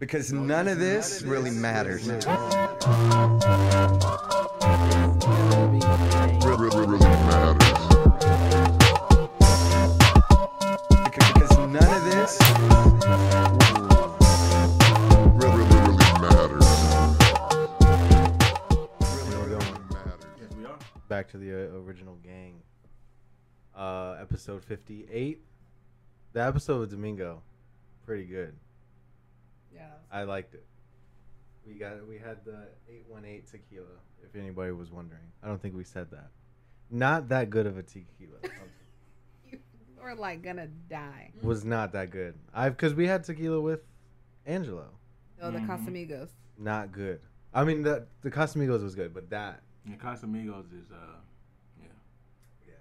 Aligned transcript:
Because 0.00 0.32
none 0.32 0.66
of 0.66 0.78
this 0.78 1.22
really 1.22 1.50
matters. 1.50 2.08
Because 10.10 11.56
none 11.56 11.94
of 11.94 12.04
this 12.04 12.38
Re- 15.34 15.48
re- 15.48 15.64
re- 15.64 15.82
really 15.86 15.96
matters. 16.20 16.66
really 19.00 19.54
Really 19.54 19.80
matters. 19.90 20.26
Yes, 20.38 20.50
we 20.56 20.64
are. 20.66 20.78
back 21.08 21.28
to 21.30 21.38
the 21.38 21.52
uh, 21.52 21.78
original 21.80 22.16
gang. 22.22 22.60
Uh, 23.74 24.16
episode 24.20 24.62
fifty-eight. 24.64 25.40
The 26.32 26.42
episode 26.44 26.80
with 26.80 26.90
Domingo, 26.90 27.42
pretty 28.04 28.24
good. 28.24 28.54
Yeah. 29.80 30.18
I 30.18 30.22
liked 30.24 30.54
it. 30.54 30.64
We 31.66 31.74
got 31.74 32.06
we 32.06 32.18
had 32.18 32.44
the 32.44 32.68
eight 32.88 33.04
one 33.08 33.24
eight 33.24 33.46
tequila. 33.50 33.86
If 34.22 34.34
anybody 34.38 34.72
was 34.72 34.90
wondering, 34.90 35.22
I 35.42 35.46
don't 35.48 35.60
think 35.60 35.74
we 35.76 35.84
said 35.84 36.10
that. 36.10 36.28
Not 36.90 37.28
that 37.30 37.50
good 37.50 37.66
of 37.66 37.78
a 37.78 37.82
tequila. 37.82 38.38
You 40.02 40.06
are 40.06 40.14
like 40.14 40.42
gonna 40.42 40.66
die. 40.88 41.30
was 41.42 41.62
not 41.64 41.92
that 41.92 42.10
good. 42.10 42.34
I've 42.54 42.74
because 42.76 42.94
we 42.94 43.06
had 43.06 43.22
tequila 43.24 43.60
with 43.60 43.80
Angelo. 44.46 44.86
Oh, 45.42 45.50
the 45.50 45.58
Mhm. 45.58 45.66
Casamigos. 45.66 46.30
Not 46.58 46.90
good. 46.90 47.20
I 47.52 47.64
mean 47.64 47.82
the 47.82 48.06
the 48.22 48.30
Casamigos 48.30 48.82
was 48.82 48.94
good, 48.94 49.12
but 49.12 49.28
that 49.30 49.62
And 49.84 50.00
Casamigos 50.00 50.72
is 50.72 50.90
uh, 50.90 50.96
yeah. 51.78 51.86
Yeah. 52.66 52.72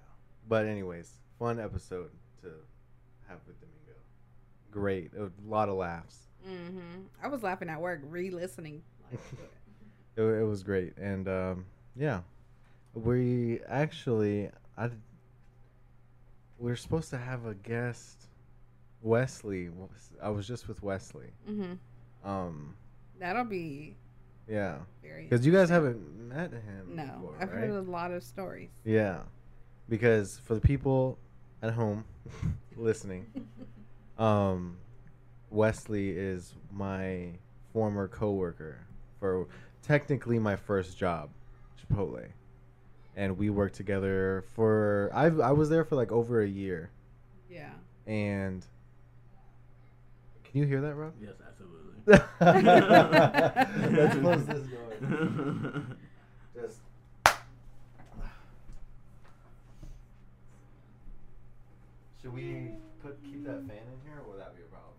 But 0.47 0.65
anyways, 0.65 1.11
fun 1.37 1.59
episode 1.59 2.11
to 2.41 2.51
have 3.27 3.39
with 3.45 3.59
Domingo. 3.59 3.99
Great. 4.71 5.11
A 5.15 5.29
lot 5.45 5.67
of 5.67 5.75
laughs. 5.75 6.28
Mm-hmm. 6.49 7.01
I 7.23 7.27
was 7.27 7.43
laughing 7.43 7.69
at 7.69 7.79
work, 7.79 8.01
re-listening. 8.03 8.81
It, 10.17 10.23
it 10.23 10.43
was 10.43 10.63
great. 10.63 10.97
And 10.97 11.29
um, 11.29 11.65
yeah, 11.95 12.21
we 12.93 13.61
actually 13.69 14.49
I 14.77 14.89
we 16.57 16.71
are 16.71 16.75
supposed 16.75 17.09
to 17.11 17.17
have 17.17 17.45
a 17.45 17.53
guest, 17.53 18.27
Wesley. 19.01 19.69
I 20.21 20.29
was 20.29 20.45
just 20.45 20.67
with 20.67 20.83
Wesley. 20.83 21.31
mm-hmm. 21.49 22.29
Um, 22.29 22.75
That'll 23.17 23.45
be 23.45 23.95
yeah, 24.49 24.79
because 25.01 25.45
you 25.45 25.51
guys 25.53 25.69
haven't 25.69 26.27
met 26.27 26.51
him. 26.51 26.95
No, 26.95 27.03
before, 27.03 27.35
I've 27.39 27.51
right? 27.51 27.59
heard 27.59 27.69
a 27.69 27.81
lot 27.81 28.11
of 28.11 28.23
stories. 28.23 28.71
Yeah, 28.83 29.19
because 29.87 30.41
for 30.43 30.55
the 30.55 30.61
people 30.61 31.17
at 31.61 31.71
home 31.71 32.03
listening, 32.75 33.27
um, 34.17 34.77
Wesley 35.51 36.09
is 36.11 36.53
my 36.71 37.29
former 37.73 38.07
coworker 38.07 38.79
for 39.19 39.47
technically 39.81 40.39
my 40.39 40.55
first 40.55 40.97
job, 40.97 41.29
Chipotle, 41.79 42.25
and 43.15 43.37
we 43.37 43.49
worked 43.49 43.75
together 43.75 44.43
for 44.55 45.09
I 45.13 45.25
I 45.27 45.51
was 45.51 45.69
there 45.69 45.83
for 45.83 45.95
like 45.95 46.11
over 46.11 46.41
a 46.41 46.47
year, 46.47 46.89
Yeah. 47.49 47.71
and 48.07 48.65
can 50.43 50.61
you 50.61 50.65
hear 50.67 50.81
that, 50.81 50.95
Rob? 50.95 51.13
Yes, 51.21 51.33
absolutely. 51.47 51.95
Let's 53.97 54.15
close 54.19 54.45
this 54.45 54.63
door. 54.67 55.83
Just. 56.55 56.79
Should 62.21 62.33
we 62.33 62.71
put 63.01 63.21
keep 63.23 63.45
that 63.45 63.61
fan 63.67 63.77
in 63.77 63.99
here, 64.03 64.19
or 64.25 64.31
would 64.31 64.39
that 64.39 64.55
be 64.55 64.61
a 64.63 64.65
problem? 64.65 64.93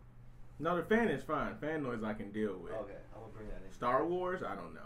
No, 0.60 0.76
the 0.76 0.82
fan 0.82 1.08
is 1.08 1.22
fine. 1.22 1.56
Fan 1.60 1.82
noise 1.82 2.02
I 2.04 2.12
can 2.14 2.30
deal 2.32 2.56
with. 2.62 2.72
Okay, 2.72 2.92
I'm 3.14 3.20
gonna 3.20 3.32
bring 3.34 3.48
that 3.48 3.62
in. 3.66 3.72
Star 3.72 4.06
Wars, 4.06 4.42
I 4.46 4.54
don't 4.54 4.74
know. 4.74 4.80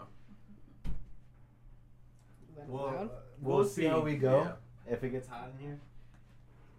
Well, 2.67 2.85
uh, 2.87 2.91
we'll, 3.41 3.57
We'll 3.57 3.65
see 3.65 3.85
how 3.85 3.99
we 3.99 4.15
go. 4.15 4.43
yeah. 4.87 4.93
If 4.93 5.03
it 5.03 5.09
gets 5.09 5.27
hot 5.27 5.49
in 5.59 5.65
here, 5.65 5.79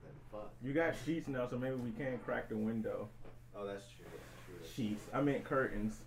then 0.03 0.13
fuck. 0.33 0.51
You 0.63 0.73
got 0.73 0.95
sheets 1.05 1.29
now, 1.29 1.47
so 1.49 1.59
maybe 1.59 1.75
we 1.77 1.91
can 1.91 2.19
crack 2.25 2.49
the 2.49 2.57
window. 2.57 3.09
Oh, 3.55 3.67
that's 3.67 3.85
true. 3.97 4.07
That's 4.07 4.47
true. 4.47 4.55
That's 4.61 4.73
Sheets. 4.73 5.03
I 5.13 5.21
meant 5.21 5.45
curtains. 5.45 5.99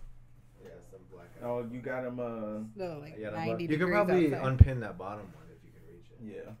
Yeah, 0.62 0.70
some 0.90 1.00
black. 1.12 1.28
Oh, 1.42 1.64
you 1.70 1.80
got 1.80 2.02
them. 2.04 2.18
Uh, 2.20 2.64
No, 2.76 2.98
like 3.00 3.16
Yeah, 3.18 3.30
90 3.30 3.64
you 3.64 3.78
can 3.78 3.88
probably 3.90 4.34
outside. 4.34 4.48
unpin 4.48 4.80
that 4.80 4.98
bottom 4.98 5.26
one 5.34 5.44
if 5.54 5.62
you 5.64 5.70
can 5.72 5.82
reach 5.88 6.10
it. 6.10 6.46
yeah. 6.46 6.52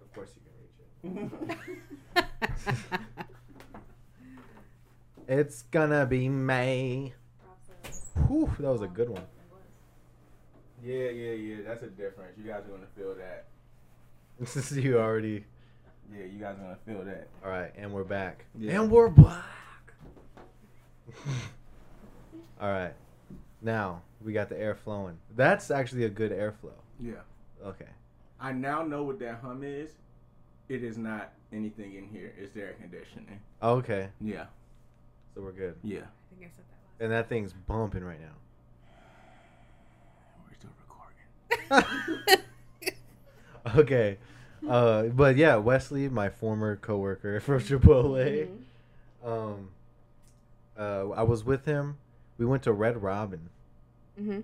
Of 0.00 0.12
course, 0.14 0.30
you 0.36 1.12
can 1.12 1.14
reach 1.20 1.58
it. 2.16 2.24
It's 5.28 5.62
gonna 5.62 6.04
be 6.06 6.28
May. 6.28 7.14
Whew, 8.28 8.50
that 8.60 8.70
was 8.70 8.82
a 8.82 8.86
good 8.86 9.08
one. 9.08 9.24
yeah, 10.82 11.08
yeah, 11.08 11.32
yeah. 11.32 11.56
That's 11.66 11.82
a 11.82 11.88
difference. 11.88 12.36
You 12.38 12.44
guys 12.44 12.62
are 12.66 12.70
gonna 12.70 12.86
feel 12.96 13.14
that. 13.14 13.46
This 14.38 14.56
is 14.72 14.76
you 14.76 14.98
already. 14.98 15.44
Yeah, 16.12 16.24
you 16.24 16.38
guys 16.38 16.56
are 16.58 16.62
gonna 16.62 16.78
feel 16.86 17.04
that. 17.04 17.28
All 17.44 17.50
right, 17.50 17.72
and 17.76 17.92
we're 17.92 18.04
back. 18.04 18.44
Yeah. 18.58 18.80
And 18.80 18.90
we're 18.90 19.08
back. 19.08 19.44
All 22.60 22.70
right, 22.70 22.92
now 23.62 24.02
we 24.22 24.32
got 24.32 24.48
the 24.48 24.58
air 24.60 24.74
flowing. 24.74 25.18
That's 25.36 25.70
actually 25.70 26.04
a 26.04 26.08
good 26.10 26.32
airflow. 26.32 26.72
Yeah. 27.00 27.14
Okay. 27.64 27.86
I 28.40 28.52
now 28.52 28.82
know 28.82 29.02
what 29.04 29.18
that 29.20 29.40
hum 29.42 29.62
is. 29.64 29.90
It 30.68 30.82
is 30.84 30.98
not 30.98 31.32
anything 31.52 31.94
in 31.94 32.06
here. 32.08 32.32
It's 32.38 32.52
the 32.52 32.62
air 32.62 32.74
conditioning. 32.80 33.40
Okay, 33.62 34.08
Yeah. 34.20 34.46
So 35.34 35.40
we're 35.42 35.52
good. 35.52 35.74
Yeah. 35.82 35.98
I 36.00 36.34
think 36.38 36.42
I 36.42 36.56
said 36.56 36.64
that 36.98 37.04
And 37.04 37.12
that 37.12 37.28
thing's 37.28 37.52
bumping 37.52 38.04
right 38.04 38.20
now. 38.20 38.34
We're 40.48 40.54
still 40.54 40.70
recording. 41.70 42.40
Okay. 43.76 44.18
Uh, 44.68 45.04
but 45.04 45.36
yeah, 45.36 45.56
Wesley, 45.56 46.08
my 46.08 46.28
former 46.28 46.76
coworker 46.76 47.40
from 47.44 47.60
Chipotle. 47.60 48.48
Mhm. 48.48 49.26
Um, 49.26 49.68
uh, 50.78 51.10
I 51.10 51.22
was 51.22 51.44
with 51.44 51.64
him. 51.64 51.96
We 52.38 52.44
went 52.46 52.62
to 52.64 52.72
Red 52.72 53.02
Robin. 53.02 53.48
Mhm. 54.20 54.42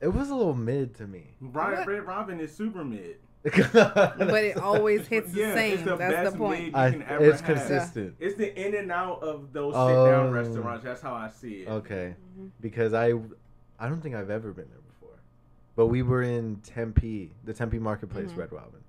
It 0.00 0.08
was 0.08 0.30
a 0.30 0.34
little 0.34 0.54
mid 0.54 0.94
to 0.96 1.06
me. 1.06 1.28
Right, 1.40 1.86
Red 1.86 2.06
Robin 2.06 2.38
is 2.40 2.54
super 2.54 2.84
mid. 2.84 3.16
But 3.42 4.44
it 4.44 4.56
always 4.62 5.06
hits 5.06 5.32
the 5.32 5.40
Yeah, 5.40 5.54
same. 5.54 5.74
it's 5.74 5.82
the 5.84 5.96
That's 5.96 6.14
best 6.14 6.32
the 6.32 6.38
point. 6.38 6.64
mid. 6.66 6.74
I, 6.74 6.86
you 6.88 6.92
can 6.94 7.02
ever 7.04 7.24
it's 7.24 7.40
have. 7.40 7.56
consistent. 7.56 8.14
It's 8.18 8.36
the 8.36 8.66
in 8.66 8.74
and 8.74 8.90
out 8.92 9.22
of 9.22 9.52
those 9.52 9.74
sit 9.74 9.78
Oh. 9.80 10.06
down 10.10 10.32
restaurants. 10.32 10.84
That's 10.84 11.00
how 11.00 11.14
I 11.14 11.30
see 11.30 11.62
it. 11.62 11.68
Okay, 11.68 12.14
Mhm. 12.38 12.50
because 12.60 12.92
I, 12.94 13.12
I 13.78 13.88
don't 13.88 14.00
think 14.00 14.14
I've 14.14 14.30
ever 14.30 14.52
been 14.52 14.68
there 14.70 14.80
before, 14.92 15.16
but 15.76 15.86
we 15.86 16.02
were 16.02 16.22
in 16.22 16.56
Tempe, 16.56 17.30
the 17.44 17.52
Tempe 17.54 17.78
Marketplace, 17.78 18.30
Mhm. 18.32 18.36
Red 18.38 18.52
Robin, 18.52 18.80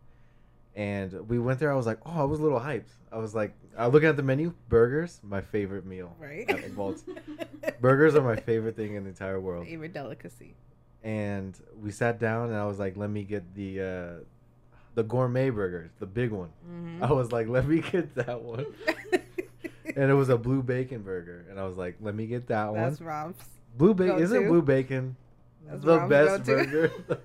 and 0.75 1.29
we 1.29 1.37
went 1.39 1.59
there. 1.59 1.71
I 1.71 1.75
was 1.75 1.85
like, 1.85 1.99
oh, 2.05 2.19
I 2.21 2.23
was 2.23 2.39
a 2.39 2.43
little 2.43 2.59
hyped. 2.59 2.89
I 3.11 3.17
was 3.17 3.33
like, 3.35 3.53
I 3.77 3.85
was 3.85 3.93
looking 3.93 4.09
at 4.09 4.17
the 4.17 4.23
menu, 4.23 4.53
burgers, 4.67 5.19
my 5.23 5.41
favorite 5.41 5.85
meal. 5.85 6.15
Right. 6.19 6.49
Of 6.49 7.03
burgers 7.81 8.15
are 8.15 8.21
my 8.21 8.35
favorite 8.35 8.75
thing 8.75 8.95
in 8.95 9.03
the 9.03 9.09
entire 9.09 9.39
world. 9.39 9.67
Favorite 9.67 9.93
delicacy. 9.93 10.55
and 11.03 11.57
we 11.81 11.91
sat 11.91 12.19
down 12.19 12.49
and 12.49 12.57
I 12.57 12.65
was 12.65 12.77
like, 12.77 12.97
let 12.97 13.09
me 13.09 13.23
get 13.23 13.55
the 13.55 13.81
uh, 13.81 14.23
the 14.99 15.03
gourmet 15.03 15.49
burgers, 15.49 15.91
the 15.99 16.05
big 16.05 16.29
one. 16.29 16.49
Mhm. 16.69 17.01
I 17.01 17.13
was 17.13 17.31
like, 17.31 17.47
let 17.47 17.65
me 17.65 17.79
get 17.79 18.15
that 18.15 18.41
one. 18.41 18.65
and 19.95 20.11
it 20.11 20.13
was 20.13 20.27
a 20.27 20.37
blue 20.37 20.61
bacon 20.61 21.03
burger, 21.03 21.45
and 21.49 21.57
I 21.57 21.63
was 21.65 21.77
like, 21.77 21.95
let 22.01 22.15
me 22.15 22.27
get 22.27 22.47
that 22.47 22.65
That's 22.65 22.75
one. 22.75 22.83
That's 22.89 23.01
Rob's. 23.01 23.45
Blue 23.77 23.93
bacon 23.93 24.19
isn't 24.19 24.47
blue 24.49 24.61
bacon 24.61 25.15
That's 25.65 25.85
the 25.85 25.99
Rob's 25.99 26.09
best 26.09 26.43
burger? 26.43 26.91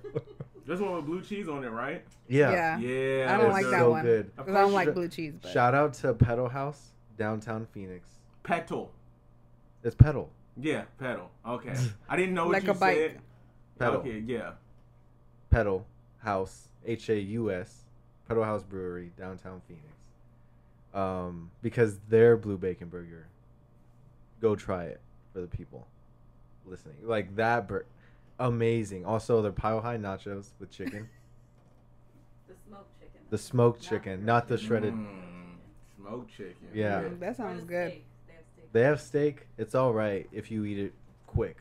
This 0.65 0.79
one 0.79 0.95
with 0.95 1.05
blue 1.05 1.21
cheese 1.21 1.47
on 1.47 1.63
it, 1.63 1.69
right? 1.69 2.03
yeah. 2.27 2.51
Yeah. 2.51 2.77
Yeah. 2.79 3.33
I 3.33 3.37
don't 3.37 3.45
it's 3.47 3.53
like 3.53 3.65
that 3.65 3.79
so 3.81 3.91
one. 3.91 4.03
good. 4.03 4.35
Because 4.35 4.55
I 4.55 4.61
don't 4.61 4.73
like 4.73 4.93
blue 4.95 5.07
cheese. 5.09 5.33
But 5.39 5.51
Shout 5.51 5.75
out 5.75 5.93
to 5.95 6.11
Petal 6.15 6.49
House, 6.49 6.91
downtown 7.19 7.67
Phoenix. 7.71 8.07
Petal. 8.41 8.91
It's 9.83 9.93
Petal. 9.95 10.27
Yeah, 10.57 10.85
Petal. 10.97 11.29
Okay. 11.47 11.75
I 12.09 12.15
didn't 12.15 12.33
know 12.33 12.45
what 12.45 12.53
Like 12.53 12.63
you 12.63 12.71
a 12.71 12.73
bike. 12.73 12.95
said. 12.97 13.19
Pedal. 13.77 13.99
Okay, 13.99 14.23
yeah. 14.25 14.53
Petal 15.51 15.85
House, 16.17 16.69
H 16.85 17.09
A 17.09 17.19
U 17.19 17.51
S, 17.51 17.83
Pedal 18.27 18.43
Haus 18.43 18.63
Brewery, 18.63 19.11
downtown 19.17 19.61
Phoenix. 19.67 19.85
Um, 20.93 21.51
because 21.61 21.97
their 22.09 22.37
blue 22.37 22.57
bacon 22.57 22.87
burger, 22.87 23.27
go 24.41 24.55
try 24.55 24.85
it 24.85 25.01
for 25.33 25.41
the 25.41 25.47
people 25.47 25.87
listening. 26.65 26.95
Like 27.03 27.35
that, 27.35 27.67
bur- 27.67 27.85
amazing. 28.39 29.05
Also, 29.05 29.41
their 29.41 29.51
pile 29.51 29.81
high 29.81 29.97
nachos 29.97 30.49
with 30.59 30.71
chicken, 30.71 31.09
The 32.47 32.53
smoked 32.67 32.99
chicken. 32.99 33.21
the 33.29 33.37
smoked 33.37 33.81
Not 33.81 33.89
chicken, 33.89 34.25
not 34.25 34.47
the 34.47 34.57
shredded. 34.57 34.93
Mm, 34.93 35.05
smoked 35.97 36.31
chicken. 36.31 36.55
Yeah. 36.73 37.03
That 37.19 37.35
sounds 37.35 37.63
good. 37.65 37.91
steak. 37.91 38.05
They 38.27 38.33
have 38.33 38.45
steak. 38.53 38.71
They 38.71 38.81
have 38.83 39.01
steak. 39.01 39.47
It's 39.57 39.75
all 39.75 39.93
right 39.93 40.27
if 40.31 40.49
you 40.49 40.63
eat 40.65 40.79
it 40.79 40.93
quick. 41.27 41.57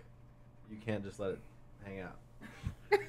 You 0.71 0.77
can't 0.85 1.03
just 1.05 1.19
let 1.19 1.31
it 1.31 1.39
hang 1.85 2.01
out. 2.01 2.17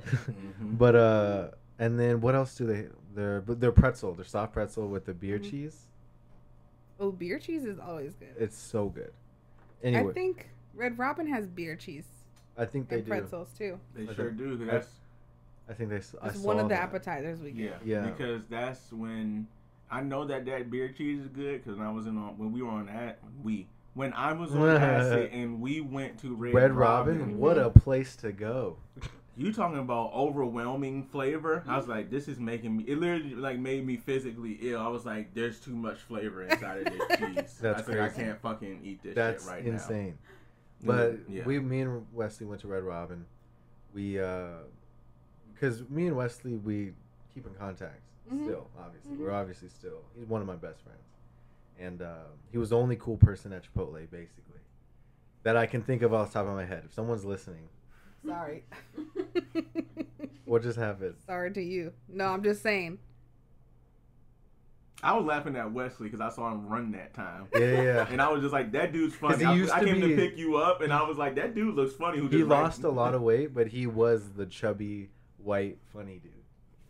Can't 0.00 0.10
just 0.10 0.28
let 0.28 0.34
it 0.36 0.36
sit 0.36 0.58
there. 0.58 0.66
Mhm. 0.66 0.78
But 0.78 0.94
uh, 0.96 1.48
and 1.78 1.98
then 1.98 2.20
what 2.20 2.34
else 2.34 2.54
do 2.56 2.66
they? 2.66 2.86
Their 3.14 3.40
but 3.40 3.60
their 3.60 3.72
pretzel, 3.72 4.14
their 4.14 4.24
soft 4.24 4.52
pretzel 4.52 4.86
with 4.88 5.04
the 5.06 5.14
beer 5.14 5.38
Mhm. 5.38 5.50
cheese. 5.50 5.86
Oh, 6.98 7.10
beer 7.10 7.38
cheese 7.38 7.64
is 7.64 7.78
always 7.78 8.14
good. 8.14 8.34
It's 8.38 8.56
so 8.56 8.88
good. 8.88 9.12
Anyway, 9.82 10.10
I 10.10 10.12
think 10.12 10.50
Red 10.74 10.98
Robin 10.98 11.26
has 11.26 11.46
beer 11.46 11.74
cheese 11.76 12.06
I 12.58 12.66
think 12.66 12.88
they 12.88 12.96
and 12.96 13.04
do. 13.06 13.10
pretzels 13.10 13.50
too. 13.56 13.80
They 13.94 14.04
Okay. 14.04 14.14
sure 14.14 14.30
do. 14.30 14.58
'cause 14.58 14.68
I- 14.68 14.70
That's 14.72 14.90
I 15.68 15.72
think 15.72 15.90
they. 15.90 15.96
s- 15.96 16.14
I 16.20 16.28
It's 16.28 16.40
saw 16.40 16.46
one 16.48 16.58
of 16.58 16.64
the 16.68 16.74
that. 16.74 16.82
appetizers 16.82 17.40
we 17.40 17.52
get. 17.52 17.80
Yeah. 17.84 18.04
Because 18.10 18.42
that's 18.50 18.92
when 18.92 19.46
I 19.90 20.02
know 20.02 20.24
that 20.26 20.44
that 20.46 20.70
beer 20.70 20.88
cheese 20.92 21.20
is 21.22 21.28
good. 21.28 21.64
Because 21.64 21.80
I 21.80 21.90
was 21.90 22.06
in 22.06 22.16
on 22.18 22.36
when 22.38 22.52
we 22.52 22.60
were 22.62 22.70
on 22.70 22.86
that 22.86 23.18
we 23.42 23.66
when 23.94 24.12
I 24.12 24.32
was 24.34 24.54
on 24.54 24.68
acid 24.68 25.30
and 25.32 25.60
we 25.60 25.80
went 25.80 26.18
to 26.20 26.34
Red, 26.34 26.54
Red 26.54 26.72
Robin, 26.72 27.18
Mhm. 27.18 27.36
what 27.36 27.56
a 27.58 27.70
place 27.70 28.14
to 28.16 28.30
go. 28.32 28.76
You 29.36 29.52
talking 29.52 29.78
about 29.78 30.12
overwhelming 30.12 31.04
flavor? 31.04 31.62
I 31.66 31.76
was 31.76 31.86
like, 31.88 32.10
this 32.10 32.28
is 32.28 32.38
making 32.38 32.76
me. 32.76 32.84
It 32.86 32.98
literally 32.98 33.34
like 33.34 33.58
made 33.58 33.86
me 33.86 33.96
physically 33.96 34.58
ill. 34.60 34.80
I 34.80 34.88
was 34.88 35.06
like, 35.06 35.32
there's 35.34 35.58
too 35.60 35.74
much 35.74 35.98
flavor 36.00 36.42
inside 36.42 36.86
of 36.86 36.92
this 36.92 37.18
cheese. 37.18 37.58
That's 37.60 37.88
I 37.88 37.92
said, 37.92 38.00
I 38.00 38.08
can't 38.08 38.40
fucking 38.40 38.80
eat 38.84 39.02
this 39.02 39.14
That's 39.14 39.44
shit 39.44 39.52
right 39.52 39.64
insane. 39.64 40.18
now. 40.82 40.86
But 40.92 41.18
yeah, 41.28 41.44
we, 41.44 41.58
me 41.58 41.80
and 41.82 42.06
Wesley 42.12 42.46
went 42.46 42.60
to 42.62 42.68
Red 42.68 42.82
Robin. 42.82 43.24
We, 43.94 44.20
uh, 44.20 44.48
because 45.54 45.88
me 45.88 46.06
and 46.08 46.16
Wesley, 46.16 46.56
we 46.56 46.92
keep 47.34 47.46
in 47.46 47.54
contact 47.54 48.00
Mhm. 48.32 48.44
still. 48.44 48.66
Obviously, 48.78 49.12
Mhm. 49.12 49.18
we're 49.20 49.30
obviously 49.32 49.68
still. 49.68 50.02
He's 50.18 50.26
one 50.26 50.40
of 50.40 50.46
my 50.46 50.56
best 50.56 50.80
friends, 50.82 50.98
and 51.78 52.02
uh, 52.02 52.24
he 52.50 52.58
was 52.58 52.70
the 52.70 52.76
only 52.76 52.96
cool 52.96 53.16
person 53.16 53.52
at 53.52 53.62
Chipotle, 53.64 54.10
basically, 54.10 54.60
that 55.44 55.56
I 55.56 55.66
can 55.66 55.82
think 55.82 56.02
of 56.02 56.12
off 56.14 56.32
the 56.32 56.38
top 56.40 56.48
of 56.48 56.54
my 56.54 56.64
head. 56.64 56.82
If 56.86 56.94
someone's 56.94 57.24
listening, 57.24 57.68
Sorry. 58.26 58.64
what 60.44 60.62
just 60.62 60.78
happened? 60.78 61.14
Sorry 61.26 61.52
to 61.52 61.62
you. 61.62 61.92
No, 62.08 62.26
I'm 62.26 62.42
just 62.42 62.62
saying. 62.62 62.98
I 65.02 65.14
was 65.16 65.24
laughing 65.24 65.56
at 65.56 65.72
Wesley 65.72 66.08
because 66.10 66.20
I 66.20 66.28
saw 66.28 66.52
him 66.52 66.66
run 66.68 66.92
that 66.92 67.14
time. 67.14 67.46
Yeah, 67.54 67.60
yeah. 67.60 67.82
yeah. 67.82 68.06
And 68.10 68.20
I 68.20 68.30
was 68.30 68.42
just 68.42 68.52
like, 68.52 68.72
that 68.72 68.92
dude's 68.92 69.14
funny. 69.14 69.38
he 69.38 69.44
I, 69.44 69.54
used 69.54 69.72
I 69.72 69.80
to 69.80 69.86
came 69.86 70.00
be- 70.00 70.08
to 70.08 70.16
pick 70.16 70.36
you 70.36 70.56
up, 70.56 70.82
and 70.82 70.92
I 70.92 71.02
was 71.08 71.16
like, 71.16 71.36
that 71.36 71.54
dude 71.54 71.74
looks 71.74 71.94
funny. 71.94 72.18
Who 72.18 72.24
he 72.24 72.38
just 72.40 72.50
ran- 72.50 72.62
lost 72.62 72.84
a 72.84 72.90
lot 72.90 73.14
of 73.14 73.22
weight, 73.22 73.54
but 73.54 73.68
he 73.68 73.86
was 73.86 74.30
the 74.36 74.44
chubby 74.44 75.08
white 75.38 75.78
funny 75.92 76.18
dude. 76.22 76.32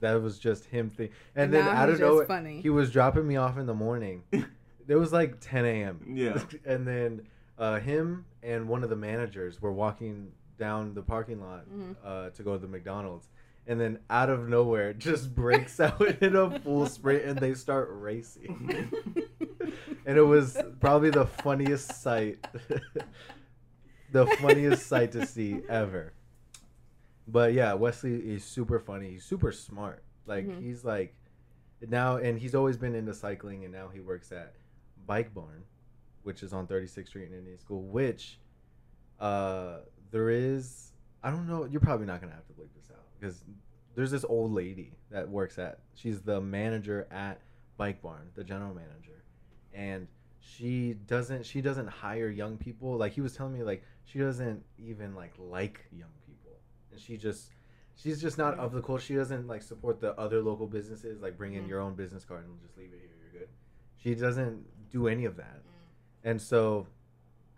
That 0.00 0.21
was 0.21 0.38
just 0.41 0.65
him 0.65 0.91
thing. 0.91 1.11
And, 1.37 1.44
And 1.44 1.55
then 1.55 1.65
now 1.67 1.71
out 1.73 1.88
of 1.88 1.94
he's 1.97 2.00
just 2.00 2.09
nowhere, 2.11 2.27
funny. 2.27 2.61
he 2.62 2.71
was 2.71 2.91
dropping 2.91 3.29
me 3.29 3.37
off 3.37 3.59
in 3.59 3.67
the 3.67 3.75
morning. 3.75 4.23
it 4.32 4.97
was 4.97 5.12
like 5.12 5.37
10 5.41 5.65
a.m. 5.67 6.00
Yeah. 6.12 6.43
and 6.65 6.88
then 6.88 7.29
uh, 7.59 7.79
him 7.79 8.25
and 8.43 8.67
one 8.67 8.82
of 8.82 8.91
the 8.91 8.97
managers 8.97 9.61
were 9.62 9.71
walking 9.73 10.32
down 10.60 10.94
the 10.94 11.02
parking 11.02 11.40
lot 11.40 11.68
Mhm. 11.68 11.96
uh, 12.04 12.30
to 12.30 12.42
go 12.44 12.52
to 12.52 12.58
the 12.58 12.68
McDonald's. 12.68 13.28
And 13.66 13.80
then 13.80 13.98
out 14.08 14.30
of 14.30 14.48
nowhere, 14.48 14.92
just 15.08 15.34
breaks 15.34 15.80
out 15.80 16.00
in 16.22 16.36
a 16.36 16.60
full 16.60 16.86
sprint, 16.86 17.24
and 17.24 17.38
they 17.38 17.54
start 17.54 17.88
racing. 17.92 18.92
and 20.06 20.16
it 20.18 20.22
was 20.22 20.56
probably 20.80 21.10
the 21.10 21.26
funniest 21.26 22.00
sight 22.02 22.46
the 24.12 24.26
funniest 24.40 24.86
sight 24.86 25.12
to 25.12 25.24
see 25.26 25.60
ever 25.68 26.12
but 27.28 27.52
yeah 27.52 27.74
wesley 27.74 28.14
is 28.16 28.42
super 28.42 28.80
funny 28.80 29.10
he's 29.10 29.24
super 29.24 29.52
smart 29.52 30.02
like 30.26 30.46
Mhm. 30.46 30.60
he's 30.62 30.84
like 30.84 31.14
now 31.86 32.16
and 32.16 32.38
he's 32.38 32.54
always 32.54 32.76
been 32.76 32.94
into 32.96 33.14
cycling 33.14 33.62
and 33.64 33.72
now 33.72 33.88
he 33.88 34.00
works 34.00 34.32
at 34.32 34.54
bike 35.06 35.32
barn 35.32 35.62
which 36.24 36.42
is 36.42 36.52
on 36.52 36.66
36th 36.66 37.06
street 37.08 37.28
in 37.28 37.34
indian 37.38 37.58
school 37.58 37.82
which 37.82 38.40
uh 39.20 39.80
there 40.10 40.30
is 40.30 40.92
i 41.22 41.30
don't 41.30 41.46
know 41.48 41.64
you're 41.64 41.80
probably 41.80 42.06
not 42.06 42.20
gonna 42.20 42.32
have 42.32 42.46
to 42.46 42.52
bleep 42.52 42.68
this 42.76 42.90
out 42.90 43.04
because 43.18 43.44
there's 43.94 44.10
this 44.10 44.24
old 44.24 44.52
lady 44.52 44.92
that 45.10 45.28
works 45.28 45.58
at 45.58 45.80
she's 45.94 46.20
the 46.20 46.40
manager 46.40 47.06
at 47.10 47.40
bike 47.76 48.00
barn 48.02 48.28
the 48.34 48.44
general 48.44 48.74
manager. 48.74 49.22
And 49.72 50.08
she 50.40 50.94
doesn't 51.06 51.44
she 51.46 51.60
doesn't 51.60 51.86
hire 51.88 52.28
young 52.28 52.56
people 52.56 52.96
like 52.96 53.12
he 53.12 53.20
was 53.20 53.34
telling 53.36 53.52
me 53.54 53.62
like 53.62 53.82
she 54.04 54.18
doesn't 54.18 54.62
even 54.78 55.14
like 55.14 55.32
like 55.38 55.86
young 55.92 56.10
people. 56.26 56.52
And 56.90 57.00
she 57.00 57.16
just 57.16 57.50
she's 57.94 58.20
just 58.20 58.36
not 58.38 58.58
of 58.58 58.72
the 58.72 58.80
culture 58.82 59.04
she 59.04 59.14
doesn't 59.14 59.46
like 59.46 59.62
support 59.62 60.00
the 60.00 60.12
other 60.18 60.42
local 60.42 60.66
businesses 60.66 61.20
like 61.20 61.36
bring 61.36 61.54
in 61.54 61.64
Mhm. 61.64 61.68
your 61.68 61.80
own 61.80 61.94
business 61.94 62.24
card 62.24 62.44
and 62.46 62.60
just 62.60 62.76
leave 62.76 62.92
it 62.92 63.00
here 63.00 63.10
you're 63.22 63.40
good. 63.40 63.48
She 63.96 64.14
doesn't 64.14 64.64
do 64.90 65.06
any 65.08 65.24
of 65.24 65.36
that. 65.36 65.60
And 66.24 66.40
so 66.40 66.86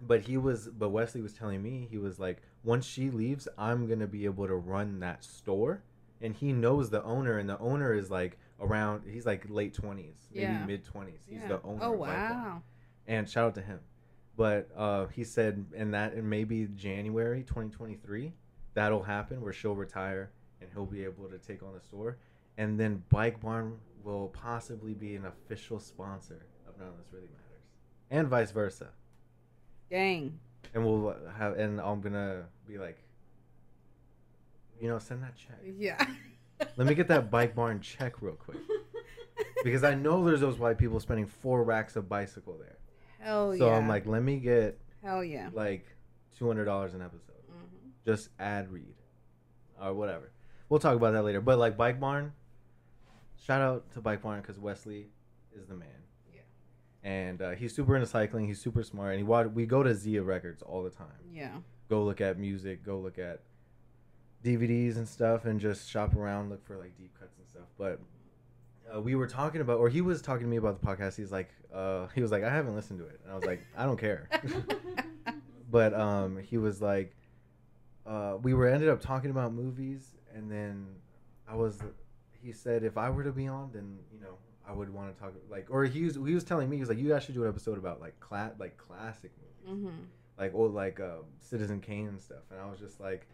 but 0.07 0.21
he 0.23 0.37
was 0.37 0.69
but 0.69 0.91
wesley 0.91 1.21
was 1.23 1.33
telling 1.33 1.63
me 1.63 1.87
he 1.91 1.99
was 1.99 2.19
like 2.19 2.43
once 2.65 2.85
she 2.85 3.11
leaves 3.11 3.47
i'm 3.57 3.87
gonna 3.89 4.07
be 4.07 4.25
able 4.25 4.47
to 4.47 4.55
run 4.55 5.01
that 5.01 5.23
store 5.25 5.83
and 6.21 6.35
he 6.35 6.53
knows 6.53 6.91
the 6.91 7.03
owner 7.05 7.39
and 7.39 7.49
the 7.49 7.59
owner 7.59 7.93
is 7.95 8.11
like 8.11 8.39
around 8.61 9.03
he's 9.09 9.27
like 9.27 9.45
late 9.49 9.75
20s 9.75 10.15
maybe 10.33 10.43
Yeah. 10.53 10.67
mid 10.67 10.85
20s 10.85 11.21
he's 11.27 11.41
Yeah. 11.43 11.49
the 11.49 11.63
owner 11.63 11.79
Oh 11.83 11.93
of 11.95 12.01
Bike 12.01 12.09
Barn. 12.09 12.31
wow. 12.45 12.63
and 13.07 13.29
shout 13.29 13.47
out 13.47 13.55
to 13.57 13.63
him 13.63 13.81
but 14.37 14.71
uh, 14.77 15.07
he 15.07 15.25
said 15.25 15.65
in 15.75 15.91
that 15.93 16.15
in 16.15 16.29
maybe 16.29 16.67
january 16.75 17.43
2023 17.43 18.33
that'll 18.75 19.03
happen 19.03 19.41
where 19.41 19.53
she'll 19.53 19.75
retire 19.77 20.31
and 20.61 20.71
he'll 20.73 20.87
be 20.87 21.05
able 21.05 21.29
to 21.29 21.39
take 21.39 21.63
on 21.63 21.75
the 21.75 21.81
store 21.81 22.19
and 22.59 22.79
then 22.79 23.03
bike 23.09 23.41
barn 23.41 23.79
will 24.05 24.29
possibly 24.29 24.95
be 24.95 25.15
an 25.17 25.27
official 25.27 25.79
sponsor 25.79 26.47
of 26.69 26.77
none 26.79 26.89
of 26.89 26.97
this 26.99 27.13
really 27.13 27.27
matters 27.29 27.63
and 28.11 28.27
vice 28.29 28.51
versa 28.51 28.89
Dang. 29.93 30.39
and 30.75 30.85
we'll 30.85 31.15
have 31.39 31.59
and 31.59 31.79
i'm 31.81 32.01
gonna 32.01 32.45
be 32.67 32.79
like 32.79 32.99
you 34.81 34.89
know 34.89 34.99
send 34.99 35.23
that 35.23 35.37
check 35.37 35.59
Yeah. 35.79 36.03
let 36.77 36.87
me 36.87 36.95
get 36.95 37.09
that 37.09 37.31
bike 37.31 37.55
barn 37.55 37.81
check 37.81 38.23
real 38.23 38.35
quick 38.35 38.57
because 39.65 39.85
i 39.85 39.95
know 39.95 40.25
there's 40.25 40.41
those 40.41 40.59
white 40.59 40.79
people 40.79 40.99
spending 40.99 41.27
four 41.27 41.63
racks 41.63 41.95
of 41.97 42.09
bicycle 42.09 42.57
there 42.59 42.79
Hell 43.21 43.51
so 43.51 43.53
yeah. 43.53 43.59
So 43.59 43.71
I'm 43.73 43.87
like 43.89 44.07
let 44.07 44.23
me 44.23 44.39
get 44.39 44.81
Hell 45.05 45.23
yeah. 45.23 45.51
like 45.53 45.87
$200 46.41 46.95
an 46.95 47.03
episode 47.03 47.29
Mhm. 47.51 47.91
just 48.07 48.31
ad 48.41 48.73
read 48.73 48.95
or 49.81 49.93
whatever 49.95 50.31
we'll 50.71 50.81
talk 50.81 50.97
about 50.97 51.13
that 51.13 51.23
later 51.23 51.41
but 51.43 51.59
like 51.59 51.77
bike 51.77 52.01
barn 52.01 52.33
shout 53.37 53.61
out 53.61 53.93
to 53.93 54.01
bike 54.01 54.23
barn 54.23 54.41
because 54.41 54.59
wesley 54.59 55.09
is 55.55 55.67
the 55.67 55.75
man. 55.75 55.89
And 57.03 57.43
uh, 57.43 57.51
he's 57.51 57.75
super 57.75 57.97
into 57.97 58.07
cycling 58.07 58.47
he's 58.47 58.61
super 58.61 58.83
smart 58.83 59.17
and 59.17 59.19
he 59.27 59.45
we 59.49 59.67
go 59.67 59.83
to 59.83 59.95
zia 59.95 60.23
records 60.23 60.63
all 60.63 60.83
the 60.83 60.91
time 60.91 61.07
Yeah. 61.33 61.57
go 61.89 62.05
look 62.05 62.21
at 62.21 62.39
music, 62.39 62.85
go 62.85 62.99
look 62.99 63.19
at 63.19 63.41
DVDs 64.45 64.97
and 64.97 65.09
stuff, 65.09 65.45
and 65.45 65.61
just 65.61 65.89
shop 65.89 66.17
around, 66.17 66.51
look 66.51 66.65
for 66.67 66.77
like 66.77 66.97
deep 66.99 67.13
cuts 67.19 67.39
and 67.39 67.47
stuff. 67.49 67.69
But 67.79 68.01
uh, 68.93 69.01
we 69.01 69.15
were 69.15 69.27
talking 69.29 69.61
about, 69.61 69.79
or 69.79 69.89
he 69.89 70.01
was 70.01 70.21
talking 70.21 70.43
to 70.43 70.49
me 70.51 70.57
about 70.57 70.81
the 70.81 70.87
podcast. 70.87 71.17
He's 71.17 71.31
like, 71.31 71.51
uh, 71.73 72.09
he 72.15 72.21
was 72.23 72.31
like, 72.33 72.43
I 72.43 72.51
haven't 72.51 72.75
listened 72.75 72.99
to 72.99 73.07
it, 73.07 73.21
and 73.23 73.33
I 73.33 73.37
was 73.37 73.45
like, 73.45 73.63
I 73.77 73.85
don't 73.85 73.99
care. 73.99 74.29
but 75.71 75.95
um, 75.95 76.39
he 76.39 76.59
was 76.59 76.83
like, 76.83 77.15
uh, 78.05 78.37
we 78.43 78.53
were 78.53 78.67
ended 78.67 78.89
up 78.89 79.01
talking 79.01 79.31
about 79.31 79.53
movies, 79.53 80.17
and 80.35 80.51
then 80.51 80.87
I 81.49 81.55
was, 81.55 81.79
he 82.33 82.53
said, 82.53 82.83
if 82.83 82.99
I 82.99 83.11
were 83.11 83.23
to 83.23 83.33
be 83.33 83.47
on, 83.47 83.71
then 83.73 83.97
you 84.13 84.19
know, 84.21 84.39
I 84.73 84.75
would 84.75 84.93
want 84.93 85.15
to 85.15 85.21
talk 85.23 85.33
like, 85.51 85.67
or 85.71 85.85
he 85.85 86.05
was 86.05 86.15
he 86.15 86.35
was 86.35 86.45
telling 86.45 86.69
me 86.71 86.77
he 86.77 86.81
was 86.81 86.89
like, 86.89 86.99
you 86.99 87.09
guys 87.09 87.25
should 87.25 87.35
do 87.35 87.43
an 87.43 87.49
episode 87.49 87.79
about 87.79 88.01
like 88.01 88.19
cla- 88.21 88.53
like 88.59 88.77
classic 88.79 89.31
movies 89.67 89.87
Mhm. 89.87 90.07
like 90.39 90.55
old 90.55 90.73
like 90.75 90.99
uh, 91.01 91.19
Citizen 91.41 91.81
Kane 91.81 92.09
and 92.09 92.21
stuff, 92.21 92.45
and 92.51 92.59
I 92.61 92.69
was 92.71 92.81
just 92.81 92.99
like, 93.01 93.27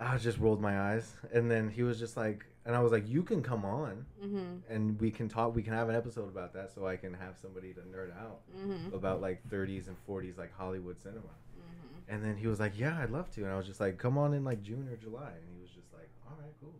I 0.00 0.16
just 0.18 0.38
rolled 0.38 0.60
my 0.60 0.80
eyes, 0.92 1.14
and 1.32 1.50
then 1.50 1.68
he 1.68 1.82
was 1.82 1.98
just 1.98 2.16
like, 2.16 2.46
and 2.64 2.74
I 2.74 2.80
was 2.80 2.90
like, 2.92 3.08
you 3.08 3.22
can 3.22 3.42
come 3.42 3.64
on 3.64 4.06
Mhm. 4.24 4.60
and 4.68 5.00
we 5.00 5.10
can 5.10 5.28
talk, 5.28 5.54
we 5.54 5.62
can 5.62 5.72
have 5.74 5.88
an 5.88 5.94
episode 5.96 6.28
about 6.28 6.52
that, 6.54 6.72
so 6.74 6.86
I 6.86 6.96
can 6.96 7.12
have 7.14 7.36
somebody 7.38 7.74
to 7.74 7.80
nerd 7.82 8.10
out 8.18 8.40
Mhm. 8.56 8.92
about 8.94 9.20
like 9.20 9.42
30s 9.50 9.88
and 9.88 9.96
40s 10.06 10.38
like 10.38 10.52
Hollywood 10.54 10.98
cinema. 11.00 11.20
Mhm. 11.58 11.98
And 12.08 12.24
then 12.24 12.36
he 12.36 12.46
was 12.46 12.58
like, 12.60 12.78
yeah, 12.78 12.98
I'd 12.98 13.10
love 13.10 13.30
to, 13.32 13.42
and 13.44 13.50
I 13.52 13.56
was 13.56 13.66
just 13.66 13.78
like, 13.80 13.98
come 13.98 14.16
on 14.18 14.32
in 14.34 14.42
like 14.44 14.62
June 14.62 14.88
or 14.88 14.96
July, 14.96 15.32
and 15.38 15.48
he 15.54 15.60
was 15.60 15.70
just 15.70 15.92
like, 15.92 16.08
all 16.26 16.36
right, 16.40 16.54
cool. 16.60 16.74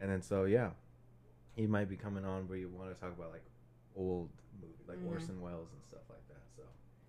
And 0.00 0.10
then 0.10 0.22
so 0.22 0.44
yeah, 0.44 0.70
he 1.56 1.66
might 1.66 1.88
be 1.88 1.96
coming 1.96 2.24
on 2.24 2.46
where 2.48 2.58
you 2.58 2.68
want 2.68 2.94
to 2.94 3.00
talk 3.00 3.12
about 3.12 3.30
like 3.32 3.44
old 3.96 4.30
movies, 4.60 4.86
like 4.86 4.98
Mhm. 4.98 5.08
Orson 5.10 5.40
Welles 5.40 5.72
and 5.72 5.82
stuff 5.82 6.02
like 6.08 6.26
that. 6.28 6.42
So. 6.54 6.62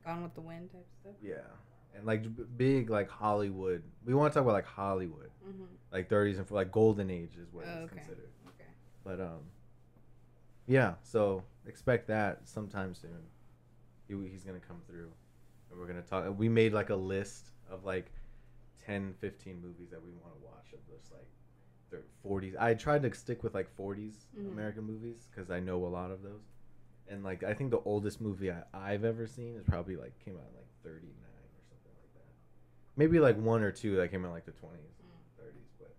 Gone 0.05 0.23
with 0.23 0.33
the 0.33 0.41
wind 0.41 0.71
type 0.71 0.87
stuff. 1.01 1.15
Yeah, 1.21 1.45
and 1.93 2.05
like 2.05 2.25
big 2.57 2.89
like 2.89 3.09
Hollywood. 3.09 3.83
We 4.05 4.13
want 4.15 4.31
to 4.33 4.39
talk 4.39 4.43
about 4.43 4.53
like 4.53 4.65
Hollywood, 4.65 5.29
Mhm. 5.45 5.67
like 5.91 6.07
30s 6.09 6.37
and 6.37 6.47
for 6.47 6.55
like 6.55 6.71
golden 6.71 7.09
age 7.11 7.35
is 7.37 7.51
what 7.51 7.65
Oh, 7.67 7.83
it's 7.83 7.91
okay. 7.91 8.01
considered. 8.01 8.31
Okay. 8.47 8.69
But 9.03 9.19
um, 9.19 9.41
yeah. 10.65 10.95
So 11.03 11.43
expect 11.65 12.07
that 12.07 12.47
sometime 12.47 12.93
soon. 12.95 13.27
He, 14.07 14.15
he's 14.29 14.43
gonna 14.45 14.59
come 14.61 14.81
through, 14.87 15.11
and 15.69 15.77
we're 15.79 15.87
gonna 15.87 16.01
talk. 16.01 16.37
We 16.37 16.47
made 16.47 16.71
like 16.73 16.89
a 16.89 16.95
list 16.95 17.51
of 17.69 17.83
like 17.83 18.11
10, 18.79 19.13
15 19.19 19.61
movies 19.61 19.89
that 19.89 20.01
we 20.01 20.11
want 20.11 20.33
to 20.39 20.45
watch 20.45 20.71
of 20.73 20.79
those 20.87 21.11
like. 21.11 21.27
Thir- 21.91 22.03
40s. 22.25 22.55
I 22.59 22.73
tried 22.73 23.03
to 23.03 23.13
stick 23.13 23.43
with 23.43 23.53
like 23.53 23.67
40s 23.77 24.25
Mhm. 24.37 24.51
American 24.51 24.83
movies 24.83 25.27
because 25.33 25.49
I 25.51 25.59
know 25.59 25.85
a 25.85 25.87
lot 25.87 26.11
of 26.11 26.21
those. 26.23 26.41
And 27.09 27.23
like 27.23 27.43
I 27.43 27.53
think 27.53 27.71
the 27.71 27.79
oldest 27.85 28.19
movie 28.21 28.51
I, 28.51 28.63
I've 28.73 29.03
ever 29.05 29.27
seen 29.27 29.55
is 29.55 29.63
probably 29.63 29.95
like 29.95 30.13
came 30.25 30.35
out 30.35 30.43
in 30.49 30.55
like 30.57 30.67
39 30.83 31.09
or 31.09 31.63
something 31.69 31.91
like 32.01 32.13
that. 32.15 32.31
Maybe 32.97 33.19
like 33.19 33.37
one 33.39 33.61
or 33.63 33.71
two 33.71 33.95
that 33.97 34.11
came 34.11 34.25
out 34.25 34.31
like 34.31 34.45
the 34.45 34.51
20s, 34.51 34.95
30s, 35.39 35.69
but 35.79 35.95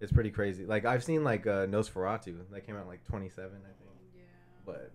it's 0.00 0.12
pretty 0.12 0.30
crazy. 0.30 0.64
Like 0.64 0.84
I've 0.84 1.02
seen 1.02 1.24
like 1.24 1.46
uh, 1.46 1.66
Nosferatu 1.66 2.36
that 2.52 2.66
came 2.66 2.76
out 2.76 2.82
in 2.82 2.88
like 2.88 3.04
27, 3.06 3.50
I 3.50 3.52
think, 3.52 3.90
Yeah. 4.16 4.22
but 4.64 4.90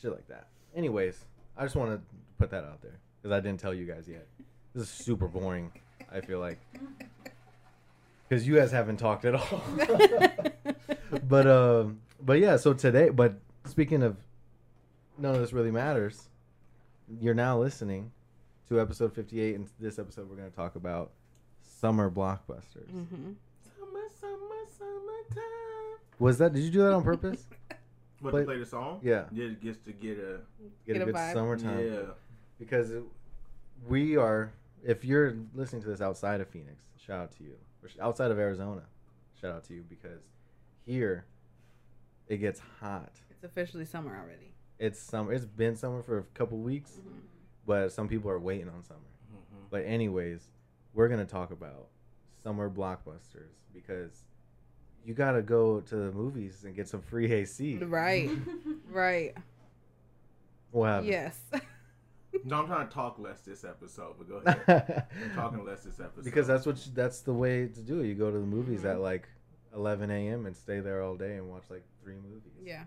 shit 0.00 0.10
like 0.12 0.26
that. 0.28 0.48
anyways, 0.74 1.24
I 1.56 1.62
just 1.64 1.76
want 1.76 1.90
to 1.92 2.00
put 2.38 2.50
that 2.50 2.64
out 2.64 2.80
there 2.82 2.98
because 3.22 3.32
I 3.36 3.40
didn't 3.40 3.60
tell 3.60 3.74
you 3.74 3.86
guys 3.86 4.08
yet. 4.08 4.26
This 4.74 4.84
is 4.84 4.88
super 4.88 5.28
boring. 5.28 5.70
I 6.12 6.20
feel 6.20 6.40
like 6.40 6.58
because 8.30 8.46
you 8.46 8.54
guys 8.56 8.70
haven't 8.70 8.96
talked 8.98 9.24
at 9.24 9.34
all. 9.34 9.62
but 11.28 11.46
um, 11.46 12.00
but 12.22 12.38
yeah. 12.38 12.56
So 12.56 12.72
today, 12.72 13.08
but 13.10 13.34
speaking 13.66 14.02
of, 14.02 14.16
none 15.18 15.34
of 15.34 15.40
this 15.40 15.52
really 15.52 15.70
matters. 15.72 16.28
You're 17.20 17.34
now 17.34 17.58
listening 17.58 18.12
to 18.68 18.80
episode 18.80 19.12
58, 19.12 19.56
and 19.56 19.68
this 19.80 19.98
episode 19.98 20.30
we're 20.30 20.36
going 20.36 20.48
to 20.50 20.56
talk 20.56 20.76
about 20.76 21.10
summer 21.80 22.08
blockbusters. 22.08 22.88
hmm 22.90 23.32
Summer, 23.78 24.00
summer, 24.20 24.64
summertime. 24.78 25.98
Was 26.20 26.38
that? 26.38 26.52
Did 26.52 26.62
you 26.62 26.70
do 26.70 26.78
that 26.82 26.92
on 26.92 27.02
purpose? 27.02 27.44
What 28.22 28.32
Play- 28.32 28.40
to 28.42 28.46
play 28.48 28.58
the 28.58 28.66
song? 28.66 29.00
Yeah. 29.02 29.24
Yeah, 29.32 29.48
just 29.62 29.82
to 29.86 29.92
get 29.92 30.18
a 30.18 30.40
Get, 30.86 30.92
Get 30.92 30.96
a 30.98 31.02
a 31.02 31.06
good 31.06 31.14
vibe. 31.14 31.32
summertime. 31.32 31.86
yeah. 31.90 32.00
because 32.58 32.90
it- 32.90 33.02
we 33.88 34.18
are 34.18 34.52
if 34.84 35.06
you're 35.06 35.36
listening 35.54 35.80
to 35.80 35.88
this 35.88 36.02
outside 36.02 36.42
of 36.42 36.48
phoenix 36.50 36.82
shout 36.98 37.18
out 37.18 37.32
to 37.38 37.42
you 37.44 37.52
or 37.52 37.56
sh- 37.64 37.69
outside 38.00 38.30
of 38.30 38.38
arizona 38.38 38.82
shout 39.40 39.52
out 39.52 39.64
to 39.64 39.74
you 39.74 39.84
because 39.88 40.20
here 40.86 41.24
it 42.28 42.38
gets 42.38 42.60
hot 42.80 43.12
It's 43.30 43.44
officially 43.44 43.84
summer 43.84 44.16
already. 44.16 44.52
it's 44.78 44.98
summer 45.00 45.32
it's 45.32 45.44
been 45.44 45.76
summer 45.76 46.02
for 46.02 46.18
a 46.18 46.22
couple 46.34 46.58
weeks 46.58 46.92
but 47.66 47.90
some 47.92 48.08
people 48.08 48.30
are 48.30 48.38
waiting 48.38 48.68
on 48.68 48.82
summer 48.84 49.00
Mhm. 49.32 49.70
but 49.70 49.84
anyways 49.84 50.50
we're 50.94 51.08
gonna 51.08 51.24
talk 51.24 51.50
about 51.50 51.88
summer 52.42 52.68
blockbusters 52.70 53.52
because 53.72 54.24
you 55.04 55.14
gotta 55.14 55.40
go 55.42 55.80
to 55.80 55.96
the 55.96 56.12
movies 56.12 56.64
and 56.64 56.74
get 56.74 56.88
some 56.88 57.00
free 57.02 57.30
ac 57.32 57.78
Right. 57.78 58.30
right. 58.90 59.34
what 60.70 60.86
happened 60.88 61.08
Yes. 61.08 61.40
No, 62.44 62.56
I'm 62.60 62.66
trying 62.66 62.88
to 62.88 62.94
talk 62.94 63.18
less 63.18 63.40
this 63.42 63.64
episode, 63.64 64.14
but 64.18 64.28
go 64.28 64.36
ahead. 64.46 65.06
I'm 65.24 65.34
talking 65.34 65.64
less 65.64 65.82
this 65.84 66.00
episode. 66.00 66.24
because 66.24 66.46
that's 66.46 66.66
what 66.66 66.76
you, 66.86 66.92
that's 66.94 67.20
the 67.20 67.32
way 67.32 67.66
to 67.68 67.80
do 67.80 68.00
it. 68.00 68.06
You 68.06 68.14
go 68.14 68.30
to 68.30 68.38
the 68.38 68.44
movies 68.46 68.80
Mm-hmm. 68.80 68.88
at 68.88 69.00
like 69.00 69.28
11 69.74 70.10
a.m. 70.10 70.46
and 70.46 70.56
stay 70.56 70.80
there 70.80 71.02
all 71.02 71.16
day 71.16 71.36
and 71.36 71.48
watch 71.50 71.64
like 71.70 71.84
three 72.02 72.16
movies. 72.16 72.52
yeah. 72.64 72.84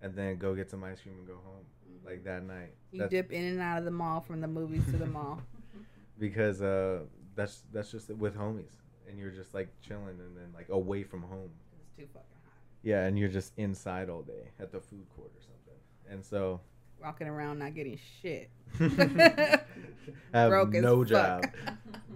And 0.00 0.14
then 0.16 0.36
go 0.36 0.54
get 0.54 0.68
some 0.68 0.82
ice 0.82 1.00
cream 1.00 1.14
and 1.18 1.26
go 1.26 1.34
home 1.44 1.64
like 2.04 2.24
that 2.24 2.42
night. 2.44 2.74
You 2.90 3.00
That's 3.00 3.10
dip 3.10 3.30
in 3.30 3.44
and 3.44 3.60
out 3.60 3.78
of 3.78 3.84
the 3.84 3.90
mall 3.92 4.20
from 4.20 4.40
the 4.40 4.48
movies 4.48 4.84
to 4.86 4.96
the 4.96 5.06
mall. 5.06 5.40
because 6.18 6.60
uh, 6.60 7.00
that's 7.36 7.62
that's 7.72 7.90
just 7.92 8.08
with 8.10 8.36
homies, 8.36 8.72
and 9.08 9.16
you're 9.18 9.30
just 9.30 9.54
like 9.54 9.68
chilling 9.80 10.18
and 10.18 10.36
then 10.36 10.48
like 10.54 10.68
away 10.70 11.04
from 11.04 11.22
home. 11.22 11.50
It's 11.80 11.96
too 11.96 12.06
fucking 12.12 12.26
hot. 12.44 12.52
Yeah, 12.82 13.04
and 13.06 13.16
you're 13.18 13.28
just 13.28 13.52
inside 13.56 14.08
all 14.10 14.22
day 14.22 14.48
at 14.58 14.72
the 14.72 14.80
food 14.80 15.06
court 15.16 15.30
or 15.36 15.40
something. 15.40 15.80
And 16.10 16.24
so 16.24 16.60
Walking 17.02 17.26
around 17.28 17.58
not 17.58 17.74
getting 17.74 17.98
shit. 18.20 18.50
have 20.32 20.50
Broke 20.50 20.74
as 20.74 20.82
no 20.82 20.98
fuck. 21.04 21.08
job, 21.08 21.44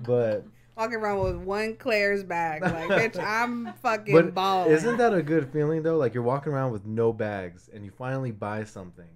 but 0.05 0.45
Walking 0.77 0.97
around 0.97 1.21
with 1.25 1.37
one 1.37 1.77
Claire's 1.77 2.23
bag. 2.23 2.61
Like, 2.63 3.13
bitch, 3.15 3.19
I'm 3.23 3.73
fucking 3.83 4.15
but 4.15 4.35
balling. 4.35 4.73
isn't 4.73 4.99
that 4.99 5.15
a 5.15 5.23
good 5.23 5.51
feeling 5.51 5.83
though? 5.83 5.97
Like 5.97 6.13
you're 6.13 6.23
walking 6.23 6.53
around 6.53 6.73
with 6.73 6.85
no 6.85 7.13
bags 7.15 7.71
and 7.73 7.83
you 7.85 7.91
finally 7.91 8.31
buy 8.31 8.65
something. 8.65 9.09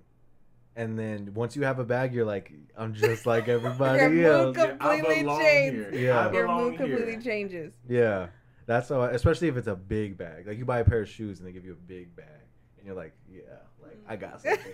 And 0.74 0.98
then 0.98 1.34
once 1.34 1.56
you 1.56 1.64
have 1.64 1.78
a 1.78 1.84
bag, 1.84 2.14
you're 2.14 2.24
like, 2.24 2.50
I'm 2.76 2.94
just 2.94 3.26
like 3.26 3.48
everybody 3.48 4.16
Your 4.16 4.32
else. 4.32 4.56
mood 4.56 4.56
Yeah, 4.56 4.76
I 4.80 4.96
completely 4.96 5.22
belong 5.22 5.40
changed. 5.42 5.76
here. 5.92 5.94
Yeah. 6.06 6.32
Your 6.32 6.48
mood 6.48 6.76
completely 6.78 7.12
here. 7.12 7.20
changes. 7.20 7.72
Yeah, 7.86 8.28
that's 8.64 8.88
how. 8.88 9.02
I, 9.02 9.10
especially 9.10 9.48
if 9.48 9.56
it's 9.58 9.66
a 9.68 9.76
big 9.76 10.16
bag. 10.16 10.46
Like 10.46 10.56
you 10.56 10.64
buy 10.64 10.78
a 10.78 10.84
pair 10.84 11.02
of 11.02 11.08
shoes 11.10 11.38
and 11.40 11.46
they 11.46 11.52
give 11.52 11.64
you 11.66 11.72
a 11.72 11.86
big 11.86 12.16
bag, 12.16 12.26
and 12.78 12.86
you're 12.86 12.94
like, 12.96 13.12
yeah, 13.30 13.40
like 13.42 13.60
I 14.08 14.16
got 14.16 14.40
something. 14.42 14.72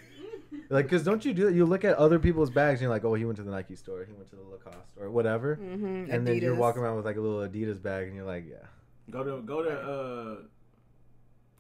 like, 0.70 0.88
cause 0.88 1.02
don't 1.02 1.24
you 1.24 1.32
do 1.34 1.46
that? 1.46 1.54
You 1.54 1.66
look 1.66 1.84
at 1.84 1.96
other 1.96 2.18
people's 2.18 2.50
bags 2.50 2.80
and 2.80 2.82
you're 2.82 2.90
like, 2.90 3.04
oh, 3.04 3.14
he 3.14 3.24
went 3.24 3.36
to 3.36 3.42
the 3.42 3.50
Nike 3.50 3.76
store, 3.76 4.04
he 4.04 4.12
went 4.12 4.28
to 4.30 4.36
the 4.36 4.42
Lacoste 4.42 4.96
or 5.00 5.10
whatever. 5.10 5.56
Mm-hmm. 5.56 6.10
And 6.10 6.26
then 6.26 6.36
you're 6.36 6.54
walking 6.54 6.82
around 6.82 6.96
with 6.96 7.04
like 7.04 7.16
a 7.16 7.20
little 7.20 7.46
Adidas 7.48 7.80
bag, 7.82 8.06
and 8.08 8.16
you're 8.16 8.24
like, 8.24 8.44
yeah, 8.48 8.66
Go 9.10 9.22
to 9.22 9.42
go 9.42 9.62
to 9.62 9.70
uh, 9.70 10.36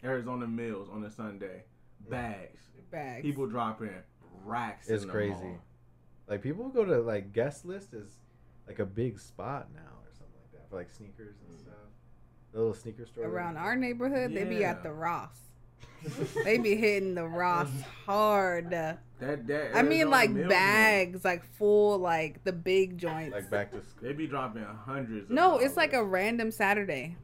Arizona 0.04 0.46
Mills 0.46 0.88
on 0.92 1.04
a 1.04 1.10
Sunday. 1.10 1.62
Bags. 2.08 2.60
bags. 2.90 3.22
People 3.22 3.46
dropping 3.46 3.90
racks. 4.44 4.88
it's 4.88 5.04
in 5.04 5.08
crazy. 5.08 5.32
mall. 5.32 5.62
Like 6.28 6.42
people 6.42 6.68
go 6.68 6.84
to 6.84 7.00
like 7.00 7.32
guest 7.32 7.64
list 7.64 7.94
is 7.94 8.08
like 8.66 8.78
a 8.80 8.86
big 8.86 9.20
spot 9.20 9.68
now 9.74 9.80
or 9.80 10.10
something 10.12 10.34
like 10.42 10.52
that 10.52 10.68
for 10.70 10.76
like 10.76 10.90
sneakers 10.90 11.36
and 11.48 11.58
stuff. 11.58 11.74
The 12.52 12.58
little 12.58 12.74
sneaker 12.74 13.06
store 13.06 13.26
around 13.26 13.56
our 13.56 13.76
neighborhood, 13.76 14.34
they 14.34 14.44
be 14.44 14.64
at 14.64 14.82
the 14.82 14.90
Ross. 14.90 15.38
They 16.44 16.58
be 16.58 16.76
hitting 16.76 17.14
the 17.14 17.26
Ross 17.26 17.68
hard. 18.04 18.70
That 18.70 19.00
that. 19.18 19.70
I 19.74 19.82
mean, 19.82 20.10
like 20.10 20.30
Mills 20.30 20.48
bags, 20.48 21.24
like 21.24 21.44
full, 21.54 21.98
like 21.98 22.44
the 22.44 22.52
big 22.52 22.98
joints. 22.98 23.32
like 23.34 23.50
back 23.50 23.70
to 23.72 23.78
school, 23.82 24.08
They 24.08 24.12
be 24.12 24.26
dropping 24.26 24.62
hundreds. 24.64 25.24
Of 25.24 25.30
no, 25.30 25.58
it's 25.58 25.76
like 25.76 25.94
a 25.94 26.04
random 26.04 26.50
Saturday. 26.50 27.16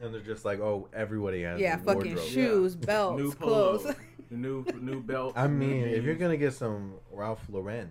and 0.00 0.12
they're 0.12 0.20
just 0.20 0.44
like, 0.44 0.60
oh, 0.60 0.88
everybody 0.92 1.42
has 1.42 1.60
Yeah, 1.60 1.76
fucking 1.76 2.14
wardrobe. 2.16 2.18
shoes, 2.28 2.76
new 2.76 2.86
belts, 2.86 3.34
polos, 3.36 3.82
clothes. 3.82 3.96
the 4.30 4.36
new 4.36 4.64
new 4.80 5.00
belts. 5.02 5.38
I 5.38 5.46
mean, 5.46 5.84
if 5.84 6.04
you're 6.04 6.16
gonna 6.16 6.36
get 6.36 6.52
some 6.52 6.94
Ralph 7.10 7.42
Lauren, 7.48 7.90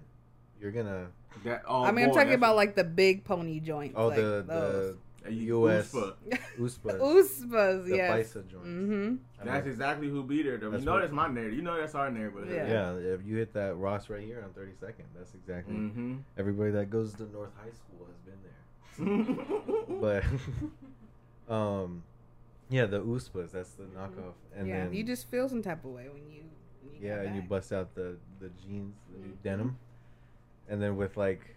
you're 0.62 0.72
gonna 0.72 1.08
that, 1.44 1.64
oh, 1.68 1.84
I 1.84 1.92
mean, 1.92 2.06
I'm 2.06 2.14
talking 2.14 2.34
about 2.34 2.56
like 2.56 2.76
the 2.76 2.84
big 2.84 3.24
pony 3.24 3.60
joints. 3.60 3.96
oh 3.98 4.08
like 4.08 4.18
the 4.18 4.46
those. 4.48 4.96
A 5.26 5.32
U- 5.32 5.66
US 5.68 5.92
USPA. 5.92 6.14
Uspas, 6.60 7.00
Uspas, 7.00 7.86
the 7.90 7.98
yes. 7.98 8.12
Paisa 8.34 8.48
joints. 8.48 8.68
Mm-hmm. 8.68 9.16
That's 9.44 9.68
exactly 9.68 10.08
who 10.10 10.24
be 10.24 10.44
there 10.44 10.58
though. 10.58 10.70
That's 10.72 10.84
you 10.84 10.90
know 10.90 11.00
that's 11.00 11.12
my 11.12 11.28
neighborhood. 11.28 11.54
You 11.56 11.62
know 11.64 11.78
that's 11.80 11.96
our 11.96 12.10
neighborhood. 12.12 12.50
Yeah. 12.52 12.94
yeah, 12.98 13.14
if 13.14 13.26
you 13.26 13.38
hit 13.38 13.54
that 13.54 13.76
Ross 13.78 14.10
right 14.10 14.24
here 14.24 14.44
on 14.44 14.52
32nd, 14.52 15.06
that's 15.18 15.34
exactly 15.34 15.76
Mm-hmm. 15.76 16.16
everybody 16.38 16.72
that 16.72 16.90
goes 16.90 17.14
to 17.16 17.24
North 17.32 17.52
High 17.58 17.72
School 17.74 18.08
has 18.08 18.20
been 18.28 18.40
there. 18.46 19.96
But 20.02 20.24
um, 21.54 22.04
yeah, 22.70 22.86
the 22.86 23.00
Uspas, 23.02 23.52
that's 23.52 23.72
the 23.72 23.84
knockoff, 23.84 24.34
and 24.56 24.68
yeah, 24.68 24.86
then 24.86 24.94
you 24.94 25.04
just 25.04 25.30
feel 25.30 25.48
some 25.50 25.62
type 25.62 25.84
of 25.86 25.92
way 25.92 26.08
when 26.12 26.24
you. 26.32 26.44
When 26.84 27.02
you 27.02 27.08
yeah, 27.08 27.18
get 27.18 27.26
and 27.28 27.36
you 27.36 27.42
bust 27.44 27.72
out 27.74 27.94
the 27.96 28.18
the 28.40 28.50
jeans, 28.64 28.96
the 29.12 29.20
new 29.20 29.34
Mhm. 29.34 29.44
denim, 29.44 29.78
and 30.70 30.82
then 30.82 30.96
with 30.98 31.18
like 31.18 31.56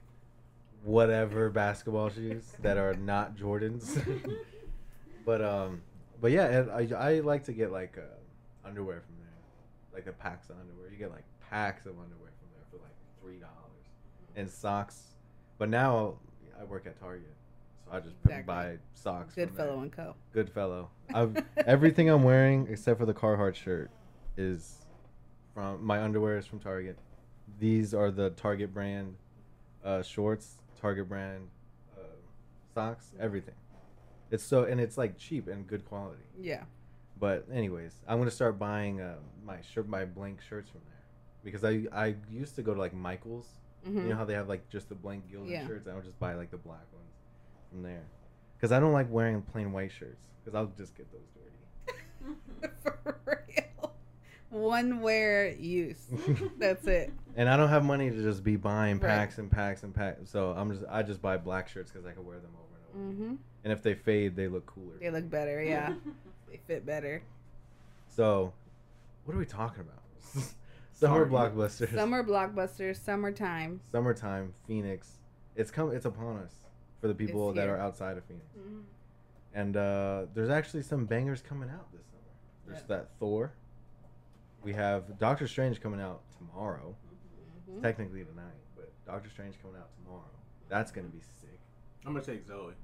whatever 0.84 1.50
basketball 1.50 2.10
shoes 2.10 2.44
that 2.62 2.76
are 2.76 2.94
not 2.94 3.36
Jordans. 3.36 4.00
but 5.24 5.42
um, 5.42 5.82
but 6.20 6.30
yeah, 6.32 6.46
and 6.46 6.70
I 6.70 6.96
I 6.96 7.20
like 7.20 7.44
to 7.44 7.52
get 7.52 7.70
like 7.72 7.96
uh, 7.98 8.66
underwear 8.68 9.02
from 9.06 9.16
there, 9.20 9.32
like 9.94 10.04
the 10.04 10.12
packs 10.12 10.50
of 10.50 10.56
underwear. 10.60 10.90
You 10.90 10.96
get 10.98 11.10
like 11.10 11.24
packs 11.50 11.86
of 11.86 11.92
underwear 11.92 12.30
from 12.38 12.48
there 12.54 12.64
for 12.70 12.76
like 12.84 12.94
three 13.20 13.38
dollars, 13.38 13.52
and 14.36 14.48
socks. 14.50 15.02
But 15.58 15.68
now 15.68 16.14
I 16.60 16.64
work 16.64 16.86
at 16.86 16.98
Target, 17.00 17.34
so 17.84 17.92
I 17.96 18.00
just 18.00 18.14
Exactly. 18.24 18.42
buy 18.44 18.76
socks. 18.94 19.34
from 19.34 19.44
Goodfellow 19.44 19.74
there. 19.74 19.82
and 19.82 19.92
Co. 19.92 20.14
Goodfellow. 20.32 20.90
I've, 21.12 21.44
everything 21.66 22.08
I'm 22.08 22.22
wearing 22.22 22.68
except 22.70 22.98
for 23.00 23.06
the 23.06 23.14
Carhartt 23.14 23.54
shirt 23.56 23.90
is 24.36 24.86
from 25.54 25.84
my 25.84 26.00
underwear 26.02 26.38
is 26.38 26.46
from 26.46 26.60
Target. 26.60 26.96
These 27.58 27.92
are 27.94 28.10
the 28.12 28.30
Target 28.30 28.72
brand 28.72 29.16
uh, 29.84 30.02
shorts, 30.02 30.57
Target 30.80 31.08
brand 31.08 31.48
uh, 31.96 32.02
socks, 32.74 33.12
everything. 33.20 33.54
It's 34.30 34.44
so 34.44 34.64
and 34.64 34.80
it's 34.80 34.98
like 34.98 35.16
cheap 35.18 35.48
and 35.48 35.66
good 35.66 35.84
quality. 35.86 36.22
Yeah. 36.40 36.64
But 37.18 37.46
anyways, 37.52 37.94
I'm 38.06 38.18
gonna 38.18 38.30
start 38.30 38.58
buying 38.58 39.00
uh, 39.00 39.16
my 39.44 39.56
shirt, 39.72 39.88
my 39.88 40.04
blank 40.04 40.40
shirts 40.46 40.70
from 40.70 40.82
there 40.86 41.02
because 41.44 41.64
I 41.64 41.86
I 41.92 42.14
used 42.30 42.54
to 42.56 42.62
go 42.62 42.74
to 42.74 42.78
like 42.80 42.94
Michaels. 42.94 43.48
hmm 43.84 44.02
You 44.02 44.08
know 44.10 44.16
how 44.16 44.24
they 44.24 44.34
have 44.34 44.48
like 44.48 44.68
just 44.70 44.88
the 44.88 44.94
blank 44.94 45.24
Gildan 45.32 45.50
Yeah. 45.50 45.66
shirts? 45.66 45.88
I 45.88 45.94
would 45.94 46.04
just 46.04 46.18
buy 46.20 46.34
like 46.34 46.50
the 46.50 46.58
black 46.58 46.86
ones 46.92 47.14
from 47.70 47.82
there. 47.82 48.04
Because 48.56 48.72
I 48.72 48.80
don't 48.80 48.92
like 48.92 49.10
wearing 49.10 49.42
plain 49.42 49.72
white 49.72 49.92
shirts. 49.92 50.22
Because 50.44 50.54
I'll 50.56 50.72
just 50.76 50.94
get 50.96 51.06
those 51.12 51.28
dirty. 51.34 52.36
For 52.82 53.18
real. 53.26 53.64
One 54.50 55.00
wear 55.00 55.50
use. 55.52 56.02
That's 56.58 56.86
it. 56.86 57.12
And 57.36 57.48
I 57.48 57.56
don't 57.56 57.68
have 57.68 57.84
money 57.84 58.10
to 58.10 58.22
just 58.22 58.42
be 58.42 58.56
buying 58.56 58.98
Right. 58.98 59.08
packs 59.08 59.38
and 59.38 59.50
packs 59.50 59.82
and 59.82 59.94
packs. 59.94 60.30
So 60.30 60.52
I'm 60.56 60.70
just 60.72 60.84
I 60.90 61.02
just 61.02 61.20
buy 61.20 61.36
black 61.36 61.68
shirts 61.68 61.90
because 61.90 62.06
I 62.06 62.12
can 62.12 62.24
wear 62.24 62.38
them 62.38 62.52
over 62.56 63.02
and 63.04 63.14
over. 63.18 63.24
hmm 63.28 63.34
And 63.64 63.72
if 63.72 63.82
they 63.82 63.94
fade, 63.94 64.36
they 64.36 64.48
look 64.48 64.64
cooler. 64.66 64.94
They 65.00 65.10
look 65.10 65.28
better. 65.28 65.62
Yeah. 65.62 65.92
they 66.50 66.58
fit 66.66 66.86
better. 66.86 67.22
So, 68.08 68.52
what 69.24 69.34
are 69.34 69.38
we 69.38 69.44
talking 69.44 69.82
about? 69.82 70.02
Summer 70.92 71.28
Target. 71.28 71.54
blockbusters. 71.54 71.94
Summer 71.94 72.24
blockbusters, 72.24 72.96
summertime. 72.96 73.80
Summertime, 73.92 74.52
Phoenix. 74.66 75.18
It's 75.54 75.70
come. 75.70 75.92
It's 75.92 76.06
upon 76.06 76.38
us 76.38 76.52
for 77.00 77.06
the 77.08 77.14
people 77.14 77.50
It's 77.50 77.56
that 77.56 77.66
here. 77.66 77.76
are 77.76 77.78
outside 77.78 78.16
of 78.16 78.24
Phoenix. 78.24 78.46
And 79.54 79.76
uh, 79.76 80.22
there's 80.34 80.50
actually 80.50 80.82
some 80.82 81.04
bangers 81.06 81.40
coming 81.42 81.68
out 81.70 81.92
this 81.92 82.02
summer. 82.06 82.22
There's 82.66 82.80
Yeah. 82.80 82.96
that 82.96 83.08
Thor. 83.20 83.52
We 84.62 84.72
have 84.74 85.18
Doctor 85.18 85.46
Strange 85.46 85.80
coming 85.80 86.00
out 86.00 86.22
tomorrow. 86.36 86.94
Mhm. 87.70 87.82
Technically 87.82 88.24
tonight, 88.24 88.54
but 88.76 88.92
Doctor 89.06 89.30
Strange 89.30 89.54
coming 89.62 89.76
out 89.76 89.88
tomorrow. 90.02 90.24
That's 90.68 90.90
gonna 90.90 91.08
be 91.08 91.20
sick. 91.20 91.58
I'm 92.04 92.12
gonna 92.12 92.24
take 92.24 92.44
Zoe. 92.46 92.74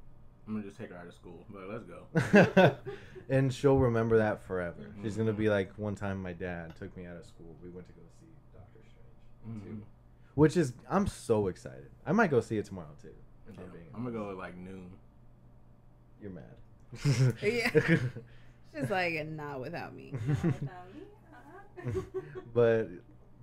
I'm 0.46 0.54
gonna 0.54 0.64
just 0.66 0.76
take 0.78 0.90
her 0.90 0.96
out 0.96 1.06
of 1.06 1.14
school. 1.14 1.44
But 1.50 1.68
let's 1.68 1.84
go. 1.84 2.76
and 3.28 3.52
she'll 3.52 3.78
remember 3.78 4.18
that 4.18 4.42
forever. 4.42 4.92
She's 5.02 5.16
gonna 5.16 5.32
be 5.32 5.48
like, 5.48 5.72
one 5.78 5.94
time 5.94 6.22
my 6.22 6.32
dad 6.32 6.76
took 6.76 6.96
me 6.96 7.06
out 7.06 7.16
of 7.16 7.24
school. 7.26 7.54
We 7.62 7.70
went 7.70 7.86
to 7.88 7.92
go 7.94 8.02
see 8.20 8.26
Doctor 8.52 8.80
Mhm. 9.48 9.62
Too, 9.80 9.82
which 10.34 10.56
is 10.56 10.74
I'm 10.88 11.06
so 11.06 11.48
excited. 11.48 11.90
I 12.06 12.12
might 12.12 12.30
go 12.30 12.40
see 12.40 12.58
it 12.58 12.66
tomorrow 12.66 12.94
too. 13.00 13.14
If 13.48 13.58
I'm, 13.58 13.64
Yeah, 13.64 13.70
being 13.72 13.84
I'm 13.94 14.04
gonna 14.04 14.16
go 14.16 14.30
at 14.30 14.36
like 14.36 14.56
noon. 14.56 14.90
You're 16.20 16.30
mad. 16.30 17.34
Yeah. 17.42 17.70
She's 18.80 18.90
like, 18.90 19.26
not 19.28 19.60
without 19.60 19.94
me. 19.94 20.12
Without 20.28 20.94
me? 20.94 21.02
But 22.54 22.88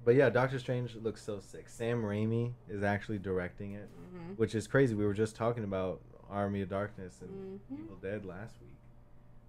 but 0.04 0.16
yeah, 0.16 0.30
Doctor 0.30 0.58
Strange 0.58 0.96
looks 0.96 1.22
so 1.22 1.40
sick. 1.40 1.68
Sam 1.70 2.02
Raimi 2.02 2.54
is 2.70 2.82
actually 2.84 3.20
directing 3.20 3.74
it, 3.74 3.88
Mhm. 4.16 4.38
which 4.38 4.56
is 4.56 4.68
crazy. 4.68 4.96
We 4.96 5.06
were 5.06 5.14
just 5.14 5.36
talking 5.36 5.64
about 5.64 6.02
Army 6.30 6.62
of 6.62 6.70
Darkness 6.70 7.22
and 7.22 7.60
Mhm. 7.72 7.84
Evil 7.84 7.96
Dead 8.02 8.26
last 8.26 8.56
week, 8.62 8.78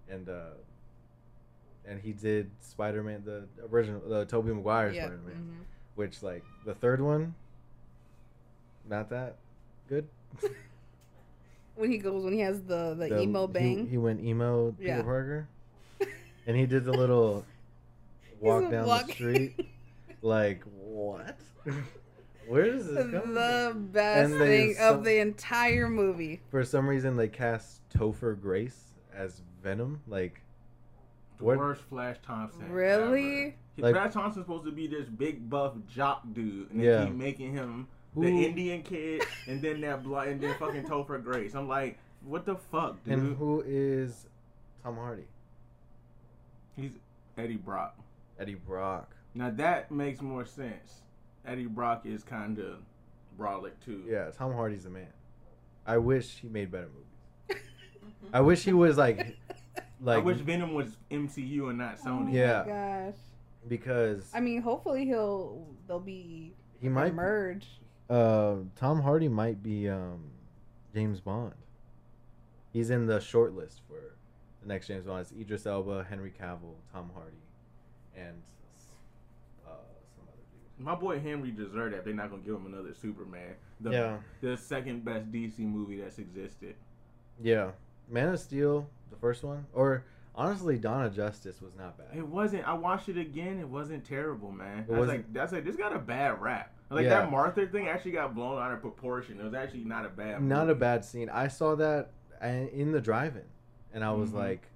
and 0.09 0.29
uh, 0.29 0.51
and 1.85 1.99
he 1.99 2.11
did 2.13 2.49
Spider 2.61 3.03
Man, 3.03 3.23
the 3.25 3.45
original, 3.71 4.01
the 4.07 4.25
Tobey 4.25 4.53
Maguire 4.53 4.91
Yeah. 4.91 5.05
Spider 5.05 5.21
Man, 5.25 5.35
mhm. 5.61 5.65
which 5.95 6.21
like 6.21 6.43
the 6.65 6.75
third 6.75 7.01
one, 7.01 7.33
not 8.87 9.09
that 9.09 9.37
good. 9.87 10.07
When 11.75 11.89
he 11.91 11.97
goes, 11.97 12.23
when 12.23 12.33
he 12.33 12.41
has 12.41 12.61
the 12.61 12.93
the, 12.93 13.07
The- 13.09 13.21
emo 13.23 13.47
he- 13.47 13.53
bang. 13.53 13.87
He, 13.87 13.97
went 13.97 14.21
emo 14.23 14.73
Peter 14.73 14.89
Yeah. 14.97 15.01
Parker, 15.01 15.47
and 16.45 16.55
he 16.55 16.67
did 16.67 16.85
the 16.85 16.91
little 16.93 17.43
walk 18.43 18.69
down 18.71 18.85
walk- 18.85 19.07
the 19.07 19.13
street. 19.13 19.67
Like 20.21 20.63
what? 20.81 21.37
Where 22.47 22.65
does 22.71 22.87
this 22.87 23.11
come 23.11 23.33
the 23.33 23.73
best 23.75 24.33
thing 24.33 24.75
so- 24.75 24.95
of 24.95 25.03
the 25.03 25.19
entire 25.19 25.89
movie. 25.89 26.41
For 26.49 26.63
some 26.63 26.87
reason, 26.87 27.15
they 27.15 27.27
cast 27.29 27.81
Topher 27.89 28.39
Grace 28.39 28.93
as 29.13 29.41
Venom. 29.61 30.01
Like 30.07 30.41
The 31.37 31.45
What- 31.45 31.57
worst 31.57 31.81
Flash 31.83 32.17
Thompson. 32.25 32.69
Really? 32.71 33.41
ever. 33.47 33.53
Like- 33.77 33.95
Flash 33.95 34.13
Thompson's 34.13 34.45
supposed 34.45 34.65
to 34.65 34.71
be 34.71 34.87
this 34.87 35.07
big 35.09 35.49
buff 35.49 35.73
jock 35.89 36.21
dude, 36.33 36.69
and 36.71 36.79
they 36.79 36.85
Yeah. 36.85 37.05
keep 37.05 37.15
making 37.15 37.53
him 37.53 37.87
the 38.15 38.29
Who- 38.29 38.43
Indian 38.43 38.83
kid, 38.83 39.23
and 39.47 39.61
then 39.61 39.81
that 39.81 40.03
blood, 40.03 40.27
and 40.27 40.39
then 40.39 40.53
fucking 40.59 40.83
Topher 40.83 41.21
Grace. 41.23 41.55
I'm 41.55 41.67
like, 41.67 41.97
what 42.21 42.45
the 42.45 42.55
fuck, 42.55 43.03
dude? 43.03 43.13
and 43.17 43.35
who 43.37 43.63
is 43.65 44.27
Tom 44.83 44.95
Hardy? 44.97 45.25
He's 46.75 46.91
Eddie 47.37 47.57
Brock. 47.57 47.97
Eddie 48.39 48.55
Brock. 48.55 49.15
Now 49.35 49.49
that 49.51 49.91
makes 49.91 50.21
more 50.21 50.45
sense. 50.45 51.01
Eddie 51.45 51.65
Brock 51.65 52.05
is 52.05 52.23
kind 52.23 52.59
of 52.59 52.79
brolic 53.39 53.71
too. 53.83 54.03
Yeah, 54.07 54.29
Tom 54.31 54.53
Hardy's 54.53 54.83
the 54.83 54.89
man. 54.89 55.07
I 55.85 55.97
wish 55.97 56.37
he 56.39 56.47
made 56.47 56.71
better 56.71 56.87
movies. 56.87 57.63
I 58.31 58.39
wish 58.41 58.63
he 58.63 58.71
was 58.73 58.97
like, 58.97 59.35
like 60.01 60.17
I 60.17 60.21
wish 60.21 60.37
Venom 60.37 60.73
was 60.73 60.97
MCU 61.11 61.69
and 61.69 61.77
not 61.77 61.99
Sony. 61.99 62.33
Yeah. 62.33 62.63
Oh 62.65 62.69
my 62.69 63.05
gosh. 63.11 63.19
because 63.67 64.31
I 64.33 64.39
mean, 64.39 64.61
hopefully 64.61 65.05
he'll 65.05 65.67
they'll 65.87 65.99
be 65.99 66.53
he 66.79 66.89
might. 66.89 67.13
merge. 67.13 67.67
Uh, 68.09 68.55
Tom 68.75 69.01
Hardy 69.01 69.27
might 69.27 69.61
be 69.63 69.89
um, 69.89 70.23
James 70.93 71.19
Bond. 71.19 71.53
He's 72.71 72.89
in 72.89 73.05
the 73.07 73.19
short 73.19 73.53
list 73.55 73.81
for 73.87 74.15
the 74.61 74.67
next 74.67 74.87
James 74.87 75.05
Bond. 75.05 75.21
It's 75.21 75.31
Idris 75.31 75.65
Elba, 75.65 76.05
Henry 76.09 76.31
Cavill, 76.31 76.75
Tom 76.91 77.11
Hardy, 77.13 77.37
and 78.15 78.41
uh, 79.65 79.69
some 80.15 80.23
other 80.27 80.33
dude. 80.77 80.85
My 80.85 80.95
boy 80.95 81.19
Henry 81.19 81.51
deserved 81.51 81.93
that. 81.95 82.05
They're 82.05 82.13
not 82.13 82.29
gonna 82.29 82.41
give 82.41 82.55
him 82.55 82.65
another 82.67 82.93
Superman. 82.93 83.55
The, 83.81 83.91
Yeah. 83.91 84.17
The 84.41 84.57
second 84.57 85.03
best 85.05 85.31
DC 85.31 85.59
movie 85.59 86.01
that's 86.01 86.19
existed. 86.19 86.75
Yeah, 87.41 87.71
Man 88.09 88.29
of 88.29 88.39
Steel, 88.39 88.87
the 89.09 89.17
first 89.17 89.43
one, 89.43 89.65
or 89.73 90.03
honestly, 90.35 90.77
Dawn 90.77 91.05
of 91.05 91.15
Justice 91.15 91.61
was 91.61 91.71
not 91.77 91.97
bad. 91.97 92.07
It 92.15 92.25
wasn't. 92.27 92.67
I 92.67 92.73
watched 92.73 93.09
it 93.09 93.17
again. 93.17 93.59
It 93.59 93.67
wasn't 93.67 94.05
terrible, 94.05 94.51
man. 94.51 94.85
It 94.87 94.87
I 94.87 94.91
was 94.91 94.99
wasn't- 95.07 95.17
like, 95.19 95.33
that's 95.33 95.51
like 95.51 95.65
this 95.65 95.75
got 95.75 95.95
a 95.95 95.99
bad 95.99 96.41
rap. 96.41 96.71
Like 96.89 97.05
Yeah. 97.05 97.21
that 97.21 97.31
Martha 97.31 97.65
thing 97.65 97.87
actually 97.87 98.11
got 98.11 98.35
blown 98.35 98.61
out 98.61 98.71
of 98.71 98.81
proportion. 98.81 99.39
It 99.39 99.43
was 99.43 99.55
actually 99.55 99.83
not 99.83 100.05
a 100.05 100.09
bad. 100.09 100.43
Not 100.43 100.69
a 100.69 100.75
bad 100.75 101.03
scene. 101.03 101.27
I 101.29 101.47
saw 101.47 101.75
that 101.75 102.11
uh, 102.41 102.45
in 102.45 102.91
the 102.91 103.01
drive-in, 103.01 103.45
and 103.93 104.03
I 104.03 104.11
was 104.11 104.29
Mhm. 104.31 104.35
like, 104.35 104.67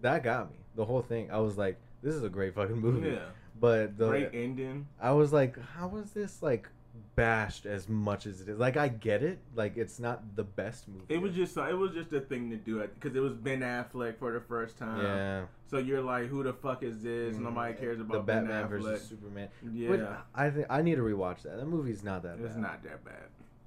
that 0.00 0.24
got 0.24 0.50
me. 0.50 0.56
The 0.74 0.84
whole 0.84 1.02
thing. 1.02 1.30
I 1.30 1.38
was 1.38 1.56
like, 1.56 1.78
this 2.02 2.14
is 2.14 2.22
a 2.22 2.28
great 2.28 2.54
fucking 2.54 2.78
movie. 2.78 3.10
Yeah. 3.10 3.26
But 3.58 3.96
the 3.96 4.08
Great 4.08 4.30
ending. 4.34 4.86
I 5.00 5.12
was 5.12 5.32
like, 5.32 5.58
how 5.76 5.96
is 5.96 6.10
this 6.12 6.42
like 6.42 6.68
bashed 7.14 7.64
as 7.66 7.88
much 7.88 8.26
as 8.26 8.40
it 8.42 8.48
is? 8.50 8.58
Like 8.58 8.76
I 8.76 8.88
get 8.88 9.22
it. 9.22 9.38
Like 9.54 9.76
it's 9.78 9.98
not 9.98 10.36
the 10.36 10.44
best 10.44 10.86
movie. 10.88 11.04
It 11.08 11.18
was 11.22 11.34
just. 11.34 11.56
It 11.56 11.76
was 11.76 11.92
just 11.92 12.12
a 12.12 12.20
thing 12.20 12.50
to 12.50 12.56
do 12.56 12.80
because 13.00 13.16
it 13.16 13.20
was 13.20 13.32
Ben 13.32 13.60
Affleck 13.60 14.18
for 14.18 14.32
the 14.32 14.40
first 14.40 14.76
time. 14.76 15.00
yeah. 15.02 15.44
So 15.68 15.78
you're 15.78 16.02
like, 16.02 16.26
who 16.26 16.42
the 16.42 16.52
fuck 16.52 16.82
is 16.82 17.02
this? 17.02 17.36
Nobody 17.38 17.74
cares 17.74 17.98
about 17.98 18.12
the 18.12 18.20
Ben 18.20 18.46
Batman 18.46 18.64
Affleck. 18.64 18.68
versus 18.82 19.08
Superman. 19.08 19.48
Yeah. 19.72 19.88
Which 19.90 20.00
I 20.34 20.50
think 20.50 20.66
I 20.68 20.82
need 20.82 20.96
to 20.96 21.02
rewatch 21.02 21.42
that. 21.42 21.56
That 21.56 21.66
movie's 21.66 22.04
not 22.04 22.22
that 22.24 22.38
it's 22.38 22.52
bad. 22.54 22.62
not 22.62 22.82
that 22.84 23.04
bad. 23.04 23.24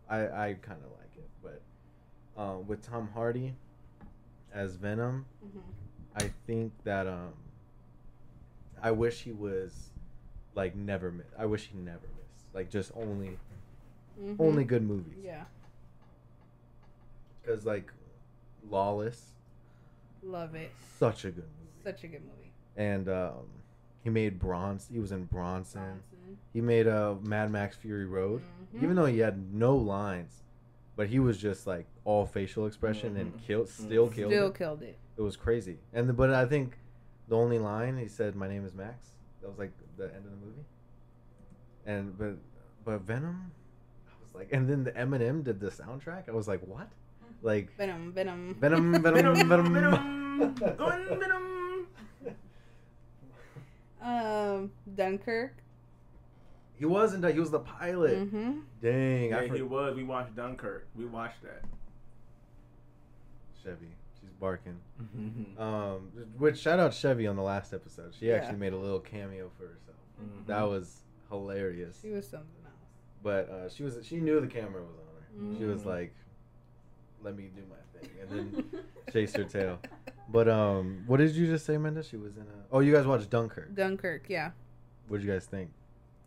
I 0.08 0.20
I 0.50 0.54
kind 0.62 0.80
of 0.86 0.92
like 0.92 1.18
it, 1.18 1.30
but 1.44 1.62
um, 2.42 2.68
with 2.68 2.82
Tom 2.84 3.10
Hardy 3.14 3.56
as 4.54 4.76
Venom, 4.76 5.26
Mhm. 5.44 5.62
I 6.16 6.32
think 6.48 6.74
that 6.84 7.06
um, 7.08 7.34
I 8.82 8.92
wish 8.92 9.22
he 9.22 9.32
was 9.32 9.92
like 10.56 10.76
never 10.76 11.12
miss. 11.12 11.28
I 11.38 11.46
wish 11.46 11.68
he 11.72 11.78
never 11.78 12.00
missed. 12.18 12.46
Like 12.54 12.70
just 12.70 12.92
only 12.96 13.38
Mhm. 14.22 14.36
only 14.40 14.64
good 14.66 14.84
movies. 14.84 15.18
Yeah, 15.24 15.46
Because 17.42 17.66
like 17.66 17.92
Lawless, 18.70 19.32
love 20.22 20.56
it. 20.56 20.72
such 20.98 21.26
a 21.26 21.32
good 21.32 21.46
movie. 21.46 21.84
Such 21.84 22.04
a 22.04 22.08
good 22.08 22.22
movie. 22.22 22.36
and 22.76 23.10
um, 23.10 23.46
he 24.04 24.10
made 24.10 24.40
Bronze. 24.40 24.88
He 24.92 25.00
was 25.00 25.12
in 25.12 25.26
Bronson. 25.26 25.82
Bronson. 25.82 26.38
He 26.54 26.62
made 26.62 26.88
uh, 26.88 27.16
Mad 27.22 27.52
Max 27.52 27.76
Fury 27.78 28.06
Road. 28.06 28.42
Mhm. 28.76 28.84
Even 28.84 28.96
though 28.96 29.06
he 29.06 29.20
had 29.20 29.54
no 29.54 29.76
lines, 29.76 30.44
but 30.96 31.08
he 31.08 31.20
was 31.20 31.38
just 31.38 31.68
like 31.68 31.86
all 32.06 32.26
facial 32.26 32.66
expression 32.68 33.18
and 33.18 33.34
Mhm. 33.34 33.42
killed, 33.42 33.70
still 33.70 34.08
Mhm. 34.10 34.14
killed. 34.14 34.32
Still 34.32 34.48
it. 34.48 34.56
killed 34.56 34.82
it. 34.84 34.98
It 35.18 35.22
was 35.22 35.36
crazy. 35.36 35.80
And 35.94 36.08
the, 36.08 36.14
but 36.14 36.32
I 36.32 36.46
think 36.46 36.78
the 37.30 37.38
only 37.38 37.60
line 37.60 37.98
he 37.98 38.08
said, 38.08 38.36
"My 38.36 38.48
name 38.48 38.66
is 38.66 38.74
Max." 38.74 39.08
That 39.42 39.50
was 39.50 39.58
like 39.60 39.72
the 39.98 40.06
end 40.06 40.26
of 40.26 40.32
the 40.32 40.46
movie. 40.46 40.66
And 41.86 42.18
but 42.18 42.36
but 42.84 43.02
Venom, 43.02 43.52
I 44.08 44.12
was 44.22 44.34
like, 44.36 44.50
and 44.52 44.68
then 44.70 44.84
the 44.84 44.92
Eminem 44.92 45.44
did 45.44 45.60
the 45.60 45.70
soundtrack. 45.70 46.28
I 46.28 46.32
was 46.32 46.48
like, 46.48 46.62
what? 46.62 46.90
Like 47.42 47.76
Venom, 47.78 48.12
Venom. 48.12 48.56
Venom, 48.60 48.92
Venom, 49.02 49.36
Venom, 49.48 49.74
Venom, 49.74 50.56
Going 50.78 51.08
Venom. 51.20 51.88
Um, 54.02 54.72
Dunkirk. 54.96 55.54
He 56.78 56.86
wasn't. 56.86 57.26
He 57.34 57.40
was 57.40 57.52
the 57.52 57.60
pilot. 57.60 58.18
Mm-hmm. 58.18 58.60
Dang, 58.82 59.34
I 59.34 59.42
Yeah, 59.44 59.48
for- 59.50 59.56
he 59.56 59.62
was. 59.62 59.96
We 59.96 60.04
watched 60.04 60.36
Dunkirk. 60.36 60.88
We 60.96 61.06
watched 61.06 61.42
that. 61.44 61.64
Chevy. 63.64 63.88
She's 64.40 64.42
barking. 64.42 64.80
Mhm. 65.02 65.60
Um, 65.60 66.12
which 66.38 66.58
shout 66.58 66.80
out 66.80 66.94
Chevy 66.94 67.28
on 67.28 67.36
the 67.36 67.42
last 67.42 67.74
episode. 67.74 68.14
She 68.16 68.28
Yeah. 68.28 68.36
actually 68.36 68.58
made 68.58 68.74
a 68.74 68.78
little 68.78 69.00
cameo 69.00 69.50
for 69.58 69.68
herself. 69.68 69.98
Mhm. 70.22 70.46
That 70.48 70.64
was 70.64 71.02
hilarious. 71.30 72.00
She 72.02 72.12
was 72.12 72.28
something 72.28 72.48
else. 72.66 72.74
But 73.22 73.50
uh, 73.50 73.70
she 73.70 73.84
was 73.84 73.98
she 74.06 74.20
knew 74.22 74.40
the 74.40 74.48
camera 74.48 74.82
was 74.82 74.96
on 74.96 75.52
her. 75.52 75.58
She 75.58 75.66
was 75.66 75.84
Mhm. 75.84 75.86
like, 75.88 76.14
"Let 77.22 77.36
me 77.36 77.50
do 77.54 77.62
my 77.70 78.00
thing," 78.00 78.10
and 78.22 78.30
then 78.30 78.84
chased 79.14 79.36
her 79.36 79.44
tail. 79.44 79.80
But 80.30 80.48
um, 80.48 81.04
what 81.08 81.18
did 81.18 81.32
you 81.36 81.48
just 81.48 81.66
say, 81.66 81.76
Amanda? 81.76 82.02
She 82.04 82.16
was 82.18 82.38
in 82.38 82.44
a. 82.44 82.66
Oh, 82.72 82.80
you 82.80 82.94
guys 82.94 83.06
watched 83.06 83.30
Dunkirk. 83.30 83.74
Dunkirk. 83.76 84.30
Yeah, 84.30 84.52
What 85.10 85.18
did 85.18 85.26
you 85.28 85.34
guys 85.34 85.46
think? 85.48 85.72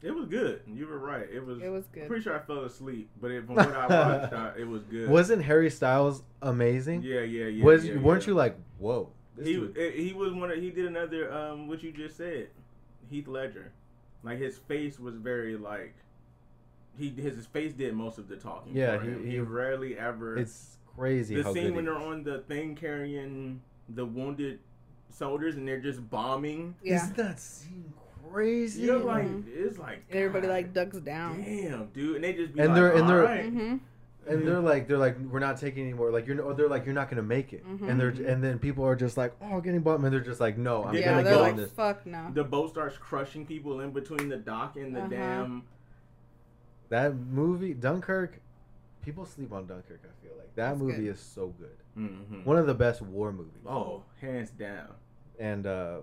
It 0.03 0.11
was 0.15 0.27
good. 0.27 0.63
You 0.67 0.87
were 0.87 0.99
right. 0.99 1.27
It 1.33 1.45
was. 1.45 1.61
it 1.63 1.69
was 1.69 1.85
I'm 1.87 2.01
good. 2.01 2.09
pretty 2.09 2.23
sure 2.25 2.37
I 2.37 2.41
fell 2.41 2.65
asleep, 2.65 3.09
but 3.21 3.31
it, 3.31 3.47
from 3.47 3.55
what 3.57 3.73
I 3.73 3.87
watched, 3.87 4.33
uh, 4.33 4.51
it 4.59 4.65
was 4.67 4.83
good. 4.85 5.09
Wasn't 5.09 5.43
Harry 5.45 5.71
Styles 5.71 6.23
amazing? 6.43 7.03
Yeah, 7.03 7.21
yeah, 7.21 7.47
yeah. 7.47 7.65
was 7.65 7.87
yeah, 7.87 7.97
weren't 7.99 8.23
yeah. 8.25 8.29
you 8.29 8.35
like, 8.35 8.57
whoa? 8.79 9.11
This 9.37 9.47
He 9.47 9.55
dude- 9.55 9.77
he 9.95 10.13
was 10.13 10.33
one. 10.33 10.51
Of, 10.51 10.59
he 10.59 10.71
did 10.71 10.87
another. 10.87 11.33
Um, 11.33 11.69
what 11.69 11.83
you 11.83 11.93
just 11.93 12.17
said, 12.17 12.49
Heath 13.09 13.29
Ledger. 13.29 13.71
Like 14.25 14.39
his 14.39 14.59
face 14.59 14.99
was 14.99 15.15
very 15.17 15.57
like. 15.57 15.95
He 16.99 17.09
his, 17.11 17.37
his 17.37 17.47
face 17.47 17.73
did 17.73 17.95
most 17.95 18.19
of 18.19 18.29
the 18.29 18.37
talking. 18.37 18.77
Yeah, 18.77 18.99
for 18.99 19.05
he- 19.05 19.11
him. 19.11 19.25
he- 19.25 19.31
he 19.33 19.39
rarely 19.41 19.97
ever. 19.99 20.37
it's 20.37 20.77
crazy. 20.97 21.37
the 21.37 21.45
how 21.45 21.55
scene 21.55 21.67
good 21.69 21.75
when 21.77 21.85
they're 21.87 21.97
is. 21.97 22.03
on 22.07 22.23
the 22.25 22.39
thing 22.41 22.75
carrying 22.75 23.61
the 23.89 24.05
wounded 24.05 24.59
soldiers 25.11 25.57
and 25.57 25.67
they're 25.67 25.81
just 25.81 26.09
bombing. 26.11 26.75
Yeah, 26.83 26.97
Isn't 26.97 27.17
that 27.17 27.41
scene 27.41 27.93
crazy? 28.31 28.83
You're 28.83 28.99
like, 28.99 29.25
Mhm. 29.27 29.45
it's 29.49 29.79
like 29.79 30.05
everybody 30.11 30.47
like 30.49 30.73
ducks 30.73 30.99
down. 30.99 31.43
Damn, 31.43 31.87
dude, 31.89 32.17
and 32.17 32.25
they 32.25 32.33
just 32.33 32.53
be 32.55 32.61
And 32.61 32.69
like, 32.71 32.77
they're- 32.77 32.93
and 32.97 33.09
they're- 33.09 33.19
"Alright." 33.21 33.47
Mm-hmm. 33.47 33.77
and 34.29 34.47
they're 34.47 34.61
like 34.61 34.87
they're 34.87 34.99
like 34.99 35.19
we're 35.19 35.41
not 35.41 35.59
taking 35.59 35.83
anymore 35.83 36.13
like 36.13 36.29
you're 36.29 36.41
or 36.41 36.55
they're 36.55 36.69
like 36.69 36.85
you're 36.87 36.95
not 36.95 37.11
gonna 37.11 37.21
make 37.21 37.53
it 37.53 37.67
Mhm. 37.67 37.89
and 37.91 38.01
they're 38.01 38.11
and 38.11 38.41
then 38.45 38.57
people 38.57 38.85
are 38.87 38.95
just 38.95 39.17
like 39.17 39.33
oh 39.43 39.61
getting 39.61 39.81
bought 39.81 39.99
and 39.99 40.13
they're 40.13 40.21
just 40.21 40.41
like 40.41 40.57
no 40.57 40.85
i'm 40.85 40.95
Yeah, 40.95 41.01
Yeah, 41.01 41.11
gonna 41.11 41.23
they're 41.25 41.35
go 41.35 41.41
like, 41.41 41.51
on 41.55 41.57
this 41.59 41.73
fuck 41.73 42.07
no. 42.07 42.31
the 42.33 42.45
boat 42.45 42.71
starts 42.71 42.97
crushing 42.97 43.45
people 43.45 43.81
in 43.81 43.91
between 43.91 44.29
the 44.29 44.37
dock 44.37 44.77
and 44.77 44.95
the 44.95 45.01
Uh-huh. 45.01 45.09
damn. 45.09 45.63
that 46.91 47.17
movie 47.17 47.75
dunkirk 47.75 48.39
people 49.05 49.25
sleep 49.27 49.53
on 49.53 49.67
dunkirk 49.67 50.01
i 50.05 50.23
feel 50.25 50.37
like 50.39 50.55
that 50.55 50.69
That's 50.69 50.79
movie 50.81 50.99
good. 51.03 51.09
is 51.09 51.19
so 51.19 51.49
good 51.59 51.77
Mhm. 51.99 52.45
one 52.47 52.57
of 52.57 52.69
the 52.69 52.75
best 52.75 53.03
war 53.03 53.33
movies 53.33 53.61
Oh, 53.67 54.05
hands 54.21 54.51
down. 54.53 54.87
and 55.41 55.67
uh 55.67 55.99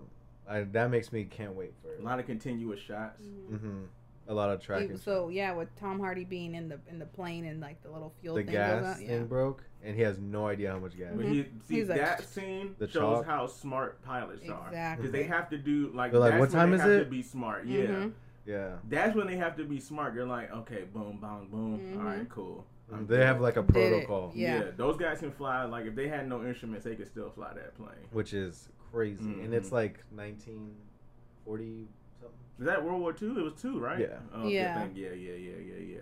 I, 0.49 0.61
that 0.63 0.89
makes 0.89 1.11
me 1.13 1.25
can't 1.25 1.53
wait 1.53 1.73
for 1.81 1.95
A 2.01 2.03
lot 2.03 2.19
of 2.19 2.25
continuous 2.25 2.79
shots. 2.79 3.21
Mhm. 3.21 3.59
hmm 3.59 3.83
A 4.27 4.33
lot 4.33 4.49
of 4.49 4.59
He- 4.59 4.65
tracking. 4.65 4.97
so 4.97 5.29
yeah, 5.29 5.53
with 5.53 5.73
Tom 5.75 5.99
Hardy 5.99 6.23
being 6.25 6.55
in 6.55 6.69
the 6.69 6.79
in 6.89 6.99
the 6.99 7.05
plane 7.05 7.45
and 7.45 7.59
like 7.61 7.81
the 7.83 7.89
little 7.91 8.13
fuel 8.21 8.35
the 8.35 8.43
thing 8.43 8.51
gas 8.53 8.81
goes 8.81 8.87
out. 8.89 8.97
thing 8.97 9.09
Yeah. 9.09 9.23
broke, 9.23 9.63
and 9.83 9.95
he 9.95 10.01
has 10.01 10.17
no 10.19 10.47
idea 10.47 10.71
how 10.71 10.79
much 10.79 10.97
gas. 10.97 11.13
But 11.15 11.25
Mhm. 11.25 11.31
he, 11.31 11.43
see, 11.67 11.75
He's 11.75 11.89
like- 11.89 11.99
that 11.99 12.23
scene 12.23 12.75
The 12.79 12.87
shows 12.87 13.17
chalk. 13.19 13.25
how 13.25 13.47
smart 13.47 14.01
pilots 14.03 14.47
are. 14.49 14.67
Exactly. 14.67 15.01
Because 15.01 15.11
they 15.13 15.23
have 15.23 15.49
to 15.49 15.57
do 15.57 15.91
like. 15.93 16.11
They're 16.11 16.19
like, 16.19 16.31
that's 16.31 16.39
"What 16.39 16.49
when 16.49 16.57
time 16.59 16.69
they 16.71 16.75
is 16.75 16.81
have 16.81 16.91
it?" 16.91 17.03
To 17.05 17.09
be 17.09 17.21
smart, 17.21 17.65
yeah. 17.65 17.85
Mhm. 17.85 18.11
Yeah, 18.45 18.77
That's 18.87 19.15
when 19.15 19.27
they 19.27 19.35
have 19.37 19.55
to 19.57 19.63
be 19.65 19.79
smart. 19.79 20.15
They're 20.15 20.25
like, 20.25 20.51
okay, 20.51 20.83
boom, 20.91 21.19
boom, 21.21 21.49
boom. 21.51 21.79
Mhm. 21.79 21.97
All 21.99 22.03
right, 22.05 22.27
cool. 22.29 22.65
I'm 22.91 23.05
they 23.05 23.17
good. 23.17 23.25
have 23.27 23.39
like 23.41 23.57
a 23.57 23.61
Did 23.61 23.75
it. 23.77 24.07
protocol, 24.07 24.31
Yeah. 24.33 24.71
those 24.75 24.97
guys 24.97 25.19
can 25.19 25.29
fly. 25.31 25.63
Like 25.65 25.85
if 25.85 25.93
they 25.93 26.07
had 26.07 26.27
no 26.27 26.43
instruments, 26.43 26.83
they 26.85 26.95
could 26.95 27.05
still 27.07 27.29
fly 27.29 27.53
that 27.53 27.75
plane. 27.75 27.89
which 28.11 28.33
is 28.33 28.69
crazy, 28.91 29.41
and 29.41 29.53
it's 29.53 29.69
Mhm. 29.69 29.73
like 29.73 30.03
1940 30.11 31.87
something. 32.19 32.37
Is 32.59 32.65
that 32.65 32.83
World 32.83 33.01
War 33.01 33.13
Two? 33.13 33.37
It 33.39 33.43
was 33.43 33.53
two, 33.61 33.79
right? 33.79 33.99
Yeah. 33.99 34.19
Oh, 34.33 34.47
Yeah. 34.47 34.75
thank- 34.79 34.97
yeah, 34.97 35.11
yeah, 35.11 35.33
yeah, 35.33 35.57
yeah, 35.57 35.97
yeah. 35.97 35.99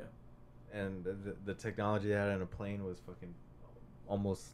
and 0.74 1.04
the, 1.04 1.36
the 1.46 1.54
technology 1.54 2.10
they 2.10 2.14
had 2.16 2.30
in 2.36 2.42
a 2.42 2.46
plane 2.46 2.84
was 2.84 3.00
fucking 3.00 3.34
almost 4.08 4.52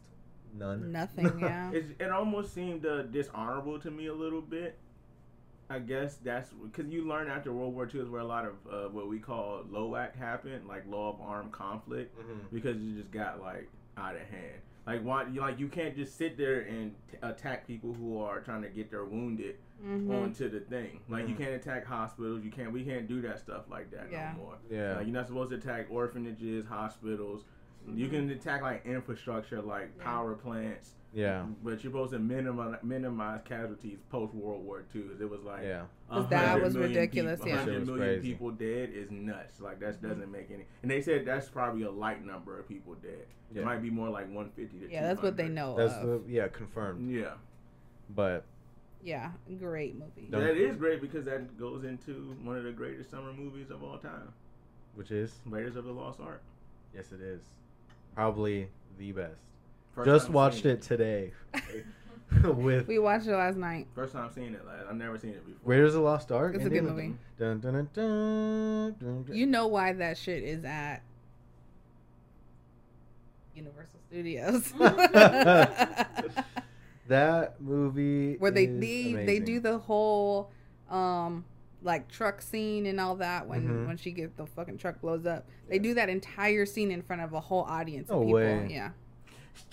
none. 0.53 0.91
Nothing. 0.91 1.39
Yeah. 1.39 1.71
It, 1.71 1.95
it 1.99 2.11
almost 2.11 2.53
seemed 2.53 2.85
uh, 2.85 3.01
dishonorable 3.03 3.79
to 3.79 3.89
me 3.89 4.05
a 4.07 4.13
little 4.13 4.41
bit. 4.41 4.77
I 5.69 5.79
guess 5.79 6.17
that's 6.17 6.51
because 6.51 6.91
you 6.91 7.07
learn 7.07 7.29
after 7.29 7.51
World 7.51 7.73
War 7.73 7.89
II 7.91 8.01
is 8.01 8.09
where 8.09 8.21
a 8.21 8.25
lot 8.25 8.45
of 8.45 8.53
uh, 8.71 8.89
what 8.89 9.07
we 9.07 9.17
call 9.17 9.63
LOAC 9.71 10.15
happened, 10.15 10.67
like 10.67 10.85
law 10.87 11.09
of 11.13 11.19
armed 11.21 11.51
conflict, 11.51 12.15
Mhm. 12.19 12.53
because 12.53 12.77
you 12.77 12.95
just 12.95 13.09
got 13.11 13.41
like 13.41 13.67
out 13.97 14.15
of 14.15 14.21
hand. 14.21 14.61
Like 14.85 15.01
why? 15.03 15.27
You 15.27 15.39
like 15.41 15.59
you 15.59 15.67
can't 15.69 15.95
just 15.95 16.17
sit 16.17 16.37
there 16.37 16.61
and 16.61 16.93
t- 17.09 17.17
attack 17.21 17.65
people 17.65 17.93
who 17.93 18.21
are 18.21 18.41
trying 18.41 18.61
to 18.63 18.69
get 18.69 18.91
their 18.91 19.05
wounded 19.05 19.55
Mhm. 19.83 20.09
onto 20.23 20.49
the 20.49 20.59
thing. 20.59 20.99
Like 21.07 21.27
you 21.29 21.35
Mhm. 21.35 21.37
can't 21.37 21.53
attack 21.53 21.85
hospitals. 21.85 22.43
You 22.43 22.51
can't. 22.51 22.71
We 22.73 22.83
can't 22.83 23.07
do 23.07 23.21
that 23.21 23.39
stuff 23.39 23.69
like 23.69 23.91
that 23.91 24.11
Yeah. 24.11 24.33
no 24.35 24.43
more. 24.43 24.57
Yeah, 24.69 24.97
Like, 24.97 25.07
you're 25.07 25.13
not 25.13 25.27
supposed 25.27 25.51
to 25.51 25.57
attack 25.57 25.87
orphanages, 25.89 26.65
hospitals. 26.65 27.45
You 27.93 28.07
can 28.09 28.29
attack 28.29 28.61
like 28.61 28.85
infrastructure, 28.85 29.61
like 29.61 29.91
Yeah. 29.97 30.03
power 30.03 30.35
plants. 30.35 30.95
Yeah, 31.13 31.45
But 31.63 31.71
you're 31.71 31.91
supposed 31.91 32.11
to 32.13 32.19
minimize 32.19 32.79
minimize 32.83 33.41
casualties 33.45 33.99
post 34.09 34.33
World 34.33 34.63
War 34.65 34.83
II. 34.95 35.03
'cause 35.03 35.21
It 35.21 35.29
was 35.29 35.41
like 35.41 35.63
yeah. 35.63 35.83
'Cause 36.09 36.29
that 36.29 36.61
was 36.61 36.75
ridiculous, 36.77 37.39
People, 37.39 37.49
yeah. 37.51 37.55
100 37.57 37.73
Shit 37.79 37.85
million 37.87 38.05
crazy. 38.05 38.31
people 38.31 38.51
dead 38.51 38.89
is 38.89 39.11
nuts. 39.11 39.61
Like 39.61 39.79
that 39.79 39.95
mm-hmm. 39.95 40.07
doesn't 40.09 40.31
make 40.31 40.49
any. 40.51 40.65
And 40.81 40.89
they 40.89 41.01
said 41.01 41.25
that's 41.25 41.49
probably 41.49 41.83
a 41.83 41.91
light 41.91 42.25
number 42.25 42.59
of 42.59 42.67
people 42.67 42.95
dead. 42.95 43.27
Yeah. 43.51 43.61
It 43.61 43.65
might 43.65 43.81
be 43.81 43.91
more 43.91 44.09
like 44.09 44.25
150 44.25 44.79
to 44.79 44.91
Yeah, 44.91 45.03
that's 45.03 45.21
what 45.21 45.37
they 45.37 45.47
know 45.49 45.75
That's 45.77 45.93
of. 45.93 46.25
the 46.25 46.31
yeah 46.31 46.47
confirmed, 46.47 47.09
Yeah, 47.11 47.33
but 48.09 48.45
Yeah, 49.03 49.31
great 49.59 49.95
movie. 49.95 50.27
Don't- 50.31 50.41
that 50.41 50.55
is 50.57 50.75
great 50.77 51.01
because 51.01 51.25
that 51.25 51.57
goes 51.59 51.83
into 51.83 52.35
one 52.41 52.57
of 52.57 52.63
the 52.63 52.71
greatest 52.71 53.11
summer 53.11 53.33
movies 53.33 53.69
of 53.69 53.83
all 53.83 53.97
time, 53.99 54.33
which 54.95 55.11
is 55.11 55.41
Raiders 55.45 55.75
of 55.75 55.85
the 55.85 55.91
Lost 55.91 56.19
Ark. 56.21 56.41
yes, 56.95 57.11
it 57.11 57.21
is 57.21 57.41
probably 58.15 58.69
the 58.97 59.11
best. 59.11 59.41
First 59.95 60.05
Just 60.07 60.29
watched 60.29 60.65
it 60.65 60.81
today 60.81 61.31
with 62.43 62.87
We 62.87 62.97
watched 62.99 63.27
it 63.27 63.35
last 63.35 63.57
night. 63.57 63.87
First 63.93 64.13
time 64.13 64.29
seeing 64.33 64.53
it. 64.55 64.65
Like, 64.65 64.87
I've 64.89 64.95
never 64.95 65.17
seen 65.19 65.31
it 65.31 65.45
before. 65.45 65.59
Raiders 65.65 65.89
of 65.93 66.01
the 66.01 66.01
Lost 66.01 66.31
Ark. 66.31 66.55
It's 66.55 66.65
a 66.65 66.69
good 66.69 66.83
movie. 66.83 67.13
Dun, 67.37 67.59
dun, 67.59 67.73
dun, 67.73 67.89
dun, 67.93 68.95
dun, 68.99 69.23
dun. 69.23 69.35
You 69.35 69.45
know 69.45 69.67
why 69.67 69.93
that 69.93 70.17
shit 70.17 70.41
is 70.43 70.65
at 70.65 71.03
Universal 73.55 73.99
Studios. 74.09 74.73
that 77.07 77.59
movie 77.61 78.37
Where 78.37 78.51
they 78.51 78.65
is 78.65 78.79
they, 78.79 79.25
they 79.25 79.39
do 79.39 79.59
the 79.59 79.77
whole 79.77 80.51
um 80.89 81.45
like 81.83 82.07
truck 82.07 82.41
scene 82.41 82.85
and 82.85 82.99
all 82.99 83.15
that 83.17 83.47
when 83.47 83.67
Mhm. 83.67 83.87
when 83.87 83.97
she 83.97 84.11
gets 84.11 84.33
the 84.37 84.45
fucking 84.45 84.77
truck 84.77 85.01
blows 85.01 85.25
up. 85.25 85.45
They 85.69 85.79
do 85.79 85.93
that 85.95 86.09
entire 86.09 86.65
scene 86.65 86.91
in 86.91 87.01
front 87.01 87.21
of 87.21 87.33
a 87.33 87.41
whole 87.41 87.63
audience 87.63 88.09
of 88.09 88.21
people. 88.21 88.33
way. 88.33 88.67
Yeah. 88.71 88.91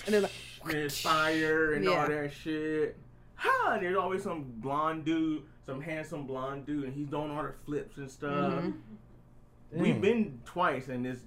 And 0.07 0.14
they're 0.14 0.21
like 0.23 0.33
There's 0.66 1.01
fire 1.01 1.73
and 1.73 1.85
Yeah. 1.85 1.90
all 2.03 2.09
that 2.09 2.33
shit. 2.33 2.97
Ha! 3.37 3.73
And 3.75 3.83
there's 3.83 3.97
always 3.97 4.23
some 4.23 4.45
blonde 4.59 5.05
dude, 5.07 5.43
some 5.64 5.81
handsome 5.81 6.27
blonde 6.27 6.66
dude, 6.66 6.85
and 6.85 6.93
he's 6.93 7.07
doing 7.09 7.31
all 7.31 7.43
the 7.43 7.53
flips 7.64 7.97
and 7.97 8.11
stuff. 8.11 8.62
Mhm. 8.64 8.75
We've 9.73 10.01
been 10.01 10.40
twice, 10.45 10.88
and 10.88 11.05
this 11.05 11.21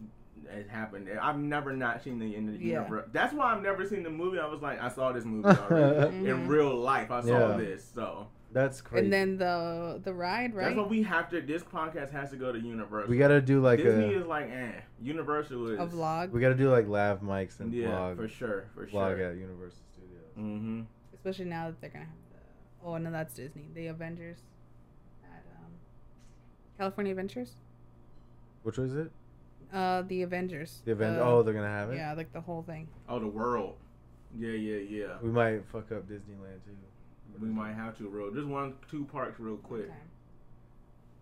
has 0.51 0.67
happened. 0.67 1.09
I've 1.19 1.37
never 1.39 1.73
not 1.73 2.03
seen 2.03 2.19
the 2.19 2.35
in 2.35 2.45
the 2.45 2.53
Yeah. 2.53 2.81
universe. 2.81 3.07
That's 3.11 3.33
why 3.33 3.55
I've 3.55 3.63
never 3.63 3.85
seen 3.87 4.03
the 4.03 4.09
movie. 4.11 4.37
I 4.37 4.45
was 4.45 4.61
like, 4.61 4.79
I 4.81 4.89
saw 4.89 5.11
this 5.11 5.25
movie 5.25 5.47
already 5.47 6.17
in 6.29 6.45
Mhm. 6.45 6.47
real 6.47 6.75
life. 6.75 7.09
I 7.09 7.21
saw 7.21 7.51
Yeah. 7.51 7.57
this, 7.57 7.83
so 7.95 8.27
That's 8.53 8.81
crazy. 8.81 9.05
and 9.05 9.13
then 9.13 9.37
the 9.37 9.99
the 10.03 10.13
ride, 10.13 10.53
right? 10.53 10.65
that's 10.65 10.75
what 10.77 10.89
we 10.89 11.01
have 11.03 11.29
to. 11.31 11.41
This 11.41 11.63
podcast 11.63 12.11
has 12.11 12.29
to 12.29 12.35
go 12.37 12.51
to 12.51 12.59
Universal. 12.59 13.09
we 13.09 13.17
gotta 13.17 13.41
do 13.41 13.59
like 13.61 13.79
Disney 13.79 14.13
a 14.13 14.19
is 14.21 14.27
like, 14.27 14.49
eh. 14.51 14.71
Universal 15.01 15.69
is 15.71 15.79
A 15.79 15.85
vlog. 15.95 16.29
we 16.31 16.39
gotta 16.39 16.55
do 16.55 16.69
like 16.69 16.87
lav 16.87 17.21
mics 17.21 17.59
and 17.59 17.73
Yeah, 17.73 17.87
vlog 17.89 18.15
for 18.17 18.27
sure, 18.27 18.65
for 18.75 18.85
vlog 18.85 19.17
sure. 19.17 19.31
at 19.31 19.35
Universal 19.37 19.79
Studios. 19.93 20.31
Mm-hmm. 20.37 20.81
Especially 21.15 21.45
now 21.45 21.67
that 21.67 21.81
they're 21.81 21.89
gonna 21.89 22.05
have 22.05 22.13
the 22.31 22.87
oh 22.87 22.97
no 22.97 23.11
that's 23.11 23.33
Disney. 23.33 23.67
The 23.73 23.87
Avengers 23.87 24.37
at 25.23 25.43
um 25.59 25.71
California 26.77 27.11
Adventures. 27.11 27.55
Which 28.63 28.77
was 28.77 28.95
it? 28.95 29.11
Uh 29.73 30.03
the 30.03 30.21
Avengers. 30.21 30.81
The 30.85 30.91
event. 30.91 31.17
Uh, 31.19 31.23
oh, 31.23 31.43
they're 31.43 31.53
gonna 31.55 31.67
have 31.67 31.89
it. 31.91 31.95
Yeah, 31.95 32.13
like 32.13 32.31
the 32.33 32.41
whole 32.41 32.61
thing. 32.63 32.87
Oh, 33.09 33.19
the 33.19 33.27
world. 33.27 33.75
Yeah, 34.37 34.51
yeah, 34.51 34.77
yeah. 34.77 35.05
We 35.21 35.29
might 35.29 35.65
fuck 35.71 35.91
up 35.91 36.07
Disneyland 36.07 36.61
too. 36.65 36.75
We 37.41 37.47
might 37.49 37.73
have 37.73 37.97
to 37.97 38.07
real 38.07 38.31
just 38.31 38.47
one 38.47 38.73
two 38.89 39.05
parks 39.05 39.39
real 39.39 39.57
quick. 39.57 39.85
Okay. 39.85 39.93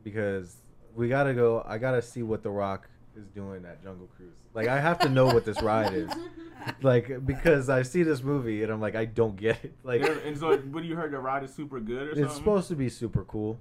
because 0.04 0.58
we 0.96 1.08
gotta 1.08 1.34
go. 1.34 1.64
I 1.68 1.78
gotta 1.78 2.02
see 2.02 2.24
what 2.24 2.44
The 2.44 2.50
Rock 2.50 2.88
is 3.18 3.26
doing 3.36 3.66
at 3.66 3.82
Jungle 3.84 4.08
Cruise. 4.16 4.34
Like 4.54 4.68
I 4.68 4.80
have 4.80 5.00
to 5.00 5.10
know 5.10 5.26
what 5.26 5.46
this 5.46 5.62
ride 5.62 5.94
is. 5.94 6.10
Like 6.84 7.26
because 7.26 7.70
I 7.70 7.82
see 7.82 8.04
this 8.04 8.22
movie 8.22 8.62
and 8.62 8.72
I'm 8.72 8.80
like 8.80 8.94
I 8.96 9.06
don't 9.06 9.36
get 9.36 9.64
it. 9.66 9.74
Like 9.84 10.04
and 10.04 10.38
so, 10.38 10.56
what 10.58 10.84
you 10.84 10.96
heard 10.96 11.12
the 11.12 11.18
ride 11.18 11.44
is 11.44 11.52
super 11.52 11.80
good 11.80 12.04
or 12.04 12.06
something? 12.10 12.24
it's 12.26 12.36
supposed 12.36 12.68
to 12.68 12.76
be 12.76 12.88
super 12.88 13.24
cool, 13.24 13.58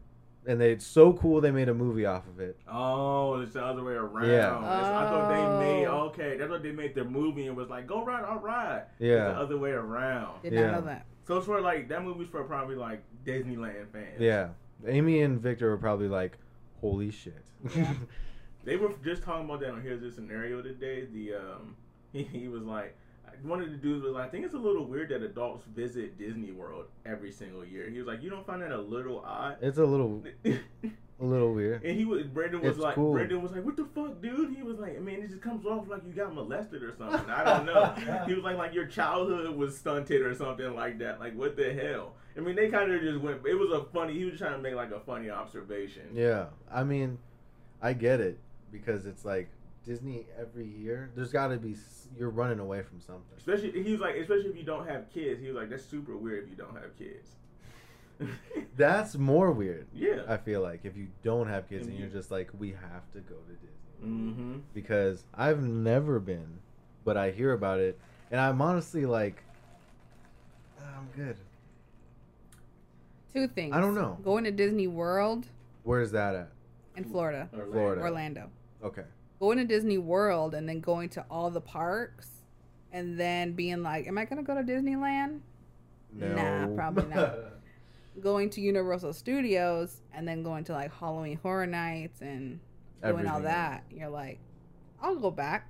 and 0.46 0.60
they, 0.60 0.72
it's 0.72 0.86
so 0.86 1.14
cool 1.14 1.40
they 1.40 1.50
made 1.50 1.70
a 1.70 1.74
movie 1.74 2.04
off 2.04 2.26
of 2.26 2.40
it. 2.40 2.58
Oh, 2.70 3.40
it's 3.40 3.54
the 3.54 3.64
other 3.64 3.82
way 3.82 3.94
around. 3.94 4.28
Yeah. 4.28 4.50
That's- 4.50 4.84
I 4.84 5.08
thought 5.08 5.28
they 5.30 5.66
made 5.66 5.86
Oh. 5.86 6.00
okay. 6.08 6.36
That's 6.36 6.50
what 6.50 6.62
they 6.62 6.72
made 6.72 6.94
their 6.94 7.04
movie 7.06 7.46
and 7.46 7.56
was 7.56 7.70
like, 7.70 7.86
go 7.86 8.04
ride, 8.04 8.22
all 8.24 8.38
right. 8.38 8.82
It's 8.98 9.08
the 9.08 9.30
other 9.30 9.56
way 9.56 9.70
around. 9.70 10.42
Did 10.42 10.52
Yeah. 10.52 10.66
not 10.72 10.80
know 10.80 10.86
that. 10.88 11.06
So 11.30 11.36
it's 11.36 11.46
for 11.46 11.60
like 11.60 11.88
that 11.90 12.02
movie's 12.02 12.28
for 12.28 12.42
probably 12.42 12.74
like 12.74 13.04
Disneyland 13.24 13.92
fans. 13.92 14.18
yeah. 14.18 14.48
Amy 14.84 15.20
and 15.20 15.40
Victor 15.40 15.70
were 15.70 15.76
probably 15.76 16.08
like, 16.08 16.36
"Holy 16.80 17.12
shit!" 17.12 17.44
Yeah. 17.76 17.94
They 18.64 18.76
were 18.76 18.92
just 19.04 19.22
talking 19.22 19.44
about 19.46 19.60
that 19.60 19.70
on 19.70 19.80
Here's 19.80 20.02
a 20.02 20.10
Scenario 20.10 20.60
today. 20.60 21.06
The 21.10 21.34
um, 21.34 21.76
he, 22.12 22.24
he 22.24 22.48
was 22.48 22.64
like, 22.64 22.96
one 23.42 23.62
of 23.62 23.70
the 23.70 23.76
dudes 23.76 24.02
was 24.02 24.12
like, 24.12 24.26
I 24.26 24.28
think 24.28 24.44
it's 24.44 24.54
a 24.54 24.58
little 24.58 24.84
weird 24.84 25.10
that 25.10 25.22
adults 25.22 25.64
visit 25.74 26.18
Disney 26.18 26.50
World 26.50 26.86
every 27.06 27.30
single 27.30 27.64
year. 27.64 27.88
He 27.88 27.98
was 27.98 28.08
like, 28.08 28.22
you 28.22 28.28
don't 28.28 28.44
find 28.44 28.60
that 28.60 28.72
a 28.72 28.80
little 28.80 29.20
odd? 29.20 29.56
it's 29.62 29.78
a 29.78 29.84
little, 29.84 30.22
and 30.44 30.60
a 31.20 31.24
little 31.24 31.52
weird. 31.52 31.85
And 31.85 31.96
he 31.96 32.04
was, 32.04 32.24
Brendan 32.26 32.61
was 32.61 32.70
It's 32.70 32.78
like, 32.78 32.94
cool. 32.94 33.12
Brendan 33.12 33.42
was 33.42 33.52
like, 33.52 33.64
what 33.64 33.76
the 33.76 33.85
fuck, 33.94 34.20
dude? 34.22 34.54
He 34.56 34.62
was 34.62 34.78
like, 34.78 34.96
I 34.96 35.00
mean, 35.00 35.22
it 35.22 35.28
just 35.28 35.42
comes 35.42 35.66
off 35.66 35.88
like 35.88 36.04
you 36.06 36.12
got 36.12 36.35
molested 36.35 36.83
or 36.83 36.94
something. 36.96 37.28
I 37.30 37.44
don't 37.44 37.66
know. 37.66 38.24
he 38.26 38.35
was 38.35 38.42
like, 38.42 38.56
like 38.56 38.74
your 38.74 38.87
childhood 38.87 39.54
was 39.54 39.76
stunted 39.76 40.22
or 40.22 40.35
something 40.35 40.74
like 40.74 40.98
that. 40.98 41.20
Like, 41.20 41.37
what 41.37 41.56
the 41.56 41.72
hell? 41.72 42.14
I 42.37 42.40
mean, 42.40 42.56
they 42.56 42.68
kind 42.68 42.92
of 42.92 43.00
just 43.02 43.20
went. 43.20 43.46
It 43.46 43.54
was 43.54 43.70
a 43.72 43.85
funny. 43.92 44.14
He 44.14 44.24
was 44.24 44.38
trying 44.38 44.52
to 44.52 44.59
make 44.59 44.74
like 44.74 44.92
a 44.92 45.00
funny 45.00 45.30
observation. 45.30 46.04
Yeah, 46.14 46.46
I 46.72 46.85
mean, 46.85 47.18
I 47.83 47.92
get 47.92 48.20
it 48.20 48.38
because 48.70 49.04
it's 49.04 49.24
like 49.24 49.50
Disney 49.85 50.26
every 50.38 50.66
year. 50.66 51.11
There's 51.14 51.33
got 51.33 51.48
to 51.48 51.56
be 51.56 51.74
you're 52.16 52.30
running 52.30 52.61
away 52.61 52.83
from 52.83 53.00
something. 53.00 53.37
Especially, 53.37 53.83
he 53.83 53.92
was 53.92 54.00
like, 54.00 54.14
especially 54.16 54.50
if 54.50 54.56
you 54.56 54.62
don't 54.62 54.88
have 54.88 55.11
kids. 55.11 55.40
He 55.40 55.48
was 55.48 55.56
like, 55.56 55.70
that's 55.70 55.85
super 55.85 56.16
weird 56.16 56.44
if 56.44 56.50
you 56.50 56.56
don't 56.56 56.76
have 56.76 56.96
kids. 56.96 57.30
That's 58.76 59.16
more 59.16 59.52
weird. 59.52 59.87
yeah. 59.92 60.22
I 60.28 60.37
feel 60.37 60.61
like 60.62 60.80
if 60.85 60.96
you 60.96 61.09
don't 61.22 61.48
have 61.48 61.68
kids 61.68 61.83
and 61.87 61.90
And 61.90 61.98
you're 61.98 62.09
you- 62.09 62.14
just 62.14 62.30
like, 62.30 62.50
we 62.59 62.70
have 62.70 63.11
to 63.12 63.20
go 63.20 63.35
to 63.35 63.52
Disney 63.54 64.06
mm-hmm. 64.06 64.59
because 64.74 65.24
I've 65.35 65.62
never 65.62 66.18
been, 66.20 66.59
but 67.04 67.16
I 67.16 67.30
hear 67.30 67.52
about 67.52 67.80
it, 67.80 67.98
and 68.30 68.40
I'm 68.40 68.61
honestly 68.62 69.04
like, 69.06 69.42
"Ah, 70.80 70.98
I'm 70.98 71.09
good. 71.16 71.37
Two 73.35 73.46
things. 73.48 73.74
I 73.74 73.80
don't 73.80 73.94
know. 73.94 74.18
Going 74.24 74.44
to 74.44 74.50
Disney 74.50 74.87
World 74.88 75.46
Where's 75.85 76.11
that 76.12 76.35
at? 76.35 76.50
in 76.96 77.04
Florida, 77.04 77.48
Florida. 77.70 78.00
Orlando. 78.02 78.50
Okay. 78.83 79.04
Going 79.38 79.59
to 79.59 79.64
Disney 79.64 79.98
World 79.98 80.54
and 80.54 80.68
then 80.68 80.80
going 80.80 81.09
to 81.11 81.24
all 81.30 81.48
the 81.50 81.61
parks, 81.61 82.28
and 82.92 83.18
then 83.18 83.52
being 83.52 83.83
like, 83.83 84.06
"Am 84.09 84.18
I 84.18 84.24
gonna 84.24 84.42
go 84.42 84.54
to 84.54 84.62
Disneyland?" 84.62 85.40
Nah, 86.12 86.66
probably 86.74 87.04
not. 87.14 87.35
Going 88.20 88.50
to 88.50 88.61
Universal 88.61 89.12
Studios 89.14 90.02
and 90.12 90.26
then 90.26 90.42
going 90.42 90.64
to 90.64 90.72
like 90.72 90.92
Halloween 90.92 91.38
Horror 91.42 91.66
Nights 91.66 92.20
and 92.20 92.61
doing 93.02 93.26
all 93.26 93.37
Everything 93.38 93.42
that. 93.44 93.85
You're 93.90 94.09
like, 94.11 94.38
"I'll 95.00 95.16
go 95.16 95.30
back." 95.30 95.68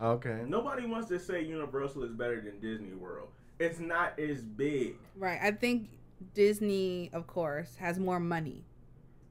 okay. 0.00 0.44
Nobody 0.46 0.86
wants 0.86 1.08
to 1.08 1.18
say 1.18 1.42
Universal 1.42 2.04
is 2.04 2.12
better 2.12 2.40
than 2.40 2.60
Disney 2.60 2.94
World. 2.94 3.28
It's 3.58 3.80
not 3.80 4.18
as 4.18 4.42
big. 4.42 4.96
Right. 5.16 5.40
I 5.42 5.50
think 5.50 5.90
Disney, 6.34 7.10
of 7.12 7.26
course, 7.26 7.74
has 7.76 7.98
more 7.98 8.20
money 8.20 8.64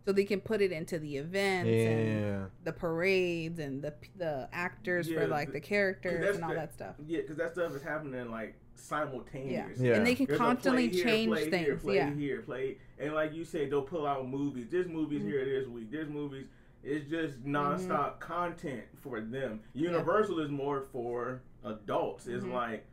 so 0.07 0.13
they 0.13 0.23
can 0.23 0.39
put 0.39 0.61
it 0.61 0.71
into 0.71 0.97
the 0.99 1.17
events 1.17 1.69
and 1.69 2.49
the 2.63 2.71
parades 2.71 3.59
and 3.59 3.81
the 3.81 3.93
the 4.15 4.47
actors 4.53 5.09
Yeah, 5.09 5.19
for 5.19 5.27
like 5.27 5.47
the 5.47 5.53
the 5.55 5.59
'cause 5.59 5.67
characters 5.67 6.35
and 6.35 6.43
all 6.45 6.51
the- 6.51 6.55
that 6.55 6.71
stuff. 6.73 6.95
Yeah, 7.05 7.19
because 7.21 7.35
that 7.35 7.51
stuff 7.51 7.75
is 7.75 7.81
happening 7.83 8.31
like 8.31 8.53
Yeah. 8.53 8.53
simultaneous. 8.75 9.79
Yeah. 9.81 9.95
and 9.95 10.07
they 10.07 10.15
can 10.15 10.27
There's 10.27 10.37
constantly 10.39 10.87
play 10.87 10.95
here, 10.95 11.05
change 11.05 11.31
play 11.33 11.49
things. 11.49 11.65
Here, 11.65 11.75
play 11.75 11.95
yeah, 11.97 12.13
here, 12.13 12.41
play, 12.41 12.77
and 12.99 13.13
like 13.13 13.33
you 13.33 13.43
said, 13.43 13.69
they'll 13.69 13.81
pull 13.81 14.07
out 14.07 14.29
movies. 14.29 14.67
There's 14.71 14.87
movies 14.87 15.23
Mhm. 15.23 15.27
here 15.27 15.43
this 15.45 15.67
week. 15.67 15.91
There's 15.91 16.07
movies. 16.09 16.45
It's 16.85 17.09
just 17.09 17.39
Mm-hmm. 17.41 17.53
nonstop 17.57 18.19
content 18.21 18.83
for 18.95 19.19
them. 19.19 19.59
Universal 19.73 20.39
is 20.39 20.49
more 20.49 20.83
for 20.83 21.41
adults. 21.65 22.27
It's 22.27 22.45
Mhm. 22.45 22.53
like 22.53 22.85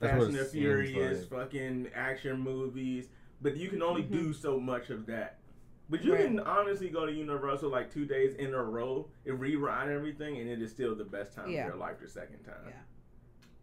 That's 0.00 0.14
Fast 0.14 0.26
and 0.28 0.36
the 0.36 0.44
Furious, 0.46 1.30
like. 1.30 1.40
fucking 1.42 1.88
action 1.94 2.40
movies. 2.40 3.10
But 3.42 3.58
you 3.58 3.68
can 3.68 3.82
only 3.82 4.00
do 4.02 4.32
so 4.32 4.58
much 4.58 4.88
of 4.88 5.04
that. 5.06 5.38
But 5.88 6.02
you 6.04 6.14
Right. 6.14 6.24
can 6.24 6.40
honestly 6.40 6.88
go 6.88 7.06
to 7.06 7.12
Universal 7.12 7.70
like 7.70 7.90
two 7.92 8.06
days 8.06 8.34
in 8.34 8.54
a 8.54 8.62
row 8.62 9.08
and 9.24 9.38
rewrite 9.38 9.88
everything, 9.88 10.38
and 10.38 10.48
it 10.50 10.60
is 10.60 10.70
still 10.72 10.94
the 10.96 11.04
best 11.04 11.32
time 11.32 11.48
Yeah. 11.48 11.62
of 11.62 11.68
your 11.68 11.76
life 11.76 12.00
the 12.00 12.08
second 12.08 12.42
time. 12.42 12.54
Yeah. 12.66 12.72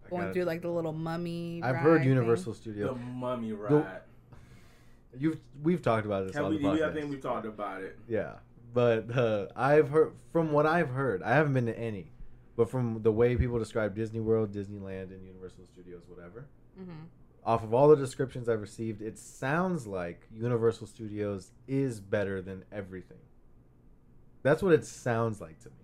I 0.06 0.10
Going 0.10 0.34
through 0.34 0.44
like 0.46 0.62
the 0.62 0.70
little 0.70 0.94
mummy. 0.94 1.62
I've 1.64 1.76
ride 1.76 1.82
heard 1.82 2.00
thing. 2.02 2.10
Universal 2.10 2.54
The 2.54 2.60
Studios. 2.60 2.98
Mummy 3.14 3.52
ride. 3.52 4.02
You've 5.18 5.40
we've 5.62 5.82
talked 5.82 6.06
about 6.06 6.26
this 6.28 6.36
Have 6.36 6.46
on 6.46 6.52
we, 6.52 6.58
the 6.58 6.64
podcast. 6.64 6.90
I 6.90 6.94
think 6.94 7.10
we've 7.12 7.22
talked 7.22 7.46
about 7.46 7.84
it. 7.84 8.00
Yeah, 8.08 8.38
but 8.74 9.16
uh, 9.16 9.48
I've 9.56 9.90
heard 9.90 10.14
from 10.32 10.52
what 10.52 10.66
I've 10.66 10.90
heard. 10.90 11.22
I 11.22 11.34
haven't 11.36 11.54
been 11.54 11.68
to 11.68 11.78
any, 11.78 12.12
but 12.56 12.70
from 12.70 13.02
the 13.04 13.12
way 13.12 13.36
people 13.36 13.60
describe 13.60 13.94
Disney 13.96 14.20
World, 14.22 14.52
Disneyland, 14.52 15.12
and 15.12 15.24
Universal 15.26 15.66
Studios, 15.68 16.02
whatever. 16.08 16.46
Mhm. 16.80 17.08
Off 17.46 17.64
of 17.64 17.74
all 17.74 17.90
the 17.90 17.96
descriptions 17.98 18.48
I've 18.48 18.62
received, 18.62 19.02
it 19.02 19.18
sounds 19.20 19.86
like 19.86 20.28
Universal 20.34 20.88
Studios 20.88 21.52
is 21.68 22.00
better 22.00 22.42
than 22.42 22.64
everything. 22.72 23.18
That's 24.44 24.62
what 24.64 24.74
it 24.74 24.86
sounds 24.86 25.42
like 25.42 25.60
to 25.62 25.70
me. 25.70 25.76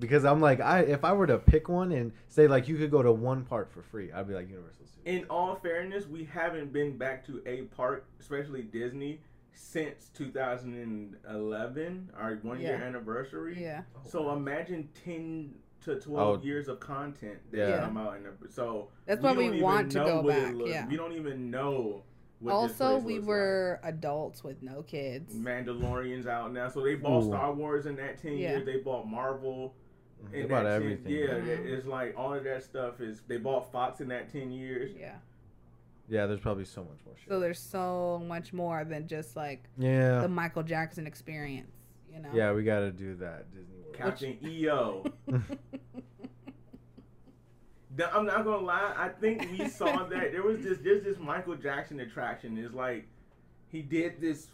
Because 0.00 0.24
I'm 0.24 0.40
like, 0.40 0.60
I 0.60 0.80
if 0.80 1.04
I 1.04 1.12
were 1.12 1.26
to 1.26 1.38
pick 1.38 1.68
one 1.68 1.92
and 1.92 2.12
say 2.28 2.46
like 2.48 2.68
you 2.68 2.76
could 2.76 2.90
go 2.90 3.02
to 3.02 3.12
one 3.12 3.44
park 3.44 3.72
for 3.72 3.82
free, 3.82 4.10
I'd 4.12 4.26
be 4.28 4.34
like 4.34 4.48
Universal 4.48 4.86
Studios. 4.86 5.22
In 5.22 5.24
all 5.28 5.56
fairness, 5.56 6.06
we 6.06 6.24
haven't 6.24 6.72
been 6.72 6.96
back 6.96 7.24
to 7.26 7.42
a 7.46 7.62
park, 7.62 8.06
especially 8.20 8.62
Disney, 8.62 9.20
since 9.54 10.08
2011, 10.14 12.10
our 12.16 12.36
one 12.42 12.60
year 12.60 12.78
Yeah. 12.78 12.84
anniversary. 12.84 13.60
Yeah. 13.60 13.82
So 14.04 14.32
imagine 14.32 14.88
10 15.04 15.54
to 15.84 15.98
12 16.00 16.40
Oh. 16.40 16.42
years 16.44 16.68
of 16.68 16.80
content 16.80 17.38
that 17.52 17.56
Yeah. 17.68 17.80
come 17.80 17.96
out. 17.96 18.16
In 18.16 18.24
the, 18.24 18.32
so 18.50 18.88
That's 19.06 19.22
why 19.22 19.32
we 19.32 19.44
don't 19.44 19.54
even 19.54 19.60
want 19.64 19.92
to 19.92 19.98
know 19.98 20.04
go 20.06 20.20
what 20.22 20.36
it 20.36 20.42
back, 20.44 20.54
looks- 20.54 20.70
yeah. 20.70 20.88
We 20.88 20.96
don't 20.96 21.12
even 21.12 21.50
know 21.50 22.02
what 22.40 22.50
this 22.68 22.80
Also, 22.80 22.94
place 22.96 23.04
we 23.04 23.14
looks 23.14 23.26
were 23.26 23.80
adults 23.82 24.44
with 24.44 24.62
no 24.62 24.82
kids. 24.82 25.34
Mandalorian's 25.34 26.26
out 26.26 26.52
now. 26.52 26.68
So 26.68 26.82
they 26.82 26.94
bought 26.94 27.22
Ooh. 27.22 27.28
Star 27.28 27.52
Wars 27.52 27.86
in 27.86 27.96
that 27.96 28.18
10 28.18 28.32
Yeah. 28.38 28.50
years. 28.50 28.66
They 28.66 28.78
bought 28.78 29.06
Marvel. 29.08 29.74
They 30.32 30.42
in 30.42 30.48
bought 30.48 30.64
that 30.64 30.78
10 30.80 30.82
everything. 30.82 31.12
Yeah, 31.12 31.26
Mhm. 31.38 31.66
it's 31.66 31.86
like 31.86 32.14
all 32.16 32.34
of 32.34 32.42
that 32.44 32.62
stuff 32.64 33.00
is. 33.00 33.22
They 33.22 33.36
bought 33.38 33.70
Fox 33.70 34.00
in 34.00 34.08
that 34.08 34.28
10 34.28 34.50
years. 34.50 34.92
Yeah. 34.98 35.16
Yeah, 36.08 36.26
there's 36.26 36.40
probably 36.40 36.64
so 36.64 36.82
much 36.82 36.98
more 37.04 37.14
shit. 37.16 37.28
So 37.28 37.38
there's 37.38 37.60
so 37.60 38.18
much 38.26 38.52
more 38.52 38.82
than 38.84 39.06
just 39.06 39.36
like 39.36 39.68
yeah. 39.76 40.20
the 40.22 40.28
Michael 40.28 40.62
Jackson 40.62 41.06
experience. 41.06 41.70
You 42.12 42.20
know. 42.20 42.30
Yeah, 42.32 42.52
we 42.52 42.64
got 42.64 42.80
to 42.80 42.90
do 42.90 43.14
that 43.16 43.50
Disney 43.52 43.77
World. 43.88 43.96
Captain 43.98 44.38
EO. 44.44 45.04
The- 47.96 48.14
I'm 48.14 48.26
not 48.26 48.44
gonna 48.44 48.64
lie. 48.64 48.94
I 48.96 49.08
think 49.08 49.48
we 49.58 49.68
saw 49.68 50.04
that 50.04 50.30
there 50.32 50.42
was 50.42 50.60
this 50.62 50.78
there's 50.84 51.02
this 51.02 51.18
Michael 51.18 51.56
Jackson 51.56 51.98
attraction. 52.00 52.56
It's 52.56 52.74
like 52.74 53.08
he 53.70 53.82
did 53.82 54.20
this 54.20 54.48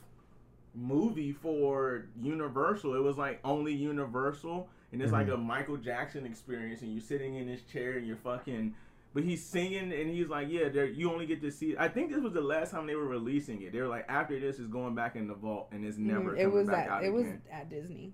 movie 0.75 1.33
for 1.33 2.07
Universal. 2.23 2.95
It 2.95 3.03
was 3.03 3.19
like 3.19 3.41
only 3.45 3.75
Universal, 3.75 4.69
and 4.93 5.03
it's 5.03 5.13
like 5.13 5.27
Mhm. 5.27 5.35
a 5.35 5.37
Michael 5.37 5.77
Jackson 5.77 6.25
experience. 6.25 6.81
And 6.81 6.93
you're 6.93 7.03
sitting 7.03 7.35
in 7.35 7.47
this 7.47 7.63
chair 7.65 7.99
and 7.99 8.07
you're 8.07 8.17
fucking. 8.17 8.75
But 9.13 9.23
he's 9.25 9.45
singing 9.45 9.93
and 9.93 10.11
he's 10.11 10.29
like, 10.29 10.49
yeah, 10.51 10.69
there 10.71 10.87
you 10.87 11.13
only 11.13 11.27
get 11.27 11.41
to 11.43 11.51
see. 11.51 11.77
I 11.79 11.87
think 11.89 12.11
this 12.11 12.21
was 12.23 12.33
the 12.33 12.41
last 12.41 12.71
time 12.73 12.87
they 12.87 12.97
were 12.97 13.07
releasing 13.07 13.61
it. 13.63 13.73
They 13.73 13.81
were 13.81 13.87
like, 13.89 14.07
after 14.09 14.41
this 14.41 14.59
is 14.59 14.67
going 14.69 14.95
back 14.97 15.15
in 15.17 15.29
the 15.29 15.35
vault 15.35 15.69
and 15.71 15.85
it's 15.85 15.99
never 15.99 16.21
Mhm. 16.21 16.27
coming 16.31 16.41
it 16.41 16.51
was 16.53 16.67
back 16.67 16.87
at 16.87 16.91
out 16.91 17.05
it 17.05 17.11
was 17.13 17.27
at 17.53 17.69
Disney. 17.69 18.13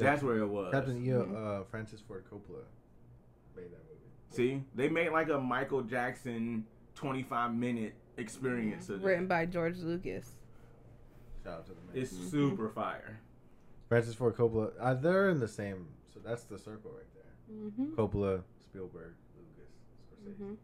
Yeah. 0.00 0.10
That's 0.10 0.22
where 0.22 0.38
it 0.38 0.46
was. 0.46 0.72
Captain 0.72 1.04
EO, 1.04 1.24
Mhm. 1.24 1.60
uh, 1.60 1.64
Francis 1.64 2.00
Ford 2.00 2.24
Coppola 2.30 2.64
made 3.54 3.66
that 3.70 3.84
movie. 3.84 4.00
See, 4.30 4.64
they 4.74 4.88
made 4.88 5.10
like 5.10 5.28
a 5.28 5.38
Michael 5.38 5.82
Jackson 5.82 6.66
25 6.94 7.54
minute 7.54 7.94
experience 8.16 8.88
of 8.88 9.02
Written 9.04 9.26
by 9.26 9.46
George 9.46 9.78
Lucas. 9.78 10.34
Shout 11.44 11.58
out 11.60 11.66
to 11.66 11.72
the 11.72 11.80
man. 11.80 11.90
It's 12.02 12.12
Mhm. 12.12 12.30
super 12.30 12.68
fire. 12.68 13.20
Francis 13.88 14.14
Ford 14.14 14.34
Coppola. 14.36 14.72
Uh, 14.78 14.94
they're 14.94 15.28
in 15.30 15.38
the 15.40 15.48
same. 15.48 15.88
So 16.12 16.20
that's 16.20 16.44
the 16.44 16.58
circle 16.58 16.92
right 16.92 17.06
there. 17.14 17.56
Mm-hmm. 17.56 17.94
Coppola, 17.94 18.42
Spielberg, 18.60 19.14
Lucas, 19.36 19.72
Scorsese, 20.24 20.36
hmm 20.36 20.54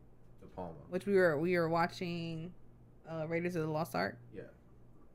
De 0.40 0.46
Palma. 0.55 0.75
Which 0.90 1.07
we 1.07 1.14
were 1.14 1.38
we 1.38 1.57
were 1.59 1.68
watching, 1.68 2.53
uh, 3.09 3.27
Raiders 3.29 3.57
of 3.57 3.62
the 3.62 3.70
Lost 3.70 3.94
Ark, 3.94 4.16
Yeah, 4.35 4.42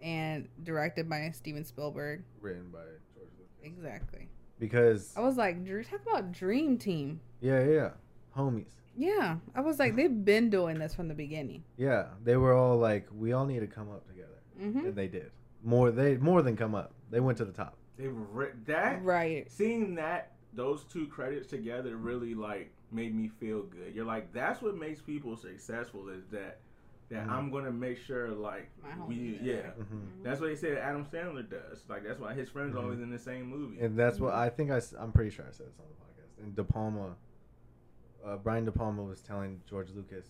and 0.01 0.49
directed 0.63 1.07
by 1.07 1.29
Steven 1.31 1.63
Spielberg. 1.63 2.23
written 2.41 2.69
by 2.71 2.79
George 2.79 2.89
Lucas. 2.89 3.10
Exactly. 3.63 4.27
Because 4.59 5.13
I 5.17 5.21
was 5.21 5.37
like, 5.37 5.65
Dr- 5.65 5.87
talk 5.89 6.01
about 6.01 6.31
Dream 6.31 6.77
Team. 6.77 7.19
yeah, 7.41 7.63
yeah, 7.63 7.71
yeah, 7.71 7.89
homies. 8.37 8.73
Yeah, 8.97 9.37
I 9.55 9.61
was 9.61 9.79
like, 9.79 9.95
they've 9.95 10.23
been 10.25 10.49
doing 10.49 10.77
this 10.77 10.93
from 10.93 11.07
the 11.07 11.13
beginning. 11.13 11.63
Yeah, 11.77 12.07
they 12.23 12.35
were 12.37 12.53
all 12.53 12.77
like, 12.77 13.07
we 13.17 13.31
all 13.33 13.45
need 13.45 13.61
to 13.61 13.67
come 13.67 13.89
up 13.89 14.05
together, 14.07 14.39
hmm 14.59 14.85
and 14.85 14.95
they 14.95 15.07
did. 15.07 15.31
More 15.63 15.91
they 15.91 16.17
more 16.17 16.41
than 16.41 16.55
come 16.57 16.75
up. 16.75 16.93
They 17.09 17.19
went 17.19 17.37
to 17.39 17.45
the 17.45 17.51
top. 17.51 17.77
They 17.97 18.07
were 18.07 18.53
that 18.65 19.03
Right. 19.03 19.49
seeing 19.51 19.95
that 19.95 20.31
those 20.53 20.83
two 20.85 21.07
credits 21.07 21.47
together 21.47 21.95
really 21.97 22.33
like 22.35 22.71
made 22.91 23.15
me 23.15 23.29
feel 23.39 23.63
good. 23.63 23.93
You're 23.95 24.05
like 24.05 24.33
that's 24.33 24.61
what 24.61 24.75
makes 24.75 25.01
people 25.01 25.35
successful 25.37 26.09
is 26.09 26.25
that 26.31 26.59
that 27.11 27.27
Mhm. 27.27 27.31
I'm 27.31 27.51
gonna 27.51 27.71
make 27.71 27.97
sure 27.99 28.29
like 28.29 28.69
we 29.07 29.15
homie 29.15 29.39
yeah. 29.43 29.61
that. 29.61 29.73
hmm 29.75 29.99
That's 30.23 30.39
what 30.41 30.47
they 30.47 30.55
said 30.55 30.77
Adam 30.77 31.05
Sandler 31.05 31.47
does. 31.47 31.83
Like 31.87 32.03
that's 32.03 32.19
why 32.19 32.33
his 32.33 32.49
friends 32.49 32.73
Mhm. 32.75 32.81
always 32.81 32.99
in 32.99 33.09
the 33.11 33.19
same 33.19 33.45
movie. 33.45 33.79
And 33.79 33.97
that's 33.97 34.19
what 34.19 34.33
I 34.33 34.49
think. 34.49 34.71
I, 34.71 34.81
am 34.99 35.11
pretty 35.11 35.29
sure 35.29 35.45
I 35.47 35.51
said 35.51 35.67
this 35.67 35.77
on 35.79 35.85
the 35.89 35.95
podcast. 35.95 36.43
And 36.43 36.55
De 36.55 36.63
Palma, 36.63 37.15
uh, 38.25 38.37
Brian 38.37 38.65
De 38.65 38.71
Palma 38.71 39.03
was 39.03 39.21
telling 39.21 39.61
George 39.69 39.91
Lucas 39.91 40.25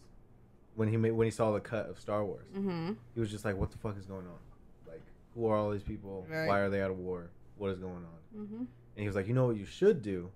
when 0.76 0.88
he 0.90 0.98
made 0.98 1.12
when 1.12 1.26
he 1.26 1.32
saw 1.32 1.52
the 1.54 1.60
cut 1.60 1.88
of 1.90 2.00
Star 2.00 2.26
Wars, 2.26 2.48
hmm 2.54 2.92
he 3.14 3.20
was 3.20 3.30
just 3.32 3.46
like, 3.46 3.56
"What 3.58 3.72
the 3.72 3.78
fuck 3.78 3.98
is 3.98 4.06
going 4.06 4.26
on? 4.26 4.40
Like, 4.88 5.02
who 5.36 5.46
are 5.48 5.56
all 5.58 5.72
these 5.72 5.84
people? 5.84 6.26
Right. 6.30 6.48
Why 6.48 6.60
are 6.60 6.70
they 6.70 6.82
out 6.82 6.92
of 6.92 6.98
war? 6.98 7.30
What 7.58 7.72
is 7.72 7.80
going 7.80 8.06
on?" 8.06 8.46
hmm 8.46 8.56
And 8.56 8.68
he 8.96 9.06
was 9.08 9.16
like, 9.16 9.28
"You 9.28 9.34
know 9.34 9.46
what 9.48 9.56
you 9.58 9.66
should 9.66 10.02
do," 10.02 10.32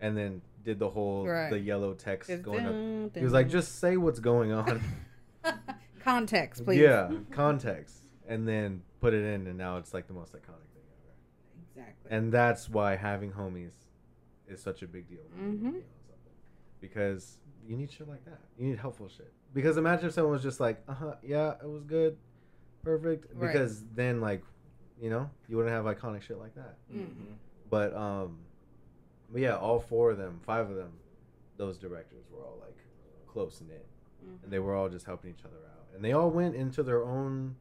and 0.00 0.16
then 0.16 0.42
did 0.64 0.78
the 0.78 0.90
whole 0.90 1.26
Right. 1.26 1.50
the 1.50 1.58
yellow 1.58 1.94
text 1.94 2.28
It's 2.30 2.42
going 2.42 2.66
up. 2.66 2.72
dun, 2.72 3.10
He 3.14 3.22
was 3.24 3.32
like, 3.32 3.48
"Just 3.48 3.76
say 3.78 3.96
what's 3.96 4.18
going 4.20 4.50
on." 4.52 4.80
context, 6.00 6.64
please. 6.64 6.80
Yeah, 6.80 7.10
context, 7.30 8.02
and 8.26 8.46
then 8.46 8.82
put 9.00 9.14
it 9.14 9.24
in, 9.24 9.46
and 9.46 9.56
now 9.58 9.76
it's 9.76 9.92
like 9.94 10.06
the 10.06 10.14
most 10.14 10.32
iconic 10.32 10.66
thing 10.74 10.82
ever. 10.90 11.12
Exactly. 11.80 12.10
And 12.10 12.32
that's 12.32 12.68
why 12.68 12.96
having 12.96 13.32
homies 13.32 13.72
is 14.48 14.60
such 14.62 14.82
a 14.82 14.86
big 14.86 15.08
deal. 15.08 15.18
when 15.34 15.44
you're 15.44 15.52
Mhm. 15.52 15.64
working 15.64 15.82
on 15.82 16.06
something. 16.06 16.32
Because 16.80 17.38
you 17.66 17.76
need 17.76 17.90
shit 17.90 18.08
like 18.08 18.24
that. 18.24 18.40
You 18.56 18.68
need 18.68 18.78
helpful 18.78 19.08
shit. 19.08 19.32
Because 19.54 19.76
imagine 19.76 20.06
if 20.06 20.12
someone 20.14 20.32
was 20.32 20.42
just 20.42 20.60
like, 20.60 20.82
uh 20.88 20.94
huh, 20.94 21.14
yeah, 21.22 21.54
it 21.62 21.68
was 21.68 21.84
good, 21.84 22.16
perfect. 22.82 23.26
Right. 23.34 23.52
Because 23.52 23.84
then, 23.94 24.20
like, 24.20 24.42
you 25.00 25.10
know, 25.10 25.30
you 25.48 25.56
wouldn't 25.56 25.74
have 25.74 25.84
iconic 25.84 26.22
shit 26.22 26.38
like 26.38 26.54
that. 26.54 26.76
Mhm. 26.92 27.36
But, 27.70 27.94
um, 27.94 28.38
but 29.30 29.40
yeah, 29.42 29.56
all 29.56 29.78
four 29.80 30.10
of 30.10 30.18
them, 30.18 30.40
five 30.44 30.68
of 30.70 30.76
them, 30.76 30.92
those 31.56 31.76
directors 31.78 32.24
were 32.30 32.42
all 32.44 32.58
like 32.60 32.76
close 33.26 33.60
knit. 33.60 33.86
Mhm. 34.24 34.42
And 34.44 34.52
they 34.52 34.58
were 34.58 34.74
all 34.74 34.88
just 34.88 35.06
helping 35.06 35.30
each 35.30 35.44
other 35.44 35.56
out. 35.56 35.86
And 35.94 36.04
they 36.04 36.12
all 36.12 36.30
went 36.30 36.54
into 36.54 36.82
their 36.82 37.04
own 37.04 37.56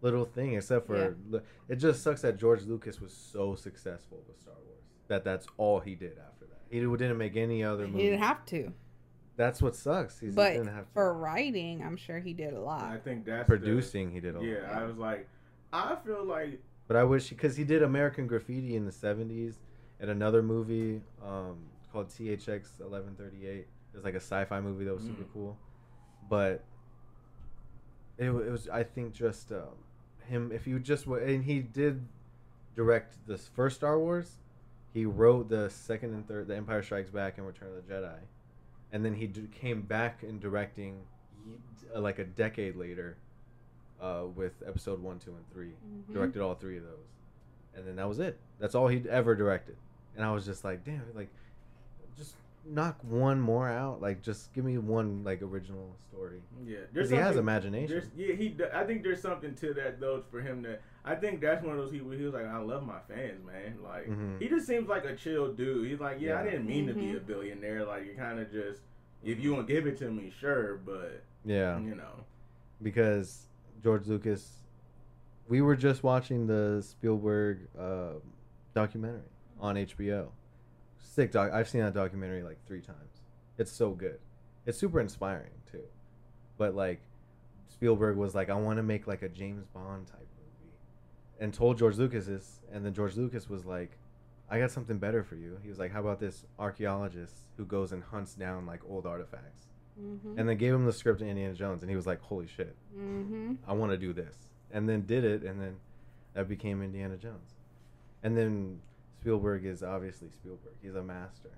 little 0.00 0.24
thing, 0.24 0.54
except 0.54 0.86
for 0.86 1.16
Yeah. 1.30 1.40
It 1.68 1.76
just 1.76 2.02
sucks 2.02 2.22
that 2.22 2.36
George 2.36 2.64
Lucas 2.64 3.00
was 3.00 3.12
so 3.12 3.54
successful 3.54 4.22
with 4.26 4.38
Star 4.38 4.54
Wars 4.54 4.78
that 5.08 5.24
that's 5.24 5.46
all 5.56 5.80
he 5.80 5.94
did 5.94 6.18
after 6.18 6.46
that. 6.46 6.60
He 6.70 6.80
didn't 6.80 7.18
make 7.18 7.36
any 7.36 7.64
other 7.64 7.86
movies. 7.86 8.02
He 8.02 8.10
didn't 8.10 8.22
have 8.22 8.44
to, 8.46 8.72
That's 9.36 9.62
what 9.62 9.76
sucks. 9.76 10.18
He's, 10.18 10.34
he 10.34 10.40
didn't 10.42 10.66
have 10.66 10.86
to. 10.86 10.92
for 10.92 11.14
writing, 11.14 11.82
I'm 11.82 11.96
sure 11.96 12.18
he 12.18 12.32
did 12.32 12.54
a 12.54 12.60
lot. 12.60 12.82
I 12.82 12.96
think 12.98 13.24
that's 13.24 13.48
the- 13.48 13.56
producing, 13.56 14.10
he 14.10 14.18
did 14.20 14.34
a 14.34 14.38
lot. 14.38 14.46
yeah, 14.46 14.78
I 14.80 14.84
was 14.84 14.96
like, 14.98 15.28
I 15.72 15.94
feel 16.04 16.24
like 16.24 16.60
But 16.88 16.96
I 16.96 17.04
wish 17.04 17.28
because 17.30 17.56
he 17.56 17.62
did 17.64 17.82
American 17.82 18.26
Graffiti 18.26 18.74
in 18.74 18.84
the 18.84 18.90
'70s 18.92 19.58
and 20.00 20.10
another 20.10 20.42
movie 20.42 21.02
um, 21.22 21.58
called 21.92 22.08
THX 22.08 22.80
1138. 22.80 23.58
It 23.60 23.66
was 23.94 24.04
like 24.04 24.14
a 24.14 24.20
sci-fi 24.20 24.60
movie 24.60 24.84
that 24.86 24.94
was 24.94 25.04
super 25.04 25.22
Mm. 25.24 25.32
cool, 25.32 25.58
but 26.28 26.62
it, 28.18 28.26
it 28.30 28.50
was 28.50 28.68
I 28.68 28.82
think 28.82 29.12
just 29.14 29.52
um, 29.52 29.68
him. 30.28 30.50
If 30.52 30.66
you 30.66 30.78
just 30.78 31.06
and 31.06 31.44
he 31.44 31.60
did 31.60 32.00
direct 32.76 33.14
this 33.26 33.48
first 33.54 33.76
Star 33.76 33.98
Wars, 33.98 34.36
he 34.94 35.04
wrote 35.04 35.48
the 35.48 35.70
second 35.70 36.14
and 36.14 36.26
third, 36.26 36.48
The 36.48 36.56
Empire 36.56 36.82
Strikes 36.82 37.10
Back 37.10 37.38
and 37.38 37.46
Return 37.46 37.68
of 37.76 37.86
the 37.86 37.92
Jedi, 37.92 38.18
and 38.92 39.04
then 39.04 39.14
he 39.14 39.26
d- 39.26 39.48
came 39.52 39.82
back 39.82 40.22
in 40.22 40.38
directing 40.38 41.00
uh, 41.94 42.00
like 42.00 42.18
a 42.18 42.24
decade 42.24 42.76
later 42.76 43.16
uh, 44.00 44.22
with 44.34 44.52
episode 44.66 45.02
one, 45.02 45.18
two, 45.18 45.30
and 45.30 45.50
3 45.52 45.66
Mhm. 45.68 46.12
Directed 46.12 46.40
all 46.42 46.54
three 46.54 46.76
of 46.76 46.84
those, 46.84 47.08
and 47.76 47.86
then 47.86 47.96
that 47.96 48.08
was 48.08 48.18
it. 48.18 48.38
That's 48.60 48.74
all 48.74 48.88
he'd 48.88 49.06
ever 49.06 49.34
directed. 49.34 49.76
And 50.16 50.24
I 50.24 50.32
was 50.32 50.44
just 50.44 50.64
like, 50.64 50.84
damn, 50.84 51.02
like, 51.14 51.28
just 52.16 52.34
knock 52.68 52.98
one 53.02 53.40
more 53.40 53.68
out. 53.68 54.00
Like, 54.02 54.22
just 54.22 54.52
give 54.52 54.64
me 54.64 54.78
one 54.78 55.24
like 55.24 55.42
original 55.42 55.96
story. 56.08 56.40
Yeah, 56.66 56.78
Because 56.92 57.10
he 57.10 57.16
has 57.16 57.36
imagination. 57.36 57.88
There's, 57.88 58.10
yeah, 58.16 58.34
he. 58.34 58.48
d- 58.50 58.64
I 58.72 58.84
think 58.84 59.02
there's 59.02 59.22
something 59.22 59.54
to 59.56 59.72
that 59.74 60.00
though 60.00 60.22
for 60.30 60.40
him 60.40 60.62
to. 60.64 60.78
I 61.04 61.14
think 61.14 61.40
that's 61.40 61.64
one 61.64 61.72
of 61.76 61.78
those 61.82 61.90
people. 61.92 62.10
He 62.10 62.22
was 62.22 62.34
like, 62.34 62.46
I 62.46 62.58
love 62.58 62.86
my 62.86 62.98
fans, 63.08 63.44
man. 63.46 63.78
Like 63.82 64.08
Mhm. 64.08 64.40
he 64.40 64.48
just 64.48 64.66
seems 64.66 64.88
like 64.88 65.04
a 65.04 65.14
chill 65.16 65.52
dude. 65.52 65.88
He's 65.88 66.00
like, 66.00 66.20
yeah, 66.20 66.38
I 66.38 66.44
didn't 66.44 66.66
mean 66.66 66.86
to 66.88 66.94
be 66.94 67.06
Mhm. 67.06 67.16
a 67.16 67.20
billionaire. 67.20 67.84
Like 67.84 68.04
you 68.06 68.14
kind 68.14 68.38
of 68.38 68.50
just, 68.52 68.80
if 69.22 69.40
you 69.40 69.54
want 69.54 69.66
to 69.66 69.72
give 69.72 69.86
it 69.86 69.96
to 69.98 70.10
me, 70.10 70.30
sure, 70.38 70.76
but 70.84 71.22
Yeah, 71.44 71.78
you 71.80 71.94
know, 71.94 72.24
because 72.82 73.46
George 73.82 74.06
Lucas, 74.06 74.58
we 75.48 75.62
were 75.62 75.76
just 75.76 76.02
watching 76.02 76.46
the 76.46 76.82
Spielberg 76.82 77.68
uh, 77.78 78.14
documentary 78.74 79.22
on 79.60 79.76
HBO. 79.76 80.28
Sick 81.08 81.32
doc. 81.32 81.50
I've 81.52 81.68
seen 81.68 81.80
that 81.80 81.94
documentary 81.94 82.42
like 82.42 82.58
three 82.66 82.82
times. 82.82 83.22
It's 83.56 83.72
so 83.72 83.90
good. 83.90 84.18
It's 84.66 84.76
super 84.76 85.00
inspiring 85.00 85.50
too. 85.70 85.84
But 86.58 86.74
like, 86.74 87.00
Spielberg 87.68 88.16
was 88.16 88.34
like, 88.34 88.50
I 88.50 88.54
want 88.54 88.76
to 88.76 88.82
make 88.82 89.06
like 89.06 89.22
a 89.22 89.28
James 89.28 89.64
Bond 89.72 90.06
type 90.06 90.28
movie, 90.36 90.74
and 91.40 91.52
told 91.52 91.78
George 91.78 91.96
Lucas 91.96 92.26
this, 92.26 92.60
and 92.72 92.84
then 92.84 92.92
George 92.92 93.16
Lucas 93.16 93.48
was 93.48 93.64
like, 93.64 93.92
I 94.50 94.58
got 94.58 94.70
something 94.70 94.98
better 94.98 95.22
for 95.22 95.36
you. 95.36 95.58
He 95.62 95.68
was 95.68 95.78
like, 95.78 95.92
How 95.92 96.00
about 96.00 96.20
this 96.20 96.44
archaeologist 96.58 97.34
who 97.56 97.64
goes 97.64 97.92
and 97.92 98.02
hunts 98.02 98.34
down 98.34 98.66
like 98.66 98.80
old 98.86 99.06
artifacts? 99.06 99.68
Mm-hmm. 100.00 100.38
and 100.38 100.48
then 100.48 100.56
gave 100.56 100.72
him 100.72 100.84
the 100.86 100.92
script 100.92 101.18
to 101.18 101.26
Indiana 101.26 101.54
Jones, 101.54 101.82
and 101.82 101.90
he 101.90 101.96
was 101.96 102.06
like, 102.06 102.20
"Holy 102.20 102.46
shit, 102.46 102.76
mm-hmm. 102.96 103.54
I 103.66 103.72
want 103.72 103.90
to 103.90 103.98
do 103.98 104.12
this," 104.12 104.36
and 104.70 104.88
then 104.88 105.04
did 105.06 105.24
it, 105.24 105.42
and 105.42 105.60
then 105.60 105.74
that 106.34 106.48
became 106.48 106.84
Indiana 106.84 107.16
Jones. 107.16 107.56
And 108.22 108.36
then 108.36 108.78
Spielberg 109.20 109.64
is 109.64 109.82
obviously 109.82 110.28
Spielberg; 110.30 110.74
he's 110.82 110.94
a 110.94 111.02
master, 111.02 111.50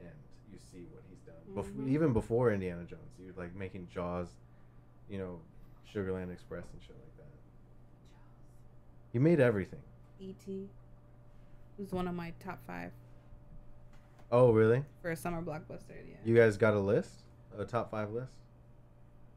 and 0.00 0.10
you 0.52 0.58
see 0.58 0.84
what 0.92 1.02
he's 1.08 1.18
done. 1.20 1.34
Bef- 1.54 1.72
Mhm. 1.86 1.88
even 1.88 2.12
before 2.12 2.52
Indiana 2.52 2.84
Jones, 2.84 3.12
he 3.18 3.26
was 3.26 3.36
like 3.36 3.54
making 3.54 3.88
Jaws, 3.88 4.28
you 5.08 5.18
know, 5.18 5.40
Sugarland 5.92 6.32
Express 6.32 6.64
and 6.72 6.82
shit 6.82 6.94
like 6.96 7.16
that. 7.16 7.22
Jaws. 7.22 8.20
He 9.12 9.18
made 9.18 9.40
everything. 9.40 9.82
E.T. 10.20 10.68
was 11.78 11.92
one 11.92 12.06
of 12.06 12.14
my 12.14 12.32
top 12.38 12.60
five 12.66 12.92
Oh, 14.30 14.52
really? 14.52 14.84
for 15.02 15.10
a 15.10 15.16
summer 15.16 15.42
blockbuster. 15.42 15.90
Yeah, 16.08 16.16
You 16.24 16.36
guys 16.36 16.56
got 16.56 16.74
a 16.74 16.78
list, 16.80 17.24
a 17.58 17.64
top 17.64 17.90
five 17.90 18.12
list? 18.12 18.38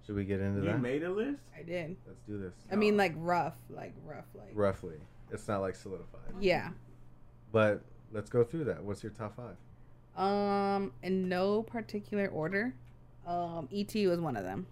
Should 0.06 0.16
we 0.16 0.24
get 0.26 0.40
into 0.40 0.60
you 0.60 0.68
that? 0.68 0.76
You 0.76 0.82
made 0.82 1.02
a 1.04 1.10
list. 1.12 1.42
I 1.58 1.64
did. 1.64 1.98
Let's 2.06 2.22
do 2.28 2.38
this. 2.38 2.54
I 2.72 2.76
mean, 2.76 2.96
like 2.96 3.14
rough, 3.18 3.56
like 3.72 3.94
rough, 4.06 4.28
like 4.36 4.52
Roughly, 4.54 5.00
it's 5.32 5.48
not 5.48 5.62
like 5.62 5.76
solidified. 5.76 6.22
yeah. 6.40 6.70
But 7.56 7.86
let's 8.12 8.30
go 8.30 8.44
through 8.44 8.66
that. 8.66 8.84
What's 8.84 9.02
your 9.02 9.14
top 9.14 9.38
five? 9.38 9.56
Um, 10.22 10.92
in 11.02 11.30
no 11.30 11.64
particular 11.64 12.28
order. 12.28 12.74
Um, 13.26 13.70
E.T. 13.72 14.08
was 14.08 14.20
one 14.20 14.36
of 14.36 14.44
them. 14.44 14.68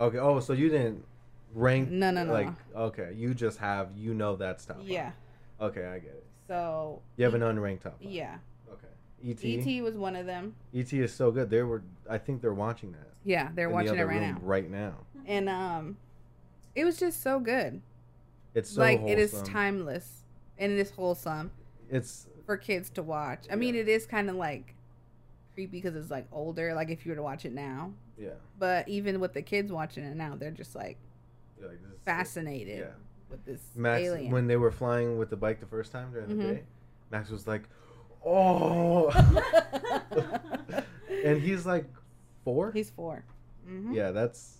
Okay. 0.00 0.16
Oh, 0.16 0.40
so 0.40 0.54
you 0.54 0.70
didn't 0.70 1.04
rank? 1.52 1.90
No, 1.90 2.10
no, 2.10 2.24
no. 2.24 2.32
Like, 2.32 2.48
okay, 2.74 3.12
you 3.14 3.34
just 3.34 3.58
have 3.58 3.90
you 3.94 4.14
know 4.14 4.36
that's 4.36 4.64
top. 4.64 4.78
five. 4.78 4.88
Yeah. 4.88 5.10
Okay, 5.60 5.84
I 5.84 5.98
get 5.98 6.12
it. 6.12 6.24
So 6.48 7.02
You 7.18 7.26
have 7.26 7.34
an 7.34 7.42
unranked 7.42 7.82
top. 7.82 8.00
Five. 8.00 8.10
yeah. 8.10 8.38
Okay. 8.72 8.86
E.T. 9.22 9.46
E.T. 9.46 9.82
was 9.82 9.98
one 9.98 10.16
of 10.16 10.24
them. 10.24 10.54
E.T. 10.72 10.98
is 10.98 11.12
so 11.12 11.30
good. 11.30 11.50
They 11.50 11.62
were. 11.62 11.82
I 12.08 12.16
think 12.16 12.40
they're 12.40 12.54
watching 12.54 12.92
that. 12.92 13.10
Yeah, 13.22 13.50
they're 13.54 13.66
in 13.66 13.70
the 13.72 13.74
watching 13.74 13.98
it 13.98 14.02
right 14.02 14.22
now. 14.22 14.38
Right 14.40 14.70
now. 14.70 14.94
And 15.26 15.50
um, 15.50 15.98
it 16.74 16.86
was 16.86 16.98
just 16.98 17.22
so 17.22 17.38
good. 17.38 17.82
It's 18.54 18.70
so 18.70 18.80
like 18.80 19.02
it 19.02 19.18
is 19.18 19.42
timeless 19.42 20.24
and 20.56 20.72
it 20.72 20.78
is 20.78 20.90
wholesome 20.90 21.50
It's 21.90 22.26
for 22.46 22.56
kids 22.56 22.90
to 22.90 23.02
watch. 23.02 23.46
I 23.50 23.56
mean, 23.56 23.74
it 23.74 23.88
is 23.88 24.06
kind 24.06 24.28
of 24.30 24.36
like 24.36 24.74
creepy 25.54 25.78
because 25.80 25.96
it's 25.96 26.10
like 26.10 26.26
older. 26.32 26.74
Like 26.74 26.90
if 26.90 27.04
you 27.06 27.12
were 27.12 27.16
to 27.16 27.22
watch 27.22 27.44
it 27.44 27.52
now, 27.52 27.92
yeah. 28.18 28.30
but 28.58 28.88
even 28.88 29.20
with 29.20 29.32
the 29.32 29.42
kids 29.42 29.72
watching 29.72 30.04
it 30.04 30.16
now, 30.16 30.34
they're 30.36 30.50
just 30.50 30.74
like 30.74 30.98
You're 31.58 31.68
like, 31.68 31.82
this 31.82 31.92
fascinated 32.04 32.78
Yeah. 32.80 32.84
with 33.30 33.44
this 33.44 33.60
Max, 33.76 34.02
alien. 34.02 34.30
when 34.32 34.46
they 34.46 34.56
were 34.56 34.70
flying 34.72 35.18
with 35.18 35.30
the 35.30 35.36
bike 35.36 35.60
the 35.60 35.66
first 35.66 35.92
time 35.92 36.12
during 36.12 36.28
the 36.28 36.34
Mhm. 36.44 36.54
day, 36.56 36.62
Max 37.10 37.30
was 37.30 37.46
like, 37.46 37.62
"Oh," 38.24 39.10
and 41.24 41.40
he's 41.40 41.64
like 41.66 41.86
four. 42.44 42.72
He's 42.72 42.90
4 42.90 43.24
Mm-hmm. 43.66 43.94
Yeah, 43.94 44.10
that's 44.10 44.58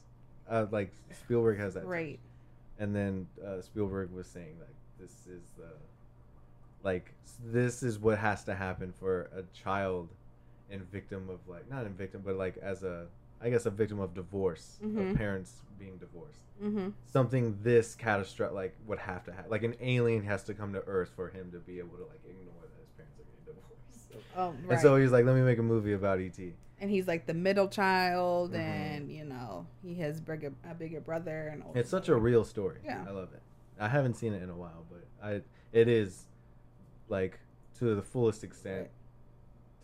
uh, 0.48 0.64
like 0.70 0.90
Spielberg 1.12 1.58
has 1.58 1.74
that. 1.74 1.86
touch. 1.86 2.16
And 2.78 2.96
then 2.96 3.26
uh, 3.46 3.60
Spielberg 3.60 4.10
was 4.10 4.26
saying 4.26 4.56
like 4.58 4.74
this 4.98 5.10
is 5.26 5.42
the 5.58 5.74
like 6.84 7.12
this 7.44 7.82
is 7.82 7.98
what 7.98 8.18
has 8.18 8.44
to 8.44 8.54
happen 8.54 8.92
for 8.92 9.22
a 9.36 9.42
child 9.52 10.08
and 10.70 10.80
victim 10.90 11.28
of 11.28 11.38
like 11.48 11.68
not 11.70 11.84
a 11.86 11.88
victim 11.88 12.22
but 12.24 12.36
like 12.36 12.56
as 12.58 12.82
a 12.84 13.06
I 13.42 13.50
guess 13.50 13.66
a 13.66 13.70
victim 13.70 14.00
of 14.00 14.14
divorce 14.14 14.78
Mhm. 14.82 15.10
of 15.10 15.16
parents 15.16 15.60
being 15.78 15.96
divorced. 15.98 16.38
Mm-hmm. 16.62 16.90
Something 17.06 17.58
this 17.62 17.94
catastrophic 17.96 18.54
like 18.54 18.76
would 18.86 19.00
have 19.00 19.24
to 19.24 19.32
happen. 19.32 19.50
Like 19.50 19.64
an 19.64 19.74
alien 19.80 20.22
has 20.24 20.44
to 20.44 20.54
come 20.54 20.72
to 20.72 20.82
Earth 20.86 21.10
for 21.16 21.28
him 21.28 21.50
to 21.50 21.58
be 21.58 21.78
able 21.80 21.96
to 21.96 22.04
like 22.04 22.20
ignore 22.24 22.54
that 22.62 22.80
his 22.80 22.92
parents 22.96 23.18
are 23.18 23.24
getting 23.24 23.44
divorced. 23.44 24.26
Oh, 24.36 24.50
right. 24.66 24.72
And 24.72 24.80
so 24.80 24.96
he's 24.96 25.10
like, 25.12 25.24
let 25.24 25.34
me 25.34 25.42
make 25.42 25.58
a 25.58 25.62
movie 25.62 25.92
about 25.94 26.20
ET. 26.20 26.38
and 26.80 26.90
he's 26.90 27.06
like 27.06 27.26
the 27.26 27.34
middle 27.34 27.68
child, 27.68 28.52
Mhm. 28.52 28.58
and 28.58 29.10
you 29.12 29.24
know 29.24 29.66
he 29.82 29.94
has 29.96 30.20
bigger 30.20 30.52
a 30.68 30.74
bigger 30.74 31.00
brother, 31.00 31.48
and 31.52 31.62
It's 31.76 31.90
such 31.90 32.08
a 32.08 32.16
real 32.16 32.44
story. 32.44 32.78
Yeah. 32.84 33.04
I 33.06 33.10
love 33.10 33.32
it. 33.34 33.42
I 33.78 33.88
haven't 33.88 34.14
seen 34.14 34.32
it 34.32 34.42
in 34.42 34.48
a 34.50 34.56
while, 34.56 34.84
but 34.90 35.04
I 35.22 35.42
it 35.72 35.88
is 35.88 36.26
like 37.08 37.38
to 37.78 37.94
the 37.94 38.02
fullest 38.02 38.44
extent 38.44 38.88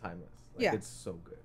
timeless. 0.01 0.29
Like, 0.55 0.63
Yeah. 0.63 0.73
it's 0.75 0.87
so 0.87 1.13
good. 1.23 1.37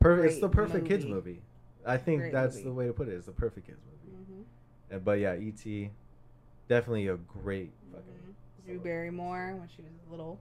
Perfect. 0.00 0.32
It's 0.32 0.40
the 0.40 0.48
Great 0.48 0.66
perfect 0.68 0.86
kids 0.86 1.04
movie. 1.04 1.14
movie. 1.30 1.42
I 1.86 1.96
think 1.96 2.20
Great 2.22 2.32
that's 2.32 2.56
movie. 2.56 2.68
the 2.68 2.74
way 2.74 2.86
to 2.86 2.92
put 2.92 3.08
it. 3.08 3.12
It's 3.14 3.26
the 3.26 3.32
perfect 3.32 3.66
kids 3.66 3.80
movie. 3.84 4.16
Mhm. 4.16 4.44
And, 4.90 5.04
but 5.04 5.18
yeah, 5.18 5.32
ET, 5.32 5.90
definitely 6.68 7.08
a 7.08 7.16
great 7.16 7.72
fucking. 7.92 8.04
Mhm. 8.12 8.66
Drew 8.66 8.78
Barrymore 8.80 9.54
when 9.58 9.68
she 9.74 9.82
was 9.82 9.90
little, 10.10 10.38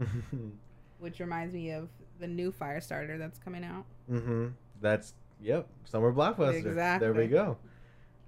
mm-hmm. 0.00 0.48
which 0.98 1.20
reminds 1.20 1.54
me 1.54 1.70
of 1.70 1.88
the 2.18 2.26
new 2.26 2.52
Firestarter 2.52 3.18
that's 3.18 3.38
coming 3.38 3.64
out. 3.64 3.84
Mm-hmm. 4.10 4.48
That's 4.80 5.14
yep. 5.40 5.68
Summer 5.84 6.12
blockbuster. 6.12 6.54
Exactly. 6.66 7.06
There 7.06 7.14
we 7.14 7.26
go. 7.28 7.56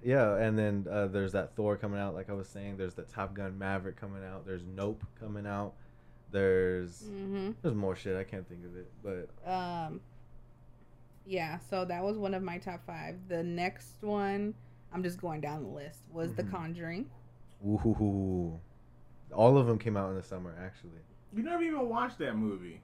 Yeah, 0.03 0.35
and 0.35 0.57
then 0.57 0.85
uh, 0.91 1.07
there's 1.07 1.31
that 1.31 1.55
Thor 1.55 1.77
coming 1.77 1.99
out, 1.99 2.13
like 2.13 2.29
I 2.29 2.33
was 2.33 2.47
saying. 2.49 2.77
There's 2.77 2.93
the 2.93 3.03
Top 3.03 3.33
Gun 3.33 3.57
Maverick 3.57 3.95
coming 3.95 4.23
out. 4.23 4.45
There's 4.45 4.63
Nope 4.65 5.03
coming 5.19 5.45
out. 5.47 5.73
There's 6.31 7.03
Mm-hmm. 7.03 7.51
there's 7.61 7.75
more 7.75 7.95
shit. 7.95 8.17
I 8.17 8.23
can't 8.23 8.47
think 8.47 8.65
of 8.65 8.75
it, 8.75 8.91
but 9.03 9.29
Um, 9.49 10.01
yeah, 11.25 11.59
so 11.69 11.85
that 11.85 12.03
was 12.03 12.17
one 12.17 12.33
of 12.33 12.43
my 12.43 12.57
top 12.57 12.85
five. 12.85 13.15
The 13.29 13.43
next 13.43 14.01
one, 14.01 14.53
I'm 14.91 15.03
just 15.03 15.21
going 15.21 15.41
down 15.41 15.63
the 15.63 15.69
list, 15.69 16.01
was 16.11 16.33
The 16.33 16.43
Mhm. 16.43 16.51
Conjuring. 16.51 17.09
ooh, 17.65 18.59
all 19.31 19.57
of 19.57 19.67
them 19.67 19.77
came 19.79 19.95
out 19.95 20.09
in 20.09 20.15
the 20.15 20.23
summer 20.23 20.53
actually. 20.59 20.99
You 21.33 21.43
never 21.43 21.63
even 21.63 21.87
watched 21.87 22.17
that 22.19 22.35
movie. 22.35 22.81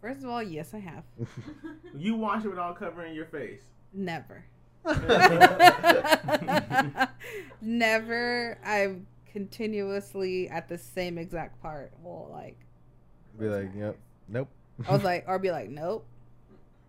First 0.00 0.22
of 0.24 0.30
all, 0.30 0.42
yes, 0.42 0.74
I 0.74 0.78
have. 0.78 1.04
You 1.94 2.14
watched 2.16 2.44
it 2.44 2.48
without 2.50 2.76
covering 2.76 3.14
your 3.14 3.26
face. 3.26 3.62
Never. 3.92 4.44
Never. 7.60 8.58
I'm 8.64 9.06
continuously 9.32 10.48
at 10.48 10.68
the 10.68 10.78
same 10.78 11.18
exact 11.18 11.60
part. 11.62 11.92
Well, 12.02 12.28
like, 12.32 12.56
Be 13.38 13.46
like, 13.48 13.70
yep, 13.76 13.96
nope. 14.28 14.48
I 14.88 14.92
was 14.92 15.04
like, 15.04 15.24
or 15.26 15.38
be 15.38 15.50
like, 15.50 15.68
nope. 15.70 16.06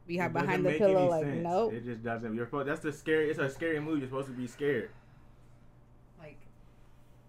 Be 0.08 0.18
It 0.18 0.22
have 0.22 0.34
doesn't 0.34 0.48
behind 0.48 0.66
the 0.66 0.72
pillow, 0.78 1.10
like, 1.10 1.26
sense. 1.26 1.44
nope. 1.44 1.74
It 1.74 1.86
just 1.86 2.04
doesn't. 2.04 2.36
You're 2.36 2.46
supposed. 2.46 2.68
That's 2.68 2.82
the 2.82 2.92
scary. 2.94 3.30
It's 3.30 3.40
a 3.40 3.50
scary 3.50 3.80
movie. 3.80 4.00
You're 4.00 4.08
supposed 4.10 4.28
to 4.28 4.34
be 4.34 4.48
scared. 4.48 4.90
Like, 6.20 6.38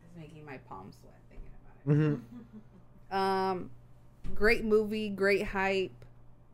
it's 0.05 0.17
making 0.17 0.45
my 0.47 0.59
palms 0.69 0.97
sweat 1.01 1.15
thinking 1.29 1.51
about 1.65 1.93
it. 1.93 2.21
Mm-hmm. 3.11 3.17
Um, 3.17 3.71
great 4.35 4.65
movie, 4.65 5.11
great 5.11 5.43
hype. 5.45 5.93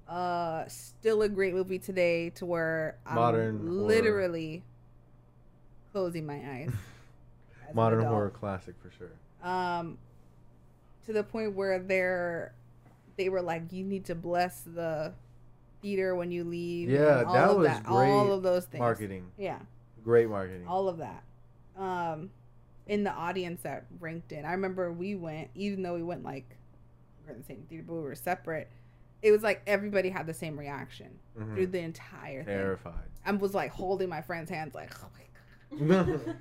Uh, 0.08 0.66
still 0.68 1.20
a 1.22 1.28
great 1.28 1.52
movie 1.52 1.78
today 1.78 2.30
to 2.30 2.46
where 2.46 2.96
I'm 3.06 3.14
Modern 3.16 3.58
horror. 3.58 3.70
literally 3.70 4.62
closing 5.92 6.24
my 6.24 6.36
eyes. 6.36 6.70
Modern 7.74 8.04
horror 8.04 8.30
classic 8.30 8.74
for 8.80 8.90
sure. 8.90 9.10
Um, 9.48 9.98
to 11.04 11.12
the 11.12 11.22
point 11.22 11.54
where 11.54 11.78
they're 11.78 12.52
they 13.16 13.28
were 13.28 13.42
like, 13.42 13.72
you 13.72 13.84
need 13.84 14.04
to 14.06 14.14
bless 14.14 14.60
the 14.60 15.12
theater 15.82 16.14
when 16.14 16.30
you 16.30 16.44
leave. 16.44 16.88
Yeah, 16.88 17.24
all 17.26 17.34
that 17.34 17.50
of 17.50 17.56
was 17.58 17.66
that, 17.66 17.86
all 17.86 18.32
of 18.32 18.42
those 18.42 18.64
things. 18.64 18.80
Marketing, 18.80 19.26
Yeah, 19.36 19.58
great 20.04 20.28
marketing. 20.30 20.66
all 20.66 20.88
of 20.88 20.98
that. 20.98 21.22
Um, 21.76 22.30
in 22.86 23.04
the 23.04 23.12
audience 23.12 23.60
that 23.62 23.84
ranked 24.00 24.32
in, 24.32 24.44
I 24.46 24.52
remember 24.52 24.90
we 24.90 25.14
went, 25.16 25.50
even 25.54 25.82
though 25.82 25.94
we 25.94 26.02
went 26.02 26.24
like 26.24 26.46
we're 27.26 27.34
in 27.34 27.40
the 27.40 27.44
same 27.44 27.66
theater, 27.68 27.84
but 27.86 27.94
we 27.94 28.00
were 28.00 28.14
separate. 28.14 28.68
It 29.22 29.32
was 29.32 29.42
like 29.42 29.62
everybody 29.66 30.08
had 30.10 30.26
the 30.26 30.34
same 30.34 30.58
reaction 30.58 31.18
Mhm. 31.38 31.54
through 31.54 31.66
the 31.68 31.80
entire 31.80 32.44
thing. 32.44 32.56
Terrified. 32.56 32.94
I 33.26 33.32
was 33.32 33.54
like 33.54 33.70
holding 33.72 34.08
my 34.08 34.20
friend's 34.22 34.50
hands, 34.50 34.74
like, 34.74 34.90
oh 35.02 35.08
my 35.78 35.86
god. 35.86 36.34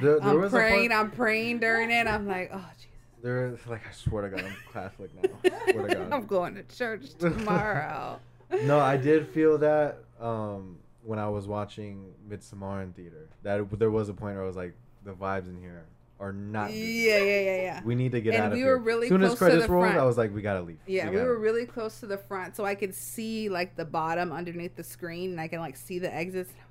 There- 0.00 0.20
there 0.20 0.22
I'm 0.22 0.40
was 0.40 0.52
praying. 0.52 0.90
point- 0.90 0.92
I'm 0.92 1.10
praying 1.10 1.58
during 1.60 1.90
it. 1.90 2.06
I'm 2.06 2.26
like, 2.26 2.50
oh 2.52 2.64
Jesus. 2.76 2.86
There, 3.22 3.50
like 3.66 3.86
I 3.86 3.92
swear 3.92 4.28
to 4.28 4.36
God, 4.36 4.44
I'm 4.46 4.56
Catholic 4.72 5.10
now. 5.14 5.50
swear 5.70 5.88
to 5.88 5.94
God. 5.94 6.12
I'm 6.12 6.26
going 6.26 6.54
to 6.54 6.62
church 6.64 7.12
tomorrow. 7.18 8.18
no, 8.64 8.78
I 8.78 8.96
did 8.96 9.28
feel 9.28 9.58
that 9.58 9.98
um, 10.20 10.78
when 11.02 11.18
I 11.18 11.28
was 11.28 11.46
watching 11.46 12.12
Midsommar 12.28 12.82
in 12.82 12.92
theater. 12.92 13.28
That 13.42 13.78
there 13.78 13.90
was 13.90 14.08
a 14.08 14.14
point 14.14 14.36
where 14.36 14.44
I 14.44 14.46
was 14.46 14.56
like, 14.56 14.74
the 15.04 15.12
vibes 15.12 15.48
in 15.48 15.58
here 15.60 15.84
are 16.20 16.32
not. 16.32 16.68
good. 16.68 16.76
Yeah, 16.76 17.18
yeah, 17.18 17.40
yeah, 17.40 17.62
yeah. 17.62 17.80
We 17.84 17.94
need 17.94 18.12
to 18.12 18.20
get 18.20 18.34
And 18.34 18.42
out 18.44 18.52
of 18.52 18.58
here. 18.58 18.66
we 18.66 18.68
here. 18.68 18.76
were 18.78 18.82
really 18.84 19.08
soon 19.08 19.22
as 19.22 19.28
close 19.30 19.38
to 19.38 19.44
credits 19.44 19.66
the 19.66 19.72
rolled, 19.72 19.86
front. 19.86 19.98
I 19.98 20.04
was 20.04 20.18
like, 20.18 20.34
we 20.34 20.42
gotta 20.42 20.60
leave. 20.62 20.78
Yeah, 20.86 21.06
we 21.08 21.16
gotta 21.16 21.26
were 21.28 21.32
leave. 21.34 21.42
really 21.42 21.66
close 21.66 21.98
to 22.00 22.06
the 22.06 22.18
front, 22.18 22.54
so 22.56 22.64
I 22.64 22.74
could 22.74 22.94
see 22.94 23.48
like 23.48 23.74
the 23.76 23.84
bottom 23.84 24.30
underneath 24.32 24.76
the 24.76 24.84
screen, 24.84 25.30
and 25.32 25.40
I 25.40 25.48
can 25.48 25.60
like 25.60 25.76
see 25.76 25.98
the 25.98 26.14
exits. 26.14 26.50
And 26.52 26.60
I 26.60 26.66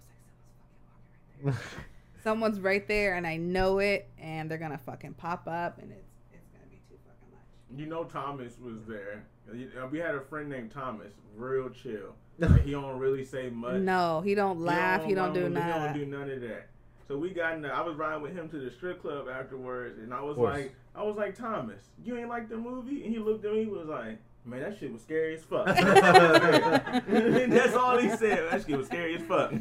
was 1.48 1.56
like, 1.56 1.56
someone's 1.56 1.58
fucking 1.58 1.58
walking 1.58 1.60
right 1.60 1.74
there. 1.74 2.24
Someone's 2.24 2.60
right 2.60 2.88
there, 2.88 3.16
and 3.16 3.26
I 3.28 3.38
know 3.38 3.80
it, 3.80 4.10
and 4.20 4.50
they're 4.52 4.58
gonna 4.58 4.78
fucking 4.78 5.14
pop 5.16 5.48
up, 5.48 5.80
and 5.82 5.92
it's 5.92 6.08
it's 6.34 6.48
gonna 6.54 6.66
be 6.70 6.78
too 6.90 6.98
fucking 7.06 7.32
much. 7.32 7.80
You 7.80 7.86
know 7.88 8.04
Thomas 8.04 8.54
was 8.64 8.86
there. 8.88 9.24
Uh, 9.52 9.88
We 9.88 9.98
had 10.00 10.14
a 10.16 10.22
friend 10.22 10.48
named 10.50 10.72
Thomas, 10.72 11.14
real 11.36 11.70
chill. 11.70 12.14
Like, 12.40 12.64
he 12.64 12.72
don't 12.72 12.98
really 13.00 13.26
say 13.26 13.50
much. 13.50 13.82
No, 13.82 14.22
he 14.22 14.34
don't 14.34 14.62
laugh. 14.62 15.04
He 15.04 15.14
don't 15.14 15.34
do 15.34 15.50
mumble, 15.50 15.60
none 15.60 15.68
He 15.68 15.74
of 15.74 15.84
don't 15.84 15.94
do 16.00 16.06
none 16.06 16.30
of 16.30 16.42
that. 16.42 16.68
So 17.10 17.18
we 17.18 17.32
got 17.32 17.56
in. 17.56 17.64
The, 17.64 17.74
I 17.74 17.82
was 17.82 17.98
riding 17.98 18.22
with 18.22 18.36
him 18.36 18.48
to 18.50 18.60
the 18.60 18.70
strip 18.70 19.02
club 19.02 19.26
afterwards, 19.28 19.98
and 19.98 20.14
I 20.14 20.22
was 20.22 20.38
like, 20.38 20.76
I 20.96 21.02
was 21.02 21.18
like, 21.18 21.36
Thomas, 21.36 21.82
you 22.06 22.16
ain't 22.16 22.30
like 22.30 22.50
the 22.50 22.56
movie? 22.56 23.04
And 23.04 23.12
he 23.12 23.18
looked 23.18 23.44
at 23.46 23.52
me, 23.52 23.64
he 23.64 23.66
was 23.66 23.88
like, 23.88 24.20
Man, 24.46 24.62
that 24.62 24.80
shit 24.80 24.94
was 24.94 25.02
scary 25.02 25.36
as 25.36 25.44
fuck. 25.44 25.66
That's 25.76 27.76
all 27.76 27.98
he 27.98 28.10
said. 28.10 28.52
That 28.52 28.64
shit 28.66 28.78
was 28.78 28.88
scary 28.88 29.16
as 29.16 29.22
fuck. 29.24 29.52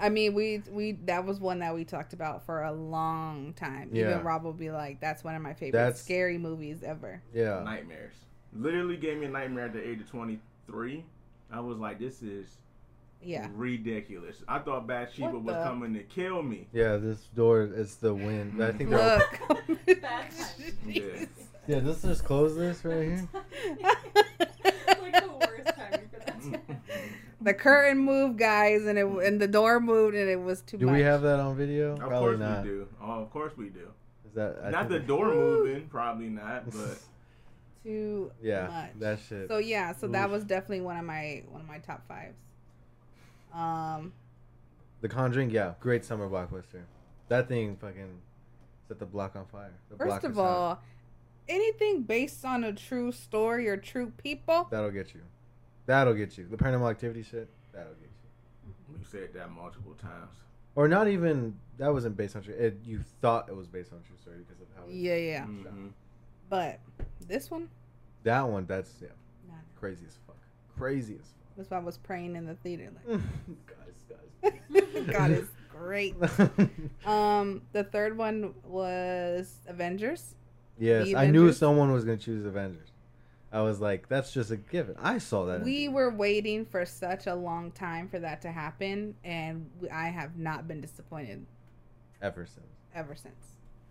I 0.00 0.08
mean, 0.08 0.34
we 0.34 0.62
we 0.68 0.92
that 1.04 1.24
was 1.24 1.40
one 1.40 1.60
that 1.60 1.74
we 1.74 1.84
talked 1.84 2.12
about 2.12 2.44
for 2.44 2.64
a 2.64 2.72
long 2.72 3.54
time. 3.54 3.90
Yeah. 3.92 4.10
Even 4.10 4.24
Rob 4.24 4.42
will 4.42 4.52
be 4.52 4.72
like, 4.72 5.00
"That's 5.00 5.22
one 5.22 5.36
of 5.36 5.42
my 5.42 5.54
favorite 5.54 5.78
That's- 5.78 6.02
scary 6.02 6.38
movies 6.38 6.82
ever." 6.82 7.22
yeah. 7.32 7.62
Nightmares. 7.62 8.14
Literally 8.52 8.96
gave 8.96 9.18
me 9.18 9.26
a 9.26 9.28
nightmare 9.28 9.66
at 9.66 9.72
the 9.72 9.88
age 9.88 10.00
of 10.00 10.10
23. 10.10 11.04
I 11.50 11.60
was 11.60 11.78
like, 11.78 11.98
this 11.98 12.22
is 12.22 12.58
Yeah. 13.24 13.48
ridiculous. 13.54 14.36
I 14.46 14.58
thought 14.58 14.86
Bathsheba 14.86 15.32
What 15.32 15.42
was 15.44 15.54
the- 15.56 15.62
coming 15.64 15.94
to 15.94 16.02
kill 16.02 16.42
me. 16.42 16.66
Yeah, 16.72 16.96
this 16.96 17.18
door 17.34 17.62
is 17.62 17.96
the 17.96 18.14
wind. 18.14 18.62
I 18.62 18.72
think 18.72 18.90
they're. 18.90 19.18
Look. 19.18 19.86
Bad. 20.02 20.26
Yeah. 20.86 21.02
Yeah, 21.66 21.80
let's 21.82 22.02
just 22.02 22.24
close 22.24 22.54
this 22.56 22.84
right 22.84 23.08
here. 23.08 23.28
like 23.82 25.12
the 25.22 25.30
worst 25.30 25.76
timing 25.76 26.08
for 26.12 26.18
that. 26.26 26.42
to 26.42 26.60
the 27.40 27.54
curtain 27.54 27.98
moved, 27.98 28.38
guys, 28.38 28.84
and 28.86 28.98
it 28.98 29.06
and 29.06 29.40
the 29.40 29.48
door 29.48 29.80
moved, 29.80 30.14
and 30.14 30.28
it 30.28 30.40
was 30.40 30.60
too 30.62 30.76
Do 30.78 30.86
much. 30.86 30.94
we 30.96 31.00
have 31.02 31.22
that 31.22 31.40
on 31.40 31.56
video? 31.56 31.92
Of 31.92 31.98
Probably 32.00 32.18
course 32.18 32.38
not. 32.38 32.62
we 32.64 32.68
do. 32.68 32.88
Oh, 33.02 33.10
of 33.22 33.30
course 33.30 33.52
we 33.56 33.68
do. 33.70 33.88
Is 34.26 34.34
that 34.34 34.56
I 34.64 34.70
Not 34.70 34.88
the 34.88 34.96
think- 34.96 35.08
door 35.08 35.26
moving, 35.28 35.86
probably 35.88 36.28
not, 36.28 36.70
but 36.70 36.98
too 37.82 38.30
Yeah, 38.42 38.66
much? 38.68 39.00
that 39.00 39.18
shit. 39.28 39.48
So 39.48 39.58
yeah, 39.58 39.92
so 39.94 40.06
that 40.08 40.30
was 40.30 40.44
definitely 40.44 40.82
one 40.82 40.96
of 40.98 41.04
my 41.04 41.42
one 41.50 41.60
of 41.62 41.66
my 41.68 41.78
top 41.78 42.06
fives. 42.08 42.36
Um, 43.54 44.12
The 45.00 45.08
Conjuring, 45.08 45.50
yeah, 45.50 45.74
great 45.80 46.04
summer 46.04 46.28
blockbuster. 46.28 46.82
That 47.28 47.48
thing 47.48 47.76
fucking 47.76 48.20
set 48.88 48.98
the 48.98 49.06
block 49.06 49.36
on 49.36 49.46
fire. 49.46 49.72
The 49.90 49.96
block 49.96 50.22
first 50.22 50.24
of 50.24 50.30
is 50.32 50.36
hot. 50.38 50.44
all, 50.46 50.82
anything 51.48 52.02
based 52.02 52.44
on 52.44 52.64
a 52.64 52.72
true 52.72 53.12
story 53.12 53.68
or 53.68 53.76
true 53.76 54.12
people, 54.22 54.66
that'll 54.70 54.90
get 54.90 55.14
you. 55.14 55.20
That'll 55.86 56.14
get 56.14 56.36
you. 56.38 56.46
The 56.50 56.56
paranormal 56.56 56.90
activity 56.90 57.22
shit, 57.22 57.48
that'll 57.72 57.92
get 57.94 58.10
you. 58.10 58.74
we 58.98 59.04
said 59.04 59.32
that 59.34 59.50
multiple 59.50 59.94
times. 59.94 60.32
Or 60.76 60.88
not 60.88 61.06
even 61.08 61.56
that 61.78 61.92
wasn't 61.92 62.16
based 62.16 62.34
on 62.36 62.42
true. 62.42 62.54
It, 62.54 62.78
you 62.84 63.00
thought 63.22 63.48
it 63.48 63.56
was 63.56 63.68
based 63.68 63.92
on 63.92 64.00
true 64.06 64.16
story 64.20 64.38
because 64.38 64.60
of 64.60 64.66
how. 64.76 64.84
it- 64.88 64.94
yeah, 64.94 65.16
yeah. 65.16 65.44
Mhm. 65.44 65.90
But 66.50 66.80
this 67.26 67.50
one, 67.50 67.68
That 68.24 68.42
one, 68.48 68.66
that's 68.66 68.92
yeah, 69.00 69.08
nah, 69.48 69.54
crazy 69.78 70.04
as 70.06 70.18
fuck. 70.26 70.36
Crazy 70.76 71.14
as 71.20 71.28
that's 71.56 71.70
why 71.70 71.76
I 71.78 71.80
was 71.80 71.98
praying 71.98 72.36
in 72.36 72.46
the 72.46 72.54
theater. 72.56 72.90
fuck. 73.06 73.20
guys, 73.66 74.52
Like, 74.72 75.06
God 75.12 75.30
is 75.30 75.48
great. 75.70 76.14
Um, 77.04 77.62
the 77.72 77.84
third 77.84 78.16
one 78.16 78.54
was 78.64 79.54
Avengers. 79.66 80.34
yes, 80.78 81.06
The 81.06 81.16
I 81.16 81.30
knew 81.30 81.52
someone 81.52 81.92
was 81.92 82.04
gonna 82.04 82.16
choose 82.16 82.44
Avengers. 82.44 82.88
I 83.52 83.60
was 83.62 83.80
like, 83.80 84.08
that's 84.08 84.32
just 84.32 84.50
a 84.50 84.56
given. 84.56 84.96
I 85.00 85.18
saw 85.18 85.44
that. 85.46 85.62
We 85.62 85.88
were 85.88 86.10
waiting 86.10 86.64
for 86.66 86.84
such 86.84 87.28
a 87.28 87.34
long 87.36 87.70
time 87.70 88.08
for 88.08 88.18
that 88.18 88.42
to 88.42 88.50
happen, 88.50 89.14
and 89.22 89.70
I 89.92 90.06
have 90.08 90.36
not 90.36 90.66
been 90.66 90.80
disappointed 90.80 91.46
ever 92.20 92.46
since 92.46 92.66
ever 92.94 93.14
since. 93.14 93.34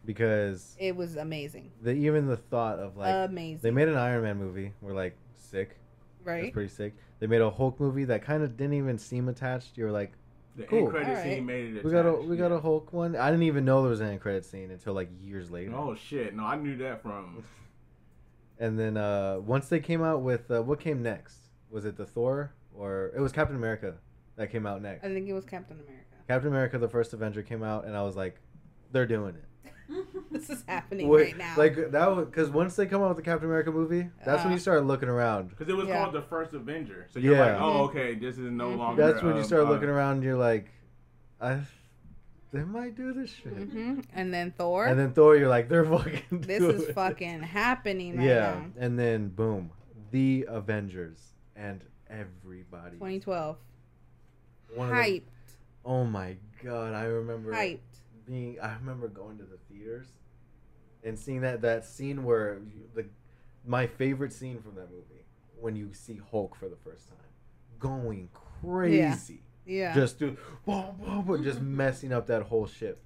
because 0.05 0.75
It 0.79 0.95
was 0.95 1.15
amazing, 1.17 1.71
the 1.81 1.91
even 1.91 2.27
the 2.27 2.35
thought 2.37 2.79
of 2.79 2.97
like 2.97 3.13
amazing. 3.29 3.59
they 3.61 3.71
made 3.71 3.87
an 3.87 3.95
Iron 3.95 4.23
Man 4.23 4.37
movie. 4.37 4.73
We're 4.81 4.93
like 4.93 5.15
sick. 5.35 5.77
That's 6.25 6.43
right. 6.43 6.53
pretty 6.53 6.69
sick. 6.69 6.93
They 7.19 7.27
made 7.27 7.41
a 7.41 7.49
Hulk 7.49 7.79
movie 7.79 8.05
that 8.05 8.23
kind 8.23 8.43
of 8.43 8.57
didn't 8.57 8.73
even 8.75 8.97
seem 8.97 9.29
attached. 9.29 9.77
You 9.77 9.85
were 9.85 9.91
like, 9.91 10.13
The 10.55 10.63
Cool. 10.63 10.79
end 10.79 10.89
credit 10.89 11.07
Alright. 11.09 11.23
scene 11.23 11.45
made 11.45 11.75
it. 11.77 11.83
we 11.83 11.91
got 11.91 12.05
a 12.05 12.13
attached, 12.13 12.27
we 12.29 12.37
got 12.37 12.51
a. 12.51 12.59
Hulk 12.59 12.93
one. 12.93 13.15
I 13.15 13.29
didn't 13.31 13.43
even 13.43 13.65
know 13.65 13.81
there 13.81 13.89
was 13.89 14.01
an 14.01 14.07
end 14.09 14.21
credit 14.21 14.45
scene 14.45 14.71
until 14.71 14.93
like 14.93 15.09
years 15.21 15.49
later. 15.51 15.73
Oh 15.75 15.95
shit! 15.95 16.35
No, 16.35 16.45
I 16.45 16.55
knew 16.55 16.77
that 16.77 17.01
from. 17.01 17.43
And 18.59 18.79
then 18.79 18.97
uh, 18.97 19.39
once 19.39 19.67
they 19.67 19.79
came 19.79 20.03
out 20.03 20.21
with 20.21 20.49
uh, 20.51 20.61
what 20.61 20.79
came 20.79 21.01
next? 21.01 21.35
Was 21.71 21.85
it 21.85 21.97
the 21.97 22.05
Thor 22.05 22.53
or 22.73 23.11
it 23.15 23.19
was 23.19 23.31
Captain 23.31 23.55
America 23.55 23.95
that 24.35 24.51
came 24.51 24.65
out 24.65 24.81
next? 24.81 25.03
I 25.03 25.07
think 25.13 25.27
it 25.27 25.33
was 25.33 25.43
Captain 25.43 25.77
America. 25.79 26.05
Captain 26.27 26.49
America, 26.49 26.77
the 26.77 26.87
first 26.87 27.13
Avenger, 27.13 27.41
came 27.41 27.63
out, 27.63 27.85
and 27.85 27.97
I 27.97 28.03
was 28.03 28.15
like, 28.15 28.39
they're 28.91 29.07
doing 29.07 29.35
it. 29.35 29.43
This 30.31 30.49
is 30.49 30.63
happening 30.67 31.07
Wait, 31.09 31.23
right 31.23 31.37
now. 31.37 31.53
Like 31.57 31.91
that 31.91 32.15
was 32.15 32.25
because 32.25 32.49
once 32.49 32.75
they 32.75 32.85
come 32.85 33.01
out 33.01 33.09
with 33.09 33.17
the 33.17 33.23
Captain 33.23 33.47
America 33.47 33.71
movie, 33.71 34.09
that's 34.25 34.43
when 34.43 34.51
Uh, 34.53 34.55
you 34.55 34.59
start 34.59 34.83
looking 34.85 35.09
around. 35.09 35.49
Because 35.49 35.69
it 35.69 35.75
was 35.75 35.87
Yeah. 35.87 36.01
called 36.03 36.13
the 36.15 36.21
first 36.23 36.53
Avenger, 36.53 37.05
so 37.09 37.19
you're 37.19 37.35
Yeah. 37.35 37.53
like, 37.53 37.61
oh, 37.61 37.83
okay, 37.85 38.15
this 38.15 38.37
is 38.37 38.49
no 38.51 38.69
Mhm. 38.71 38.77
longer. 38.77 39.05
That's 39.05 39.21
when 39.23 39.33
you 39.35 39.41
um, 39.41 39.45
start 39.47 39.67
uh, 39.67 39.69
looking 39.69 39.89
around. 39.89 40.15
and 40.15 40.23
You're 40.23 40.37
like, 40.37 40.71
I, 41.39 41.59
they 42.51 42.63
might 42.63 42.95
do 42.95 43.13
this 43.13 43.29
shit. 43.31 43.53
hmm 43.53 43.99
And 44.13 44.33
then 44.33 44.51
Thor. 44.57 44.85
And 44.87 44.97
then 44.99 45.11
Thor, 45.13 45.35
you're 45.35 45.49
like, 45.49 45.69
they're 45.69 45.85
fucking. 45.85 46.23
this 46.41 46.59
doing 46.59 46.75
is 46.77 46.83
it. 46.89 46.95
fucking 46.95 47.41
happening 47.41 48.17
right 48.17 48.25
yeah, 48.27 48.39
now. 48.55 48.65
and 48.77 48.97
then 48.97 49.29
boom, 49.29 49.69
the 50.11 50.45
Avengers 50.47 51.33
and 51.55 51.83
everybody. 52.09 52.97
2012. 52.97 53.57
One 54.75 54.89
of 54.89 54.95
the- 54.95 55.01
Hyped. 55.01 55.21
oh 55.85 56.03
my 56.05 56.37
god, 56.63 56.93
I 56.93 57.03
remember 57.05 57.51
Hyped. 57.53 57.79
Being. 58.25 58.59
I 58.61 58.73
remember 58.75 59.07
going 59.07 59.37
to 59.37 59.43
the 59.43 59.57
theaters 59.69 60.07
and 61.03 61.17
seeing 61.17 61.41
that 61.41 61.61
that 61.61 61.85
scene 61.85 62.23
where 62.23 62.55
you, 62.73 62.83
the 62.95 63.05
my 63.65 63.87
favorite 63.87 64.33
scene 64.33 64.61
from 64.61 64.75
that 64.75 64.89
movie 64.91 65.25
when 65.59 65.75
you 65.75 65.89
see 65.93 66.19
Hulk 66.31 66.55
for 66.55 66.67
the 66.69 66.75
first 66.83 67.07
time, 67.07 67.17
going 67.79 68.29
crazy. 68.61 69.41
Yeah. 69.65 69.93
just 69.95 70.19
do 70.19 70.35
boom, 70.65 70.95
boom, 70.99 71.21
boom, 71.23 71.43
just 71.43 71.61
messing 71.61 72.11
up 72.11 72.27
that 72.27 72.43
whole 72.43 72.67
ship. 72.67 73.01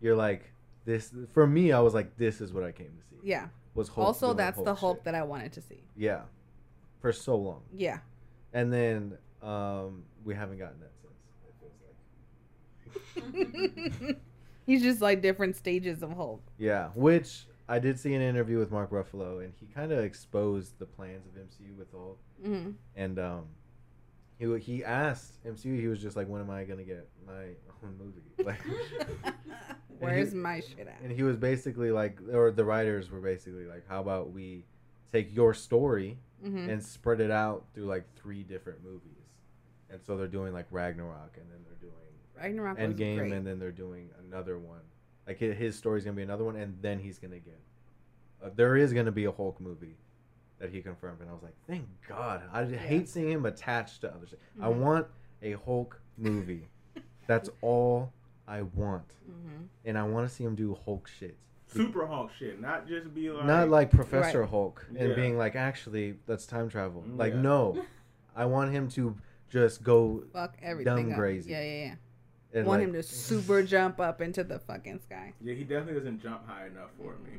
You're 0.00 0.16
like 0.16 0.52
this 0.86 1.12
for 1.34 1.46
me. 1.46 1.72
I 1.72 1.80
was 1.80 1.92
like, 1.92 2.16
this 2.16 2.40
is 2.40 2.52
what 2.52 2.64
I 2.64 2.72
came 2.72 2.86
to 2.86 3.02
see. 3.10 3.16
yeah. 3.28 3.48
Was 3.74 3.88
Hulk 3.88 4.06
Also, 4.06 4.32
that's 4.32 4.60
the 4.62 4.74
Hulk 4.74 4.98
shit. 4.98 5.04
that 5.04 5.14
I 5.14 5.22
wanted 5.22 5.52
to 5.52 5.60
see. 5.60 5.82
yeah, 5.96 6.22
for 7.00 7.12
so 7.12 7.36
long, 7.36 7.60
Yeah. 7.76 7.98
and 8.54 8.72
then 8.72 9.18
um 9.42 10.02
we 10.24 10.34
haven't 10.34 10.58
gotten 10.58 10.80
that 10.80 10.92
since. 11.00 11.14
It 13.24 13.94
feels 13.94 14.02
like 14.02 14.16
He's 14.68 14.82
just 14.82 15.00
like 15.00 15.20
different 15.22 15.56
stages 15.56 16.02
of 16.04 16.12
Hulk. 16.12 16.42
yeah, 16.58 16.90
which 16.94 17.46
I 17.68 17.78
did 17.80 17.98
see 17.98 18.14
an 18.14 18.22
interview 18.22 18.58
with 18.58 18.70
Mark 18.70 18.90
Ruffalo, 18.90 19.42
and 19.42 19.52
he 19.58 19.66
kind 19.66 19.90
of 19.92 19.98
exposed 19.98 20.78
the 20.78 20.86
plans 20.86 21.26
of 21.26 21.32
MCU 21.34 21.76
with 21.76 21.90
Hulk, 21.90 22.18
hmm 22.44 22.70
and 22.94 23.18
um. 23.18 23.44
He, 24.40 24.56
he 24.60 24.84
asked 24.84 25.44
MCU. 25.44 25.80
He 25.80 25.88
was 25.88 26.00
just 26.00 26.16
like, 26.16 26.28
"When 26.28 26.40
am 26.40 26.48
I 26.48 26.62
gonna 26.62 26.84
get 26.84 27.08
my 27.26 27.32
own 27.82 27.96
movie?" 27.98 28.22
Like, 28.44 28.60
Where's 29.98 30.32
my 30.32 30.60
shit 30.60 30.86
at? 30.86 31.00
and 31.02 31.10
he 31.10 31.24
was 31.24 31.36
basically 31.36 31.90
like 31.90 32.18
or 32.32 32.52
the 32.52 32.64
writers 32.64 33.10
were 33.10 33.18
basically 33.20 33.64
like 33.66 33.82
how 33.88 34.00
about 34.00 34.30
we 34.32 34.64
take 35.12 35.34
your 35.34 35.54
story 35.54 36.18
hmm 36.40 36.68
and 36.70 36.80
spread 36.84 37.20
it 37.20 37.32
out 37.32 37.64
through 37.74 37.86
like 37.86 38.04
three 38.14 38.44
different 38.44 38.78
movies 38.84 39.26
and 39.90 40.00
so 40.06 40.16
they're 40.16 40.28
doing 40.28 40.52
like 40.52 40.66
ragnarok 40.70 41.36
and 41.36 41.50
then 41.50 41.58
they're 41.64 41.80
doing 41.90 42.07
Ragnarok 42.40 42.78
was 42.78 42.86
endgame 42.94 43.16
great. 43.18 43.32
and 43.32 43.46
then 43.46 43.58
they're 43.58 43.70
doing 43.72 44.10
another 44.26 44.58
one 44.58 44.80
like 45.26 45.38
his 45.38 45.76
story's 45.76 46.04
gonna 46.04 46.16
be 46.16 46.22
another 46.22 46.44
one 46.44 46.56
and 46.56 46.76
then 46.80 46.98
he's 46.98 47.18
gonna 47.18 47.38
get 47.38 47.58
uh, 48.42 48.50
there 48.54 48.76
is 48.76 48.92
gonna 48.92 49.12
be 49.12 49.24
a 49.26 49.32
hulk 49.32 49.60
movie 49.60 49.96
that 50.58 50.70
he 50.70 50.80
confirmed 50.80 51.20
and 51.20 51.28
i 51.28 51.32
was 51.32 51.42
like 51.42 51.54
thank 51.66 51.86
god 52.08 52.42
i 52.52 52.64
hate 52.64 53.08
seeing 53.08 53.30
him 53.30 53.44
attached 53.46 54.00
to 54.02 54.08
other 54.14 54.26
shit 54.26 54.38
i 54.60 54.68
Mhm. 54.68 54.76
want 54.76 55.06
a 55.42 55.52
hulk 55.52 56.00
movie 56.16 56.68
that's 57.26 57.50
all 57.60 58.12
i 58.46 58.62
want 58.62 59.04
hmm 59.26 59.64
and 59.84 59.96
I 59.96 60.02
want 60.02 60.28
to 60.28 60.34
see 60.34 60.44
him 60.44 60.54
do 60.54 60.74
Hulk 60.84 61.08
shit. 61.08 61.36
Super 61.66 62.06
Hulk 62.06 62.30
shit, 62.38 62.60
not 62.60 62.86
just 62.86 63.14
be 63.14 63.30
like. 63.30 63.46
Not 63.46 63.68
like 63.70 63.90
Professor 63.90 64.40
Right. 64.42 64.50
Hulk 64.50 64.86
and 64.98 65.10
Yeah. 65.10 65.14
being 65.14 65.38
like, 65.38 65.56
actually, 65.56 66.18
that's 66.26 66.44
time 66.46 66.68
travel. 66.68 67.04
Like, 67.06 67.32
Yeah. 67.32 67.40
no, 67.40 67.84
I 68.36 68.44
want 68.44 68.72
him 68.72 68.88
to 68.90 69.16
just 69.48 69.82
go 69.82 70.24
Fuck 70.32 70.56
everything. 70.60 70.94
Dumb 71.04 71.12
up. 71.12 71.18
crazy. 71.18 71.50
Yeah, 71.52 71.62
yeah, 71.62 71.84
yeah. 71.86 71.94
And, 72.54 72.66
want 72.66 72.80
like- 72.80 72.88
him 72.88 72.94
to 72.94 73.02
super 73.02 73.62
jump 73.62 74.00
up 74.00 74.20
into 74.20 74.42
the 74.44 74.58
fucking 74.58 75.00
sky. 75.00 75.34
Yeah, 75.40 75.54
he 75.54 75.64
definitely 75.64 75.94
doesn't 76.00 76.22
jump 76.22 76.46
high 76.48 76.66
enough 76.66 76.90
for 76.98 77.12
me. 77.24 77.38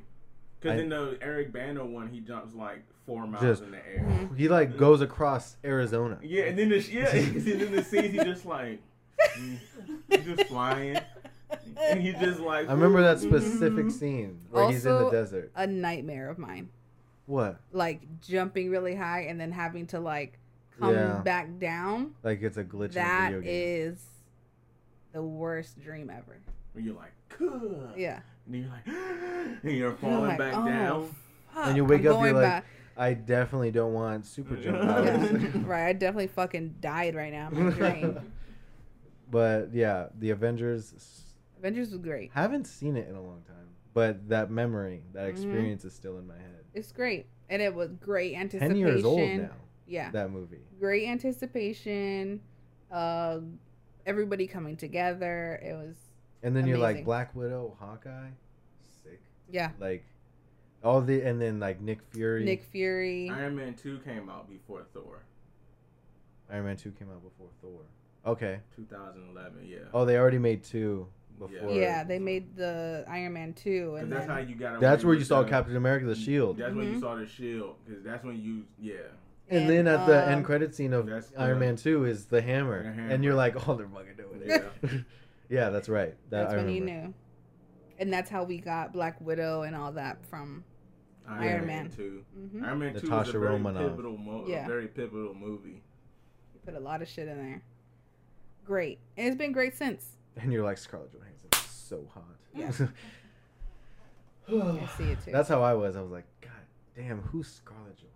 Because 0.59 0.79
in 0.81 0.89
the 0.89 1.17
Eric 1.21 1.53
Bana 1.53 1.85
one, 1.85 2.09
he 2.09 2.19
jumps 2.19 2.53
like 2.53 2.83
four 3.05 3.25
miles 3.25 3.41
Just- 3.43 3.63
in 3.63 3.71
the 3.71 3.77
air. 3.77 4.05
Mm-hmm. 4.07 4.35
He 4.35 4.47
like 4.49 4.77
goes 4.77 5.01
across 5.01 5.55
Arizona. 5.63 6.19
Yeah, 6.21 6.43
and 6.43 6.59
then 6.59 6.69
the 6.69 6.79
yeah, 6.81 7.07
and 7.15 7.41
then 7.41 7.71
the 7.75 7.83
scenes 7.83 8.11
he 8.11 8.17
just 8.23 8.45
like 8.45 8.81
he's 10.09 10.25
just 10.25 10.47
flying, 10.49 10.99
and 11.81 12.01
he 12.01 12.11
just 12.13 12.39
like. 12.39 12.67
I 12.69 12.73
remember 12.73 13.01
that 13.01 13.17
Mm-hmm. 13.17 13.29
specific 13.35 13.91
scene 13.91 14.39
where 14.51 14.69
he's 14.69 14.85
in 14.85 14.93
the 14.93 15.09
desert. 15.09 15.51
A 15.55 15.65
nightmare 15.65 16.29
of 16.29 16.37
mine. 16.37 16.69
What? 17.25 17.59
Like 17.71 18.01
jumping 18.21 18.69
really 18.69 18.95
high 18.95 19.21
and 19.29 19.39
then 19.39 19.51
having 19.51 19.87
to 19.87 19.99
like 19.99 20.39
come 20.79 20.93
Yeah. 20.93 21.19
back 21.19 21.57
down. 21.59 22.15
Like 22.23 22.41
it's 22.41 22.57
a 22.57 22.63
glitch 22.63 22.93
That 22.93 23.29
in 23.31 23.37
a 23.37 23.41
video 23.41 23.41
game. 23.41 23.91
is 23.93 24.05
the 25.11 25.21
worst 25.21 25.79
dream 25.81 26.09
ever. 26.09 26.39
When 26.73 26.85
you're 26.85 26.95
like, 26.95 27.13
"Kuh," 27.29 27.89
Yeah. 27.97 28.19
and 28.45 28.55
you're 28.55 28.69
like, 28.69 28.87
and 28.87 29.59
you're 29.63 29.73
You're 29.73 29.91
falling 29.93 30.29
like, 30.29 30.37
back 30.37 30.53
"Oh, 30.55 30.65
down. 30.67 31.15
And 31.55 31.75
you 31.77 31.83
wake 31.85 32.01
I'm 32.01 32.13
up, 32.13 32.23
you're 32.23 32.33
like, 32.33 32.43
back." 32.43 32.65
I 32.95 33.13
definitely 33.13 33.71
don't 33.71 33.93
want 33.93 34.25
super 34.25 34.55
jump 34.57 34.81
powers. 34.81 35.31
Yeah. 35.31 35.49
right. 35.65 35.87
I 35.87 35.93
definitely 35.93 36.27
fucking 36.27 36.75
died 36.81 37.15
right 37.15 37.31
now. 37.31 37.49
in 37.49 37.65
my 37.65 37.71
dream. 37.71 38.19
but 39.31 39.73
yeah, 39.73 40.07
the 40.19 40.31
Avengers 40.31 40.93
s- 40.95 41.23
Avengers 41.57 41.89
was 41.91 41.99
great. 41.99 42.31
haven't 42.33 42.65
seen 42.67 42.95
it 42.97 43.07
in 43.07 43.15
a 43.15 43.21
long 43.21 43.41
time. 43.47 43.55
But 43.93 44.29
that 44.29 44.51
memory, 44.51 45.01
that 45.13 45.27
Mhm. 45.27 45.31
experience 45.31 45.83
is 45.85 45.93
still 45.93 46.17
in 46.19 46.27
my 46.27 46.35
head. 46.35 46.63
It's 46.73 46.91
great. 46.91 47.25
And 47.49 47.61
it 47.61 47.73
was 47.73 47.89
great 47.93 48.35
anticipation. 48.35 48.75
Ten 48.75 48.77
years 48.77 49.03
old 49.03 49.19
now. 49.19 49.49
Yeah. 49.87 50.11
That 50.11 50.29
movie. 50.31 50.59
Great 50.79 51.07
anticipation. 51.07 52.41
Uh, 52.91 53.39
everybody 54.05 54.47
coming 54.47 54.75
together. 54.77 55.59
It 55.63 55.73
was 55.73 55.95
And 56.43 56.55
then 56.55 56.67
you're 56.67 56.77
like 56.77 57.05
Black 57.05 57.35
Widow, 57.35 57.75
Hawkeye, 57.79 58.29
sick. 59.03 59.21
yeah. 59.51 59.71
Like 59.79 60.03
all 60.83 61.01
the 61.01 61.21
and 61.21 61.41
then 61.41 61.59
like 61.59 61.81
Nick 61.81 61.99
Fury. 62.11 62.43
Nick 62.45 62.63
Fury. 62.63 63.29
Iron 63.29 63.55
Man 63.55 63.73
two 63.73 63.99
came 63.99 64.29
out 64.29 64.49
before 64.49 64.85
Thor, 64.93 65.23
Iron 66.51 66.65
Man 66.65 66.77
two 66.77 66.91
came 66.91 67.09
out 67.09 67.21
before 67.23 67.47
Thor. 67.61 67.81
Okay. 68.25 68.59
2011. 68.75 69.65
Yeah. 69.65 69.77
Oh, 69.93 70.05
they 70.05 70.17
already 70.17 70.39
made 70.39 70.63
two 70.63 71.07
before. 71.39 71.71
Yeah, 71.71 72.03
they 72.03 72.19
made 72.19 72.55
the 72.55 73.05
Iron 73.07 73.33
Man 73.33 73.53
two, 73.53 73.95
and 73.95 74.11
that's 74.11 74.25
then, 74.27 74.35
how 74.35 74.41
you 74.41 74.55
got. 74.55 74.79
That's 74.81 75.03
where 75.05 75.15
you 75.15 75.23
saw 75.23 75.41
the- 75.43 75.49
Captain 75.49 75.75
America: 75.77 76.05
The 76.05 76.15
Shield. 76.15 76.57
That's 76.57 76.73
when 76.75 76.87
you 76.93 76.97
Mhm. 76.97 77.01
saw 77.01 77.15
the 77.15 77.25
shield. 77.25 77.75
Because 77.85 78.03
that's 78.03 78.23
when 78.25 78.37
you 78.41 78.65
yeah. 78.77 78.95
And, 79.49 79.61
and, 79.61 79.69
then 79.69 79.87
at 79.87 80.05
the 80.05 80.23
um, 80.23 80.29
end 80.33 80.45
credit 80.45 80.75
scene 80.75 80.93
of 80.93 81.09
Iron 81.37 81.59
the- 81.59 81.65
Man 81.65 81.75
Two 81.75 82.05
is 82.05 82.25
the 82.25 82.41
hammer, 82.41 82.83
The 82.83 83.13
and 83.13 83.23
you're 83.23 83.33
like, 83.35 83.67
oh, 83.67 83.75
they're 83.75 83.87
fucking 83.87 84.15
doing 84.15 84.41
it. 84.45 85.03
Yeah, 85.49 85.69
that's 85.71 85.89
right. 85.89 86.15
That 86.29 86.41
that's 86.43 86.53
I 86.53 86.57
when 86.57 86.69
you 86.69 86.81
remember. 86.81 87.07
knew. 87.07 87.13
And 87.97 88.13
that's 88.13 88.29
how 88.29 88.43
we 88.43 88.59
got 88.59 88.93
Black 88.93 89.19
Widow 89.19 89.63
and 89.63 89.75
all 89.75 89.91
that 89.93 90.23
from. 90.25 90.63
Iron 91.27 91.67
Man. 91.67 91.91
two. 91.91 92.23
hmm 92.33 92.63
Iron 92.65 92.79
Man 92.79 92.89
two 92.93 93.01
was 93.01 93.03
Natasha 93.03 93.37
a 93.37 93.39
very 93.39 93.51
Romanoff. 93.53 93.83
pivotal, 93.91 94.17
mo- 94.17 94.45
Yeah. 94.47 94.65
a 94.65 94.67
very 94.67 94.87
pivotal 94.87 95.35
movie. 95.35 95.83
You 96.53 96.59
put 96.65 96.73
a 96.75 96.79
lot 96.79 97.01
of 97.03 97.07
shit 97.07 97.27
in 97.27 97.37
there. 97.37 97.61
Great, 98.65 98.97
and 99.17 99.27
it's 99.27 99.35
been 99.37 99.51
great 99.51 99.75
since. 99.75 100.17
And 100.37 100.51
you're 100.53 100.63
like, 100.63 100.77
Scarlett 100.79 101.11
Johansson 101.11 101.49
so 101.71 102.07
hot. 102.13 102.23
Yeah. 102.55 102.71
I 104.47 104.87
see 104.97 105.03
it 105.05 105.23
too. 105.23 105.31
That's 105.31 105.49
how 105.49 105.61
I 105.61 105.73
was. 105.75 105.95
I 105.95 106.01
was 106.01 106.11
like, 106.11 106.25
God 106.41 106.51
damn, 106.95 107.21
who's 107.21 107.47
Scarlett 107.47 107.97
Johansson? 107.97 108.09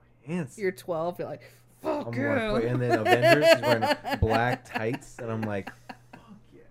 You're 0.58 0.72
12. 0.72 1.20
You're 1.20 1.28
like, 1.30 1.42
fuck 1.82 2.08
I'm 2.08 2.12
girl. 2.14 2.54
like, 2.54 2.64
and 2.66 2.82
then 2.82 3.00
Avengers, 3.00 3.46
is 3.46 3.62
wearing 3.62 3.84
black 4.20 4.66
tights, 4.66 5.18
and 5.20 5.32
I'm 5.32 5.42
like, 5.42 5.70
fuck 6.12 6.22
yeah. 6.54 6.62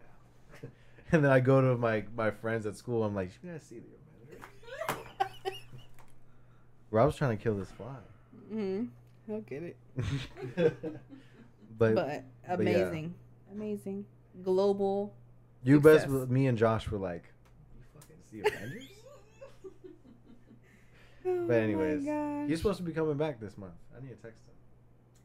And 1.13 1.25
then 1.25 1.31
I 1.31 1.41
go 1.41 1.61
to 1.61 1.77
my 1.77 2.05
my 2.17 2.31
friends 2.31 2.67
at 2.67 2.77
school. 2.77 3.05
I'm 3.05 3.15
like, 3.15 3.31
you 3.43 3.51
guys 3.51 3.63
see 3.63 3.77
the 3.81 4.95
Avengers? 4.95 5.59
Rob's 6.91 7.17
trying 7.17 7.37
to 7.37 7.43
kill 7.43 7.57
this 7.57 7.71
fly. 7.71 7.87
Mm-hmm. 8.53 8.85
He'll 9.27 9.41
get 9.41 9.63
it. 9.63 9.77
but, 11.79 11.95
But 11.95 12.07
yeah. 12.09 12.21
amazing, 12.49 13.15
amazing, 13.53 14.05
global. 14.43 15.15
you 15.65 15.81
best, 15.81 16.09
me 16.09 16.47
and 16.49 16.59
Josh 16.59 16.91
were 16.91 16.99
like, 16.99 17.25
you 17.77 17.85
fucking 17.95 18.17
see 18.31 18.41
Avengers? 18.41 18.89
Oh 21.27 21.47
But 21.47 21.55
anyways, 21.57 22.05
gosh. 22.05 22.49
he's 22.49 22.59
supposed 22.59 22.79
to 22.79 22.83
be 22.83 22.93
coming 22.93 23.17
back 23.17 23.41
this 23.41 23.57
month. 23.57 23.73
I 23.97 24.01
need 24.03 24.11
to 24.11 24.15
text 24.17 24.41
him. 24.47 24.55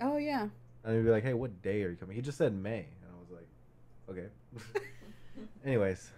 Oh 0.08 0.18
yeah. 0.18 0.48
And 0.84 0.96
he'd 0.96 1.04
be 1.04 1.10
like, 1.10 1.24
hey, 1.24 1.34
what 1.34 1.62
day 1.62 1.84
are 1.84 1.90
you 1.90 1.96
coming? 1.96 2.16
He 2.16 2.22
just 2.22 2.38
said 2.38 2.54
May, 2.54 2.80
and 2.80 3.12
I 3.12 3.20
was 3.20 3.30
like, 3.32 3.48
okay. 4.10 4.82
Anyways, 5.66 6.12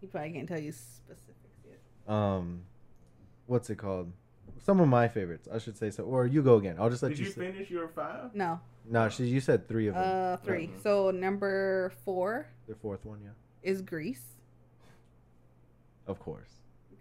He 0.00 0.06
probably 0.06 0.30
can't 0.32 0.48
tell 0.48 0.58
you 0.60 0.72
specifics 0.72 1.58
yet. 1.66 1.78
um, 2.14 2.62
what's 3.46 3.68
it 3.70 3.76
called? 3.76 4.12
Some 4.64 4.80
of 4.80 4.88
my 4.88 5.08
favorites, 5.08 5.48
I 5.52 5.58
should 5.58 5.76
say 5.76 5.90
so. 5.90 6.04
Or 6.04 6.26
you 6.26 6.42
go 6.42 6.56
again. 6.56 6.76
I'll 6.78 6.90
just 6.90 7.02
let 7.02 7.10
Did 7.10 7.18
you. 7.20 7.26
you 7.26 7.30
say. 7.32 7.52
finish 7.52 7.70
your 7.70 7.88
five? 7.88 8.34
No. 8.34 8.60
No, 8.90 9.08
she. 9.08 9.24
You 9.26 9.40
said 9.40 9.68
three 9.68 9.88
of 9.88 9.94
them. 9.94 10.04
Uh, 10.06 10.36
three. 10.38 10.68
Mhm. 10.68 10.82
So 10.82 11.10
number 11.10 11.92
four 12.04 12.46
the 12.66 12.74
fourth 12.74 13.04
one, 13.04 13.20
yeah. 13.22 13.30
is 13.62 13.82
Grease. 13.82 14.24
Of 16.06 16.18
course. 16.18 16.57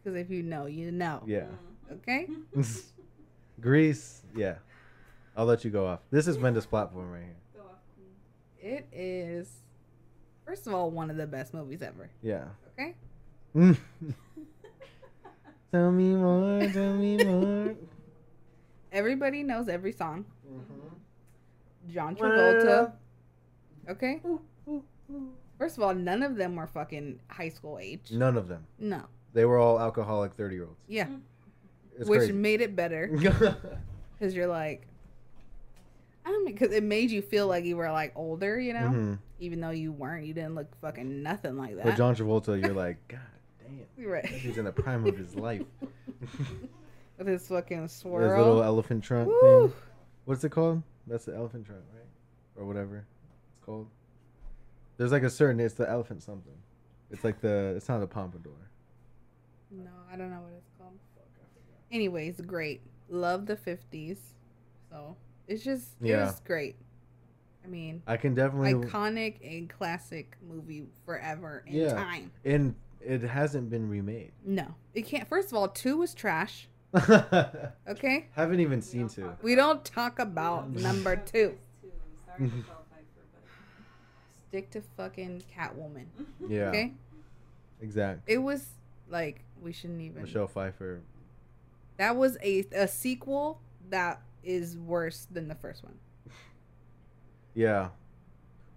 Because 0.07 0.21
if 0.21 0.29
you 0.31 0.41
know, 0.41 0.67
you 0.67 0.89
know. 0.89 1.21
Yeah. 1.25 1.47
Okay. 1.91 2.29
Grease, 3.59 4.21
yeah. 4.33 4.55
I'll 5.35 5.45
let 5.45 5.65
you 5.65 5.69
go 5.69 5.85
off. 5.85 5.99
This 6.11 6.29
is 6.29 6.37
Mendes 6.37 6.65
platform 6.65 7.11
right 7.11 7.23
here. 7.23 7.35
Go 7.53 7.63
off. 7.63 7.81
It 8.57 8.87
is, 8.93 9.49
first 10.45 10.65
of 10.65 10.73
all, 10.73 10.91
one 10.91 11.11
of 11.11 11.17
the 11.17 11.27
best 11.27 11.53
movies 11.53 11.81
ever. 11.81 12.09
Yeah. 12.21 12.45
Okay. 12.79 12.95
tell 15.73 15.91
me 15.91 16.15
more. 16.15 16.65
Tell 16.69 16.93
me 16.93 17.17
more. 17.25 17.75
Everybody 18.93 19.43
knows 19.43 19.67
every 19.67 19.91
song. 19.91 20.23
Mm-hmm. 20.49 21.91
John 21.93 22.15
Travolta. 22.15 22.93
Okay. 23.89 24.21
First 25.57 25.75
of 25.75 25.83
all, 25.83 25.93
none 25.93 26.23
of 26.23 26.37
them 26.37 26.55
were 26.55 26.67
fucking 26.67 27.19
high 27.27 27.49
school 27.49 27.77
age. 27.77 28.13
None 28.13 28.37
of 28.37 28.47
them. 28.47 28.67
No. 28.79 29.07
They 29.37 29.45
were 29.45 29.59
all 29.59 29.79
alcoholic 29.79 30.33
thirty 30.33 30.55
year 30.55 30.63
olds. 30.65 30.79
Yeah. 30.87 31.05
It's 31.99 32.09
Which 32.09 32.21
crazy. 32.21 32.33
made 32.33 32.59
it 32.61 32.75
better 32.75 33.07
because 34.17 34.33
you're 34.33 34.47
like, 34.47 34.87
I 36.25 36.29
don't 36.31 36.43
because 36.43 36.71
it 36.71 36.81
made 36.81 37.11
you 37.11 37.21
feel 37.21 37.45
like 37.45 37.63
you 37.63 37.77
were 37.77 37.91
like 37.91 38.13
older, 38.15 38.59
you 38.59 38.73
know, 38.73 38.79
Mhm. 38.89 39.19
even 39.39 39.61
though 39.61 39.69
you 39.69 39.91
weren't. 39.91 40.25
You 40.25 40.33
didn't 40.33 40.55
look 40.55 40.75
fucking 40.81 41.21
nothing 41.21 41.55
like 41.55 41.75
that. 41.75 41.85
But 41.85 41.97
John 41.97 42.15
Travolta, 42.15 42.59
you're 42.59 42.73
like, 42.73 42.97
God 43.07 43.19
damn. 43.59 43.85
You're 43.95 44.11
right. 44.11 44.25
He's 44.25 44.57
in 44.57 44.65
the 44.65 44.71
prime 44.71 45.05
of 45.05 45.15
his 45.15 45.35
life. 45.35 45.61
With 47.19 47.27
his 47.27 47.47
fucking 47.47 47.87
swirl, 47.89 48.27
His 48.29 48.37
little 48.39 48.63
elephant 48.63 49.03
trunk 49.03 49.27
Woo. 49.27 49.67
thing. 49.67 49.73
What's 50.25 50.43
it 50.43 50.49
called? 50.49 50.81
That's 51.05 51.25
the 51.25 51.35
elephant 51.35 51.67
trunk, 51.67 51.81
right? 51.93 52.05
Or 52.59 52.65
whatever 52.65 53.05
it's 53.53 53.65
called. 53.65 53.87
There's 54.97 55.11
like 55.11 55.21
a 55.23 55.29
certain. 55.29 55.59
It's 55.59 55.75
the 55.75 55.87
elephant 55.87 56.23
something. 56.23 56.57
It's 57.11 57.23
like 57.23 57.39
the. 57.39 57.75
It's 57.77 57.87
not 57.87 57.99
the 57.99 58.07
pompadour. 58.07 58.51
No, 59.71 59.89
I 60.11 60.15
don't 60.15 60.29
know 60.31 60.41
what 60.41 60.53
it's 60.57 60.69
called. 60.77 60.93
Anyways, 61.91 62.41
great. 62.41 62.81
Love 63.09 63.45
the 63.45 63.55
50s. 63.55 64.17
So 64.89 65.15
it's 65.47 65.63
just, 65.63 65.89
Yeah. 66.01 66.17
it 66.17 66.25
was 66.25 66.39
great. 66.41 66.75
I 67.63 67.67
mean, 67.67 68.01
I 68.07 68.15
can 68.17 68.33
definitely. 68.33 68.73
iconic 68.75 69.35
and 69.57 69.69
classic 69.69 70.37
movie 70.47 70.85
forever 71.05 71.63
in 71.67 71.75
Yeah. 71.75 71.93
time. 71.93 72.31
and 72.45 72.75
it 73.01 73.21
hasn't 73.21 73.69
been 73.69 73.87
remade. 73.89 74.31
No, 74.43 74.73
it 74.93 75.03
can't. 75.03 75.27
First 75.27 75.49
of 75.51 75.57
all, 75.57 75.67
two 75.69 75.97
was 75.97 76.13
trash. 76.13 76.67
Okay, 77.87 78.27
Haven't 78.31 78.59
even 78.61 78.81
seen 78.81 79.07
two. 79.09 79.31
we 79.41 79.55
don't 79.55 79.83
talk 79.85 80.19
about 80.19 80.69
number 80.71 81.15
two. 81.17 81.57
Two. 81.81 81.91
I'm 82.33 82.37
sorry 82.37 82.49
to 82.49 82.55
Michelle 82.55 82.85
Pfeiffer, 82.89 83.25
but 83.33 83.41
Stick 84.49 84.71
to 84.71 84.81
fucking 84.95 85.43
Catwoman. 85.55 86.05
Yeah. 86.49 86.69
Okay, 86.69 86.93
Exactly. 87.81 88.33
it 88.33 88.37
was 88.39 88.65
like 89.09 89.43
we 89.61 89.71
shouldn't 89.73 90.01
even. 90.01 90.21
Michelle 90.21 90.47
Pfeiffer. 90.47 91.01
That 91.97 92.15
was 92.15 92.37
a 92.43 92.65
a 92.73 92.87
sequel 92.87 93.59
that 93.89 94.21
is 94.43 94.77
worse 94.77 95.27
than 95.31 95.47
the 95.47 95.55
first 95.55 95.83
one. 95.83 95.95
Yeah. 97.53 97.89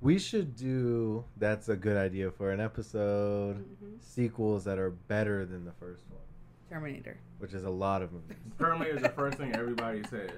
We 0.01 0.19
should 0.19 0.57
do. 0.57 1.25
That's 1.37 1.69
a 1.69 1.77
good 1.77 1.97
idea 1.99 2.31
for 2.31 2.51
an 2.53 2.61
episode. 2.61 3.57
Mhm. 3.83 4.01
Sequels 4.03 4.65
that 4.65 4.79
are 4.79 4.91
better 4.91 5.45
than 5.45 5.65
the 5.67 5.73
first 5.73 6.03
one, 6.09 6.21
Terminator. 6.71 7.19
which 7.39 7.53
is 7.53 7.65
a 7.65 7.71
lot 7.71 8.01
of 8.01 8.11
movies. 8.13 8.39
Terminator 8.59 8.97
is 8.97 9.03
the 9.03 9.09
first 9.11 9.37
thing 9.37 9.55
everybody 9.55 10.03
says. 10.05 10.31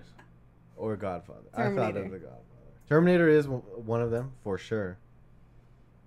Or 0.77 0.97
Godfather. 0.97 1.43
I 1.55 1.65
thought 1.67 1.95
Terminator. 1.95 2.05
of 2.07 2.11
the 2.11 2.19
Godfather. 2.19 2.43
Terminator 2.89 3.29
is 3.29 3.45
w- 3.45 3.63
one 3.63 4.03
of 4.03 4.11
them 4.11 4.33
for 4.43 4.59
sure. 4.59 4.99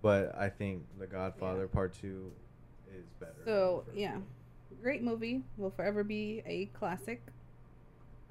But 0.02 0.36
I 0.38 0.50
think 0.50 0.84
the 1.00 1.08
Godfather 1.08 1.68
Part 1.70 1.94
Two 1.94 2.32
is 2.98 3.06
better. 3.20 3.34
So 3.46 3.84
yeah, 3.96 4.14
one. 4.14 4.24
great 4.82 5.04
movie. 5.04 5.44
Will 5.58 5.72
forever 5.72 6.04
be 6.04 6.42
a 6.46 6.66
classic. 6.78 7.22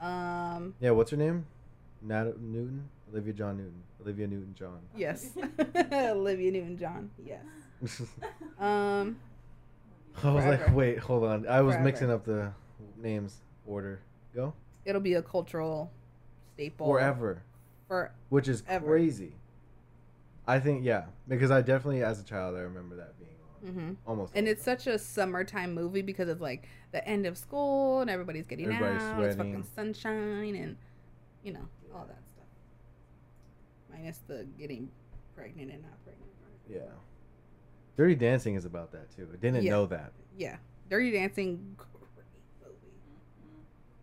Um, 0.00 0.74
Yeah. 0.80 0.90
What's 0.90 1.10
her 1.10 1.16
name? 1.16 1.46
Nat 2.02 2.40
Newton. 2.40 2.88
Olivia 3.10 3.32
John 3.32 3.56
Newton. 3.56 3.82
Olivia 4.02 4.26
Newton 4.26 4.54
John. 4.58 4.78
Yes. 4.96 5.30
Olivia 5.92 6.50
Newton 6.50 6.78
John. 6.78 7.10
Yes. 7.24 8.02
Um. 8.58 9.16
I 10.22 10.30
was 10.30 10.44
like, 10.44 10.74
wait, 10.74 10.98
hold 11.00 11.24
on. 11.24 11.46
I 11.48 11.60
was 11.60 11.74
Forever. 11.74 11.84
mixing 11.84 12.10
up 12.10 12.24
the 12.24 12.52
names 12.96 13.40
order. 13.66 14.00
Go 14.34 14.52
It'll 14.84 15.00
be 15.00 15.14
a 15.14 15.22
cultural 15.22 15.90
staple 16.54 16.86
forever, 16.86 17.42
for 17.88 18.12
which 18.28 18.46
is 18.48 18.62
Ever. 18.68 18.86
crazy. 18.86 19.32
I 20.46 20.60
think 20.60 20.84
yeah, 20.84 21.04
because 21.26 21.50
I 21.50 21.62
definitely 21.62 22.02
as 22.04 22.20
a 22.20 22.24
child 22.24 22.54
I 22.56 22.60
remember 22.60 22.94
that 22.96 23.18
being 23.18 23.30
on 23.64 23.72
hmm 23.72 23.92
almost. 24.06 24.32
And 24.34 24.46
it's 24.48 24.62
such 24.62 24.86
a 24.86 24.98
summertime 24.98 25.74
movie 25.74 26.02
because 26.02 26.28
it's 26.28 26.40
like 26.40 26.68
the 26.92 27.06
end 27.06 27.26
of 27.26 27.36
school 27.38 28.00
and 28.00 28.10
everybody's 28.10 28.46
getting 28.46 28.66
Everybody's 28.66 29.02
out. 29.02 29.20
It's 29.24 29.34
sweating. 29.36 29.52
fucking 29.52 29.66
sunshine 29.74 30.54
and 30.56 30.76
you 31.42 31.52
know 31.52 31.66
all 31.94 32.04
that 32.06 32.22
stuff. 32.28 32.44
Minus 33.92 34.18
the 34.26 34.46
getting 34.58 34.90
pregnant 35.34 35.70
and 35.72 35.82
not 35.82 36.02
pregnant. 36.04 36.30
part. 36.40 36.52
yeah. 36.68 36.90
Dirty 37.96 38.14
Dancing 38.16 38.56
is 38.56 38.64
about 38.64 38.90
that 38.92 39.14
too. 39.14 39.28
I 39.32 39.36
didn't 39.36 39.62
Yeah. 39.62 39.70
know 39.70 39.86
that. 39.86 40.12
Yeah, 40.36 40.56
Dirty 40.90 41.12
Dancing. 41.12 41.76
Great 41.76 41.88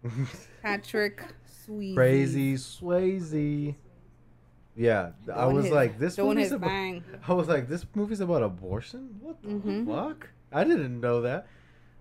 movie. 0.03 0.27
Patrick 0.63 1.21
Swayze. 1.67 1.95
Crazy 1.95 2.53
Swayze. 2.55 3.75
Yeah, 4.75 5.11
I 5.33 5.45
was 5.47 5.65
his- 5.65 5.73
like, 5.73 5.99
this 5.99 6.15
doing 6.15 6.29
movie's 6.29 6.45
his 6.45 6.53
about. 6.53 7.01
I 7.27 7.33
was 7.33 7.47
like, 7.47 7.67
this 7.67 7.85
movie's 7.93 8.21
about 8.21 8.41
abortion. 8.43 9.17
What 9.21 9.41
the 9.41 9.49
Mhm. 9.49 9.85
fuck? 9.87 10.29
I 10.51 10.63
didn't 10.63 10.99
know 10.99 11.21
that. 11.21 11.47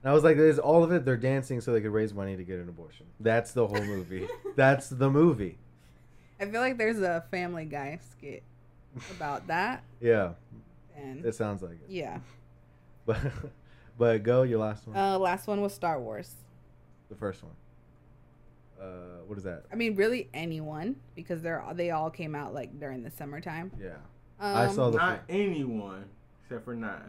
And 0.02 0.10
I 0.10 0.14
was 0.14 0.24
like, 0.24 0.36
there's 0.36 0.58
all 0.58 0.82
of 0.84 0.92
it. 0.92 1.04
They're 1.04 1.16
dancing 1.16 1.60
so 1.60 1.72
they 1.72 1.80
could 1.80 1.90
raise 1.92 2.14
money 2.14 2.36
to 2.36 2.44
get 2.44 2.58
an 2.58 2.68
abortion. 2.68 3.06
That's 3.18 3.52
the 3.52 3.66
whole 3.66 3.84
movie. 3.84 4.26
That's 4.56 4.88
the 4.88 5.10
movie. 5.10 5.58
I 6.40 6.46
feel 6.46 6.60
like 6.60 6.78
there's 6.78 7.00
a 7.00 7.24
Family 7.30 7.66
Guy 7.66 7.98
skit 8.12 8.42
about 9.16 9.46
that, 9.48 9.82
Yeah, 10.00 10.32
and 10.96 11.24
it 11.24 11.34
sounds 11.34 11.60
like 11.62 11.72
it. 11.72 11.86
yeah. 11.90 12.20
But 13.04 13.18
but 13.98 14.22
go 14.22 14.42
your 14.42 14.58
last 14.60 14.86
one. 14.86 14.96
Uh, 14.96 15.18
last 15.18 15.46
one 15.46 15.60
was 15.60 15.74
Star 15.74 16.00
Wars. 16.00 16.34
the 17.10 17.14
first 17.16 17.42
one. 17.42 17.52
Uh, 18.80 18.84
what 19.26 19.36
is 19.36 19.44
that? 19.44 19.64
I 19.72 19.76
mean, 19.76 19.94
really 19.96 20.28
anyone 20.32 20.96
because 21.14 21.42
they're 21.42 21.62
they 21.74 21.90
all 21.90 22.10
came 22.10 22.34
out 22.34 22.54
like 22.54 22.78
during 22.80 23.02
the 23.02 23.10
summertime. 23.10 23.70
Yeah, 23.80 23.90
Um, 24.40 24.56
I 24.56 24.68
saw 24.72 24.90
the 24.90 24.96
Not 24.98 25.20
anyone 25.28 26.04
except 26.44 26.64
for 26.64 26.74
nine. 26.74 27.02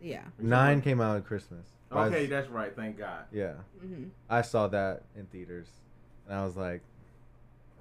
Yeah. 0.00 0.22
nine 0.38 0.80
came 0.80 1.00
out 1.00 1.16
at 1.16 1.24
Christmas. 1.24 1.66
Okay, 1.90 2.20
was- 2.22 2.30
that's 2.30 2.48
right. 2.48 2.74
Thank 2.76 2.98
God. 2.98 3.24
yeah, 3.32 3.54
hmm 3.80 4.04
I 4.30 4.42
saw 4.42 4.68
that 4.68 5.02
in 5.16 5.26
theaters, 5.26 5.66
and 6.28 6.38
I 6.38 6.44
was 6.44 6.56
like, 6.56 6.82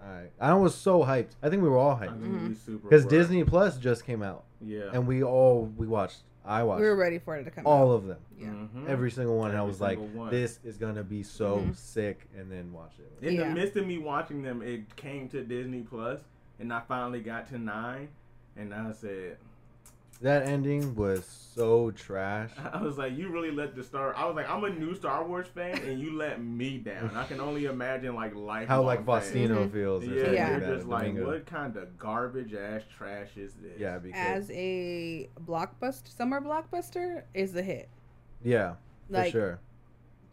all 0.03 0.09
right. 0.09 0.31
I 0.39 0.53
was 0.55 0.73
so 0.73 1.03
hyped. 1.03 1.35
I 1.43 1.49
think 1.49 1.61
we 1.61 1.69
were 1.69 1.77
all 1.77 1.95
hyped 1.95 2.19
think 2.21 2.49
we 2.49 2.55
super. 2.55 2.89
because. 2.89 3.05
Disney 3.05 3.43
Plus 3.43 3.77
just 3.77 4.05
came 4.05 4.23
out, 4.23 4.45
Yeah. 4.61 4.89
and 4.93 5.05
we 5.05 5.23
all 5.23 5.65
we 5.77 5.85
watched. 5.85 6.23
I 6.47 6.63
watched 6.63 6.79
We 6.81 6.87
were 6.87 6.95
ready 6.95 7.19
for 7.19 7.35
it 7.35 7.43
to 7.43 7.51
come 7.51 7.67
all 7.67 7.91
out. 7.91 7.95
of 7.95 8.07
them. 8.07 8.17
Yeah. 8.39 8.47
Mhm. 8.47 8.87
every 8.87 9.11
single 9.11 9.37
one. 9.37 9.49
and 9.51 9.59
I 9.59 9.63
was 9.63 9.81
like, 9.81 9.99
one. 9.99 10.29
this 10.31 10.59
is 10.63 10.77
gonna 10.77 11.03
be 11.03 11.21
so 11.23 11.57
Mhm. 11.59 11.75
sick, 11.75 12.27
and 12.37 12.51
then 12.51 12.71
watch 12.71 12.93
it. 12.99 13.25
In 13.27 13.35
Yeah. 13.35 13.49
the 13.49 13.55
midst 13.55 13.75
of 13.75 13.85
me 13.85 13.97
watching 13.97 14.41
them, 14.43 14.61
it 14.61 14.95
came 14.95 15.27
to 15.29 15.43
Disney 15.43 15.81
Plus, 15.81 16.21
and 16.59 16.71
I 16.71 16.79
finally 16.81 17.21
got 17.21 17.47
to 17.49 17.57
nine, 17.57 18.07
and 18.55 18.73
I 18.73 18.91
said, 18.93 19.37
That 20.21 20.47
ending 20.47 20.95
was 20.95 21.25
so 21.53 21.91
trash. 21.91 22.49
I 22.73 22.81
was 22.81 22.97
like, 22.97 23.15
you 23.15 23.29
really 23.29 23.51
let 23.51 23.75
the 23.75 23.83
Star. 23.83 24.15
I 24.15 24.25
was 24.25 24.35
like, 24.35 24.49
I'm 24.49 24.63
a 24.63 24.69
new 24.69 24.95
Star 24.95 25.23
Wars 25.27 25.47
fan, 25.47 25.77
and 25.83 25.99
you 25.99 26.17
let 26.17 26.41
me 26.43 26.77
down. 26.79 27.11
I 27.15 27.25
can 27.25 27.39
only 27.39 27.65
imagine 27.65 28.15
like 28.15 28.33
life. 28.35 28.67
How 28.67 28.81
like 28.81 29.05
Faustino 29.05 29.67
Mhm. 29.67 29.71
feels. 29.71 30.03
Or 30.03 30.07
Yeah, 30.07 30.15
something 30.15 30.33
Yeah. 30.33 30.43
like 30.43 30.49
you're 30.51 30.69
that, 30.69 30.75
just 30.77 30.87
like, 30.87 31.01
Domingo. 31.07 31.27
what 31.27 31.45
kind 31.45 31.75
of 31.77 31.97
garbage 31.99 32.53
ass 32.55 32.81
trash 32.97 33.37
is 33.37 33.53
this? 33.55 33.79
Yeah, 33.79 33.99
because 33.99 34.43
As 34.45 34.51
a 34.51 35.29
blockbuster, 35.45 36.07
summer 36.15 36.41
blockbuster 36.41 37.23
is 37.35 37.55
a 37.55 37.61
hit. 37.61 37.89
yeah, 38.43 38.75
for 39.11 39.23
sure. 39.29 39.59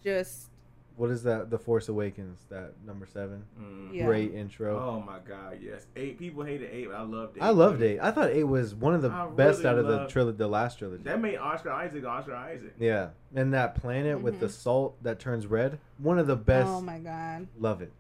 just 0.03 0.51
What 0.97 1.11
is 1.11 1.24
that? 1.24 1.51
The 1.51 1.59
Force 1.59 1.88
Awakens, 1.88 2.45
that 2.51 2.74
number 2.86 3.05
seven. 3.05 3.42
Mm. 3.61 3.92
Yeah. 3.95 4.05
Great 4.07 4.32
intro. 4.32 4.78
Oh 4.78 5.01
my 5.01 5.18
god, 5.28 5.59
yes. 5.61 5.86
Eight 5.97 6.18
people 6.18 6.45
hated 6.45 6.70
eight, 6.72 6.86
but 6.88 6.95
I 6.97 7.03
loved 7.03 7.36
it. 7.36 7.42
I 7.42 7.51
loved 7.51 7.82
eight. 7.82 7.99
I 8.01 8.12
thought 8.12 8.30
eight 8.30 8.45
was 8.45 8.76
one 8.76 8.95
of 8.95 9.03
the 9.03 9.11
I 9.11 9.26
best 9.28 9.59
really 9.64 9.70
out 9.70 9.78
of 9.78 9.86
the 9.88 10.07
trilogy, 10.07 10.38
the 10.38 10.47
last 10.47 10.78
trilogy. 10.78 11.03
That 11.03 11.20
made 11.20 11.36
Oscar 11.36 11.72
Isaac 11.72 12.05
Oscar 12.05 12.36
Isaac. 12.36 12.74
yeah, 12.78 13.09
and 13.34 13.53
that 13.55 13.74
planet 13.74 14.20
with 14.22 14.38
the 14.38 14.47
Mhm. 14.47 14.51
salt 14.51 15.03
that 15.03 15.18
turns 15.18 15.49
red, 15.49 15.80
one 15.99 16.18
of 16.20 16.28
the 16.28 16.36
best. 16.36 16.68
oh 16.68 16.80
my 16.80 17.01
god. 17.01 17.49
Love 17.59 17.82
it. 17.82 17.92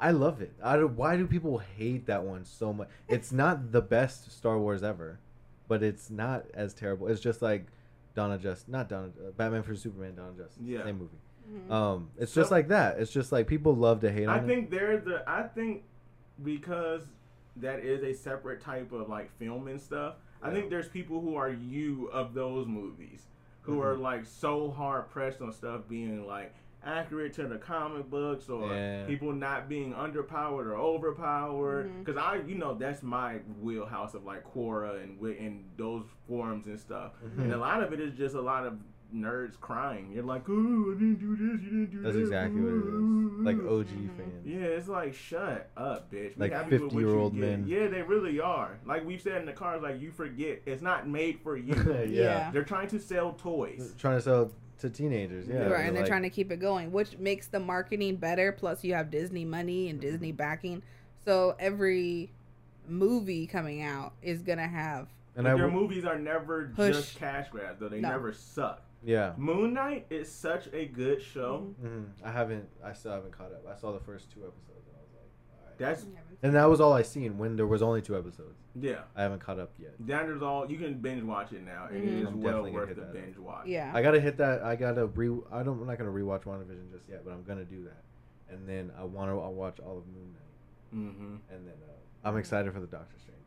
I 0.00 0.10
love 0.10 0.40
it. 0.42 0.52
I 0.62 0.76
don't, 0.76 0.96
why 0.96 1.16
do 1.16 1.26
people 1.26 1.58
hate 1.58 2.06
that 2.06 2.24
one 2.24 2.44
so 2.46 2.72
much? 2.72 2.88
It's 3.06 3.32
not 3.42 3.70
the 3.72 3.82
best 3.82 4.32
Star 4.32 4.58
Wars 4.58 4.82
ever, 4.82 5.18
but 5.68 5.82
it's 5.82 6.10
not 6.10 6.46
as 6.54 6.72
terrible. 6.74 7.06
It's 7.08 7.20
just 7.20 7.42
like 7.42 7.66
Donna 8.14 8.38
Just, 8.38 8.68
not 8.68 8.88
Donna, 8.88 9.08
uh, 9.26 9.30
Batman 9.32 9.62
for 9.62 9.74
Superman, 9.74 10.14
Donna 10.16 10.32
Just, 10.36 10.58
Yeah. 10.60 10.84
same 10.84 10.98
movie. 10.98 11.18
Mhm. 11.50 11.70
Um, 11.70 12.10
it's 12.16 12.32
So- 12.32 12.40
just 12.40 12.50
like 12.50 12.68
that. 12.68 12.98
It's 12.98 13.12
just 13.12 13.32
like 13.32 13.46
people 13.46 13.74
love 13.74 14.00
to 14.00 14.10
hate 14.12 14.26
I 14.28 14.38
on 14.38 14.44
it. 14.44 14.46
think 14.46 14.70
there's 14.70 15.04
the 15.04 15.22
I 15.28 15.42
think 15.44 15.84
because 16.42 17.02
that 17.56 17.80
is 17.80 18.02
a 18.02 18.12
separate 18.12 18.60
type 18.60 18.92
of 18.92 19.08
like 19.08 19.30
film 19.38 19.68
and 19.68 19.80
stuff. 19.80 20.16
I 20.42 20.50
think 20.50 20.68
there's 20.68 20.88
people 20.88 21.20
who 21.20 21.36
are 21.36 21.48
you 21.50 22.08
of 22.12 22.34
those 22.34 22.66
movies 22.66 23.28
who 23.62 23.76
Mhm. 23.76 23.84
are 23.84 23.94
like 23.96 24.26
so 24.26 24.70
hard 24.70 25.08
pressed 25.08 25.40
on 25.40 25.52
stuff 25.52 25.82
being 25.88 26.26
like 26.26 26.52
accurate 26.86 27.32
to 27.32 27.46
the 27.46 27.56
comic 27.56 28.10
books 28.10 28.50
or 28.50 28.68
Yeah. 28.68 29.06
people 29.06 29.32
not 29.32 29.70
being 29.70 29.94
underpowered 29.94 30.66
or 30.66 30.76
overpowered 30.76 31.90
because 32.04 32.18
I 32.20 32.36
you 32.46 32.56
know 32.56 32.74
that's 32.74 33.02
my 33.02 33.38
wheelhouse 33.62 34.12
of 34.14 34.24
like 34.26 34.44
Quora 34.52 35.02
and 35.02 35.16
wi- 35.16 35.38
and 35.38 35.64
those 35.78 36.04
forums 36.28 36.66
and 36.66 36.78
stuff 36.78 37.12
Mhm. 37.24 37.44
and 37.44 37.52
a 37.54 37.56
lot 37.56 37.82
of 37.82 37.94
it 37.94 38.00
is 38.00 38.12
just 38.14 38.34
a 38.34 38.40
lot 38.42 38.66
of 38.66 38.74
nerds 39.14 39.58
crying 39.60 40.10
you're 40.12 40.24
like 40.24 40.42
oh 40.48 40.52
I 40.52 40.98
didn't 40.98 41.20
do 41.20 41.36
this 41.36 41.62
you 41.62 41.70
didn't 41.70 41.90
do 41.92 42.02
this. 42.02 42.04
That's 42.04 42.16
that 42.16 42.22
exactly 42.22 42.60
what 42.60 42.72
it 42.72 42.78
is. 42.78 43.44
Like 43.44 43.70
OG 43.70 44.16
fans. 44.16 44.46
yeah, 44.46 44.58
it's 44.58 44.88
like 44.88 45.14
shut 45.14 45.70
up, 45.76 46.10
bitch. 46.10 46.34
Be 46.34 46.40
Like 46.40 46.52
happy 46.52 46.70
with 46.78 46.82
what 46.82 46.92
you 46.94 46.98
50-year-old 47.06 47.34
get. 47.34 47.40
men. 47.40 47.64
Yeah, 47.68 47.86
they 47.88 48.02
really 48.02 48.40
are. 48.40 48.78
Like 48.86 49.04
we've 49.04 49.20
said 49.20 49.36
in 49.40 49.46
the 49.46 49.52
cars, 49.52 49.82
like 49.82 50.00
you 50.00 50.10
forget 50.10 50.62
it's 50.66 50.82
not 50.82 51.06
made 51.06 51.38
for 51.42 51.56
you. 51.56 51.74
yeah. 52.08 52.24
Yeah. 52.24 52.50
They're 52.52 52.64
trying 52.64 52.88
to 52.88 52.98
sell 52.98 53.32
toys. 53.34 53.94
Trying 53.98 54.16
to 54.18 54.22
sell 54.22 54.50
to 54.80 54.90
teenagers. 54.90 55.46
Yeah. 55.46 55.66
right, 55.68 55.86
and 55.86 55.94
they're 55.94 56.02
like- 56.02 56.08
trying 56.10 56.22
to 56.22 56.30
keep 56.30 56.50
it 56.50 56.58
going, 56.58 56.90
which 56.90 57.18
makes 57.18 57.46
the 57.46 57.60
marketing 57.60 58.16
better. 58.16 58.50
Plus, 58.52 58.82
you 58.82 58.94
have 58.94 59.10
Disney 59.10 59.44
money 59.44 59.90
and 59.90 60.00
mm-hmm. 60.00 60.10
Disney 60.10 60.32
backing, 60.32 60.82
so 61.24 61.54
every 61.58 62.32
movie 62.88 63.46
coming 63.46 63.82
out 63.82 64.12
is 64.22 64.42
gonna 64.42 64.66
have. 64.66 65.08
And 65.36 65.44
but 65.44 65.56
their 65.56 65.66
w- 65.66 65.80
movies 65.80 66.04
are 66.04 66.18
never 66.18 66.70
Push. 66.74 66.94
just 66.94 67.18
cash 67.18 67.48
grabs, 67.50 67.80
though. 67.80 67.88
They 67.88 68.00
No. 68.00 68.10
never 68.10 68.32
suck. 68.32 68.82
Yeah. 69.04 69.32
Moon 69.36 69.74
Knight 69.74 70.06
is 70.10 70.30
such 70.30 70.68
a 70.72 70.86
good 70.86 71.22
show. 71.22 71.74
hmm 71.80 72.04
I 72.24 72.30
haven't. 72.32 72.68
I 72.84 72.92
still 72.92 73.12
haven't 73.12 73.32
caught 73.36 73.52
up. 73.52 73.64
I 73.70 73.78
saw 73.78 73.92
the 73.92 74.00
first 74.00 74.30
two 74.32 74.40
episodes, 74.40 74.86
and 74.88 74.96
I 74.96 75.00
was 75.02 75.10
like, 75.12 75.30
all 75.60 75.66
right. 75.68 75.78
That's 75.78 76.06
And 76.42 76.54
that 76.54 76.68
was 76.68 76.80
all 76.80 76.92
I 76.92 77.02
seen 77.02 77.38
when 77.38 77.56
there 77.56 77.66
was 77.66 77.82
only 77.82 78.02
two 78.02 78.16
episodes. 78.16 78.58
yeah. 78.74 79.00
I 79.16 79.22
haven't 79.22 79.40
caught 79.40 79.58
up 79.58 79.72
yet. 79.78 79.94
That 80.00 80.28
is 80.28 80.42
all. 80.42 80.70
You 80.70 80.78
can 80.78 80.94
binge 80.94 81.22
watch 81.22 81.52
it 81.52 81.64
now, 81.64 81.86
and 81.90 82.02
Mhm. 82.02 82.06
it 82.06 82.12
is 82.22 82.26
I'm 82.28 82.42
well 82.42 82.70
worth 82.70 82.88
hit 82.88 82.96
the 82.96 83.02
that. 83.02 83.12
binge 83.12 83.38
watch. 83.38 83.66
Yeah, 83.66 83.90
I 83.94 84.02
gotta 84.02 84.20
hit 84.20 84.36
that. 84.38 84.62
I 84.62 84.76
gotta 84.76 85.06
re. 85.06 85.28
I 85.52 85.62
don't. 85.62 85.80
I'm 85.80 85.86
not 85.86 85.98
gonna 85.98 86.10
rewatch 86.10 86.42
WandaVision 86.44 86.92
just 86.92 87.08
yet, 87.08 87.24
but 87.24 87.32
I'm 87.32 87.42
gonna 87.44 87.64
do 87.64 87.84
that. 87.84 88.02
And 88.52 88.68
then 88.68 88.90
I 88.98 89.04
want 89.04 89.30
to. 89.30 89.40
I'll 89.40 89.54
watch 89.54 89.80
all 89.80 89.98
of 89.98 90.06
Moon 90.06 90.32
Knight, 90.32 90.98
Mm-hmm. 91.00 91.34
and 91.54 91.66
then 91.66 91.74
uh, 91.88 92.28
I'm 92.28 92.36
excited 92.36 92.72
for 92.72 92.80
the 92.80 92.86
Doctor 92.86 93.16
Strange. 93.18 93.38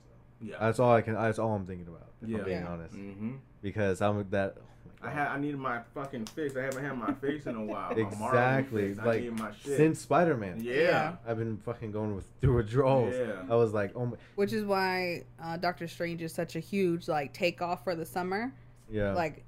Though. 0.41 0.47
Yeah. 0.47 0.57
That's 0.59 0.79
all 0.79 0.91
I 0.91 1.01
can. 1.01 1.13
That's 1.13 1.39
all 1.39 1.53
I'm 1.55 1.65
thinking 1.65 1.87
about. 1.87 2.09
If 2.21 2.29
Yeah. 2.29 2.37
I'm 2.39 2.43
being 2.45 2.61
Yeah. 2.61 2.67
honest, 2.67 2.95
mm-hmm. 2.95 3.35
because 3.61 4.01
I'm 4.01 4.27
that. 4.31 4.57
My 5.01 5.07
I 5.07 5.11
God. 5.13 5.17
had. 5.19 5.27
I 5.29 5.39
needed 5.39 5.57
my 5.57 5.79
fucking 5.93 6.25
fix. 6.27 6.55
I 6.55 6.61
haven't 6.63 6.83
had 6.83 6.97
my 6.97 7.13
face 7.21 7.45
in 7.45 7.55
a 7.55 7.63
while. 7.63 7.91
Exactly 7.91 8.93
fix. 8.93 9.05
Like 9.05 9.21
need 9.23 9.33
my 9.39 9.51
shit. 9.63 9.77
since 9.77 9.99
Spider 9.99 10.35
Man. 10.37 10.59
yeah. 10.61 10.73
Yeah. 10.73 11.15
I've 11.27 11.37
been 11.37 11.57
fucking 11.57 11.91
going 11.91 12.15
with 12.15 12.25
through 12.41 12.55
withdrawals. 12.55 13.13
Yeah. 13.15 13.43
I 13.49 13.55
was 13.55 13.73
like, 13.73 13.91
oh 13.95 14.05
my, 14.07 14.17
which 14.35 14.53
is 14.53 14.63
why 14.65 15.23
uh, 15.41 15.57
Doctor 15.57 15.87
Strange 15.87 16.21
is 16.21 16.33
such 16.33 16.55
a 16.55 16.59
huge 16.59 17.07
like 17.07 17.33
takeoff 17.33 17.83
for 17.83 17.95
the 17.95 18.05
summer. 18.05 18.53
yeah. 18.89 19.13
Like 19.13 19.43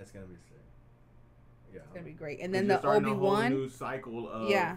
it's 0.00 0.10
gonna 0.10 0.26
be 0.26 0.34
sick. 0.34 0.56
Yeah. 1.74 1.80
it's 1.84 1.92
gonna 1.92 2.04
be 2.06 2.12
great. 2.12 2.40
And 2.40 2.54
then 2.54 2.66
the 2.68 2.78
starting 2.78 3.04
Obi 3.10 3.18
Wan. 3.18 3.50
new 3.50 3.68
cycle 3.68 4.28
of 4.28 4.48
Yeah. 4.50 4.76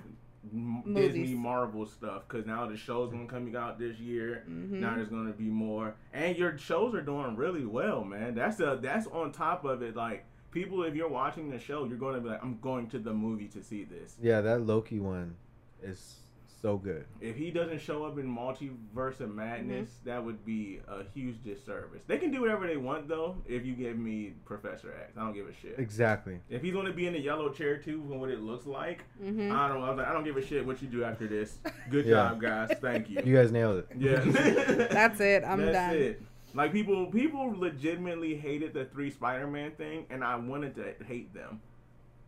M- 0.51 0.83
Movies. 0.85 1.13
Disney 1.13 1.35
Marvel 1.35 1.85
stuff 1.85 2.23
because 2.27 2.45
now 2.45 2.65
the 2.67 2.75
show's 2.77 3.11
gonna 3.11 3.25
come 3.27 3.55
out 3.55 3.77
this 3.79 3.97
year. 3.99 4.43
Mhm. 4.49 4.71
Now 4.79 4.95
there's 4.95 5.09
gonna 5.09 5.31
be 5.33 5.45
more, 5.49 5.95
and 6.13 6.37
your 6.37 6.57
shows 6.57 6.93
are 6.95 7.01
doing 7.01 7.35
really 7.35 7.65
well, 7.65 8.03
man. 8.03 8.35
That's 8.35 8.59
a 8.59 8.79
that's 8.81 9.07
on 9.07 9.31
top 9.31 9.63
of 9.65 9.81
it. 9.81 9.95
Like 9.95 10.25
people, 10.51 10.83
if 10.83 10.95
you're 10.95 11.09
watching 11.09 11.49
the 11.49 11.57
show, 11.59 11.85
you're 11.85 11.97
going 11.97 12.13
to 12.13 12.21
be 12.21 12.29
like, 12.29 12.43
I'm 12.43 12.59
going 12.61 12.87
to 12.89 12.99
the 12.99 13.11
movie 13.13 13.47
to 13.47 13.63
see 13.63 13.83
this. 13.85 14.15
Yeah, 14.21 14.39
that 14.41 14.61
Loki 14.67 14.99
one 14.99 15.35
is 15.81 16.17
so 16.63 16.77
good. 16.77 17.03
If 17.19 17.35
he 17.35 17.51
doesn't 17.51 17.81
show 17.81 18.05
up 18.05 18.17
in 18.17 18.25
Multiverse 18.25 19.19
of 19.19 19.35
Madness, 19.35 19.89
that 20.05 20.23
would 20.23 20.45
be 20.45 20.79
a 20.87 21.03
huge 21.13 21.43
disservice. 21.43 22.01
They 22.07 22.17
can 22.17 22.31
do 22.31 22.39
whatever 22.39 22.65
they 22.65 22.77
want 22.77 23.07
though. 23.09 23.35
If 23.45 23.65
you 23.65 23.73
give 23.73 23.97
me 23.99 24.33
Professor 24.45 24.93
X, 25.03 25.11
I 25.17 25.21
don't 25.25 25.33
give 25.33 25.47
a 25.47 25.53
shit. 25.53 25.75
Exactly. 25.77 26.39
If 26.49 26.61
he's 26.63 26.73
gonna 26.73 26.93
be 26.93 27.05
in 27.05 27.13
the 27.13 27.19
yellow 27.19 27.49
chair 27.49 27.77
too, 27.77 27.99
from 28.07 28.19
what 28.21 28.29
it 28.29 28.39
looks 28.41 28.65
like, 28.65 29.03
hmm 29.21 29.51
I 29.51 29.67
don't. 29.67 29.83
I, 29.83 29.89
was 29.89 29.97
like, 29.97 30.07
I 30.07 30.13
don't 30.13 30.23
give 30.23 30.37
a 30.37 30.41
shit 30.45 30.65
what 30.65 30.81
you 30.81 30.87
do 30.87 31.03
after 31.03 31.27
this. 31.27 31.57
Good 31.91 32.05
Yeah. 32.13 32.29
job, 32.29 32.41
guys. 32.41 32.77
Thank 32.81 33.09
you. 33.09 33.21
You 33.25 33.35
guys 33.35 33.51
nailed 33.51 33.79
it. 33.79 33.87
yeah, 33.97 34.19
That's 34.89 35.19
it. 35.19 35.43
I'm 35.43 35.59
done. 35.59 35.71
That's 35.73 35.93
done. 35.93 36.01
it. 36.01 36.21
Like 36.55 36.71
people, 36.71 37.07
people 37.07 37.53
legitimately 37.57 38.35
hated 38.37 38.73
the 38.73 38.85
three 38.85 39.09
Spider-Man 39.09 39.71
thing, 39.71 40.05
and 40.11 40.23
I 40.23 40.35
wanted 40.37 40.75
to 40.75 40.93
hate 41.05 41.33
them. 41.33 41.59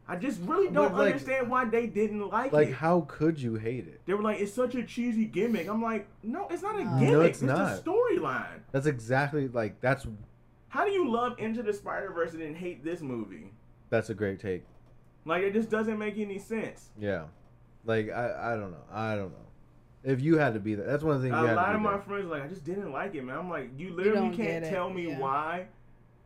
I 0.08 0.16
just 0.18 0.40
really 0.42 0.70
don't 0.70 0.94
like- 0.94 1.08
understand 1.14 1.50
why 1.50 1.66
they 1.66 1.88
didn't 1.88 2.20
like, 2.30 2.54
Like, 2.54 2.68
it. 2.68 2.70
Like, 2.72 2.74
how 2.76 3.02
could 3.08 3.42
you 3.42 3.56
hate 3.56 3.88
it? 3.88 4.02
They 4.06 4.14
were 4.14 4.22
like, 4.22 4.40
"It's 4.40 4.54
such 4.54 4.76
a 4.76 4.84
cheesy 4.84 5.26
gimmick." 5.26 5.68
I'm 5.68 5.82
like, 5.82 6.08
"No, 6.22 6.48
it's 6.50 6.62
not 6.62 6.80
a 6.80 6.84
No. 6.84 7.00
gimmick. 7.00 7.12
No, 7.12 7.22
it's 7.22 7.42
it's 7.42 7.48
not. 7.48 7.80
a 7.80 7.82
storyline." 7.82 8.60
That's 8.72 8.86
exactly 8.86 9.48
like 9.48 9.82
that's 9.82 10.06
How 10.70 10.86
do 10.86 10.92
you 10.92 11.10
love 11.10 11.40
Into 11.40 11.64
the 11.64 11.74
Spider 11.74 12.12
Verse 12.12 12.34
and 12.34 12.42
then 12.42 12.54
hate 12.54 12.84
this 12.84 13.02
movie? 13.02 13.54
that's 13.90 14.10
a 14.10 14.14
great 14.14 14.40
take. 14.40 14.66
Like, 15.26 15.42
it 15.44 15.54
just 15.54 15.70
doesn't 15.70 15.98
make 15.98 16.18
any 16.20 16.38
sense. 16.38 16.90
Yeah. 17.00 17.26
Like 17.86 18.12
I 18.12 18.54
I 18.54 18.56
don't 18.58 18.72
know. 18.72 18.84
I 18.92 19.16
don't 19.16 19.32
know. 19.32 19.38
If 20.04 20.22
you 20.22 20.38
had 20.38 20.54
to 20.54 20.60
be 20.60 20.76
there, 20.76 20.86
that's 20.86 21.02
one 21.04 21.16
of 21.16 21.22
the 21.24 21.30
things. 21.30 21.40
you 21.40 21.46
A 21.46 21.48
had 21.48 21.56
lot 21.56 21.70
to 21.70 21.76
of 21.78 21.82
my 21.82 21.92
there. 21.94 22.02
friends 22.02 22.30
like, 22.30 22.44
I 22.44 22.48
just 22.48 22.64
didn't 22.64 22.92
like 22.92 23.16
it, 23.16 23.24
man. 23.24 23.38
I'm 23.40 23.50
like, 23.50 23.72
you 23.76 23.92
literally 23.92 24.20
don't 24.20 24.36
can't 24.36 24.62
get 24.62 24.64
it, 24.64 24.70
tell 24.70 24.88
me 24.92 25.08
yeah. 25.10 25.20
why. 25.20 25.66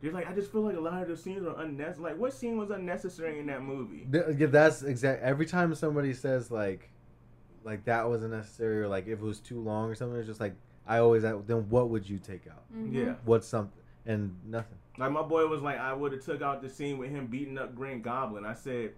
You're 0.02 0.12
like, 0.12 0.28
I 0.28 0.32
just 0.32 0.50
feel 0.50 0.62
like 0.62 0.76
a 0.76 0.80
lot 0.80 1.02
of 1.02 1.08
the 1.08 1.16
scenes 1.16 1.46
are 1.46 1.58
unnecessary. 1.60 2.12
Like, 2.12 2.18
what 2.18 2.32
scene 2.32 2.56
was 2.56 2.70
unnecessary 2.70 3.38
in 3.38 3.46
that 3.48 3.62
movie? 3.62 4.06
Th- 4.10 4.24
yeah, 4.38 4.46
that's 4.46 4.82
exact. 4.82 5.22
Every 5.22 5.44
time 5.46 5.74
somebody 5.74 6.14
says 6.14 6.50
like, 6.50 6.88
like 7.64 7.84
that 7.84 8.08
wasn't 8.08 8.32
necessary, 8.32 8.80
or 8.80 8.88
like 8.88 9.06
if 9.06 9.18
it 9.18 9.24
was 9.24 9.40
too 9.40 9.60
long 9.60 9.90
or 9.90 9.94
something, 9.94 10.18
it's 10.18 10.26
just 10.28 10.40
like 10.40 10.54
I 10.86 10.98
always. 10.98 11.24
ask, 11.24 11.46
Then 11.46 11.68
what 11.68 11.90
would 11.90 12.08
you 12.08 12.18
take 12.18 12.46
out? 12.48 12.62
Mhm. 12.74 12.92
Yeah. 12.94 13.14
What's 13.24 13.46
something? 13.46 13.76
And 14.06 14.34
nothing. 14.46 14.78
Like 14.96 15.12
my 15.12 15.22
boy 15.22 15.46
was 15.46 15.60
like, 15.60 15.78
I 15.78 15.92
would 15.92 16.12
have 16.12 16.24
took 16.24 16.40
out 16.42 16.62
the 16.62 16.68
scene 16.70 16.96
with 16.98 17.10
him 17.10 17.26
beating 17.26 17.58
up 17.58 17.74
Green 17.74 18.00
Goblin. 18.00 18.44
I 18.46 18.54
said 18.54 18.92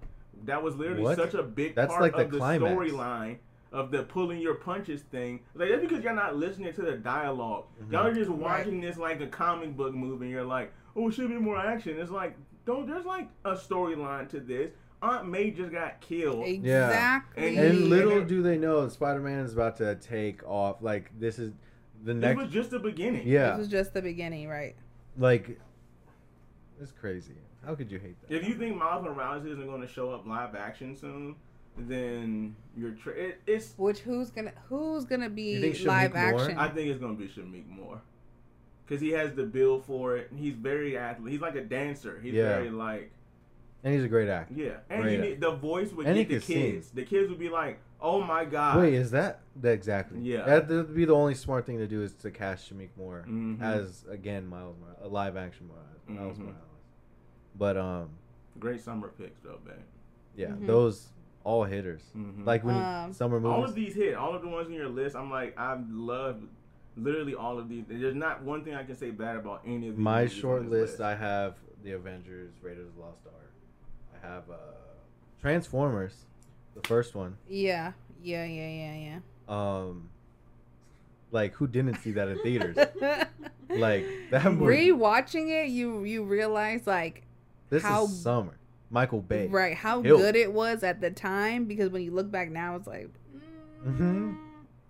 that 0.45 0.63
was 0.63 0.77
literally 0.77 1.03
What? 1.03 1.17
such 1.17 1.35
a 1.35 1.43
big 1.43 1.75
That's 1.75 1.91
part 1.91 2.03
like 2.03 2.13
the 2.17 2.23
of 2.25 2.31
the 2.31 2.39
climax. 2.39 2.73
storyline 2.73 3.37
of 3.73 3.91
the 3.91 4.03
pulling 4.05 4.39
your 4.41 4.55
punches 4.55 5.03
thing. 5.03 5.41
Like 5.55 5.69
that's 5.71 5.83
because 5.83 6.05
you're 6.05 6.15
not 6.15 6.37
listening 6.37 6.73
to 6.75 6.83
the 6.83 6.93
dialog 6.93 7.65
Mhm. 7.83 7.93
Y'all 7.93 8.07
are 8.07 8.15
just 8.15 8.31
watching 8.31 8.81
this 8.81 8.97
like 8.97 9.21
a 9.21 9.27
comic 9.27 9.77
book 9.77 9.93
movie. 9.95 10.27
And 10.27 10.31
you're 10.33 10.45
like, 10.45 10.73
oh, 10.97 11.09
it 11.09 11.13
should 11.15 11.29
be 11.29 11.37
more 11.37 11.59
action. 11.59 11.99
It's 11.99 12.11
like, 12.11 12.37
don't. 12.67 12.87
There's 12.87 13.05
like 13.07 13.29
a 13.45 13.53
storyline 13.55 14.29
to 14.31 14.41
this. 14.41 14.71
Aunt 15.03 15.29
May 15.29 15.51
just 15.51 15.73
got 15.73 16.01
killed. 16.01 16.47
Exactly. 16.47 17.57
And- 17.57 17.59
And 17.59 17.89
little 17.91 18.23
do 18.25 18.41
they 18.43 18.57
know, 18.57 18.89
Spider 18.89 19.21
Man 19.21 19.41
is 19.41 19.53
about 19.53 19.77
to 19.79 19.97
take 19.97 20.45
off. 20.49 20.81
Like 20.81 21.11
this 21.19 21.39
is 21.41 21.53
the 22.05 22.15
next. 22.15 22.37
This 22.37 22.45
was 22.45 22.53
just 22.55 22.71
the 22.71 22.79
beginning. 22.79 23.27
yeah, 23.27 23.51
This 23.51 23.59
was 23.59 23.69
just 23.69 23.95
the 23.95 24.03
beginning, 24.03 24.49
right? 24.49 24.77
like 25.19 25.59
it's 26.81 26.93
crazy. 26.93 27.35
How 27.67 27.75
could 27.75 27.91
you 27.91 27.99
hate 27.99 28.17
that? 28.23 28.35
If 28.35 28.49
you 28.49 28.55
think 28.55 28.77
Miles 28.77 29.05
Morales 29.05 29.45
isn't 29.47 29.67
going 29.67 29.81
to 29.83 29.87
show 29.87 30.11
up 30.11 30.27
live 30.27 30.55
action 30.57 30.97
soon, 30.97 31.37
then 31.77 32.57
you're. 32.77 32.91
Tra- 32.93 33.13
it, 33.13 33.41
it's. 33.47 33.75
Which 33.77 34.01
who's 34.01 34.31
gonna 34.31 34.53
who's 34.69 35.05
gonna 35.05 35.31
be 35.31 35.75
live 35.85 36.13
Moore? 36.15 36.23
action? 36.43 36.59
I 36.59 36.69
think 36.69 36.89
it's 36.89 36.99
going 37.01 37.17
to 37.17 37.23
be 37.23 37.29
Shameik 37.29 37.69
Moore. 37.69 38.01
Because 38.87 39.01
he 39.01 39.11
has 39.11 39.33
the 39.35 39.45
build 39.45 39.85
for 39.85 40.17
it. 40.17 40.31
and 40.31 40.39
He's 40.41 40.55
very 40.55 40.97
athlete. 40.99 41.33
He's 41.33 41.41
like 41.41 41.55
a 41.55 41.63
dancer. 41.65 42.19
He's 42.23 42.35
Yeah. 42.35 42.49
very 42.57 42.71
like. 42.71 43.11
and 43.85 43.93
he's 43.93 44.05
a 44.05 44.09
great 44.09 44.29
actor. 44.29 44.55
Yeah. 44.55 44.77
And 44.91 45.03
Great 45.03 45.21
he 45.21 45.29
need, 45.31 45.41
the 45.41 45.51
voice 45.51 45.93
would 45.93 46.07
And 46.07 46.15
get 46.17 46.29
the 46.29 46.35
could 46.35 46.45
sing. 46.45 46.73
kids. 46.75 46.91
The 46.91 47.03
kids 47.05 47.29
would 47.31 47.39
be 47.41 47.49
like, 47.49 47.79
oh 48.01 48.21
my 48.23 48.45
God. 48.45 48.79
Wait, 48.79 48.95
is 48.95 49.11
that, 49.11 49.41
that 49.57 49.73
exactly? 49.73 50.21
Yeah. 50.21 50.45
that 50.45 50.69
would 50.69 50.95
be 50.95 51.05
the 51.05 51.15
only 51.17 51.35
smart 51.35 51.67
thing 51.67 51.79
to 51.79 51.89
do 51.89 52.01
is 52.03 52.13
to 52.15 52.31
cast 52.31 52.73
Shameik 52.73 52.91
Moore 52.97 53.25
Mhm. 53.29 53.61
as 53.61 54.05
again 54.09 54.47
Miles 54.47 54.77
Morales, 54.81 54.99
a 55.03 55.09
live 55.09 55.37
action 55.37 55.67
Miles, 55.69 55.81
Miles 56.21 56.39
Mhm. 56.39 56.43
Morales. 56.43 56.57
But 57.57 57.77
um, 57.77 58.11
Great 58.61 58.81
summer 58.81 59.09
picks, 59.19 59.41
though, 59.41 59.59
man. 59.67 59.83
yeah, 60.37 60.49
Mhm. 60.51 60.67
those 60.69 61.09
all 61.43 61.65
hitters. 61.65 62.09
Mhm. 62.17 62.47
Like 62.47 62.63
when 62.63 62.77
Um, 62.77 63.13
summer 63.13 63.41
movies. 63.41 63.53
all 63.57 63.65
of 63.65 63.75
these 63.75 63.95
hit. 63.97 64.15
All 64.15 64.33
of 64.33 64.43
the 64.43 64.49
ones 64.49 64.69
on 64.69 64.75
your 64.75 64.89
list, 64.89 65.17
I'm 65.17 65.29
like, 65.29 65.59
I 65.59 65.77
love 65.91 66.41
literally 66.97 67.35
all 67.35 67.59
of 67.59 67.69
these. 67.69 67.85
There's 67.89 68.15
not 68.15 68.43
one 68.43 68.65
thing 68.65 68.75
I 68.75 68.85
can 68.85 68.97
say 68.97 69.11
bad 69.11 69.37
about 69.37 69.63
any 69.67 69.89
of 69.89 69.97
these. 69.97 70.03
My 70.05 70.27
short 70.27 70.63
this 70.65 70.71
list, 70.71 71.01
I 71.01 71.15
have 71.17 71.55
the 71.83 71.93
Avengers, 71.93 72.53
Raiders 72.63 72.87
of 72.89 72.95
the 72.97 73.01
Lost 73.01 73.19
Ark. 73.27 73.53
I 74.23 74.27
have 74.27 74.43
uh, 74.51 74.55
Transformers, 75.41 76.15
the 76.75 76.87
first 76.87 77.15
one. 77.15 77.37
yeah, 77.49 77.93
yeah, 78.23 78.45
yeah, 78.45 78.69
yeah, 78.69 78.95
yeah. 78.95 79.19
Um, 79.49 80.09
like 81.31 81.55
who 81.55 81.67
didn't 81.67 81.97
see 82.03 82.13
that 82.13 82.29
in 82.29 82.39
theaters? 82.41 82.77
like 83.71 84.07
that 84.31 84.53
movie. 84.53 84.91
Rewatching 84.91 85.49
it, 85.51 85.69
you 85.71 86.05
you 86.05 86.23
realize 86.25 86.87
like 86.87 87.23
This 87.71 87.83
how- 87.83 88.05
is 88.05 88.21
summer. 88.23 88.55
Michael 88.91 89.23
Bay. 89.23 89.47
right 89.47 89.75
how 89.75 90.03
Hill. 90.03 90.19
good 90.19 90.37
it 90.37 90.53
was 90.53 90.83
at 90.83 91.01
the 91.01 91.11
time 91.11 91.65
because 91.65 91.89
when 91.91 92.03
you 92.03 92.11
look 92.11 92.31
back 92.31 92.51
now, 92.51 92.77
it's 92.77 92.87
like, 92.87 93.09
mm, 93.35 93.99
Mhm. 93.99 94.37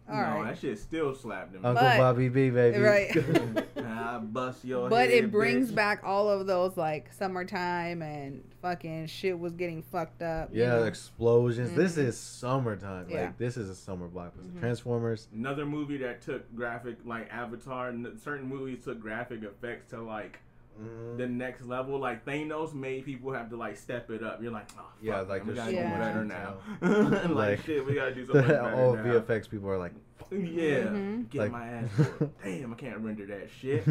All 0.09 0.14
no, 0.16 0.20
right, 0.22 0.44
that 0.48 0.59
shit 0.59 0.78
still 0.78 1.14
slapped 1.14 1.55
him. 1.55 1.64
Uncle 1.64 1.82
But- 1.84 1.98
Bobby 1.98 2.28
B, 2.28 2.50
baby. 2.50 2.78
right. 2.78 3.11
I 3.76 4.18
bust 4.18 4.64
your 4.64 4.88
but 4.90 5.09
head, 5.11 5.24
it 5.24 5.32
brings 5.32 5.70
bitch. 5.70 5.74
back 5.76 6.03
all 6.05 6.28
of 6.28 6.46
those 6.46 6.76
like 6.76 7.12
summertime 7.12 8.03
and 8.03 8.42
fucking 8.61 9.07
shit 9.07 9.38
was 9.38 9.53
getting 9.55 9.82
fucked 9.82 10.22
up. 10.22 10.50
you 10.53 10.62
yeah, 10.62 10.70
know? 10.70 10.84
explosions. 10.84 11.72
This 11.72 11.96
Mhm. 11.96 12.07
is 12.09 12.18
summertime. 12.18 13.07
Yeah. 13.09 13.22
Like 13.26 13.38
this 13.38 13.57
is 13.57 13.68
a 13.70 13.74
summer 13.74 14.09
blockbuster. 14.09 14.50
Mhm. 14.57 14.61
Transformers. 14.61 15.28
Another 15.32 15.64
movie 15.66 15.98
that 15.98 16.20
took 16.22 16.53
graphic, 16.55 16.96
like 17.05 17.28
Avatar, 17.32 17.88
n- 17.88 18.18
certain 18.22 18.48
movies 18.48 18.84
took 18.84 19.00
graphic 19.00 19.42
effects 19.44 19.90
to 19.90 20.00
like 20.03 20.40
mm, 20.81 21.16
the 21.16 21.27
next 21.27 21.64
level. 21.66 21.99
Like 21.99 22.25
Thanos 22.25 22.73
made 22.75 23.05
people 23.05 23.33
have 23.33 23.51
to 23.51 23.57
like 23.57 23.77
step 23.77 24.11
it 24.11 24.23
up. 24.23 24.43
You're 24.43 24.53
like, 24.53 24.68
oh, 24.73 24.83
fuck, 24.83 24.93
Yeah, 25.03 25.12
man, 25.18 25.29
like, 25.29 25.47
we 25.47 25.53
there's 25.55 25.59
gotta 25.59 25.70
so 25.73 25.83
do 25.83 25.89
much 25.89 25.99
better 25.99 26.25
now. 26.25 26.55
like, 27.20 27.29
Like, 27.59 27.64
shit, 27.64 27.85
we 27.87 27.95
gotta 27.95 28.14
do 28.14 28.25
something 28.27 28.43
better 28.47 28.75
all 28.75 28.95
now. 28.97 29.03
VFX 29.05 29.49
people 29.51 29.68
are 29.68 29.79
like, 29.79 29.93
Yeah, 30.31 30.39
Mhm. 30.39 31.29
get 31.31 31.41
Like- 31.43 31.53
my 31.53 31.66
ass. 31.68 31.89
whooped. 31.99 32.43
Damn, 32.45 32.73
I 32.73 32.77
can't 32.77 32.99
render 32.99 33.27
that 33.27 33.49
shit. 33.61 33.85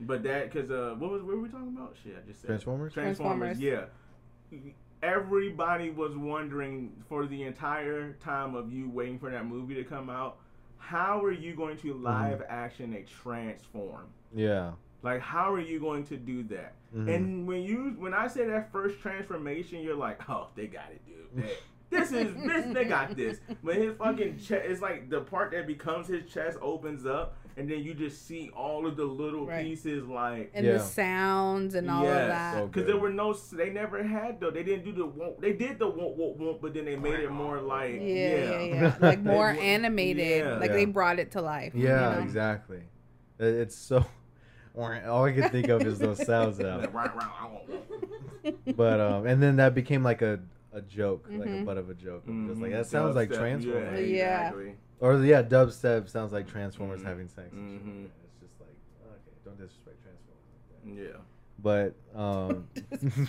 But 0.00 0.22
that, 0.24 0.50
cause 0.52 0.70
uh, 0.70 0.96
what 0.98 1.10
was 1.12 1.22
what 1.22 1.36
were 1.36 1.42
we 1.42 1.48
talking 1.48 1.68
about? 1.76 1.94
Shit, 2.02 2.16
I 2.20 2.26
just 2.26 2.40
said 2.40 2.48
Transformers. 2.48 2.92
Transformers. 2.92 3.58
Transformers. 3.58 3.90
Yeah. 4.50 4.60
Everybody 5.02 5.90
was 5.90 6.16
wondering 6.16 6.92
for 7.08 7.26
the 7.26 7.42
entire 7.42 8.12
time 8.14 8.54
of 8.54 8.72
you 8.72 8.88
waiting 8.88 9.18
for 9.18 9.30
that 9.30 9.46
movie 9.46 9.74
to 9.74 9.82
come 9.84 10.08
out, 10.08 10.36
how 10.78 11.20
are 11.24 11.32
you 11.32 11.54
going 11.56 11.76
to 11.78 11.94
live 11.94 12.42
action 12.48 12.94
a 12.94 13.02
transform? 13.02 14.06
yeah. 14.34 14.72
Like, 15.02 15.20
how 15.20 15.52
are 15.52 15.60
you 15.60 15.80
going 15.80 16.04
to 16.06 16.16
do 16.16 16.42
that? 16.44 16.74
Mhm. 16.94 17.14
And 17.14 17.46
when 17.46 17.62
you 17.62 17.94
when 17.98 18.14
I 18.14 18.26
say 18.28 18.46
that 18.46 18.70
first 18.72 19.00
transformation, 19.00 19.80
you're 19.80 19.96
like, 19.96 20.28
oh, 20.28 20.48
they 20.54 20.66
got 20.66 20.90
it, 20.92 21.00
dude. 21.06 21.44
They- 21.44 21.56
this 21.90 22.10
is 22.10 22.34
this 22.46 22.72
they 22.72 22.84
got 22.86 23.14
this. 23.16 23.38
When 23.60 23.76
his 23.82 23.94
fucking 23.98 24.38
chest, 24.38 24.62
it's 24.66 24.80
like 24.80 25.10
the 25.10 25.20
part 25.20 25.50
that 25.52 25.66
becomes 25.66 26.08
his 26.08 26.24
chest 26.32 26.56
opens 26.62 27.04
up, 27.04 27.36
and 27.58 27.70
then 27.70 27.80
you 27.82 27.92
just 27.92 28.26
see 28.26 28.48
all 28.56 28.86
of 28.86 28.96
the 28.96 29.04
little 29.04 29.46
Right. 29.46 29.62
pieces, 29.62 30.06
like 30.08 30.50
and 30.54 30.64
Yeah. 30.64 30.72
the 30.74 30.78
sounds 30.78 31.74
and 31.74 31.90
all 31.90 32.06
of 32.06 32.14
that. 32.28 32.54
Because 32.64 32.86
good. 32.86 32.94
there 32.94 32.98
were 32.98 33.10
no, 33.10 33.34
they 33.34 33.68
never 33.68 34.02
had 34.02 34.40
though. 34.40 34.50
They 34.50 34.62
didn't 34.62 34.86
do 34.86 34.92
the 34.92 35.04
won't. 35.04 35.38
They 35.42 35.52
did 35.52 35.78
the 35.78 35.86
won't 35.86 36.16
won't 36.16 36.38
won't, 36.38 36.62
but 36.62 36.72
then 36.72 36.86
they 36.86 36.96
made 36.96 37.20
it 37.20 37.30
more 37.30 37.60
like 37.60 37.96
yeah, 37.96 37.98
yeah, 38.00 38.60
yeah, 38.60 38.64
yeah, 38.74 38.96
like 39.00 39.20
more 39.20 39.48
animated. 39.50 40.46
yeah. 40.46 40.56
Like 40.56 40.70
Yeah. 40.70 40.76
they 40.76 40.84
brought 40.86 41.18
it 41.18 41.32
to 41.32 41.42
life. 41.42 41.74
you 41.74 41.88
Yeah, 41.88 42.14
know? 42.14 42.20
exactly. 42.22 42.84
It's 43.38 43.74
so. 43.76 44.06
All 44.76 45.24
I 45.24 45.32
can 45.32 45.48
think 45.50 45.68
of 45.68 45.82
is 45.82 45.98
those 45.98 46.24
sounds 46.24 46.58
now. 46.58 46.80
But 48.76 49.00
um, 49.00 49.26
and 49.26 49.40
then 49.42 49.56
that 49.56 49.74
became 49.74 50.02
like 50.02 50.20
a 50.22 50.40
a 50.72 50.80
joke, 50.80 51.26
like 51.30 51.48
a 51.48 51.52
Mhm. 51.52 51.64
butt 51.66 51.76
of 51.76 51.90
a 51.90 51.94
joke. 51.94 52.24
Just 52.26 52.58
Mhm. 52.58 52.60
like 52.62 52.72
that 52.72 52.86
sounds 52.86 53.14
like 53.14 53.30
Transformers, 53.30 54.08
Yeah. 54.08 54.46
exactly. 54.48 54.74
or 55.00 55.22
yeah, 55.22 55.42
dubstep 55.42 56.08
sounds 56.08 56.32
like 56.32 56.48
Transformers 56.48 57.02
Mhm. 57.02 57.06
having 57.06 57.28
sex. 57.28 57.52
and 57.52 57.70
shit. 57.70 57.86
Mhm. 57.86 58.04
It's 58.24 58.40
just 58.40 58.54
like 58.60 58.74
okay, 59.06 59.36
don't 59.44 59.58
disrespect 59.58 59.98
Transformers. 60.02 61.12
Yeah. 61.12 61.20
But 61.58 61.94
um, 62.18 62.66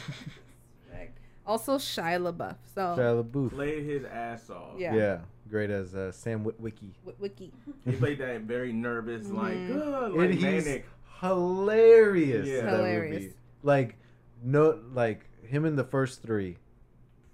Also 1.45 1.77
Shia 1.77 2.21
LaBeouf. 2.33 2.55
So 2.73 2.95
Shia 2.97 3.23
LaBeouf, 3.23 3.49
Played 3.51 3.83
his 3.83 4.05
ass 4.05 4.49
off. 4.49 4.79
Yeah. 4.79 4.95
yeah. 4.95 5.19
great 5.49 5.69
as 5.69 5.93
uh, 5.93 6.11
Sam 6.11 6.43
Witwicky. 6.45 6.93
Wi- 7.05 7.17
Wiki. 7.19 7.51
He 7.85 7.91
played 7.91 8.17
that 8.19 8.41
very 8.43 8.71
nervous, 8.73 9.27
like, 9.29 9.55
like 9.69 10.39
manic. 10.41 10.85
Hilarious. 11.23 12.47
Yeah. 12.47 12.61
that 12.61 12.73
Hilarious. 12.77 13.21
movie. 13.23 13.33
Like 13.63 13.97
no, 14.43 14.79
like 14.93 15.25
him 15.45 15.65
in 15.65 15.75
the 15.75 15.83
first 15.83 16.21
three, 16.21 16.57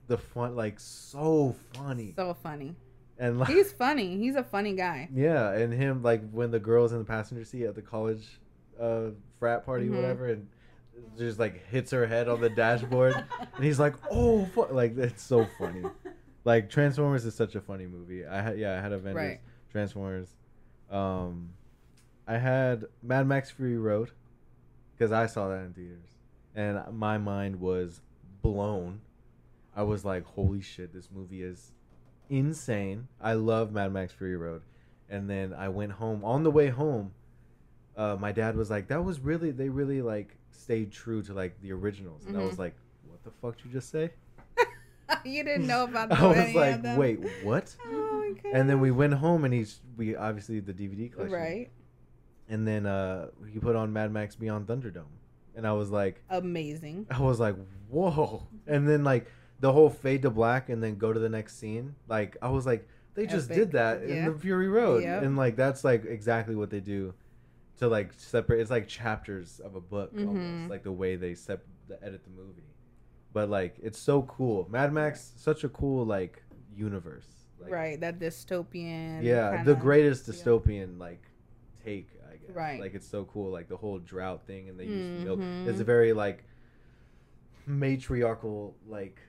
the 0.07 0.17
fun, 0.17 0.55
like 0.55 0.79
so 0.79 1.55
funny, 1.73 2.13
So 2.15 2.33
funny. 2.33 2.75
and 3.17 3.39
like 3.39 3.49
He's 3.49 3.71
funny. 3.71 4.17
He's 4.17 4.35
a 4.35 4.43
funny 4.43 4.73
guy. 4.75 5.09
yeah, 5.13 5.51
and 5.51 5.73
him 5.73 6.03
like 6.03 6.29
when 6.31 6.51
the 6.51 6.59
girls 6.59 6.91
in 6.91 6.99
the 6.99 7.05
passenger 7.05 7.43
seat 7.45 7.65
at 7.65 7.75
the 7.75 7.81
college 7.81 8.39
uh, 8.79 9.09
frat 9.39 9.65
party, 9.65 9.87
Mhm. 9.87 9.95
whatever, 9.95 10.27
and 10.27 10.47
just 11.17 11.39
like 11.39 11.65
hits 11.67 11.91
her 11.91 12.05
head 12.05 12.27
on 12.29 12.41
the 12.41 12.49
dashboard, 12.49 13.15
and 13.55 13.63
he's 13.63 13.79
like, 13.79 13.95
"Oh, 14.11 14.45
fu-. 14.53 14.67
like 14.71 14.97
it's 14.97 15.23
so 15.23 15.47
funny." 15.57 15.83
like 16.45 16.69
Transformers 16.69 17.25
is 17.25 17.35
such 17.35 17.55
a 17.55 17.61
funny 17.61 17.85
movie. 17.87 18.25
I 18.25 18.41
had 18.41 18.57
yeah, 18.59 18.77
I 18.77 18.81
had 18.81 18.91
Avengers, 18.93 19.15
Right. 19.15 19.39
Transformers. 19.71 20.29
Um, 20.91 21.49
I 22.29 22.37
had 22.37 22.85
Mad 23.01 23.25
Max 23.27 23.49
Fury 23.49 23.77
Road 23.77 24.11
because 24.95 25.11
I 25.11 25.25
saw 25.25 25.49
that 25.49 25.61
in 25.65 25.73
theaters, 25.73 26.09
and 26.55 26.79
my 26.95 27.17
mind 27.17 27.59
was 27.59 28.01
blown. 28.43 29.01
I 29.75 29.81
was 29.83 30.05
like, 30.05 30.23
"Holy 30.25 30.61
shit, 30.61 30.93
this 30.93 31.09
movie 31.11 31.41
is 31.41 31.71
insane!" 32.29 33.07
I 33.19 33.33
love 33.33 33.71
Mad 33.71 33.91
Max 33.91 34.13
Fury 34.13 34.35
Road, 34.37 34.61
and 35.09 35.27
then 35.27 35.53
I 35.53 35.69
went 35.69 35.93
home. 35.93 36.23
On 36.23 36.43
the 36.43 36.51
way 36.51 36.67
home, 36.67 37.13
uh, 37.97 38.15
my 38.19 38.31
dad 38.31 38.55
was 38.55 38.69
like, 38.69 38.87
"That 38.89 39.03
was 39.03 39.19
really 39.19 39.49
they 39.49 39.69
really 39.69 40.01
like 40.03 40.37
stayed 40.51 40.91
true 40.91 41.23
to 41.23 41.33
like 41.33 41.59
the 41.61 41.71
originals," 41.71 42.25
and 42.27 42.37
I 42.37 42.41
was 42.43 42.55
Mhm. 42.55 42.59
like, 42.59 42.75
"What 43.07 43.23
the 43.23 43.31
fuck 43.31 43.57
did 43.57 43.65
you 43.67 43.71
just 43.71 43.89
say?" 43.89 44.11
you 45.25 45.43
didn't 45.43 45.65
know 45.65 45.85
about 45.85 46.09
the 46.09 46.15
I 46.15 46.27
was 46.27 46.53
like, 46.53 46.97
"Wait, 46.97 47.19
what?" 47.43 47.75
Oh. 47.85 48.05
And 48.53 48.69
then 48.69 48.79
we 48.79 48.91
went 48.91 49.13
home, 49.15 49.45
and 49.45 49.53
he's 49.53 49.81
we 49.97 50.15
obviously 50.15 50.59
the 50.59 50.73
DVD 50.73 51.11
collection, 51.11 51.33
right, 51.33 51.71
And 52.49 52.67
then 52.67 52.85
uh, 52.85 53.27
he 53.51 53.59
put 53.59 53.75
on 53.75 53.93
Mad 53.93 54.11
Max 54.11 54.35
Beyond 54.35 54.67
Thunderdome, 54.67 55.03
and 55.55 55.67
I 55.67 55.73
was 55.73 55.91
like, 55.91 56.23
amazing. 56.29 57.05
I 57.11 57.21
was 57.21 57.39
like, 57.39 57.55
whoa! 57.89 58.47
And 58.67 58.87
then 58.89 59.03
like 59.03 59.27
the 59.59 59.71
whole 59.71 59.89
fade 59.89 60.23
to 60.23 60.29
black, 60.31 60.69
and 60.69 60.81
then 60.81 60.97
go 60.97 61.13
to 61.13 61.19
the 61.19 61.29
next 61.29 61.59
scene. 61.59 61.95
Like 62.07 62.37
I 62.41 62.49
was 62.49 62.65
like, 62.65 62.87
they 63.13 63.27
just 63.27 63.51
Epic. 63.51 63.57
did 63.63 63.71
that 63.73 64.01
in 64.03 64.25
the 64.25 64.33
Fury 64.39 64.67
Road, 64.67 65.03
Yep. 65.03 65.23
and 65.23 65.37
like 65.37 65.55
that's 65.55 65.83
like 65.83 66.05
exactly 66.05 66.55
what 66.55 66.69
they 66.71 66.79
do 66.79 67.13
to 67.77 67.87
like 67.87 68.13
separate. 68.17 68.61
It's 68.61 68.71
like 68.71 68.87
chapters 68.87 69.59
of 69.63 69.75
a 69.75 69.81
book 69.81 70.13
Mhm. 70.15 70.27
almost, 70.27 70.69
like 70.71 70.83
the 70.83 70.91
way 70.91 71.15
they 71.17 71.35
sep- 71.35 71.65
the 71.87 72.03
edit 72.03 72.23
the 72.23 72.29
movie. 72.31 72.63
But 73.31 73.49
like 73.49 73.75
it's 73.83 73.99
so 73.99 74.23
cool. 74.23 74.67
Mad 74.71 74.91
Max, 74.91 75.33
such 75.37 75.63
a 75.63 75.69
cool 75.69 76.03
like 76.05 76.41
universe. 76.75 77.27
Like, 77.61 77.71
right, 77.71 77.99
that 77.99 78.17
dystopian. 78.19 79.21
yeah, 79.23 79.57
kinda- 79.57 79.73
the 79.75 79.79
greatest 79.79 80.27
yeah. 80.27 80.33
dystopian 80.33 80.97
like 80.97 81.21
take, 81.83 82.09
I 82.49 82.51
guess. 82.51 82.55
Right. 82.57 82.79
Like 82.81 82.93
it's 82.95 83.07
so 83.07 83.25
cool, 83.25 83.51
like 83.51 83.67
the 83.69 83.77
whole 83.77 83.99
drought 83.99 84.43
thing, 84.47 84.69
and 84.69 84.79
they 84.79 84.85
use 84.85 85.23
milk. 85.25 85.39
Mhm. 85.39 85.67
It's 85.67 85.79
a 85.79 85.83
very 85.83 86.13
like 86.13 86.43
matriarchal 87.65 88.75
like 88.87 89.19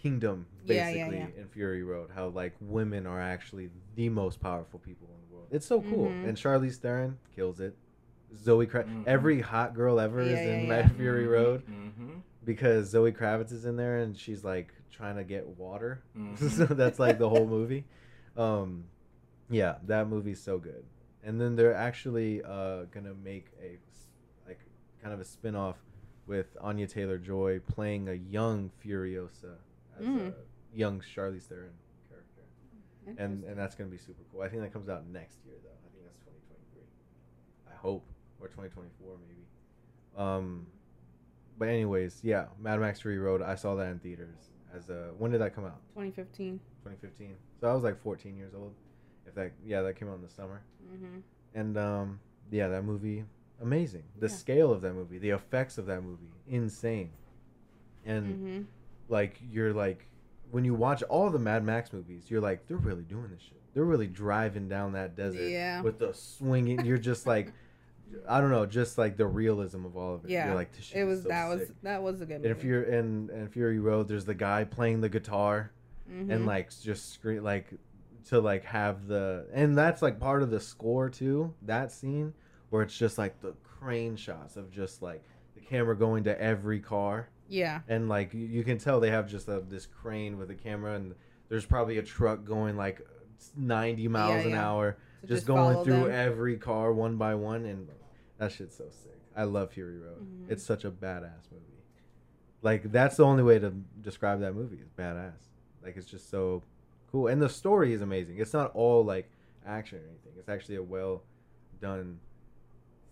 kingdom 0.00 0.46
basically 0.66 1.16
yeah, 1.18 1.28
yeah. 1.34 1.40
in 1.42 1.48
Fury 1.48 1.82
Road. 1.82 2.10
How 2.14 2.28
like 2.28 2.54
women 2.60 3.06
are 3.06 3.20
actually 3.20 3.70
the 3.96 4.08
most 4.08 4.40
powerful 4.40 4.78
people 4.78 5.08
in 5.08 5.28
the 5.28 5.34
world. 5.34 5.48
It's 5.50 5.66
so 5.66 5.80
cool, 5.80 6.08
Mhm. 6.08 6.28
and 6.28 6.36
Charlize 6.36 6.76
Theron 6.76 7.18
kills 7.34 7.60
it. 7.60 7.76
Zoe 8.36 8.66
Kravitz, 8.66 8.88
Mhm. 8.88 9.06
every 9.06 9.40
hot 9.40 9.74
girl 9.74 9.98
ever 10.00 10.20
is 10.20 10.32
Yeah, 10.32 10.54
in 10.54 10.60
yeah, 10.62 10.68
Mad 10.68 10.84
yeah. 10.90 10.96
Fury 10.96 11.26
Road 11.26 11.62
Mm-hmm. 11.66 12.10
because 12.44 12.88
Zoe 12.90 13.12
Kravitz 13.12 13.52
is 13.52 13.64
in 13.64 13.76
there 13.76 13.98
and 13.98 14.16
she's 14.16 14.44
like 14.44 14.74
trying 14.90 15.16
to 15.16 15.24
get 15.24 15.46
water. 15.46 16.02
So 16.36 16.66
that's 16.66 16.98
like 16.98 17.18
the 17.18 17.28
whole 17.28 17.46
movie. 17.46 17.84
Um, 18.36 18.84
yeah, 19.48 19.76
that 19.86 20.08
movie's 20.08 20.40
so 20.42 20.58
good. 20.58 20.84
And 21.26 21.40
then 21.40 21.56
they're 21.56 21.74
actually 21.74 22.42
uh, 22.42 22.84
gonna 22.92 23.14
make 23.22 23.46
a 23.60 23.78
like 24.46 24.60
kind 25.02 25.12
of 25.12 25.20
a 25.20 25.24
spin-off 25.24 25.76
with 26.26 26.46
Anya 26.60 26.86
Taylor 26.86 27.18
Joy 27.18 27.58
playing 27.60 28.08
a 28.08 28.14
young 28.14 28.70
Furiosa 28.84 29.56
as 29.98 30.06
Mm. 30.06 30.28
a 30.28 30.32
young 30.76 31.00
Charlize 31.00 31.42
Theron 31.44 31.70
character, 32.08 32.42
and 33.18 33.42
and 33.44 33.58
that's 33.58 33.74
gonna 33.74 33.90
be 33.90 33.98
super 33.98 34.22
cool. 34.32 34.42
I 34.42 34.48
think 34.48 34.62
that 34.62 34.72
comes 34.72 34.88
out 34.88 35.06
next 35.08 35.38
year 35.44 35.56
though. 35.64 35.70
I 35.70 35.88
think 35.92 36.04
that's 36.04 36.18
2023. 36.20 36.82
I 37.72 37.76
hope 37.76 38.04
or 38.40 38.46
2024 38.48 39.16
maybe. 39.26 39.46
Um, 40.16 40.66
but 41.58 41.68
anyways, 41.68 42.20
yeah, 42.22 42.46
Mad 42.60 42.78
Max 42.80 43.00
Fury 43.00 43.18
Road. 43.18 43.42
I 43.42 43.54
saw 43.56 43.74
that 43.76 43.88
in 43.90 43.98
theaters. 43.98 44.50
As 44.74 44.90
a 44.90 45.10
when 45.18 45.30
did 45.32 45.40
that 45.40 45.54
come 45.54 45.64
out? 45.64 45.80
2015. 45.94 46.60
2015. 46.84 47.34
So 47.60 47.68
I 47.70 47.74
was 47.74 47.82
like 47.82 48.00
14 48.02 48.36
years 48.36 48.52
old. 48.54 48.74
If 49.26 49.34
that 49.34 49.52
yeah, 49.64 49.82
that 49.82 49.96
came 49.96 50.08
out 50.08 50.16
in 50.16 50.22
the 50.22 50.28
summer. 50.28 50.62
Mm-hmm. 50.92 51.18
And 51.54 51.76
um 51.78 52.20
yeah, 52.50 52.68
that 52.68 52.82
movie 52.84 53.24
amazing. 53.60 54.02
The 54.18 54.28
Yeah. 54.28 54.32
scale 54.34 54.72
of 54.72 54.80
that 54.82 54.92
movie, 54.94 55.18
the 55.18 55.30
effects 55.30 55.78
of 55.78 55.86
that 55.86 56.02
movie, 56.02 56.30
insane. 56.48 57.10
And 58.04 58.26
Mm-hmm. 58.26 58.62
like 59.08 59.40
you're 59.50 59.72
like 59.72 60.06
when 60.50 60.64
you 60.64 60.74
watch 60.74 61.02
all 61.04 61.28
the 61.30 61.38
Mad 61.38 61.64
Max 61.64 61.92
movies, 61.92 62.30
you're 62.30 62.40
like 62.40 62.66
they're 62.66 62.76
really 62.76 63.02
doing 63.04 63.28
this 63.30 63.42
shit. 63.42 63.52
They're 63.74 63.84
really 63.84 64.06
driving 64.06 64.68
down 64.68 64.92
that 64.92 65.16
desert 65.16 65.48
Yeah. 65.48 65.82
with 65.82 65.98
the 65.98 66.12
swinging. 66.14 66.84
You're 66.84 66.98
just 66.98 67.26
like 67.34 67.52
I 68.28 68.40
don't 68.40 68.50
know, 68.52 68.64
just 68.66 68.98
like 68.98 69.16
the 69.16 69.26
realism 69.26 69.84
of 69.84 69.96
all 69.96 70.14
of 70.14 70.24
it. 70.24 70.30
Yeah. 70.30 70.46
You're 70.46 70.54
like 70.54 70.70
It 70.94 71.02
was 71.04 71.22
so 71.24 71.28
that 71.28 71.48
was 71.48 71.72
that 71.82 72.02
was 72.02 72.20
a 72.20 72.26
good 72.26 72.36
And 72.36 72.46
if 72.46 72.62
you're 72.62 72.84
in 72.84 73.30
in 73.30 73.48
Fury 73.48 73.80
Road, 73.80 74.06
there's 74.06 74.24
the 74.24 74.34
guy 74.34 74.62
playing 74.64 75.00
the 75.00 75.08
guitar 75.08 75.72
Mhm. 76.08 76.30
and 76.32 76.46
like 76.46 76.70
just 76.80 77.12
scream 77.12 77.42
like 77.42 77.66
to 78.26 78.40
like 78.40 78.64
have 78.64 79.06
the 79.06 79.46
and 79.52 79.76
that's 79.78 80.02
like 80.02 80.18
part 80.18 80.42
of 80.42 80.50
the 80.50 80.60
score 80.60 81.08
too 81.08 81.52
that 81.62 81.92
scene 81.92 82.32
where 82.70 82.82
it's 82.82 82.96
just 82.96 83.18
like 83.18 83.40
the 83.40 83.54
crane 83.62 84.16
shots 84.16 84.56
of 84.56 84.70
just 84.70 85.00
like 85.02 85.22
the 85.54 85.60
camera 85.60 85.96
going 85.96 86.24
to 86.24 86.40
every 86.40 86.80
car 86.80 87.28
yeah, 87.48 87.82
and 87.86 88.08
like 88.08 88.34
you, 88.34 88.44
you 88.44 88.64
can 88.64 88.76
tell 88.78 88.98
they 88.98 89.10
have 89.10 89.28
just 89.28 89.46
a, 89.46 89.62
this 89.68 89.86
crane 89.86 90.36
with 90.36 90.50
a 90.50 90.54
camera 90.56 90.94
and 90.94 91.14
there's 91.48 91.64
probably 91.64 91.98
a 91.98 92.02
truck 92.02 92.44
going 92.44 92.76
like 92.76 93.00
90 93.56 94.08
miles 94.08 94.40
Yeah, 94.42 94.46
an 94.48 94.52
yeah. 94.54 94.66
hour 94.68 94.96
So 95.20 95.26
just, 95.28 95.46
going 95.46 95.84
through 95.84 96.04
them. 96.06 96.10
every 96.12 96.56
car 96.56 96.92
one 96.92 97.16
by 97.16 97.36
one 97.36 97.64
and 97.66 97.88
that 98.38 98.50
shit's 98.50 98.76
so 98.76 98.86
sick 98.90 99.18
i 99.36 99.44
love 99.44 99.70
fury 99.70 99.98
road 99.98 100.22
Mhm. 100.22 100.50
it's 100.50 100.64
such 100.64 100.84
a 100.84 100.90
badass 100.90 101.50
movie 101.52 101.62
like 102.62 102.90
that's 102.90 103.16
the 103.16 103.24
only 103.24 103.42
way 103.44 103.58
to 103.60 103.70
describe 104.00 104.40
that 104.40 104.54
movie 104.54 104.78
is 104.78 104.88
badass 104.98 105.42
like 105.84 105.96
it's 105.96 106.06
just 106.10 106.28
so 106.30 106.62
cool 107.12 107.28
and 107.28 107.40
the 107.40 107.48
story 107.48 107.92
is 107.92 108.00
amazing 108.02 108.36
it's 108.38 108.52
not 108.52 108.70
all 108.74 109.04
like 109.04 109.28
action 109.66 109.98
or 109.98 110.02
anything 110.08 110.32
it's 110.38 110.48
actually 110.48 110.76
a 110.76 110.82
well 110.82 111.22
done 111.80 112.18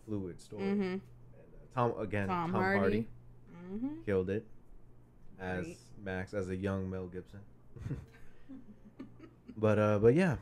fluid 0.06 0.40
story 0.40 0.62
Mm-hmm. 0.62 0.82
and, 0.82 1.00
uh, 1.00 1.74
tom 1.74 1.94
again 2.00 2.28
Tom, 2.28 2.52
tom, 2.52 2.60
Hardy. 2.60 2.78
hardy 2.78 3.06
Mm-hmm. 3.72 4.02
killed 4.04 4.28
it 4.30 4.44
as 5.40 5.64
Great. 5.64 5.78
Max 6.04 6.34
as 6.34 6.50
a 6.50 6.54
young 6.56 6.90
Mel 6.90 7.06
Gibson. 7.06 7.40
but 9.56 9.78
uh, 9.78 9.98
but 9.98 10.14
yeah, 10.14 10.36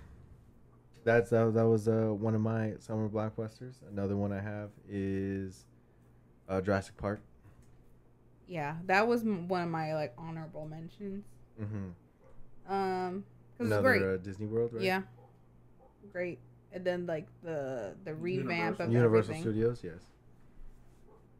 that's 1.04 1.30
that, 1.30 1.54
that 1.54 1.66
was 1.66 1.88
uh 1.88 2.08
one 2.12 2.34
of 2.34 2.40
my 2.40 2.72
summer 2.80 3.08
blockbusters. 3.08 3.74
Another 3.90 4.16
one 4.16 4.32
I 4.32 4.40
have 4.40 4.70
is 4.88 5.66
uh, 6.48 6.60
Jurassic 6.60 6.96
Park. 6.96 7.20
Yeah, 8.48 8.76
that 8.86 9.06
was 9.06 9.22
m- 9.22 9.46
one 9.48 9.62
of 9.62 9.68
my 9.68 9.94
like 9.94 10.12
honorable 10.18 10.66
mentions. 10.66 11.24
Mm-hmm. 11.62 12.72
Um, 12.72 13.24
because 13.62 13.78
it's 13.78 13.80
Another 13.86 13.98
great. 13.98 14.14
uh, 14.14 14.16
Disney 14.18 14.46
World, 14.46 14.70
right? 14.72 14.82
Yeah, 14.82 15.02
great. 16.12 16.38
And 16.72 16.84
then 16.84 17.06
like 17.06 17.26
the 17.42 17.94
the 18.04 18.14
revamp 18.14 18.78
Universal. 18.80 18.86
of 18.86 18.92
Universal 18.92 19.34
everything. 19.34 19.42
Studios, 19.52 19.80
yes. 19.84 20.02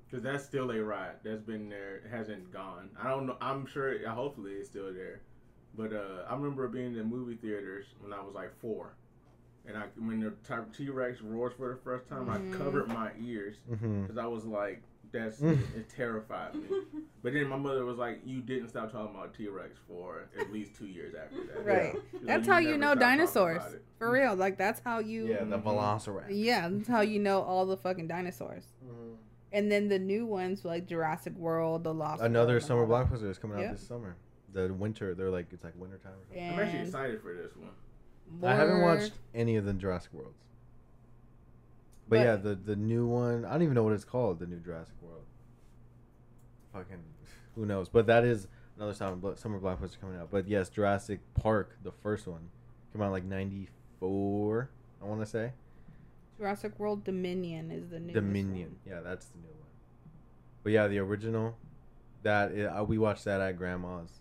Because 0.09 0.23
that's 0.23 0.45
still 0.45 0.71
a 0.71 0.79
ride. 0.83 1.15
That's 1.25 1.41
been 1.43 1.71
there. 1.71 1.97
It 2.05 2.11
hasn't 2.11 2.53
gone. 2.53 2.91
I 3.03 3.09
don't 3.09 3.27
know. 3.27 3.37
I'm 3.41 3.65
sure. 3.67 4.07
Hopefully, 4.11 4.53
it's 4.53 4.69
still 4.69 4.93
there. 4.93 5.21
But 5.75 5.95
uh, 5.95 6.25
I 6.29 6.35
remember 6.35 6.69
being 6.69 6.97
in 6.97 7.07
movie 7.09 7.37
theaters 7.37 7.87
when 8.01 8.13
I 8.13 8.21
was 8.23 8.35
like 8.35 8.53
four, 8.61 8.95
and 9.67 9.75
I 9.77 9.85
when 9.99 10.21
the 10.21 10.33
T 10.77 10.91
Rex 10.91 11.23
roars 11.23 11.55
for 11.57 11.71
the 11.71 11.77
first 11.77 12.09
time, 12.09 12.27
Mhm. 12.27 12.55
I 12.55 12.59
covered 12.59 12.89
my 12.89 13.11
ears 13.23 13.57
Mm-hmm. 13.71 14.03
because 14.03 14.19
I 14.19 14.27
was 14.27 14.45
like, 14.45 14.83
"That's 15.13 15.41
Mm. 15.41 15.59
it 15.77 15.89
terrified 15.89 16.55
me." 16.55 16.69
But 17.23 17.35
then 17.35 17.47
my 17.47 17.57
mother 17.57 17.85
was 17.85 17.99
like, 17.99 18.21
"You 18.25 18.41
didn't 18.43 18.69
stop 18.69 18.91
talking 18.91 19.15
about 19.15 19.33
T 19.35 19.47
Rex 19.49 19.79
for 19.87 20.29
at 20.39 20.53
least 20.53 20.75
two 20.75 20.87
years 20.87 21.15
after 21.15 21.37
that." 21.47 21.65
Right. 21.65 21.93
She 22.11 22.17
was 22.19 22.27
That's 22.27 22.49
like, 22.49 22.55
how 22.55 22.59
"You 22.59 22.71
you 22.71 22.79
know 22.79 22.95
dinosaurs. 22.97 23.63
For 23.99 24.11
real, 24.11 24.35
like 24.35 24.59
that's 24.59 24.81
how 24.85 24.99
you. 24.99 25.29
Yeah, 25.29 25.45
the 25.45 25.59
Mhm. 25.59 25.63
Velociraptor. 25.63 26.27
Yeah, 26.31 26.69
that's 26.69 26.89
how 26.89 27.03
you 27.03 27.21
know 27.21 27.43
all 27.43 27.65
the 27.67 27.77
fucking 27.77 28.09
dinosaurs. 28.09 28.65
Mhm. 28.85 29.17
And 29.53 29.71
then 29.71 29.89
the 29.89 29.99
new 29.99 30.25
ones 30.27 30.65
like 30.65 30.87
Jurassic 30.87 31.37
World, 31.37 31.85
The 31.85 31.93
Lost. 31.95 32.23
Another 32.23 32.55
World, 32.55 32.63
summer 32.65 32.87
blockbuster 32.87 33.29
is 33.31 33.39
coming 33.39 33.59
out 33.59 33.63
Yep. 33.65 33.73
this 33.73 33.87
summer. 33.87 34.17
The 34.53 34.73
winter, 34.73 35.15
they're 35.15 35.31
like 35.31 35.53
it's 35.53 35.63
like 35.63 35.75
winter 35.77 35.99
time. 35.99 36.13
Or 36.15 36.25
something. 36.27 36.51
I'm 36.55 36.59
actually 36.59 36.81
excited 36.81 37.21
for 37.23 37.33
this 37.35 37.53
one. 37.57 37.71
I 38.51 38.55
haven't 38.55 38.81
watched 38.81 39.13
any 39.35 39.57
of 39.57 39.65
the 39.67 39.75
Jurassic 39.75 40.13
Worlds. 40.15 40.39
But, 42.09 42.17
But- 42.17 42.23
yeah, 42.25 42.37
the 42.37 42.55
the 42.55 42.77
new 42.77 43.07
one, 43.07 43.45
I 43.45 43.53
don't 43.53 43.63
even 43.63 43.75
know 43.75 43.85
what 43.85 43.93
it's 43.95 44.05
called, 44.05 44.39
the 44.39 44.47
new 44.47 44.59
Jurassic 44.59 44.95
World. 45.03 45.25
Fucking 46.73 46.99
who 47.55 47.67
knows? 47.67 47.89
But 47.89 48.07
that 48.07 48.25
is 48.25 48.49
another 48.77 48.95
summer 48.95 49.37
summer 49.37 49.61
blockbuster 49.61 50.01
coming 50.01 50.19
out. 50.19 50.31
But 50.31 50.49
yes, 50.49 50.69
Jurassic 50.71 51.21
Park, 51.35 51.77
the 51.83 51.93
first 51.93 52.27
one, 52.27 52.49
came 52.93 53.03
out 53.03 53.13
like 53.13 53.25
94, 53.25 54.71
I 55.03 55.05
want 55.05 55.21
to 55.21 55.27
say. 55.27 55.53
Jurassic 56.39 56.79
World 56.79 57.05
Dominion 57.05 57.71
is 57.71 57.89
the 57.91 58.01
new 58.01 58.13
Dominion. 58.13 58.77
Yeah, 58.87 59.01
that's 59.01 59.27
the 59.27 59.39
new 59.39 59.45
one. 59.49 59.69
But 60.63 60.73
yeah, 60.73 60.89
the 60.89 60.99
original 60.99 61.57
that 62.23 62.53
i- 62.53 62.63
uh, 62.65 62.83
we 62.85 62.99
watched 62.99 63.25
that 63.27 63.41
at 63.41 63.57
grandma's 63.59 64.21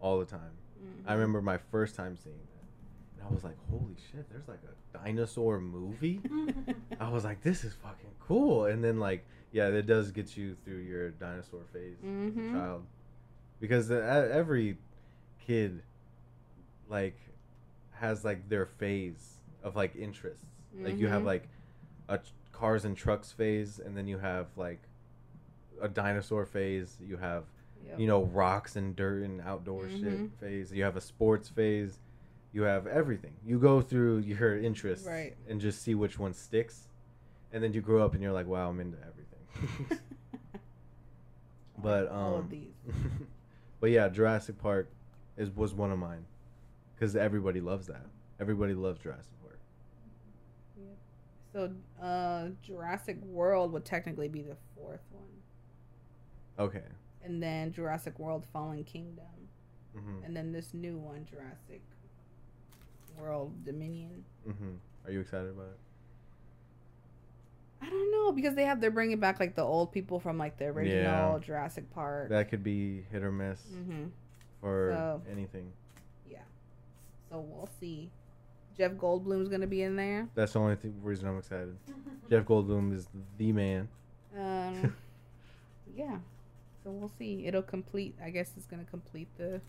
all 0.00 0.18
the 0.18 0.24
time. 0.26 0.50
Mm-hmm. 0.82 1.08
I 1.08 1.12
remember 1.14 1.40
my 1.40 1.58
first 1.58 1.94
time 1.94 2.16
seeing. 2.16 2.36
And 3.22 3.30
I 3.30 3.34
was 3.34 3.44
like, 3.44 3.56
"Holy 3.70 3.94
shit, 4.10 4.28
there's 4.30 4.48
like 4.48 4.60
a 4.64 4.98
dinosaur 4.98 5.60
movie?" 5.60 6.20
I 7.00 7.08
was 7.08 7.24
like, 7.24 7.42
"This 7.42 7.64
is 7.64 7.74
fucking 7.74 8.10
cool." 8.20 8.66
And 8.66 8.82
then 8.82 8.98
like, 8.98 9.24
yeah, 9.52 9.68
it 9.68 9.86
does 9.86 10.10
get 10.10 10.36
you 10.36 10.56
through 10.64 10.78
your 10.78 11.10
dinosaur 11.10 11.62
phase 11.72 11.98
as 12.02 12.04
Mhm. 12.04 12.48
a 12.48 12.52
child, 12.52 12.86
because 13.60 13.90
uh, 13.90 14.28
every 14.32 14.78
kid 15.46 15.82
like 16.88 17.16
has 17.92 18.24
like 18.24 18.48
their 18.48 18.66
phase 18.66 19.38
of 19.62 19.76
like 19.76 19.94
interests. 19.96 20.44
Like 20.80 20.98
you 20.98 21.08
have 21.08 21.22
Mhm. 21.22 21.26
like 21.26 21.48
a 22.08 22.18
cars 22.52 22.84
and 22.84 22.96
trucks 22.96 23.30
phase, 23.32 23.78
and 23.78 23.96
then 23.96 24.08
you 24.08 24.18
have 24.18 24.46
like 24.56 24.82
a 25.80 25.88
dinosaur 25.88 26.44
phase. 26.46 26.98
You 27.00 27.16
have 27.18 27.44
Yep. 27.84 27.98
you 27.98 28.06
know 28.06 28.24
rocks 28.24 28.76
and 28.76 28.94
dirt 28.94 29.22
and 29.24 29.40
outdoor 29.40 29.84
Mhm. 29.86 30.00
shit 30.00 30.32
phase. 30.38 30.72
You 30.72 30.84
have 30.84 30.96
a 30.96 31.00
sports 31.00 31.48
phase. 31.48 31.98
You 32.52 32.62
have 32.62 32.86
everything. 32.86 33.32
You 33.44 33.58
go 33.58 33.80
through 33.80 34.18
your 34.18 34.58
interests 34.58 35.06
Right. 35.06 35.34
and 35.48 35.60
just 35.60 35.82
see 35.82 35.94
which 35.94 36.18
one 36.18 36.34
sticks, 36.34 36.88
and 37.52 37.62
then 37.64 37.72
you 37.72 37.80
grow 37.80 38.04
up 38.04 38.12
and 38.14 38.22
you're 38.22 38.32
like, 38.32 38.46
wow, 38.46 38.68
I'm 38.68 38.78
into 38.80 38.98
everything. 38.98 39.98
but 41.82 42.08
um, 42.10 42.16
all 42.16 42.36
of 42.38 42.50
these. 42.50 42.74
but 43.80 43.90
yeah, 43.90 44.08
Jurassic 44.08 44.58
Park 44.58 44.90
is 45.36 45.50
was 45.50 45.72
one 45.74 45.90
of 45.90 45.98
mine 45.98 46.24
because 46.94 47.16
everybody 47.16 47.60
loves 47.60 47.86
that. 47.86 48.04
Everybody 48.40 48.74
loves 48.74 49.00
Jurassic 49.00 49.32
Park. 49.42 49.58
So, 51.52 51.70
uh, 52.02 52.48
Jurassic 52.62 53.18
World 53.24 53.72
would 53.72 53.84
technically 53.84 54.28
be 54.28 54.40
the 54.42 54.56
fourth 54.74 55.02
one, 55.10 55.28
Okay. 56.66 56.84
and 57.22 57.42
then 57.42 57.72
Jurassic 57.72 58.18
World: 58.18 58.46
Fallen 58.52 58.84
Kingdom, 58.84 59.26
Mhm. 59.94 60.24
and 60.24 60.34
then 60.36 60.50
this 60.52 60.72
new 60.72 60.96
one, 60.96 61.26
Jurassic 61.26 61.82
World 63.22 63.64
Dominion. 63.64 64.24
Mhm. 64.48 64.78
Are 65.06 65.12
you 65.12 65.20
excited 65.20 65.50
about 65.50 65.66
it? 65.68 65.78
I 67.80 67.88
don't 67.88 68.10
know 68.10 68.32
because 68.32 68.54
they 68.56 68.64
have 68.64 68.80
they're 68.80 68.90
bringing 68.90 69.20
back 69.20 69.38
like 69.38 69.54
the 69.54 69.62
old 69.62 69.92
people 69.92 70.18
from 70.18 70.38
like 70.38 70.56
the 70.58 70.66
original 70.66 71.32
Yeah. 71.34 71.38
Jurassic 71.40 71.88
Park. 71.92 72.30
That 72.30 72.48
could 72.48 72.64
be 72.64 73.02
hit 73.12 73.22
or 73.22 73.30
miss 73.32 73.60
hmm 73.72 74.06
for 74.60 74.90
So- 74.92 75.22
anything. 75.30 75.72
Yeah. 76.28 76.42
So 77.30 77.40
we'll 77.40 77.68
see. 77.80 78.10
Jeff 78.76 78.92
Goldblum's 78.92 79.48
gonna 79.48 79.66
be 79.68 79.82
in 79.82 79.94
there. 79.96 80.28
That's 80.34 80.52
the 80.54 80.60
only 80.60 80.76
th- 80.76 80.94
reason 81.02 81.28
I'm 81.28 81.38
excited. 81.38 81.76
Jeff 82.30 82.44
Goldblum 82.44 82.92
is 82.92 83.08
the 83.38 83.52
man. 83.52 83.88
Um, 84.36 84.96
yeah. 85.94 86.18
So 86.82 86.90
we'll 86.90 87.12
see. 87.18 87.46
It'll 87.46 87.62
complete. 87.62 88.16
I 88.22 88.30
guess 88.30 88.52
it's 88.56 88.66
gonna 88.66 88.84
complete 88.84 89.28
the 89.38 89.60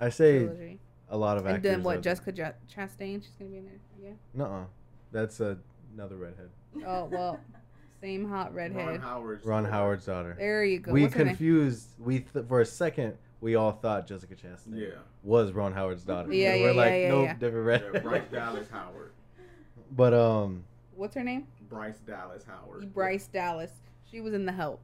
I 0.00 0.08
say 0.10 0.40
trilogy. 0.40 0.78
A 1.10 1.16
lot 1.16 1.36
of 1.36 1.46
And 1.46 1.56
actors. 1.56 1.70
then 1.70 1.82
what? 1.82 1.96
the- 1.96 2.02
Jessica 2.02 2.32
Ch- 2.32 2.74
Chastain. 2.74 3.22
She's 3.22 3.32
gonna 3.38 3.50
be 3.50 3.58
in 3.58 3.64
there. 3.66 3.80
Yeah. 4.02 4.10
Nuh-uh. 4.34 4.64
That's 5.12 5.40
a, 5.40 5.58
another 5.94 6.16
redhead. 6.16 6.50
Oh 6.86 7.04
well, 7.06 7.38
same 8.00 8.28
hot 8.28 8.54
Ron 8.54 8.74
redhead. 8.74 9.00
Howard's 9.00 9.44
Ron 9.46 9.62
daughter. 9.64 9.72
Howard's 9.74 10.06
daughter. 10.06 10.34
There 10.38 10.64
you 10.64 10.78
go. 10.80 10.92
we 10.92 11.02
What's 11.02 11.14
confused. 11.14 11.88
We 11.98 12.20
th- 12.20 12.46
for 12.46 12.60
a 12.60 12.66
second 12.66 13.14
we 13.40 13.54
all 13.56 13.72
thought 13.72 14.06
Jessica 14.06 14.34
Chastain 14.34 14.74
Yeah. 14.80 14.86
was 15.22 15.52
Ron 15.52 15.72
Howard's 15.72 16.02
daughter. 16.04 16.32
Yeah, 16.32 16.52
And 16.52 16.60
yeah, 16.60 16.66
we're 16.66 16.72
like, 16.74 16.90
yeah, 16.92 16.96
yeah, 16.96 17.08
nope, 17.08 17.24
yeah. 17.26 17.34
different 17.34 17.94
Yeah. 17.94 18.00
Bryce 18.00 18.22
Dallas 18.32 18.68
Howard. 18.70 19.12
but 19.92 20.14
um, 20.14 20.64
What's 20.96 21.14
her 21.14 21.22
name? 21.22 21.46
Bryce 21.68 21.98
Dallas 22.06 22.44
Howard. 22.46 22.92
Bryce 22.94 23.26
Dallas. 23.26 23.70
She 24.10 24.20
was 24.22 24.32
in 24.32 24.46
The 24.46 24.52
Help. 24.52 24.80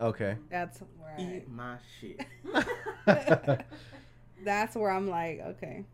okay. 0.00 0.36
That's 0.50 0.80
where 0.98 1.14
I, 1.16 1.36
Eat 1.36 1.48
my 1.48 1.76
shit. 2.00 2.26
that's 4.44 4.74
where 4.74 4.90
I'm 4.90 5.08
like, 5.08 5.40
okay. 5.40 5.84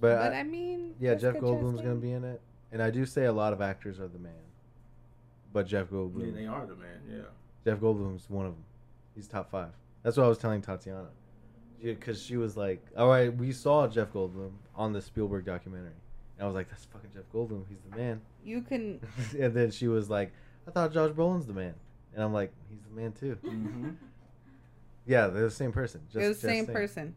But, 0.00 0.16
But 0.16 0.32
I, 0.32 0.40
I 0.40 0.42
mean, 0.42 0.94
yeah, 1.00 1.14
Jeff 1.14 1.34
Jessica 1.34 1.46
Goldblum's 1.46 1.80
gonna 1.80 1.94
be 1.94 2.12
in 2.12 2.24
it, 2.24 2.40
and 2.72 2.82
I 2.82 2.90
do 2.90 3.06
say 3.06 3.24
a 3.24 3.32
lot 3.32 3.52
of 3.52 3.60
actors 3.60 4.00
are 4.00 4.08
the 4.08 4.18
man, 4.18 4.32
but 5.52 5.66
Jeff 5.66 5.88
Yeah, 5.90 5.96
Goldblum, 5.98 6.34
they 6.34 6.46
are 6.46 6.66
the 6.66 6.76
man. 6.76 7.00
Yeah. 7.08 7.22
Jeff 7.64 7.78
Goldblum's 7.78 8.28
one 8.28 8.46
of 8.46 8.52
them. 8.52 8.64
He's 9.14 9.28
top 9.28 9.50
five. 9.50 9.70
That's 10.02 10.16
what 10.16 10.24
I 10.24 10.28
was 10.28 10.38
telling 10.38 10.60
Tatiana, 10.60 11.08
because 11.82 12.22
she 12.22 12.36
was 12.36 12.56
like, 12.56 12.84
"All 12.96 13.08
right, 13.08 13.34
we 13.34 13.52
saw 13.52 13.86
Jeff 13.86 14.12
Goldblum 14.12 14.52
on 14.74 14.92
the 14.92 15.00
Spielberg 15.00 15.46
documentary," 15.46 15.92
and 16.36 16.42
I 16.42 16.46
was 16.46 16.54
like, 16.54 16.68
"That's 16.68 16.84
fucking 16.86 17.10
Jeff 17.14 17.24
Goldblum. 17.32 17.64
He's 17.68 17.80
the 17.88 17.96
man." 17.96 18.20
You 18.44 18.60
can. 18.60 19.00
and 19.38 19.54
then 19.54 19.70
she 19.70 19.88
was 19.88 20.10
like, 20.10 20.32
"I 20.66 20.70
thought 20.70 20.92
Josh 20.92 21.12
Brolin's 21.12 21.46
the 21.46 21.54
man," 21.54 21.74
and 22.14 22.22
I'm 22.22 22.32
like, 22.32 22.52
"He's 22.68 22.82
the 22.82 23.00
man 23.00 23.12
too." 23.12 23.38
Mm-hmm. 23.44 23.90
Yeah, 25.06 25.28
they're 25.28 25.44
the 25.44 25.50
same 25.50 25.72
person. 25.72 26.00
Just, 26.12 26.24
it 26.24 26.28
was 26.28 26.40
the 26.40 26.48
just 26.48 26.54
same 26.54 26.66
saying. 26.66 26.76
person. 26.76 27.14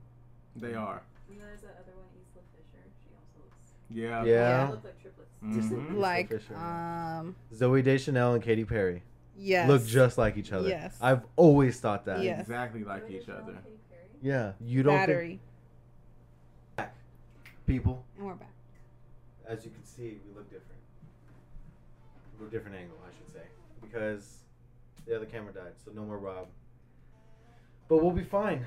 They 0.59 0.73
are. 0.73 1.01
And 1.29 1.39
there's 1.39 1.61
that 1.61 1.77
other 1.81 1.91
one, 1.95 2.05
Isla 2.33 2.43
Fisher. 2.55 2.83
She 3.03 3.13
also 3.15 3.43
looks. 3.43 3.71
Yeah. 3.89 4.23
Yeah. 4.23 4.65
They 4.65 4.71
look 4.71 4.83
like 4.83 5.01
triplets. 5.01 5.31
Just- 5.55 5.69
Mhm. 5.71 5.97
Like, 5.97 6.29
Fisher. 6.29 6.55
um, 6.55 7.35
Zooey 7.53 7.83
Deschanel 7.83 8.33
and 8.33 8.43
Katy 8.43 8.65
Perry 8.65 9.03
yes. 9.37 9.69
look 9.69 9.85
just 9.85 10.17
like 10.17 10.35
each 10.37 10.51
other. 10.51 10.67
Yes. 10.67 10.97
I've 11.01 11.21
always 11.35 11.79
thought 11.79 12.05
that. 12.05 12.23
Yes. 12.23 12.41
Exactly 12.41 12.83
like 12.83 13.03
Zooey 13.05 13.11
each 13.11 13.17
Deschanel 13.25 13.41
other. 13.43 13.51
and 13.53 13.63
Katy 13.63 13.77
Perry. 13.89 14.03
Yeah, 14.21 14.53
you 14.59 14.81
don't 14.83 14.95
battery. 14.95 15.39
think 16.77 16.89
people. 17.67 18.03
And 18.17 18.25
we're 18.25 18.33
back. 18.33 18.49
As 19.47 19.63
you 19.63 19.71
can 19.71 19.83
see, 19.85 20.17
we 20.27 20.33
look 20.35 20.49
different. 20.49 20.81
We're 22.39 22.47
a 22.47 22.49
different 22.49 22.77
angle, 22.77 22.97
I 23.05 23.11
should 23.17 23.31
say, 23.33 23.47
because 23.81 24.39
the 25.05 25.15
other 25.15 25.25
camera 25.25 25.53
died, 25.53 25.73
so 25.83 25.91
no 25.93 26.03
more 26.03 26.17
Rob. 26.17 26.47
But 27.87 28.03
we'll 28.03 28.11
be 28.11 28.23
fine 28.23 28.65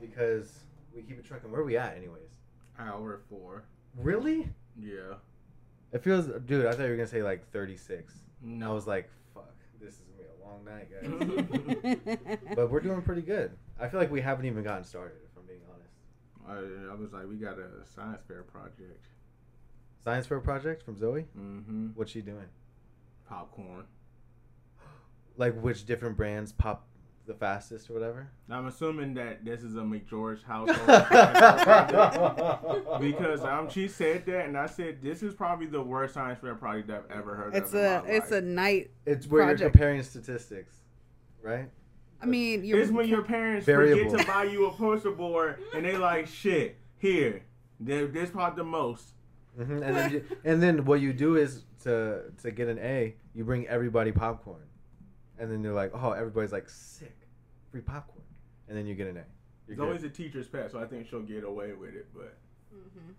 because 0.00 0.60
we 0.94 1.02
keep 1.02 1.18
it 1.18 1.24
trucking. 1.24 1.50
Where 1.50 1.60
are 1.60 1.64
we 1.64 1.76
at, 1.76 1.96
anyways? 1.96 2.30
Hour 2.78 3.20
four. 3.28 3.64
Really? 3.96 4.48
Yeah. 4.78 5.14
It 5.92 6.02
feels, 6.02 6.26
dude. 6.46 6.66
I 6.66 6.72
thought 6.72 6.84
you 6.84 6.90
were 6.90 6.96
gonna 6.96 7.06
say 7.06 7.22
like 7.22 7.50
36. 7.50 8.14
And 8.42 8.64
I 8.64 8.70
was 8.70 8.86
like, 8.86 9.10
fuck, 9.34 9.52
this 9.80 9.94
is 9.94 10.00
gonna 10.00 10.18
be 10.18 10.24
a 10.24 10.46
long 10.46 10.64
night, 10.64 10.88
guys. 12.16 12.38
but 12.56 12.70
we're 12.70 12.80
doing 12.80 13.02
pretty 13.02 13.22
good. 13.22 13.52
I 13.78 13.88
feel 13.88 14.00
like 14.00 14.10
we 14.10 14.20
haven't 14.20 14.46
even 14.46 14.62
gotten 14.62 14.84
started, 14.84 15.16
if 15.24 15.36
I'm 15.36 15.46
being 15.46 15.60
honest. 15.72 16.88
I, 16.88 16.92
I 16.92 16.94
was 16.94 17.12
like, 17.12 17.28
we 17.28 17.36
got 17.36 17.58
a 17.58 17.86
science 17.94 18.22
fair 18.26 18.42
project. 18.42 19.06
Science 20.02 20.26
fair 20.26 20.40
project 20.40 20.82
from 20.82 20.96
Zoe. 20.96 21.26
Mm-hmm. 21.36 21.88
What's 21.94 22.12
she 22.12 22.22
doing? 22.22 22.46
Popcorn. 23.28 23.84
Like 25.36 25.58
which 25.62 25.86
different 25.86 26.18
brands 26.18 26.52
pop 26.52 26.86
the 27.30 27.38
fastest 27.38 27.88
or 27.88 27.94
whatever? 27.94 28.28
I'm 28.50 28.66
assuming 28.66 29.14
that 29.14 29.44
this 29.44 29.62
is 29.62 29.76
a 29.76 29.80
McGeorge 29.80 30.42
household 30.46 30.76
science 30.86 31.08
fair 31.62 31.88
project. 31.88 33.00
because 33.00 33.44
um, 33.44 33.70
she 33.70 33.86
said 33.86 34.26
that, 34.26 34.46
and 34.46 34.58
I 34.58 34.66
said 34.66 35.00
this 35.00 35.22
is 35.22 35.32
probably 35.34 35.66
the 35.66 35.80
worst 35.80 36.14
science 36.14 36.40
fair 36.40 36.56
project 36.56 36.90
I've 36.90 37.16
ever 37.16 37.36
heard 37.36 37.54
it's 37.54 37.72
of. 37.72 37.78
in 37.78 37.84
a 37.84 38.02
my 38.02 38.08
it's 38.10 38.30
a 38.32 38.34
life. 38.34 38.44
night. 38.44 38.90
It's 39.06 39.26
where 39.28 39.42
Project. 39.44 39.60
you're 39.60 39.70
comparing 39.70 40.02
statistics, 40.02 40.74
right? 41.42 41.70
I 42.20 42.26
mean, 42.26 42.64
you're 42.64 42.80
It's 42.80 42.90
when 42.90 43.08
your 43.08 43.22
parents 43.22 43.64
Variable. 43.64 44.10
forget 44.10 44.26
to 44.26 44.32
buy 44.32 44.44
you 44.44 44.66
a 44.66 44.72
poster 44.72 45.12
board, 45.12 45.58
and 45.74 45.84
they 45.86 45.96
like 45.96 46.26
shit. 46.26 46.76
Here, 46.98 47.42
They- 47.78 48.06
this 48.06 48.28
part 48.30 48.56
the 48.56 48.64
most. 48.64 49.14
hmm 49.56 49.82
And 49.82 49.96
then 49.96 50.10
you, 50.12 50.24
and 50.44 50.60
then 50.62 50.84
what 50.84 51.00
you 51.00 51.12
do 51.12 51.36
is 51.36 51.62
to 51.84 52.24
to 52.42 52.50
get 52.50 52.66
an 52.68 52.78
A, 52.80 53.14
you 53.34 53.44
bring 53.44 53.66
everybody 53.68 54.10
popcorn, 54.12 54.66
and 55.38 55.50
then 55.50 55.62
you're 55.62 55.72
like, 55.72 55.92
oh, 55.94 56.10
everybody's 56.10 56.52
like 56.52 56.68
sick, 56.68 57.16
free 57.70 57.80
popcorn, 57.80 58.24
and 58.68 58.76
then 58.76 58.86
you 58.86 58.94
get 58.94 59.06
an 59.08 59.16
A. 59.16 59.20
You're 59.20 59.24
It's 59.68 59.78
good. 59.78 59.84
always 59.86 60.02
a 60.04 60.08
teacher's 60.08 60.48
pet, 60.48 60.70
so 60.72 60.80
I 60.80 60.86
think 60.86 61.08
she'll 61.08 61.20
get 61.22 61.44
away 61.44 61.72
with 61.72 61.94
it. 61.94 62.08
But 62.14 62.36
Mm-hmm. 62.74 63.10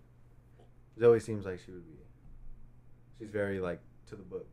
Zoe 1.00 1.20
seems 1.20 1.44
like 1.44 1.60
she 1.64 1.70
would 1.72 1.86
be. 1.86 1.98
She's 3.18 3.28
very 3.30 3.60
like 3.60 3.80
to 4.08 4.16
the 4.16 4.22
book, 4.22 4.46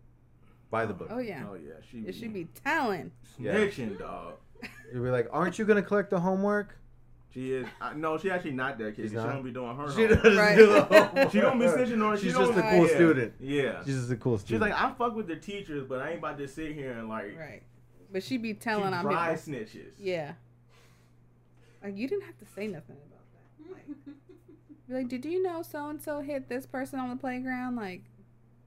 by 0.69 0.85
the 0.85 0.93
book. 0.93 1.07
Oh 1.11 1.19
yeah. 1.19 1.43
oh 1.49 1.55
yeah, 1.55 1.73
she 1.89 1.99
It 1.99 2.13
should 2.15 2.33
be 2.33 2.45
talent. 2.63 3.11
Yeah. 3.37 3.53
snitching, 3.55 3.97
dog. 3.97 4.33
You'd 4.93 5.03
be 5.03 5.09
like, 5.09 5.27
aren't 5.31 5.57
you 5.57 5.65
gonna 5.65 5.81
collect 5.81 6.09
the 6.09 6.19
homework? 6.19 6.75
She 7.33 7.53
is. 7.53 7.67
I, 7.79 7.93
no, 7.93 8.17
she 8.17 8.29
actually 8.31 8.51
not 8.51 8.77
that 8.79 8.95
kid. 8.95 9.03
She's 9.03 9.11
She 9.11 9.15
not? 9.17 9.31
don't 9.33 9.43
be 9.43 9.51
doing 9.51 9.75
her. 9.77 9.89
She 9.91 10.01
homework. 10.01 10.23
doesn't 10.23 10.37
Right. 10.39 10.57
do 10.57 10.65
the 10.67 10.81
homework. 10.83 11.31
She 11.31 11.39
don't 11.41 11.59
be 11.59 11.65
snitching 11.65 12.03
on. 12.05 12.17
She 12.17 12.23
She's 12.25 12.33
don't, 12.33 12.47
just 12.47 12.57
a 12.57 12.61
cool 12.71 12.87
yeah. 12.87 12.95
student. 12.95 13.33
Yeah. 13.39 13.83
She's 13.85 13.95
just 13.95 14.11
a 14.11 14.15
cool 14.15 14.37
student. 14.39 14.39
She's 14.39 14.45
student. 14.47 14.61
like, 14.71 14.81
I 14.81 14.95
fuck 14.97 15.15
with 15.15 15.27
the 15.27 15.35
teachers, 15.35 15.85
but 15.87 16.01
I 16.01 16.09
ain't 16.09 16.19
about 16.19 16.37
to 16.39 16.47
sit 16.47 16.73
here 16.73 16.91
and 16.93 17.07
like. 17.07 17.37
Right. 17.37 17.61
But 18.11 18.23
she 18.23 18.37
be 18.37 18.49
She 18.49 18.53
telling 18.55 18.93
on 18.93 19.03
dry 19.05 19.35
people. 19.35 19.53
snitches. 19.53 19.91
Yeah. 19.99 20.33
Like 21.83 21.97
you 21.97 22.07
didn't 22.07 22.23
have 22.25 22.37
to 22.39 22.45
say 22.55 22.67
nothing 22.67 22.97
about 22.97 23.07
that. 23.31 23.71
Like, 23.73 23.85
be 24.87 24.93
like, 24.95 25.07
did 25.09 25.23
you 25.25 25.43
know 25.43 25.61
so 25.61 25.87
and 25.89 26.01
so 26.01 26.19
hit 26.21 26.49
this 26.49 26.65
person 26.65 26.99
on 26.99 27.09
the 27.09 27.15
playground? 27.15 27.75
Like, 27.75 28.01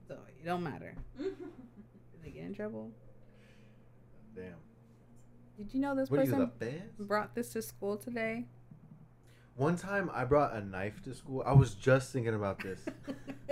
so 0.07 0.15
it 0.29 0.45
don't 0.45 0.63
matter. 0.63 0.95
Did 1.19 1.35
they 2.23 2.31
get 2.31 2.45
in 2.45 2.55
trouble? 2.55 2.91
Damn. 4.37 4.55
Did 5.57 5.75
you 5.75 5.81
know 5.81 5.97
this 5.97 6.09
What 6.11 6.21
are 6.21 6.25
you, 6.25 6.31
person 6.47 6.83
brought 7.01 7.35
this 7.35 7.49
to 7.55 7.63
school 7.63 7.97
today? 7.97 8.45
One 9.57 9.77
time 9.77 10.11
I 10.15 10.25
brought 10.25 10.55
a 10.55 10.61
knife 10.65 11.03
to 11.05 11.15
school. 11.15 11.43
I 11.45 11.53
was 11.53 11.75
just 11.75 12.13
thinking 12.13 12.35
about 12.35 12.63
this 12.63 12.81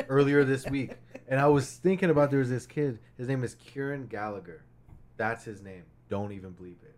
earlier 0.09 0.45
this 0.45 0.67
week. 0.67 0.93
And 1.29 1.39
I 1.39 1.47
was 1.47 1.71
thinking 1.71 2.11
about 2.11 2.31
there 2.31 2.41
was 2.41 2.51
this 2.51 2.67
kid. 2.67 2.99
His 3.17 3.29
name 3.29 3.45
is 3.45 3.55
Kieran 3.55 4.07
Gallagher. 4.09 4.65
That's 5.21 5.45
his 5.45 5.61
name. 5.61 5.83
Don't 6.09 6.33
even 6.33 6.53
bleep 6.55 6.83
it. 6.83 6.97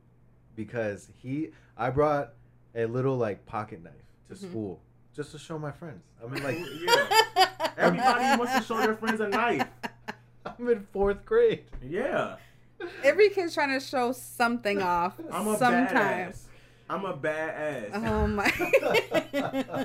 Because 0.55 1.09
he 1.19 1.49
I 1.77 1.91
brought 1.91 2.35
a 2.73 2.87
little 2.87 3.17
like 3.17 3.45
pocket 3.47 3.83
knife 3.83 3.93
to 4.29 4.35
Mhm. 4.37 4.49
school 4.49 4.81
just 5.13 5.33
to 5.33 5.39
show 5.39 5.59
my 5.59 5.73
friends. 5.73 6.05
I 6.25 6.29
mean 6.29 6.41
like 6.45 6.57
Yeah. 6.81 7.73
Everybody 7.77 8.39
wants 8.39 8.55
to 8.59 8.63
show 8.63 8.79
their 8.79 8.95
friends 8.95 9.21
a 9.21 9.27
knife. 9.29 9.67
I'm 10.47 10.69
in 10.69 10.87
fourth 10.93 11.25
grade. 11.25 11.65
Yeah. 11.83 12.37
Every 13.03 13.29
kid's 13.31 13.55
trying 13.55 13.77
to 13.79 13.85
show 13.85 14.13
something 14.13 14.81
off 14.81 15.15
I'm 15.33 15.49
a 15.49 15.59
sometime. 15.59 15.89
badass. 16.33 16.43
I'm 16.89 17.05
a 17.05 17.17
badass. 17.17 17.91
Oh 18.07 18.27
my. 18.29 18.53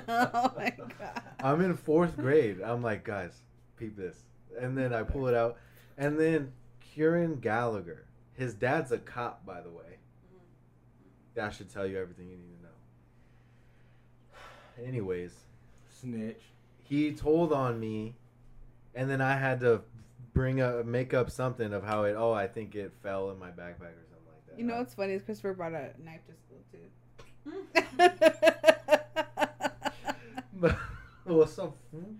oh 0.08 0.54
my 0.58 0.74
god. 1.00 1.22
I'm 1.40 1.62
in 1.62 1.76
fourth 1.76 2.16
grade. 2.18 2.62
I'm 2.62 2.84
like, 2.84 3.04
guys, 3.04 3.42
peep 3.78 3.96
this. 3.98 4.18
And 4.60 4.78
then 4.78 4.94
I 4.94 5.02
pull 5.04 5.28
it 5.28 5.34
out. 5.34 5.58
And 5.98 6.20
then 6.20 6.52
Kieran 6.82 7.36
Gallagher. 7.40 8.04
His 8.38 8.54
dad's 8.54 8.92
a 8.92 8.98
cop, 8.98 9.46
by 9.46 9.62
the 9.62 9.70
way. 9.70 9.98
That 11.36 11.54
should 11.54 11.70
tell 11.72 11.86
you 11.86 12.00
everything 12.00 12.30
you 12.30 12.38
need 12.38 12.56
to 12.58 12.64
know. 14.84 14.88
Anyways, 14.88 15.34
Snitch. 15.90 16.42
he 16.84 17.12
told 17.14 17.52
on 17.52 17.80
me, 17.80 18.16
and 18.96 19.10
then 19.10 19.22
I 19.22 19.36
had 19.38 19.60
to 19.62 19.82
bring 20.34 20.62
up, 20.62 20.86
make 20.86 21.14
up 21.14 21.30
something 21.32 21.74
of 21.74 21.84
how 21.84 22.04
it. 22.04 22.16
Oh, 22.18 22.32
I 22.32 22.48
think 22.48 22.76
it 22.76 22.94
fell 23.04 23.32
in 23.32 23.40
my 23.40 23.50
backpack 23.50 23.94
or 23.94 24.06
something 24.10 24.28
like 24.28 24.48
that. 24.48 24.58
You 24.60 24.66
know 24.66 24.78
what's 24.78 24.94
funny 24.94 25.14
is 25.14 25.24
Christopher 25.24 25.54
brought 25.54 25.74
a 25.74 25.92
knife 26.04 26.22
to 26.28 26.34
school 26.36 26.62
too. 26.72 26.88
What's 31.24 31.60
up? 31.60 31.76
fool? 31.92 32.16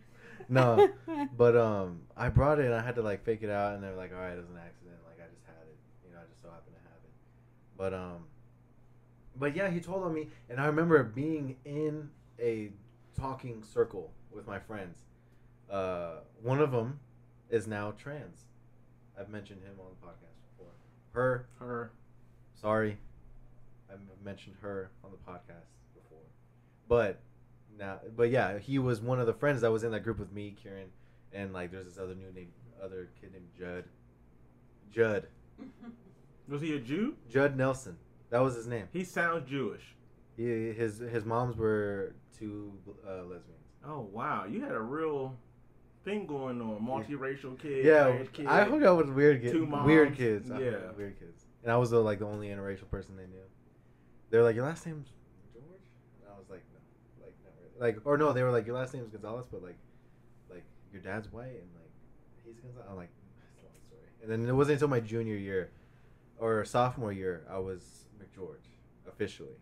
No, 0.50 0.90
but 1.38 1.56
um, 1.58 2.02
I 2.16 2.30
brought 2.30 2.60
it 2.60 2.66
and 2.66 2.74
I 2.74 2.82
had 2.82 2.96
to 2.96 3.02
like 3.02 3.24
fake 3.24 3.40
it 3.42 3.50
out, 3.50 3.74
and 3.76 3.84
they're 3.84 3.96
like, 3.96 4.14
"All 4.14 4.20
right, 4.20 4.34
it 4.34 4.38
was 4.38 4.50
an 4.50 4.58
accident. 4.58 4.96
Like 5.06 5.20
I 5.20 5.28
just 5.34 5.46
had 5.46 5.64
it. 5.68 5.78
You 6.06 6.14
know, 6.14 6.20
I 6.20 6.26
just 6.30 6.42
so 6.42 6.50
happened 6.50 6.76
to 6.76 6.84
have 6.88 7.00
it." 7.04 7.12
But 7.78 7.94
um, 7.94 8.26
but 9.40 9.56
yeah, 9.56 9.70
he 9.70 9.80
told 9.80 10.04
on 10.04 10.14
me, 10.14 10.28
and 10.50 10.60
I 10.60 10.66
remember 10.66 11.04
being 11.04 11.58
in 11.66 12.10
a 12.40 12.70
talking 13.20 13.64
circle 13.64 14.12
with 14.32 14.48
my 14.48 14.60
friends. 14.60 15.00
Uh, 15.70 16.20
one 16.42 16.60
of 16.60 16.72
them 16.72 17.00
is 17.50 17.68
now 17.68 17.94
trans. 17.98 18.46
I've 19.20 19.30
mentioned 19.30 19.62
him 19.64 19.74
on 19.80 19.88
the 20.00 20.08
podcast 20.08 20.38
before. 20.56 20.72
Her, 21.14 21.46
Her. 21.60 21.92
sorry, 22.60 22.98
I've 23.92 24.00
mentioned 24.24 24.56
her 24.62 24.90
on 25.04 25.12
the 25.12 25.18
podcast 25.32 25.68
before, 25.94 26.24
but 26.88 27.20
now, 27.78 28.00
but 28.16 28.30
yeah, 28.30 28.58
he 28.60 28.80
was 28.80 29.02
one 29.02 29.20
of 29.20 29.26
the 29.28 29.34
friends 29.34 29.62
that 29.62 29.72
was 29.72 29.84
in 29.84 29.92
that 29.92 30.02
group 30.02 30.20
with 30.20 30.32
me, 30.32 30.56
Kieran, 30.62 30.90
and 31.34 31.54
like 31.54 31.72
there's 31.72 31.86
this 31.86 31.98
other 31.98 32.16
new 32.16 32.32
name, 32.34 32.50
other 32.84 33.10
kid 33.20 33.32
named 33.34 33.48
Judd. 33.58 33.84
Judd, 34.94 35.28
Was 36.48 36.62
he 36.62 36.76
a 36.76 36.80
Jew? 36.80 37.16
Judd 37.30 37.58
Nelson. 37.58 37.98
That 38.30 38.40
was 38.40 38.56
his 38.56 38.68
name. 38.68 38.88
He 38.92 39.04
sounds 39.04 39.50
Jewish. 39.50 39.96
He, 40.36 40.44
his 40.72 41.00
his 41.00 41.26
moms 41.26 41.58
were 41.58 42.16
two 42.38 42.74
uh, 43.08 43.24
lesbians. 43.24 43.66
Oh 43.86 44.02
wow, 44.12 44.46
you 44.46 44.62
had 44.62 44.74
a 44.74 44.80
real 44.80 45.36
thing 46.06 46.26
going 46.28 46.62
on. 46.62 46.80
Multiracial 46.82 47.60
kid. 47.60 47.86
yeah, 47.86 48.18
kid. 48.34 48.46
I 48.46 48.64
hung 48.64 48.84
out 48.86 48.98
with 48.98 49.10
weird 49.10 49.42
kids. 49.42 49.52
two 49.54 49.66
moms, 49.66 49.86
Weird 49.88 50.16
kids. 50.16 50.52
I 50.52 50.60
yeah. 50.60 50.76
weird 50.96 51.20
kids. 51.20 51.46
And 51.64 51.72
I 51.72 51.78
was 51.78 51.90
the, 51.90 52.00
like 52.00 52.20
the 52.20 52.26
only 52.26 52.50
interracial 52.50 52.90
person 52.90 53.18
they 53.18 53.24
knew. 53.26 53.44
They 54.30 54.38
were 54.38 54.44
like, 54.44 54.56
"Your 54.56 54.66
last 54.66 54.86
name's 54.86 55.08
George," 55.54 55.66
and 56.22 56.32
I 56.34 56.38
was 56.38 56.50
like, 56.50 56.64
"No, 56.72 57.26
like 57.26 57.34
not 57.44 57.54
really." 57.80 57.94
Like, 57.94 58.06
or 58.06 58.18
no, 58.18 58.32
they 58.34 58.44
were 58.44 58.52
like, 58.52 58.66
"Your 58.68 58.76
last 58.76 58.94
name's 58.94 59.10
Gonzalez," 59.10 59.46
but 59.52 59.64
like, 59.64 59.78
like 60.50 60.64
your 60.94 61.02
dad's 61.02 61.32
white 61.32 61.46
and 61.46 61.70
like 61.76 61.92
he's 62.46 62.60
Gonzalez. 62.60 62.88
I'm 62.90 62.96
like, 62.96 63.10
that's 63.40 63.58
a 63.62 63.66
long 63.66 63.74
story. 63.88 64.02
And 64.22 64.32
then 64.32 64.48
it 64.50 64.54
wasn't 64.56 64.74
until 64.74 64.90
my 64.90 65.00
junior 65.00 65.36
year 65.36 65.72
or 66.40 66.64
sophomore 66.66 67.12
year 67.12 67.46
I 67.50 67.58
was 67.60 68.06
McGeorge 68.20 68.68
officially. 69.08 69.58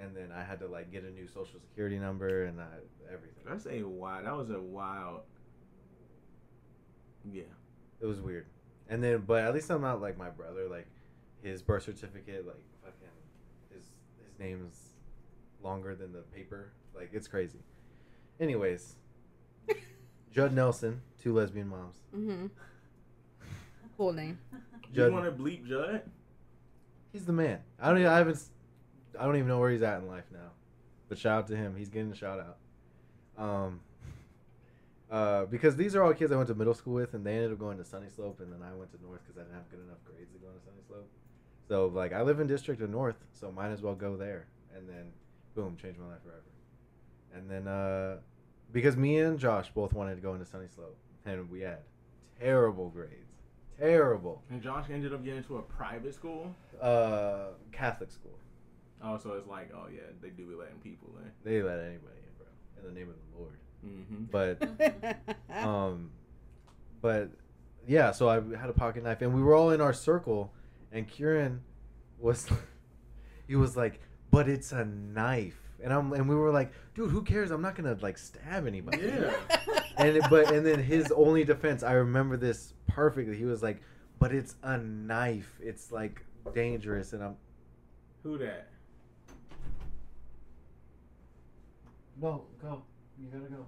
And 0.00 0.16
then 0.16 0.30
I 0.34 0.42
had 0.42 0.58
to 0.60 0.66
like 0.66 0.90
get 0.90 1.04
a 1.04 1.10
new 1.10 1.28
social 1.28 1.60
security 1.60 1.98
number 1.98 2.44
and 2.44 2.60
I, 2.60 2.66
everything. 3.12 3.44
That's 3.46 3.66
a 3.66 3.82
wild. 3.84 4.26
That 4.26 4.36
was 4.36 4.50
a 4.50 4.60
wild. 4.60 5.20
Yeah. 7.30 7.42
It 8.00 8.06
was 8.06 8.20
weird. 8.20 8.46
And 8.88 9.02
then, 9.02 9.22
but 9.26 9.44
at 9.44 9.54
least 9.54 9.70
I'm 9.70 9.82
not 9.82 10.00
like 10.00 10.18
my 10.18 10.28
brother. 10.30 10.68
Like 10.68 10.88
his 11.42 11.62
birth 11.62 11.84
certificate, 11.84 12.46
like 12.46 12.62
fucking 12.84 13.08
his 13.74 13.84
his 14.26 14.38
name's 14.38 14.94
longer 15.62 15.94
than 15.94 16.12
the 16.12 16.22
paper. 16.34 16.72
Like 16.94 17.10
it's 17.12 17.28
crazy. 17.28 17.60
Anyways, 18.40 18.96
Judd 20.32 20.52
Nelson, 20.52 21.00
two 21.22 21.32
lesbian 21.34 21.68
moms. 21.68 21.96
hmm 22.12 22.46
Cool 24.02 24.14
name. 24.14 24.38
You 24.92 25.12
want 25.12 25.24
to 25.26 25.30
bleep 25.30 25.64
Judd? 25.64 26.02
he's 27.12 27.24
the 27.24 27.32
man. 27.32 27.60
I 27.80 27.88
don't. 27.88 27.98
Even, 27.98 28.10
I 28.10 28.18
haven't. 28.18 28.34
s- 28.34 28.50
I 29.16 29.24
don't 29.24 29.36
even 29.36 29.46
know 29.46 29.60
where 29.60 29.70
he's 29.70 29.82
at 29.82 30.00
in 30.00 30.08
life 30.08 30.24
now. 30.32 30.50
But 31.08 31.18
shout 31.18 31.38
out 31.38 31.46
to 31.48 31.56
him. 31.56 31.76
He's 31.76 31.88
getting 31.88 32.10
a 32.10 32.16
shout 32.16 32.40
out. 32.40 33.42
Um. 33.42 33.80
Uh, 35.10 35.44
because 35.44 35.76
these 35.76 35.94
are 35.94 36.02
all 36.02 36.14
kids 36.14 36.32
I 36.32 36.36
went 36.36 36.48
to 36.48 36.54
middle 36.54 36.72
school 36.72 36.94
with, 36.94 37.12
and 37.12 37.22
they 37.22 37.34
ended 37.34 37.52
up 37.52 37.58
going 37.58 37.76
to 37.76 37.84
Sunny 37.84 38.06
Slope, 38.08 38.40
and 38.40 38.50
then 38.50 38.60
I 38.66 38.74
went 38.74 38.90
to 38.92 39.02
North 39.04 39.20
because 39.22 39.36
I 39.38 39.42
didn't 39.42 39.56
have 39.56 39.70
good 39.70 39.80
enough 39.86 39.98
grades 40.06 40.32
to 40.32 40.38
go 40.38 40.46
to 40.46 40.58
Sunny 40.64 40.80
Slope. 40.88 41.06
So 41.68 41.88
like 41.88 42.14
I 42.14 42.22
live 42.22 42.40
in 42.40 42.46
District 42.46 42.80
of 42.80 42.88
North, 42.88 43.16
so 43.34 43.52
might 43.52 43.68
as 43.72 43.82
well 43.82 43.94
go 43.94 44.16
there, 44.16 44.46
and 44.74 44.88
then 44.88 45.12
boom, 45.54 45.76
changed 45.76 46.00
my 46.00 46.06
life 46.06 46.22
forever. 46.24 46.40
And 47.34 47.50
then 47.50 47.68
uh, 47.68 48.20
because 48.72 48.96
me 48.96 49.18
and 49.18 49.38
Josh 49.38 49.70
both 49.74 49.92
wanted 49.92 50.14
to 50.14 50.22
go 50.22 50.32
into 50.32 50.46
Sunny 50.46 50.68
Slope, 50.74 50.96
and 51.26 51.50
we 51.50 51.60
had 51.60 51.80
terrible 52.40 52.88
grades, 52.88 53.31
terrible. 53.78 54.42
And 54.50 54.62
Josh 54.62 54.86
ended 54.90 55.12
up 55.12 55.24
getting 55.24 55.44
to 55.44 55.58
a 55.58 55.62
private 55.62 56.14
school. 56.14 56.54
Uh, 56.80 57.48
Catholic 57.72 58.10
school. 58.10 58.38
Oh, 59.04 59.18
so 59.18 59.32
it's 59.32 59.48
like, 59.48 59.70
oh 59.74 59.86
yeah, 59.92 60.00
they 60.20 60.30
do 60.30 60.46
be 60.46 60.54
letting 60.54 60.78
people 60.82 61.10
in. 61.22 61.30
They 61.44 61.62
let 61.62 61.78
anybody 61.80 62.18
in, 62.18 62.32
bro, 62.38 62.46
in 62.88 62.94
the 62.94 63.00
name 63.00 63.08
of 63.08 63.16
the 63.16 63.38
Lord. 63.38 63.56
Mm-hmm. 63.84 64.24
But 64.30 65.66
um 65.66 66.10
but 67.00 67.30
yeah 67.88 68.12
so 68.12 68.28
i 68.28 68.34
had 68.56 68.70
a 68.70 68.72
pocket 68.72 69.02
knife 69.02 69.20
and 69.22 69.34
we 69.34 69.42
were 69.42 69.56
all 69.56 69.70
in 69.70 69.80
our 69.80 69.92
circle 69.92 70.52
and 70.92 71.08
kieran 71.08 71.60
was 72.20 72.48
he 73.48 73.56
was 73.56 73.76
like 73.76 74.00
but 74.30 74.48
it's 74.48 74.70
a 74.70 74.84
knife 74.84 75.60
and 75.82 75.92
i'm 75.92 76.12
and 76.12 76.28
we 76.28 76.36
were 76.36 76.52
like 76.52 76.70
dude 76.94 77.10
who 77.10 77.22
cares 77.22 77.50
i'm 77.50 77.60
not 77.60 77.74
gonna 77.74 77.98
like 78.00 78.16
stab 78.16 78.68
anybody 78.68 78.98
Yeah. 78.98 79.32
and 80.02 80.20
but 80.30 80.50
and 80.52 80.64
then 80.66 80.78
his 80.82 81.10
only 81.12 81.44
defense 81.44 81.82
i 81.82 81.92
remember 81.92 82.36
this 82.36 82.74
perfectly 82.88 83.36
he 83.36 83.44
was 83.44 83.62
like 83.62 83.80
but 84.18 84.32
it's 84.32 84.56
a 84.62 84.78
knife 84.78 85.58
it's 85.62 85.90
like 85.92 86.24
dangerous 86.54 87.12
and 87.12 87.22
i'm 87.22 87.36
Who 88.22 88.38
that? 88.38 88.68
no 92.20 92.44
go 92.60 92.82
you 93.18 93.28
gotta 93.28 93.48
go 93.48 93.66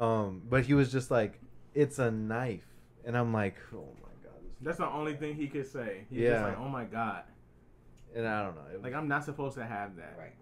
um 0.04 0.42
but 0.48 0.64
he 0.64 0.74
was 0.74 0.92
just 0.92 1.10
like 1.10 1.40
it's 1.74 1.98
a 1.98 2.10
knife 2.10 2.66
and 3.04 3.16
i'm 3.16 3.32
like 3.32 3.56
oh 3.74 3.88
my 4.02 4.08
god 4.22 4.32
That's 4.60 4.78
the 4.78 4.86
only 4.88 5.14
thing 5.14 5.34
he 5.34 5.46
could 5.48 5.66
say. 5.66 6.04
He's 6.10 6.20
Yeah. 6.20 6.30
just 6.32 6.42
like, 6.44 6.58
oh 6.58 6.68
my 6.68 6.84
god. 6.84 7.22
and 8.14 8.26
i 8.26 8.42
don't 8.42 8.54
know 8.56 8.62
it, 8.74 8.82
Like 8.82 8.94
I'm 8.94 9.08
not 9.08 9.24
supposed 9.24 9.56
to 9.56 9.64
have 9.66 9.96
that. 9.96 10.14
right. 10.18 10.34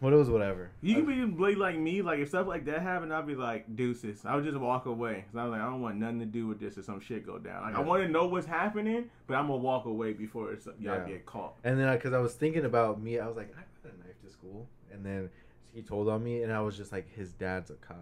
But 0.00 0.12
it 0.12 0.16
was 0.16 0.30
whatever 0.30 0.70
You 0.80 0.94
can 0.96 1.06
be 1.06 1.24
blade 1.24 1.58
like 1.58 1.76
me. 1.78 2.02
Like 2.02 2.20
if 2.20 2.28
stuff 2.28 2.46
like 2.46 2.64
that 2.66 2.82
happened, 2.82 3.12
I'd 3.12 3.26
be 3.26 3.34
like 3.34 3.74
deuces. 3.76 4.24
I 4.24 4.34
would 4.36 4.44
just 4.44 4.56
walk 4.56 4.86
away. 4.86 5.24
Cause 5.32 5.38
I 5.38 5.44
was 5.44 5.52
like, 5.52 5.60
I 5.60 5.64
don't 5.64 5.80
want 5.80 5.96
nothing 5.96 6.20
to 6.20 6.26
do 6.26 6.46
with 6.46 6.60
this 6.60 6.76
if 6.78 6.84
some 6.84 7.00
shit 7.00 7.26
go 7.26 7.38
down. 7.38 7.62
Like 7.62 7.74
I 7.74 7.80
want 7.80 8.02
to 8.04 8.08
know 8.08 8.26
what's 8.26 8.46
happening, 8.46 9.10
but 9.26 9.34
I'm 9.34 9.46
gonna 9.48 9.58
walk 9.58 9.86
away 9.86 10.12
before 10.12 10.52
it's, 10.52 10.66
y'all 10.66 10.74
Yeah. 10.80 11.04
get 11.06 11.26
caught. 11.26 11.54
and 11.64 11.78
then 11.80 11.92
because 11.94 12.12
I, 12.12 12.18
was 12.18 12.34
thinking 12.34 12.64
about 12.64 13.00
me 13.00 13.18
i 13.18 13.26
was 13.26 13.36
like 13.36 13.52
i 13.56 13.62
brought 13.82 13.94
a 13.94 13.98
knife 14.06 14.20
to 14.24 14.30
school 14.30 14.68
and 14.92 15.04
then 15.04 15.30
he 15.74 15.82
told 15.82 16.08
on 16.08 16.22
me 16.22 16.42
and 16.42 16.52
i 16.52 16.60
was 16.60 16.76
just 16.76 16.92
like 16.92 17.12
his 17.14 17.32
dad's 17.32 17.70
a 17.70 17.74
cop 17.74 17.96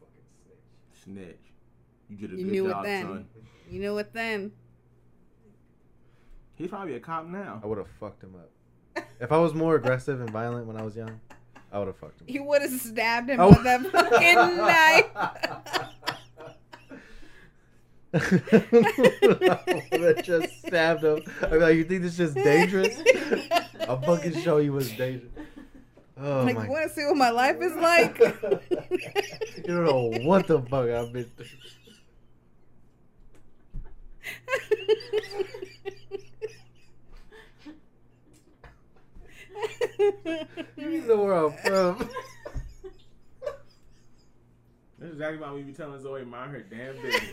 fucking 0.00 0.22
snitch 0.92 1.26
Snitch. 1.26 1.52
You 2.08 2.16
did 2.16 2.32
a 2.32 2.36
You 2.36 2.44
good 2.44 2.52
knew 2.52 2.66
it 2.66 2.70
job, 2.70 2.84
then. 2.84 3.02
son. 3.06 3.26
You 3.70 3.80
knew 3.80 3.94
what 3.94 4.12
then? 4.12 4.52
He's 6.54 6.68
probably 6.68 6.94
a 6.94 7.00
cop 7.00 7.26
now. 7.26 7.60
i 7.62 7.66
would 7.66 7.78
have 7.78 7.88
fucked 8.00 8.22
him 8.22 8.34
up 8.36 8.50
if 9.22 9.32
i 9.32 9.38
was 9.38 9.54
more 9.54 9.76
aggressive 9.76 10.20
and 10.20 10.30
violent 10.30 10.66
when 10.66 10.76
i 10.76 10.82
was 10.82 10.94
young 10.96 11.18
i 11.72 11.78
would 11.78 11.86
have 11.86 11.96
fucked 11.96 12.20
him 12.20 12.26
You 12.28 12.42
would 12.44 12.62
have 12.62 12.70
stabbed 12.70 13.30
him 13.30 13.38
with 13.38 13.64
that 13.64 13.80
fucking 13.86 14.56
knife. 14.56 15.06
I 18.14 18.18
would 19.92 20.16
have 20.16 20.24
just 20.24 20.66
stabbed 20.66 21.02
him. 21.02 21.22
I'd 21.42 21.50
be 21.50 21.56
like, 21.56 21.76
you 21.76 21.84
think 21.84 22.02
this 22.02 22.20
is 22.20 22.34
dangerous? 22.34 22.94
I'll 23.88 24.02
fucking 24.02 24.38
show 24.42 24.58
you 24.58 24.74
what's 24.74 24.90
dangerous. 24.90 25.32
Oh 26.18 26.44
like, 26.44 26.56
my 26.56 26.68
want 26.68 26.88
to 26.88 26.94
see 26.94 27.04
what 27.06 27.16
my 27.16 27.30
life 27.30 27.56
is 27.60 27.74
like? 27.74 28.18
you 29.56 29.62
don't 29.66 29.84
know 29.84 30.12
what 30.24 30.46
the 30.46 30.60
fuck 30.60 30.90
I've 30.90 31.12
been 31.12 31.30
through. 31.36 31.46
You 40.76 41.00
know 41.02 41.16
where 41.22 41.32
I'm 41.34 41.52
from. 41.58 42.08
That's 44.98 45.12
exactly 45.14 45.38
why 45.38 45.52
we 45.52 45.62
be 45.62 45.72
telling 45.72 46.00
Zoe 46.00 46.24
mind 46.24 46.52
her 46.52 46.60
damn 46.60 46.94
business. 47.02 47.32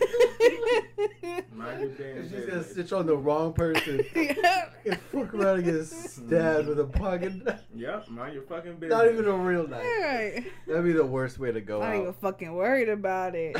Mind 1.54 1.80
your 1.80 1.90
damn 1.90 2.22
She's 2.22 2.32
gonna 2.32 2.46
business. 2.46 2.70
stitch 2.72 2.92
on 2.92 3.06
the 3.06 3.16
wrong 3.16 3.52
person 3.52 4.04
and 4.14 4.98
fuck 5.12 5.32
around 5.34 5.56
and 5.58 5.64
get 5.64 5.84
stabbed 5.86 6.66
with 6.66 6.80
a 6.80 6.84
pocket 6.84 7.44
knife. 7.44 7.60
Yep, 7.74 8.08
mind 8.08 8.34
your 8.34 8.42
fucking 8.42 8.74
business. 8.76 8.98
Not 8.98 9.08
even 9.12 9.24
a 9.26 9.32
real 9.36 9.68
knife. 9.68 9.84
Alright. 9.84 10.46
That'd 10.66 10.84
be 10.84 10.92
the 10.92 11.06
worst 11.06 11.38
way 11.38 11.52
to 11.52 11.60
go 11.60 11.80
I'm 11.80 11.90
not 11.90 12.00
even 12.00 12.12
fucking 12.14 12.52
worried 12.52 12.88
about 12.88 13.36
it. 13.36 13.56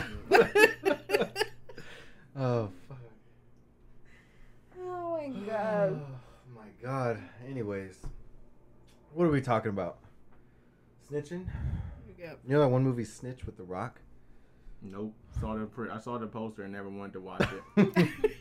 oh 2.36 2.68
fuck. 2.88 2.98
Oh 4.76 5.12
fucking 5.18 5.46
god. 5.46 6.02
Oh 6.12 6.56
my 6.56 6.68
god. 6.82 7.18
Anyways, 7.48 7.96
what 9.12 9.24
are 9.24 9.30
we 9.30 9.40
talking 9.40 9.70
about? 9.70 9.98
Snitching? 11.10 11.46
Yep. 12.18 12.38
You 12.46 12.52
know 12.54 12.60
that 12.60 12.68
one 12.68 12.82
movie 12.84 13.04
Snitch 13.04 13.44
with 13.46 13.56
The 13.56 13.62
Rock? 13.64 14.00
Nope. 14.82 15.14
Saw 15.40 15.54
the 15.56 15.66
pre- 15.66 15.90
I 15.90 15.98
saw 15.98 16.18
the 16.18 16.26
poster 16.26 16.62
and 16.62 16.72
never 16.72 16.88
wanted 16.88 17.14
to 17.14 17.20
watch 17.20 17.46
it. 17.76 17.88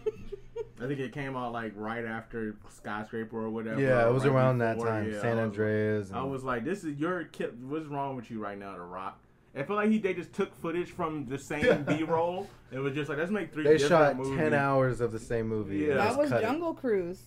I 0.81 0.87
think 0.87 0.99
it 1.01 1.11
came 1.11 1.35
out 1.35 1.51
like 1.51 1.73
right 1.75 2.05
after 2.05 2.55
Skyscraper 2.69 3.37
or 3.43 3.49
whatever. 3.49 3.81
yeah, 3.81 4.07
it 4.07 4.13
was 4.13 4.23
right 4.25 4.31
around 4.33 4.59
that 4.59 4.79
time. 4.79 5.11
yeah, 5.11 5.19
San 5.19 5.37
I 5.37 5.41
was- 5.41 5.49
Andreas. 5.49 6.11
I 6.13 6.23
was 6.23 6.43
like, 6.43 6.63
"This 6.63 6.85
is 6.85 6.97
your 6.97 7.25
kid. 7.25 7.69
What's 7.69 7.87
wrong 7.87 8.15
with 8.15 8.31
you 8.31 8.39
right 8.41 8.57
now, 8.57 8.73
The 8.73 8.79
Rock?" 8.79 9.19
I 9.55 9.63
feel 9.63 9.75
like 9.75 9.89
he 9.89 9.97
they 9.97 10.13
just 10.13 10.31
took 10.31 10.55
footage 10.55 10.91
from 10.91 11.25
the 11.25 11.37
same 11.37 11.83
B 11.83 12.03
roll. 12.03 12.47
It 12.71 12.79
was 12.79 12.93
just 12.93 13.09
like, 13.09 13.17
let's 13.17 13.31
make 13.31 13.51
three. 13.51 13.63
They 13.63 13.77
different 13.77 13.89
shot 13.89 14.17
movies. 14.17 14.37
10 14.37 14.53
hours 14.53 15.01
of 15.01 15.11
the 15.11 15.19
same 15.19 15.47
movie. 15.49 15.79
Yeah. 15.79 15.95
That 15.95 16.05
just 16.07 16.19
was 16.19 16.29
cut 16.29 16.41
it. 16.43 16.45
Jungle 16.45 16.73
Cruise. 16.73 17.21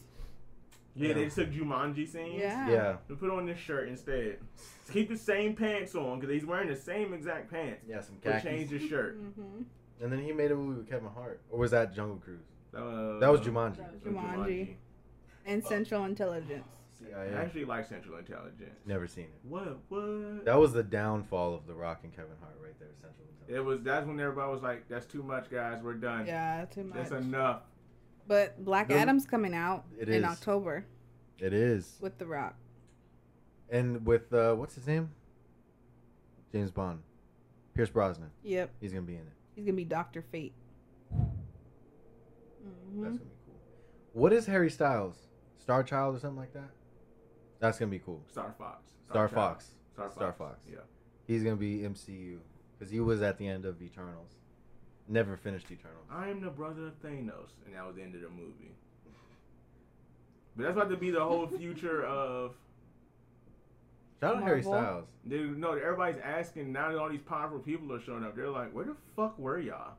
Yeah, 0.94 1.14
they 1.14 1.28
took 1.28 1.50
Jumanji 1.50 2.06
scenes. 2.08 2.38
Yeah. 2.38 2.68
Yeah. 2.70 2.96
And 3.08 3.18
put 3.18 3.30
on 3.30 3.46
this 3.46 3.58
shirt 3.58 3.88
instead. 3.88 4.38
Keep 4.92 5.08
the 5.08 5.16
same 5.16 5.54
pants 5.54 5.94
on 5.94 6.20
because 6.20 6.32
he's 6.34 6.44
wearing 6.44 6.68
the 6.68 6.76
same 6.76 7.14
exact 7.14 7.50
pants. 7.50 7.82
Yeah, 7.88 8.00
some 8.00 8.16
But 8.22 8.32
khakis. 8.34 8.42
change 8.44 8.70
his 8.70 8.82
shirt. 8.88 9.18
Mm-hmm. 9.22 9.62
And 10.02 10.12
then 10.12 10.22
he 10.22 10.32
made 10.32 10.50
a 10.52 10.54
movie 10.56 10.78
with 10.80 10.90
Kevin 10.90 11.08
Hart. 11.14 11.40
Or 11.50 11.58
was 11.60 11.70
that 11.70 11.94
Jungle 11.94 12.16
Cruise? 12.16 12.40
Uh, 12.76 13.18
That 13.20 13.30
was 13.30 13.40
Jumanji. 13.40 13.76
that 13.78 13.92
was 13.92 14.00
Jumanji. 14.02 14.36
Jumanji. 14.36 14.74
And 15.46 15.64
Central 15.64 16.04
Intelligence. 16.04 16.64
I 17.16 17.26
actually 17.34 17.64
like 17.64 17.86
Central 17.88 18.16
Intelligence. 18.18 18.78
Never 18.86 19.06
seen 19.08 19.24
it. 19.24 19.40
What? 19.48 19.78
What? 19.88 20.44
That 20.44 20.58
was 20.58 20.72
the 20.72 20.82
downfall 20.84 21.54
of 21.54 21.66
The 21.66 21.74
Rock 21.74 22.00
and 22.04 22.14
Kevin 22.14 22.30
Hart 22.40 22.54
right 22.62 22.78
there, 22.78 22.88
Central 23.00 23.26
Intelligence. 23.40 23.56
It 23.56 23.60
was. 23.64 23.80
That's 23.82 24.06
when 24.06 24.20
everybody 24.20 24.52
was 24.52 24.62
like, 24.62 24.88
"That's 24.88 25.04
too 25.06 25.22
much, 25.24 25.50
guys. 25.50 25.82
We're 25.82 25.94
done. 25.94 26.26
Yeah, 26.26 26.64
too 26.66 26.84
much. 26.84 26.96
That's 26.96 27.10
enough." 27.10 27.62
But 28.26 28.64
Black 28.64 28.88
The- 28.88 28.94
Adam's 28.94 29.26
coming 29.26 29.54
out 29.54 29.84
It 29.98 30.08
in 30.08 30.24
is. 30.24 30.30
October 30.30 30.84
It 31.38 31.52
is. 31.52 31.96
with 32.00 32.18
The 32.18 32.26
Rock. 32.26 32.54
And 33.70 34.04
with, 34.06 34.32
uh, 34.32 34.54
what's 34.54 34.74
his 34.74 34.86
name? 34.86 35.10
James 36.52 36.70
Bond. 36.70 37.02
Pierce 37.74 37.88
Brosnan. 37.90 38.30
Yep. 38.42 38.70
He's 38.80 38.92
going 38.92 39.04
to 39.04 39.06
be 39.10 39.14
in 39.16 39.22
it. 39.22 39.32
He's 39.54 39.64
gonna 39.64 39.76
be 39.76 39.84
Doctor 39.84 40.22
Fate. 40.22 40.52
That's 41.10 41.24
hmm 42.92 43.02
going 43.02 43.18
to 43.18 43.24
be 43.24 43.30
cool. 43.46 43.54
What 44.12 44.32
is 44.32 44.46
Harry 44.46 44.70
Styles? 44.70 45.16
Star 45.58 45.82
Child 45.82 46.16
or 46.16 46.18
something 46.18 46.38
like 46.38 46.52
that? 46.52 46.70
That's 47.60 47.78
going 47.78 47.90
to 47.90 47.96
be 47.96 48.02
cool. 48.04 48.22
Star 48.30 48.54
Fox. 48.58 48.90
Star 49.08 49.28
Child. 49.28 49.34
Fox. 49.34 49.70
Star 49.94 50.06
Fox. 50.08 50.14
Star 50.16 50.32
Fox. 50.32 50.60
Yeah. 50.70 50.78
He's 51.26 51.42
going 51.42 51.56
to 51.56 51.60
be 51.60 51.78
MCU. 51.78 52.38
Because 52.78 52.90
he 52.92 53.00
was 53.00 53.22
at 53.22 53.38
the 53.38 53.46
end 53.46 53.64
of 53.64 53.80
Eternals. 53.80 54.32
Never 55.12 55.36
finished 55.36 55.70
Eternals. 55.70 56.06
I 56.10 56.28
am 56.30 56.40
the 56.40 56.48
brother 56.48 56.86
of 56.86 56.94
Thanos, 57.02 57.50
and 57.66 57.74
that 57.74 57.86
was 57.86 57.96
the 57.96 58.02
end 58.02 58.14
of 58.14 58.22
the 58.22 58.30
movie. 58.30 58.72
But 60.56 60.62
that's 60.62 60.72
about 60.76 60.88
to 60.88 60.96
be 60.96 61.10
the 61.10 61.22
whole 61.22 61.46
future 61.46 62.02
of. 62.06 62.54
Shout 64.22 64.36
out 64.36 64.42
Harry 64.42 64.62
Styles. 64.62 65.08
Dude, 65.28 65.58
no, 65.58 65.72
everybody's 65.72 66.20
asking 66.24 66.72
now 66.72 66.90
that 66.90 66.98
all 66.98 67.10
these 67.10 67.20
powerful 67.20 67.58
people 67.58 67.92
are 67.92 68.00
showing 68.00 68.24
up. 68.24 68.34
They're 68.34 68.48
like, 68.48 68.72
"Where 68.72 68.86
the 68.86 68.96
fuck 69.14 69.38
were 69.38 69.58
y'all?" 69.58 69.94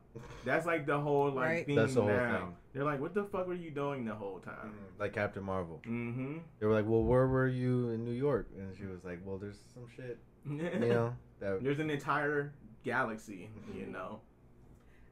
That's 0.45 0.65
like 0.65 0.88
the 0.88 0.99
whole 0.99 1.30
like 1.30 1.45
Right. 1.45 1.65
theme 1.68 1.76
That's 1.76 1.94
the 1.94 2.02
whole 2.02 2.10
now. 2.10 2.38
thing. 2.40 2.56
They're 2.73 2.84
like, 2.85 2.99
"What 2.99 3.14
the 3.14 3.26
fuck 3.26 3.45
were 3.45 3.53
you 3.53 3.69
doing 3.69 4.06
the 4.06 4.15
whole 4.15 4.40
time?" 4.40 4.73
Like 4.98 5.14
Captain 5.14 5.44
Marvel. 5.44 5.80
Mm-hmm. 5.85 6.38
They 6.60 6.65
were 6.65 6.73
like, 6.73 6.88
"Well, 6.88 7.03
where 7.03 7.27
were 7.27 7.48
you 7.48 7.90
in 7.90 8.03
New 8.03 8.14
York?" 8.14 8.48
And 8.57 8.76
she 8.76 8.85
was 8.85 9.03
like, 9.03 9.19
"Well, 9.23 9.38
there's 9.38 9.60
some 9.76 9.85
shit, 9.95 10.18
you 10.49 10.56
know, 10.80 11.14
that 11.40 11.61
There's 11.64 11.80
an 11.80 11.91
entire 11.91 12.52
galaxy, 12.84 13.49
you 13.76 13.85
know. 13.85 14.19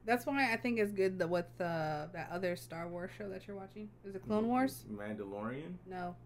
That's 0.04 0.26
why 0.26 0.52
I 0.52 0.56
think 0.56 0.78
it's 0.78 0.92
good 0.92 1.18
that 1.20 1.28
with 1.28 1.46
uh, 1.60 2.06
that 2.12 2.28
other 2.32 2.56
Star 2.56 2.88
Wars 2.88 3.10
show 3.16 3.28
that 3.28 3.46
you're 3.46 3.56
watching. 3.56 3.88
Is 4.04 4.14
it 4.14 4.22
Clone 4.26 4.48
Wars? 4.48 4.84
Mandalorian. 4.92 5.74
No, 5.88 6.16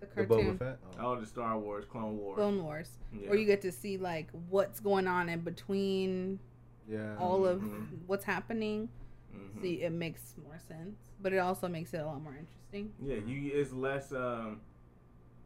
the 0.00 0.06
the 0.06 0.26
cartoon. 0.26 0.56
Boba 0.56 0.58
Fett." 0.58 0.78
Oh. 0.98 1.12
Oh, 1.12 1.20
the 1.20 1.26
Star 1.26 1.56
Wars, 1.58 1.84
Clone 1.84 2.16
Wars. 2.18 2.36
Clone 2.36 2.64
Wars, 2.64 2.90
Yeah. 3.12 3.28
where 3.30 3.38
you 3.38 3.46
get 3.46 3.62
to 3.62 3.72
see 3.72 3.98
like 3.98 4.28
what's 4.48 4.80
going 4.80 5.06
on 5.06 5.28
in 5.28 5.40
between 5.40 6.40
Yeah. 6.88 7.16
all 7.18 7.46
of 7.46 7.60
Mhm. 7.62 7.86
what's 8.08 8.24
happening. 8.24 8.88
Mhm. 9.34 9.60
See, 9.62 9.82
it 9.82 9.92
makes 9.92 10.34
more 10.44 10.58
sense, 10.58 10.98
but 11.20 11.32
it 11.32 11.38
also 11.38 11.68
makes 11.68 11.94
it 11.94 11.98
a 11.98 12.06
lot 12.06 12.20
more 12.22 12.34
interesting. 12.36 12.92
Yeah, 13.00 13.16
you 13.16 13.52
it's 13.60 13.72
less. 13.72 14.12
Um, 14.12 14.60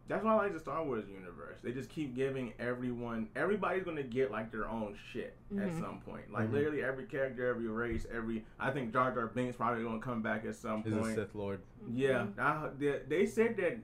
that's 0.08 0.24
why 0.24 0.32
I 0.32 0.36
like 0.36 0.52
the 0.52 0.58
Star 0.60 0.84
Wars 0.84 1.04
universe. 1.08 1.58
They 1.62 1.72
just 1.72 1.88
keep 1.88 2.14
giving 2.14 2.52
everyone. 2.58 3.28
Everybody's 3.36 3.84
gonna 3.84 4.02
get 4.02 4.30
like 4.30 4.50
their 4.50 4.68
own 4.68 4.96
shit 5.12 5.36
at 5.56 5.68
Mhm. 5.70 5.80
some 5.80 6.00
point. 6.00 6.30
Like 6.32 6.48
Mhm. 6.48 6.52
literally 6.52 6.82
every 6.82 7.04
character, 7.06 7.46
every 7.46 7.68
race, 7.68 8.06
every. 8.12 8.44
I 8.58 8.70
think 8.72 8.92
Jar 8.92 9.12
Jar 9.14 9.28
Binks 9.28 9.56
probably 9.56 9.84
gonna 9.84 10.00
come 10.00 10.20
back 10.22 10.44
at 10.44 10.54
some 10.56 10.82
He's 10.82 10.92
a 10.92 10.96
point. 10.96 11.14
Sith 11.14 11.34
Lord. 11.34 11.60
Yeah, 11.88 12.26
I, 12.38 12.68
they, 12.78 13.00
they 13.08 13.26
said 13.26 13.56
that 13.58 13.78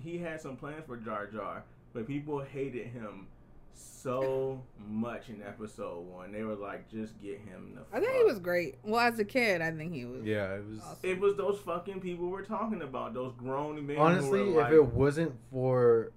he 0.00 0.18
had 0.18 0.40
some 0.40 0.56
plans 0.56 0.84
for 0.86 0.96
Jar 0.96 1.26
Jar, 1.26 1.64
but 1.92 2.06
people 2.06 2.40
hated 2.40 2.86
him 2.88 3.26
so 3.76 4.62
much 4.88 5.28
in 5.28 5.42
episode 5.42 6.06
one. 6.06 6.32
They 6.32 6.42
were 6.42 6.54
like, 6.54 6.90
just 6.90 7.20
get 7.20 7.38
him 7.40 7.74
the. 7.74 7.96
I 7.96 8.00
think 8.00 8.12
he 8.16 8.24
was 8.24 8.38
great. 8.38 8.76
Well, 8.82 9.00
as 9.00 9.18
a 9.18 9.24
kid, 9.24 9.60
I 9.62 9.70
think 9.72 9.92
he 9.92 10.04
was. 10.04 10.24
Yeah, 10.24 10.54
it 10.54 10.64
was. 10.68 10.80
Awesome. 10.80 10.98
It 11.02 11.20
was 11.20 11.36
those 11.36 11.58
fucking 11.60 12.00
people 12.00 12.28
we're 12.28 12.44
talking 12.44 12.82
about. 12.82 13.14
Those 13.14 13.32
grown 13.36 13.86
men. 13.86 13.96
Honestly, 13.98 14.40
who 14.40 14.52
were 14.52 14.60
if 14.60 14.64
like, 14.66 14.72
it 14.72 14.86
wasn't 14.92 15.32
for 15.50 16.12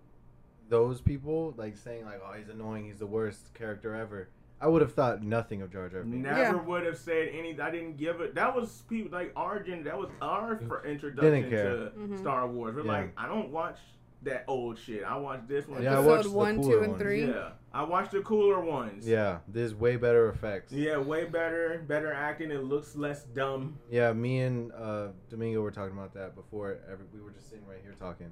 those 0.70 1.02
people, 1.02 1.54
like 1.58 1.78
saying 1.78 2.06
like, 2.06 2.22
"Oh, 2.26 2.34
he's 2.38 2.50
annoying, 2.50 2.86
he's 2.86 3.00
the 3.00 3.08
worst 3.08 3.54
character 3.56 3.96
ever," 3.96 4.30
I 4.62 4.68
would 4.68 4.82
have 4.82 4.94
thought 4.94 5.24
nothing 5.24 5.62
of 5.62 5.72
Jar 5.72 5.90
Jar 5.90 6.04
Binks. 6.04 6.18
Never 6.28 6.40
Yeah. 6.40 6.52
would 6.54 6.86
have 6.86 6.98
said 6.98 7.30
any. 7.34 7.60
I 7.60 7.72
didn't 7.72 7.98
give 7.98 8.22
it. 8.22 8.36
That 8.36 8.56
was 8.56 8.84
people 8.88 9.12
like 9.12 9.32
our 9.36 9.60
gen. 9.64 9.84
That 9.86 9.98
was 9.98 10.10
our 10.22 10.58
for 10.68 10.86
introduction 10.86 11.50
care. 11.50 11.70
to 11.76 11.92
Mhm. 11.98 12.20
Star 12.20 12.48
Wars. 12.48 12.76
We're 12.76 12.86
Yeah. 12.86 12.92
like, 12.92 13.14
I 13.18 13.28
don't 13.28 13.50
watch 13.52 13.80
that 14.24 14.44
old 14.48 14.78
shit. 14.78 15.04
I 15.04 15.16
watched 15.18 15.48
this 15.48 15.68
one. 15.68 15.82
Yeah, 15.82 15.92
I 15.92 15.94
Episode 16.00 16.10
watched 16.10 16.24
the 16.24 16.32
one, 16.32 16.56
two, 16.56 16.62
cooler 16.62 16.80
and 16.84 16.92
ones. 16.92 17.02
three. 17.02 17.26
Yeah, 17.28 17.50
I 17.74 17.84
watched 17.84 18.12
the 18.12 18.22
cooler 18.22 18.60
ones. 18.60 19.08
Yeah, 19.08 19.40
there's 19.48 19.74
way 19.74 19.96
better 19.96 20.30
effects. 20.30 20.74
Yeah, 20.74 20.98
way 20.98 21.26
better, 21.26 21.84
better 21.88 22.12
acting. 22.12 22.52
It 22.52 22.64
looks 22.64 22.96
less 22.96 23.24
dumb. 23.24 23.78
Yeah, 23.90 24.12
me 24.14 24.40
and 24.42 24.72
uh, 24.74 25.08
Domingo 25.30 25.62
were 25.62 25.72
talking 25.72 25.98
about 25.98 26.14
that 26.16 26.36
before. 26.36 26.80
Every, 26.92 27.06
we 27.14 27.22
were 27.22 27.32
just 27.32 27.50
sitting 27.50 27.66
right 27.66 27.80
here 27.82 27.96
talking. 28.00 28.32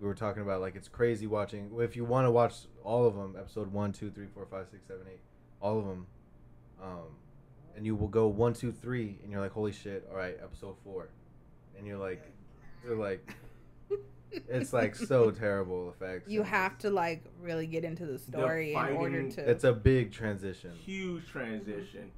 We 0.00 0.08
were 0.08 0.14
talking 0.14 0.42
about 0.42 0.60
like 0.60 0.74
it's 0.74 0.88
crazy 0.88 1.26
watching. 1.26 1.70
If 1.78 1.94
you 1.94 2.04
want 2.04 2.26
to 2.26 2.30
watch 2.30 2.54
all 2.82 3.06
of 3.06 3.14
them, 3.14 3.36
episode 3.38 3.72
one, 3.72 3.92
two, 3.92 4.10
three, 4.10 4.26
four, 4.34 4.46
five, 4.50 4.66
six, 4.70 4.86
seven, 4.88 5.04
eight, 5.10 5.20
all 5.60 5.78
of 5.78 5.84
them, 5.86 6.06
um, 6.82 7.16
and 7.76 7.86
you 7.86 7.94
will 7.94 8.08
go 8.08 8.26
one, 8.26 8.52
two, 8.52 8.72
three, 8.72 9.18
and 9.22 9.30
you're 9.30 9.40
like, 9.40 9.52
holy 9.52 9.72
shit! 9.72 10.06
All 10.10 10.16
right, 10.16 10.36
episode 10.42 10.74
four, 10.82 11.10
and 11.78 11.86
you're 11.86 11.98
like, 11.98 12.24
you're 12.84 12.96
like, 12.96 13.34
it's 14.48 14.72
like 14.72 14.94
so 14.96 15.30
terrible 15.44 15.90
effects. 15.90 16.30
You 16.30 16.42
have 16.42 16.78
to 16.78 16.90
like 16.90 17.24
really 17.40 17.66
get 17.66 17.84
into 17.84 18.06
the 18.06 18.18
story 18.18 18.70
in 18.72 18.74
fighting- 18.78 18.96
order 18.96 19.30
to. 19.30 19.50
It's 19.50 19.64
a 19.64 19.72
big 19.72 20.12
transition, 20.12 20.72
Huge 20.84 21.26
transition. 21.26 22.10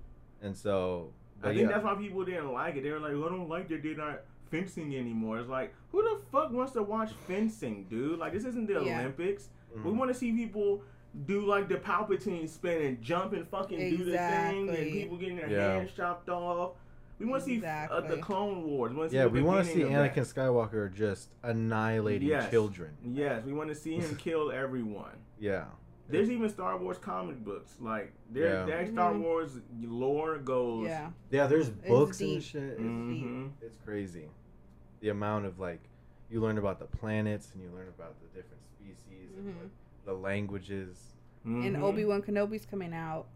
and 0.43 0.57
so. 0.57 1.13
I 1.43 1.49
think 1.49 1.61
yeah. 1.63 1.67
that's 1.69 1.85
why 1.85 1.95
people 1.95 2.25
didn't 2.25 2.53
like 2.53 2.77
it. 2.77 2.83
They 2.83 2.91
were 2.91 2.99
like, 2.99 3.11
"I 3.13 3.29
don't 3.29 3.49
like 3.49 3.69
that 3.69 3.83
they're 3.83 3.95
not 3.95 4.21
fencing 4.51 4.97
anymore." 4.97 5.39
It's 5.39 5.51
like, 5.51 5.75
who 5.93 6.03
the 6.03 6.21
fuck 6.33 6.51
wants 6.51 6.73
to 6.73 6.83
watch 6.83 7.11
fencing, 7.29 7.85
dude? 7.91 8.19
Like, 8.19 8.33
this 8.33 8.45
isn't 8.47 8.67
the 8.67 8.83
Yeah. 8.83 9.01
Olympics. 9.01 9.51
We 9.75 9.91
Mhm. 9.91 9.97
want 9.97 10.11
to 10.11 10.15
see 10.15 10.33
people 10.33 10.83
do 11.27 11.45
like 11.45 11.69
the 11.69 11.75
Palpatine 11.77 12.49
spin 12.49 12.83
and 12.83 13.03
jump 13.03 13.35
and 13.35 13.47
fucking 13.49 13.79
do 13.79 13.99
the 14.05 14.17
thing, 14.17 14.69
and 14.71 14.93
people 14.93 15.17
getting 15.19 15.37
their 15.37 15.51
Yeah. 15.51 15.75
hands 15.75 15.91
chopped 15.95 16.29
off. 16.31 16.73
We 17.19 17.25
want 17.27 17.43
to 17.43 17.47
see 17.49 17.65
uh, 17.65 18.01
the 18.03 18.19
Clone 18.19 18.65
Wars. 18.65 18.93
We 18.93 18.97
wanna 18.99 19.11
see 19.11 19.17
Yeah, 19.17 19.25
the 19.25 19.31
we 19.31 19.43
want 19.43 19.67
to 19.67 19.73
see 19.73 19.81
Anakin 19.81 20.15
that. 20.17 20.35
Skywalker 20.35 20.93
just 20.93 21.31
annihilating 21.43 22.29
Yes. 22.29 22.51
children. 22.51 22.97
Yes, 23.03 23.45
we 23.45 23.53
want 23.55 23.69
to 23.71 23.75
see 23.75 23.97
him 23.97 24.17
kill 24.19 24.51
everyone. 24.53 25.17
Yeah. 25.39 25.65
There's 26.09 26.31
even 26.31 26.49
Star 26.51 26.77
Wars 26.79 26.99
comic 26.99 27.43
books. 27.43 27.77
Like, 27.81 28.13
there, 28.31 28.67
Yeah. 28.69 28.77
that 28.85 28.93
Star 28.93 29.13
Mhm. 29.13 29.23
Wars 29.23 29.59
lore 29.81 30.39
goes. 30.39 30.87
yeah. 30.87 31.11
Yeah, 31.31 31.47
there's 31.47 31.69
It's 31.69 31.89
books 31.89 32.19
deep. 32.19 32.35
and 32.35 32.43
shit. 32.43 32.63
It's, 32.63 32.81
Mhm. 32.81 33.51
it's 33.61 33.77
crazy. 33.85 34.29
The 35.01 35.09
amount 35.09 35.47
of 35.47 35.59
like 35.59 35.81
you 36.31 36.41
learn 36.41 36.59
about 36.59 36.79
the 36.79 36.85
planets 36.87 37.51
and 37.55 37.63
you 37.63 37.71
learn 37.71 37.89
about 37.89 38.15
the 38.21 38.27
different 38.29 38.63
species 38.69 39.31
and 39.39 39.49
Mhm. 39.49 39.57
what, 39.59 39.71
the 40.05 40.13
languages. 40.15 41.15
And 41.45 41.77
Mhm. 41.77 41.83
Obi 41.83 42.05
Wan 42.05 42.23
Kenobi's 42.23 42.67
coming 42.67 42.93
out 42.93 43.27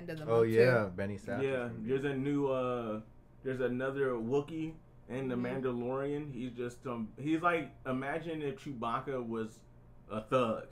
end 0.00 0.10
of 0.10 0.18
the 0.18 0.24
month. 0.26 0.38
Oh 0.38 0.42
yeah, 0.42 0.84
too. 0.84 0.90
Benny 0.96 1.18
Safdie. 1.18 1.42
Yeah, 1.52 1.68
there's 1.80 2.04
a 2.04 2.14
new 2.14 2.46
uh 2.48 3.00
there's 3.44 3.60
another 3.60 4.10
Wookie 4.12 4.72
in 5.08 5.28
the 5.28 5.34
Mhm. 5.34 5.62
Mandalorian. 5.62 6.32
He's 6.34 6.52
just 6.52 6.86
um 6.86 7.08
he's 7.18 7.42
like 7.42 7.70
imagine 7.86 8.42
if 8.42 8.56
Chewbacca 8.64 9.24
was 9.26 9.58
a 10.10 10.20
thug. 10.22 10.66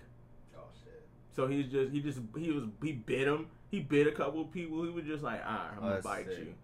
Oh 0.56 0.60
shit. 0.84 1.06
So 1.34 1.46
he's 1.46 1.66
just 1.70 1.92
he 1.92 2.00
just 2.00 2.20
he 2.36 2.50
was 2.50 2.64
he 2.82 2.92
bit 2.92 3.26
him. 3.28 3.46
He 3.70 3.80
bit 3.80 4.06
a 4.06 4.12
couple 4.12 4.40
of 4.40 4.50
people. 4.50 4.82
He 4.84 4.90
was 4.90 5.04
just 5.04 5.22
like, 5.22 5.42
ah, 5.44 5.70
I'm 5.72 5.78
Oh, 5.78 5.80
gonna 5.82 5.94
that's 5.94 6.06
bite 6.06 6.26
sick. 6.26 6.38
you. 6.38 6.54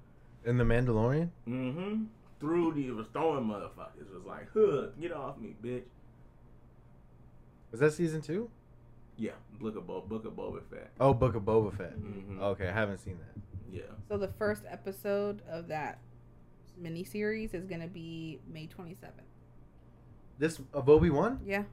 In 0.46 0.56
the 0.58 0.64
Mandalorian. 0.64 1.28
Mm-hmm. 1.48 2.04
Through 2.40 2.72
the 2.74 2.90
was 2.90 3.06
throwing 3.12 3.44
motherfuckers. 3.44 4.12
Was 4.12 4.24
like, 4.26 4.48
huh, 4.54 4.88
get 5.00 5.12
off 5.12 5.38
me, 5.38 5.54
bitch. 5.62 5.84
Was 7.70 7.80
that 7.80 7.92
season 7.92 8.20
two? 8.20 8.50
Yeah, 9.16 9.32
Book 9.60 9.76
of 9.76 9.86
Bo- 9.86 10.00
Book 10.02 10.24
of 10.24 10.32
Boba 10.34 10.62
Fett. 10.70 10.90
Oh, 11.00 11.14
Book 11.14 11.34
of 11.36 11.42
Boba 11.44 11.76
Fett. 11.76 11.98
Mhm. 11.98 12.40
Okay, 12.40 12.68
I 12.68 12.72
haven't 12.72 12.98
seen 12.98 13.18
that. 13.18 13.40
Yeah. 13.72 13.82
So 14.08 14.16
the 14.18 14.28
first 14.28 14.64
episode 14.68 15.42
of 15.48 15.68
that 15.68 15.98
mini 16.76 17.04
series 17.04 17.54
is 17.54 17.64
gonna 17.64 17.86
be 17.88 18.40
May 18.52 18.66
twenty 18.66 18.94
seventh. 18.94 19.26
This 20.38 20.60
of 20.72 20.88
Obi 20.88 21.10
Wan? 21.10 21.40
Yeah. 21.44 21.64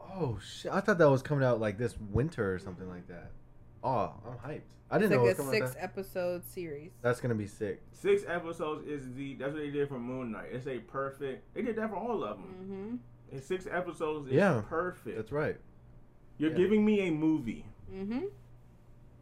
Oh 0.00 0.38
shit! 0.44 0.72
I 0.72 0.80
thought 0.80 0.98
that 0.98 1.08
was 1.10 1.22
coming 1.22 1.44
out 1.44 1.60
like 1.60 1.78
this 1.78 1.96
winter 1.98 2.52
or 2.54 2.58
something 2.58 2.88
like 2.88 3.06
that. 3.08 3.30
Oh, 3.84 4.12
I'm 4.26 4.34
hyped. 4.50 4.60
I 4.90 4.98
didn't 4.98 5.12
it's 5.12 5.18
know 5.18 5.24
it 5.24 5.28
like 5.28 5.38
was 5.38 5.38
a 5.38 5.42
coming 5.42 5.62
out 5.62 5.68
six 5.68 5.74
that. 5.74 5.84
episode 5.84 6.44
series. 6.44 6.90
That's 7.00 7.20
gonna 7.20 7.34
be 7.34 7.46
sick. 7.46 7.80
Six 7.92 8.22
episodes 8.28 8.86
is 8.86 9.14
the 9.14 9.34
that's 9.36 9.52
what 9.52 9.60
they 9.62 9.70
did 9.70 9.88
for 9.88 9.98
Moon 9.98 10.32
Knight. 10.32 10.48
It's 10.52 10.66
a 10.66 10.78
perfect. 10.80 11.54
They 11.54 11.62
did 11.62 11.76
that 11.76 11.88
for 11.90 11.96
all 11.96 12.22
of 12.24 12.36
them. 12.36 12.46
Mm-hmm. 12.60 12.96
And 13.36 13.42
six 13.42 13.66
episodes 13.70 14.26
is 14.28 14.34
Yeah, 14.34 14.62
perfect. 14.68 15.16
That's 15.16 15.32
right. 15.32 15.56
You're 16.42 16.50
yeah. 16.50 16.56
giving 16.56 16.84
me 16.84 17.06
a 17.06 17.10
movie, 17.12 17.64
Mm-hmm. 17.94 18.24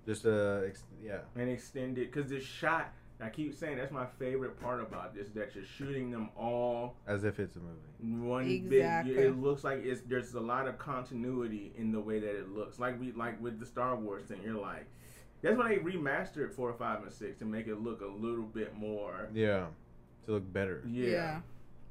Just 0.07 0.25
uh, 0.25 0.61
ex- 0.67 0.85
yeah. 1.05 1.19
an 1.37 1.49
extended, 1.51 2.11
because 2.11 2.31
this 2.31 2.43
shot. 2.45 2.93
I 3.23 3.29
keep 3.29 3.55
saying 3.55 3.77
that's 3.77 3.93
my 3.93 4.07
favorite 4.19 4.59
part 4.59 4.81
about 4.81 5.15
this. 5.15 5.29
That 5.35 5.55
you're 5.55 5.63
shooting 5.65 6.11
them 6.11 6.31
all 6.39 6.95
As 7.07 7.25
if 7.25 7.39
it's 7.39 7.57
a 7.57 7.61
movie. 7.61 8.27
one 8.27 8.49
Exactly. 8.49 9.15
big. 9.15 9.25
It 9.27 9.37
looks 9.39 9.63
like 9.63 9.85
it's 9.85 10.01
there's 10.09 10.33
a 10.33 10.41
lot 10.41 10.67
of 10.67 10.79
continuity 10.79 11.75
in 11.77 11.93
the 11.93 12.01
way 12.01 12.19
that 12.19 12.35
it 12.35 12.49
looks. 12.49 12.79
Like 12.79 12.99
we 12.99 13.13
like 13.13 13.39
with 13.43 13.61
the 13.61 13.67
Star 13.67 13.95
Wars 13.95 14.25
thing. 14.25 14.39
You're 14.43 14.55
like, 14.59 14.87
that's 15.43 15.59
why 15.59 15.69
they 15.69 15.77
remastered 15.81 16.51
four, 16.55 16.73
five, 16.73 17.03
and 17.03 17.13
six 17.13 17.39
to 17.41 17.45
make 17.45 17.67
it 17.67 17.83
look 17.83 18.01
a 18.01 18.07
little 18.07 18.47
bit 18.47 18.75
more. 18.75 19.29
Yeah, 19.35 19.67
to 20.25 20.33
look 20.33 20.51
better. 20.51 20.83
Yeah. 20.89 21.07
Yeah. 21.11 21.41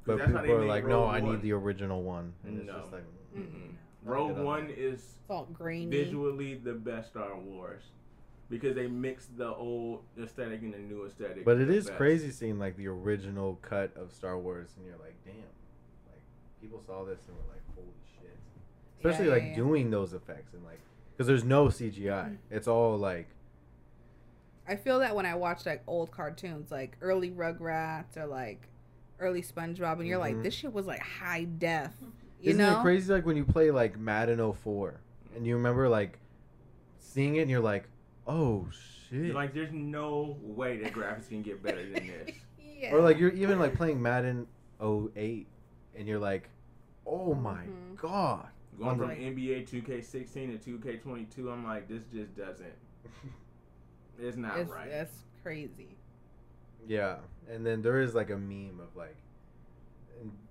'Cause 0.06 0.18
But 0.18 0.26
people 0.26 0.51
are 0.53 0.65
like, 0.65 0.88
no, 0.88 1.01
Rogue 1.03 1.14
I 1.14 1.19
need 1.19 1.41
the 1.43 1.51
original 1.51 2.01
one, 2.01 2.34
and 2.43 2.57
it's 2.57 2.68
just 2.72 2.91
like, 2.91 3.03
Mm-mm. 3.38 3.76
I'll 4.07 4.13
Rogue 4.13 4.38
One 4.38 4.67
that. 4.67 4.77
is 4.80 4.99
It's 4.99 5.30
all 5.30 5.45
grainy. 5.53 5.89
visually 5.89 6.55
the 6.55 6.73
best 6.73 7.09
Star 7.09 7.38
Wars 7.38 7.84
because 8.49 8.76
they 8.76 8.88
mixed 8.88 9.38
the 9.38 9.53
old 9.53 10.03
aesthetic 10.21 10.61
and 10.61 10.73
the 10.73 10.77
new 10.80 11.05
aesthetic. 11.05 11.45
But 11.45 11.59
it 11.59 11.69
is 11.69 11.85
best. 11.88 11.97
crazy 11.97 12.31
seeing 12.31 12.57
like 12.59 12.76
the 12.77 12.88
original 12.88 13.59
cut 13.61 13.95
of 13.95 14.11
Star 14.11 14.38
Wars, 14.39 14.69
and 14.77 14.85
you're 14.85 14.97
like, 14.97 15.15
damn, 15.26 15.35
like 16.07 16.21
people 16.61 16.81
saw 16.85 17.03
this 17.05 17.19
and 17.27 17.35
were 17.38 17.43
like, 17.53 17.61
holy 17.76 17.88
shit. 18.21 18.38
Especially 18.97 19.26
Yeah, 19.27 19.34
like 19.34 19.43
yeah, 19.43 19.49
yeah. 19.49 19.55
doing 19.55 19.91
those 19.91 20.13
effects 20.13 20.53
and 20.53 20.63
like, 20.65 20.80
because 21.11 21.27
there's 21.27 21.43
no 21.43 21.65
CGI. 21.67 22.38
It's 22.49 22.67
all 22.67 22.97
like, 22.97 23.27
I 24.67 24.76
feel 24.76 24.99
that 24.99 25.15
when 25.15 25.26
I 25.26 25.35
watch 25.35 25.65
like 25.65 25.84
old 25.88 26.11
cartoons, 26.11 26.71
like 26.71 26.95
early 27.01 27.31
Rugrats 27.31 28.15
or 28.17 28.26
like 28.27 28.67
early 29.19 29.41
SpongeBob, 29.41 29.99
and 29.99 30.07
you're 30.07 30.17
Mhm. 30.17 30.21
like, 30.21 30.43
this 30.43 30.53
shit 30.53 30.71
was 30.73 30.85
like 30.88 31.01
high 31.01 31.43
def. 31.43 31.91
You 32.41 32.52
isn't 32.52 32.61
know? 32.61 32.80
it 32.80 32.82
crazy? 32.84 33.11
Like 33.14 33.26
when 33.26 33.36
you 33.38 33.45
play 33.45 33.72
like 33.72 33.98
Madden 33.99 34.53
04, 34.53 34.99
and 35.36 35.45
you 35.45 35.56
remember 35.56 35.90
like 35.90 36.20
seeing 36.99 37.36
it, 37.38 37.41
and 37.41 37.52
you're 37.52 37.60
like, 37.60 37.86
oh 38.28 38.68
shit. 39.10 39.34
Like, 39.34 39.53
there's 39.56 39.72
no 39.74 40.38
way 40.41 40.78
the 40.78 40.90
graphics 40.90 41.30
can 41.30 41.41
get 41.41 41.64
better 41.64 41.82
than 41.84 42.07
this. 42.26 42.36
yeah. 42.61 42.94
Or 42.94 43.02
like 43.02 43.18
you're 43.18 43.32
even 43.32 43.60
like 43.60 43.76
playing 43.76 44.02
Madden 44.02 44.48
08, 44.82 45.48
and 45.98 46.07
you're 46.07 46.20
like, 46.20 46.49
oh 47.06 47.34
my 47.34 47.64
Mhm. 47.64 47.98
god. 47.98 48.48
Going 48.80 48.98
from 48.98 49.10
Like- 49.10 49.20
NBA 49.20 49.68
2K16 49.68 50.64
to 50.64 50.78
2K22, 50.78 51.52
I'm 51.52 51.66
like, 51.66 51.90
this 51.90 52.03
just 52.14 52.36
doesn't. 52.38 52.74
It's 54.22 54.36
not 54.38 54.57
it's, 54.60 54.70
right. 54.70 54.90
That's 54.90 55.16
crazy. 55.44 55.95
Yeah, 56.88 57.18
and 57.49 57.66
then 57.66 57.82
there 57.82 58.02
is 58.02 58.14
like 58.14 58.30
a 58.30 58.38
meme 58.38 58.80
of 58.82 58.94
like 58.95 59.16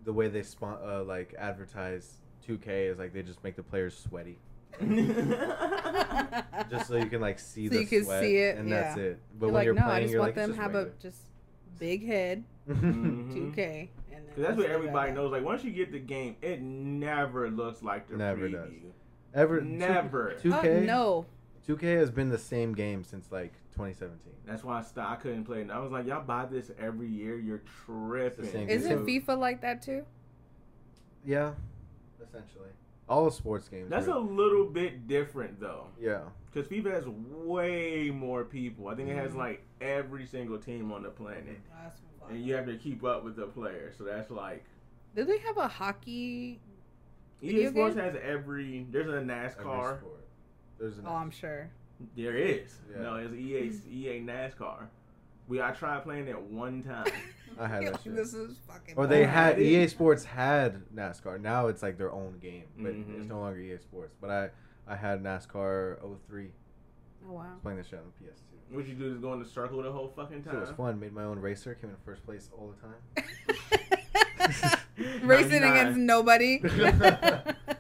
the 0.05 0.13
way 0.13 0.29
they 0.29 0.43
spon- 0.43 0.79
uh, 0.85 1.03
like 1.05 1.35
advertise 1.39 2.19
2K 2.47 2.91
is 2.93 2.99
like 2.99 3.13
they 3.13 3.23
just 3.23 3.43
make 3.45 3.57
the 3.57 3.63
players 3.63 3.97
sweaty, 3.97 4.39
just 6.71 6.87
so 6.89 6.97
you 6.97 7.07
can 7.07 7.21
like 7.21 7.39
see 7.39 7.69
So 7.69 7.75
the 7.75 7.81
you 7.81 7.87
can 7.87 8.05
sweat, 8.05 8.23
see 8.23 8.37
it, 8.37 8.57
and 8.59 8.69
yeah. 8.69 8.81
that's 8.83 8.97
it. 8.99 9.21
But 9.39 9.47
You're 9.47 9.53
when 9.53 9.55
like, 9.55 9.65
you're 9.67 9.75
no, 9.75 9.83
playing, 9.83 9.97
I 9.97 10.01
just 10.03 10.13
you're 10.13 10.21
want 10.21 10.29
like 10.29 10.35
them 10.37 10.51
it's 10.51 10.57
to 10.59 10.63
have 10.63 10.73
just 10.73 10.87
a 10.87 11.03
just 11.03 11.23
big 11.79 12.07
head. 12.07 12.45
Mhm. 12.69 13.55
2K, 13.55 13.89
and 14.13 14.25
that's 14.37 14.57
what 14.59 14.67
everybody 14.67 15.13
knows. 15.13 15.33
Like 15.33 15.43
once 15.45 15.65
you 15.65 15.71
get 15.71 15.91
the 15.91 15.99
game, 15.99 16.37
it 16.43 16.61
never 16.61 17.49
looks 17.51 17.83
like 17.83 18.09
the 18.09 18.17
Never 18.19 18.49
preview. 18.49 18.53
does. 18.53 18.93
Ever 19.35 19.61
Never. 19.63 20.35
two 20.41 20.51
K? 20.61 20.79
Uh, 20.79 20.81
no, 20.87 21.27
2K 21.69 21.99
has 21.99 22.11
been 22.11 22.31
the 22.31 22.39
same 22.39 22.73
game 22.75 23.05
since 23.05 23.31
like 23.31 23.53
2017. 23.75 24.33
That's 24.47 24.65
why 24.65 24.79
I, 24.79 24.83
stopped. 24.83 25.11
I 25.11 25.17
couldn't 25.17 25.45
play 25.45 25.61
it. 25.61 25.71
I 25.71 25.79
was 25.79 25.93
like, 25.93 26.07
y'all 26.07 26.25
buy 26.25 26.47
this 26.47 26.71
every 26.79 27.09
year. 27.09 27.39
You're 27.39 27.63
tripping. 27.85 28.69
isn't 28.69 29.05
game. 29.07 29.23
FIFA 29.23 29.39
like 29.39 29.61
that 29.61 29.83
too? 29.83 30.05
Yeah, 31.25 31.53
essentially 32.23 32.71
all 33.09 33.25
the 33.25 33.31
sports 33.31 33.69
games. 33.69 33.89
That's 33.91 34.07
a 34.07 34.19
little 34.19 34.67
bit 34.67 35.07
different 35.09 35.59
though, 35.61 35.87
yeah. 36.01 36.21
because 36.53 36.69
FIFA 36.71 36.93
has 36.93 37.05
way 37.07 38.11
more 38.11 38.45
people. 38.45 38.89
I 38.89 38.95
think 38.95 39.09
it 39.09 39.17
has 39.17 39.33
Mhm. 39.33 39.37
like 39.37 39.63
every 39.81 40.27
single 40.27 40.59
team 40.59 40.93
on 40.93 41.03
the 41.03 41.11
planet, 41.11 41.59
That's 41.83 41.97
and 42.31 42.43
you 42.45 42.55
have 42.55 42.67
to 42.67 42.77
keep 42.77 43.05
up 43.05 43.25
with 43.25 43.37
the 43.37 43.47
players. 43.47 43.97
So 43.97 44.05
that's 44.05 44.31
like 44.31 44.65
Do 45.17 45.25
they 45.25 45.39
have 45.39 45.57
a 45.59 45.69
hockey? 45.69 46.61
EA 47.43 47.69
Sports 47.69 47.95
game? 47.95 48.05
has 48.05 48.17
every. 48.23 48.87
There's 48.91 49.09
a 49.09 49.17
Every 49.17 49.27
NASCAR. 49.27 49.99
sport. 49.99 50.17
There's 50.79 50.99
an 50.99 51.05
Oh, 51.07 51.15
I'm 51.15 51.31
sure. 51.31 51.69
There 52.17 52.37
is. 52.37 52.77
Yeah. 52.95 53.03
No, 53.03 53.17
it's 53.17 53.35
EA 53.35 53.73
EA 53.91 54.21
NASCAR. 54.21 54.87
We 55.49 55.61
I 55.63 55.71
tried 55.73 56.05
playing 56.05 56.29
it 56.29 56.41
one 56.41 56.83
time. 56.83 57.07
I 57.59 57.67
had 57.67 57.87
that 57.87 58.01
shit. 58.05 58.15
This 58.15 58.35
is 58.35 58.59
fucking. 58.69 58.95
Or 58.97 59.07
they 59.07 59.25
had 59.25 59.55
had? 59.57 59.61
EA 59.63 59.89
Sports 59.89 60.25
had 60.25 60.83
NASCAR. 60.95 61.41
Now 61.41 61.67
it's 61.69 61.83
like 61.83 61.97
their 61.99 62.13
own 62.13 62.39
game, 62.41 62.65
but 62.79 62.93
Mhm. 62.93 63.19
it's 63.19 63.29
no 63.29 63.41
longer 63.41 63.59
EA 63.59 63.79
Sports. 63.79 64.15
But 64.21 64.31
I 64.31 64.51
I 64.93 64.97
had 64.97 65.23
NASCAR 65.23 65.99
03. 66.29 66.53
Oh 67.29 67.33
wow. 67.33 67.41
I 67.41 67.45
was 67.53 67.59
playing 67.63 67.79
this 67.79 67.89
shit 67.89 67.99
on 67.99 68.05
the 68.07 68.25
PS2. 68.25 68.77
What 68.77 68.87
you 68.87 68.95
do 68.95 69.11
is 69.13 69.19
go 69.19 69.33
in 69.33 69.39
the 69.41 69.45
circle 69.49 69.83
the 69.83 69.91
whole 69.91 70.13
fucking 70.15 70.43
time. 70.43 70.45
So 70.45 70.51
time. 70.53 70.59
it 70.59 70.61
was 70.69 70.71
fun. 70.77 71.01
Made 71.01 71.13
my 71.15 71.25
own 71.25 71.39
racer. 71.41 71.75
Came 71.75 71.91
in 71.91 71.97
first 72.05 72.25
place 72.25 72.51
all 72.57 72.73
the 73.17 73.23
time. 73.25 74.79
Racing 75.23 75.63
against 75.65 75.99
nobody. 75.99 76.59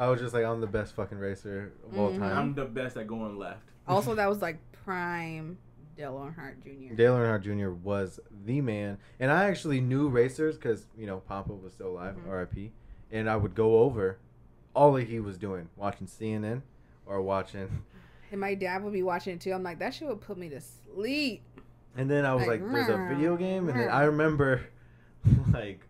I 0.00 0.08
was 0.08 0.18
just 0.20 0.32
like, 0.32 0.44
I'm 0.44 0.60
the 0.62 0.66
best 0.66 0.94
fucking 0.96 1.18
racer 1.18 1.72
of 1.86 1.98
all 1.98 2.10
Mhm. 2.10 2.18
time. 2.18 2.38
I'm 2.38 2.54
the 2.54 2.64
best 2.64 2.96
at 2.96 3.06
going 3.06 3.36
left. 3.36 3.62
also, 3.86 4.14
that 4.20 4.28
was 4.28 4.40
like 4.40 4.58
prime 4.84 5.58
Dale 5.96 6.14
Earnhardt 6.14 6.62
Jr. 6.62 6.94
Dale 6.94 7.14
Earnhardt 7.16 7.42
Jr. 7.42 7.70
was 7.70 8.18
the 8.46 8.60
man, 8.62 8.96
and 9.18 9.30
I 9.30 9.44
actually 9.44 9.80
knew 9.82 10.08
racers 10.08 10.56
because 10.56 10.86
you 10.96 11.06
know 11.06 11.18
Papa 11.18 11.52
was 11.52 11.72
still 11.74 11.88
alive, 11.90 12.16
Mhm. 12.16 12.28
R.I.P. 12.30 12.72
And 13.12 13.28
I 13.28 13.36
would 13.36 13.54
go 13.54 13.80
over 13.80 14.16
all 14.74 14.92
that 14.94 15.08
he 15.08 15.18
was 15.20 15.36
doing, 15.36 15.68
watching 15.76 16.06
CNN 16.06 16.62
or 17.04 17.20
watching, 17.20 17.82
And 18.32 18.40
my 18.40 18.54
dad 18.54 18.84
would 18.84 18.92
be 18.92 19.02
watching 19.02 19.34
it 19.34 19.40
too. 19.40 19.52
I'm 19.52 19.64
like, 19.64 19.80
that 19.80 19.92
shit 19.92 20.06
would 20.08 20.20
put 20.20 20.38
me 20.38 20.48
to 20.50 20.60
sleep. 20.60 21.42
and 21.96 22.08
then 22.08 22.24
I 22.24 22.32
was 22.34 22.46
Like, 22.46 22.62
like, 22.62 22.72
"There's 22.72 22.88
a 22.88 22.96
video 23.08 23.36
game," 23.36 23.68
and 23.68 23.78
then 23.78 23.88
I 23.90 24.04
remember, 24.04 24.60
like, 25.52 25.80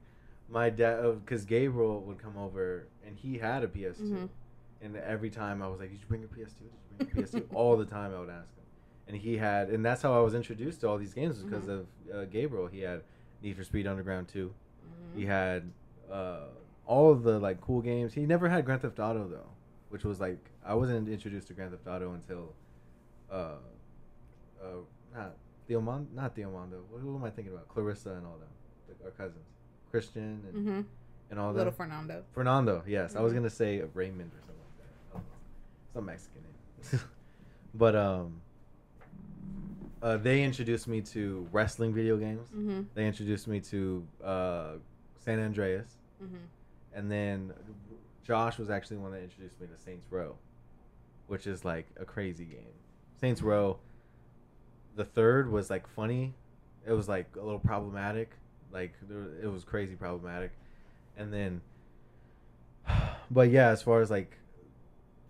my 0.49 0.71
dad, 0.71 1.03
because 1.25 1.45
Gabriel 1.45 2.01
would 2.01 2.19
come 2.19 2.37
over 2.39 2.87
and 3.11 3.19
he 3.19 3.39
had 3.39 3.65
a 3.65 3.69
PS2, 3.69 4.01
Mhm. 4.03 4.29
and 4.83 4.97
every 4.97 5.31
time 5.31 5.61
I 5.63 5.69
was 5.69 5.81
like, 5.81 5.91
"Did 5.91 6.01
you 6.01 6.07
bring 6.07 6.21
your 6.21 6.31
PS2? 6.31 6.61
Did 6.65 6.71
you 6.91 6.97
bring 7.07 7.09
your 7.17 7.27
PS2?" 7.27 7.47
all 7.55 7.77
the 7.77 7.85
time 7.85 8.15
I 8.15 8.21
would 8.21 8.31
ask 8.31 8.55
him, 8.57 8.65
and 9.09 9.17
he 9.17 9.37
had, 9.37 9.69
and 9.71 9.85
that's 9.85 10.01
how 10.03 10.13
I 10.17 10.21
was 10.21 10.35
introduced 10.35 10.81
to 10.83 10.89
all 10.89 10.97
these 10.99 11.13
games 11.13 11.43
because 11.43 11.67
Mhm. 11.67 11.81
of 11.81 11.87
uh, 12.15 12.25
Gabriel. 12.27 12.69
He 12.69 12.81
had 12.81 13.03
Need 13.43 13.57
for 13.57 13.65
Speed 13.65 13.87
Underground 13.87 14.29
2. 14.29 14.49
Mhm. 14.53 15.17
He 15.19 15.27
had 15.27 15.71
uh, 16.11 16.47
all 16.87 17.11
of 17.11 17.23
the 17.25 17.39
like 17.39 17.61
cool 17.61 17.81
games. 17.83 18.15
He 18.15 18.27
never 18.27 18.49
had 18.49 18.65
Grand 18.65 18.83
Theft 18.83 18.99
Auto 19.01 19.29
though, 19.29 19.51
which 19.91 20.05
was 20.05 20.21
like 20.21 20.39
I 20.65 20.75
wasn't 20.75 21.09
introduced 21.09 21.49
to 21.49 21.55
Grand 21.55 21.73
Theft 21.73 21.87
Auto 21.89 22.13
until, 22.13 22.55
uh, 23.31 23.57
uh, 24.63 24.67
not 25.15 25.37
Theomon, 25.69 26.07
not 26.15 26.35
Theomondo. 26.37 26.83
Who, 26.91 26.99
who 26.99 27.17
am 27.17 27.25
I 27.25 27.31
thinking 27.31 27.53
about? 27.55 27.69
Clarissa 27.69 28.11
and 28.11 28.27
all 28.27 28.39
them, 28.39 28.49
like 28.89 28.99
our 29.05 29.11
cousins, 29.13 29.47
Christian 29.91 30.45
and 30.53 30.67
Mhm. 30.67 30.85
And 31.31 31.39
all 31.39 31.53
Little 31.53 31.71
that. 31.71 31.77
Fernando. 31.77 32.25
Fernando, 32.33 32.83
yes, 32.87 33.15
I 33.17 33.21
was 33.21 33.33
Mhm. 33.33 33.37
gonna 33.37 33.51
say 33.51 33.81
Raymond 33.95 34.33
or 34.33 34.41
something 34.41 34.57
like 34.57 34.79
that. 35.13 35.19
Know. 35.19 35.25
Some 35.95 36.05
Mexican 36.07 36.43
name. 36.43 37.01
but 37.75 37.95
um, 37.97 38.41
uh, 40.03 40.17
they 40.17 40.43
introduced 40.43 40.89
me 40.89 41.01
to 41.03 41.47
wrestling 41.53 41.93
video 41.95 42.17
games. 42.17 42.49
Mhm. 42.55 42.87
They 42.95 43.07
introduced 43.07 43.47
me 43.49 43.61
to 43.61 44.07
uh, 44.25 44.73
San 45.19 45.39
Andreas, 45.39 45.99
Mhm. 46.23 46.39
and 46.95 47.11
then 47.11 47.53
Josh 48.25 48.59
was 48.59 48.71
actually 48.71 48.97
the 48.97 49.03
one 49.03 49.13
that 49.13 49.23
introduced 49.23 49.61
me 49.61 49.67
to 49.67 49.77
Saints 49.77 50.07
Row, 50.11 50.37
which 51.27 51.47
is 51.47 51.65
like 51.65 51.87
a 51.97 52.05
crazy 52.05 52.45
game. 52.45 52.73
Saints 53.17 53.43
Row. 53.43 53.79
The 54.97 55.05
third 55.05 55.51
was 55.51 55.71
like 55.71 55.87
funny. 55.87 56.35
It 56.87 56.93
was 56.93 57.09
like 57.09 57.37
a 57.37 57.41
little 57.43 57.61
problematic. 57.61 58.31
Like 58.73 58.93
it 59.43 59.47
was 59.51 59.65
crazy 59.65 59.97
problematic, 59.97 60.53
and 61.17 61.33
then. 61.33 61.61
But 63.33 63.51
yeah, 63.51 63.69
as 63.69 63.81
far 63.81 64.01
as 64.01 64.11
like 64.11 64.39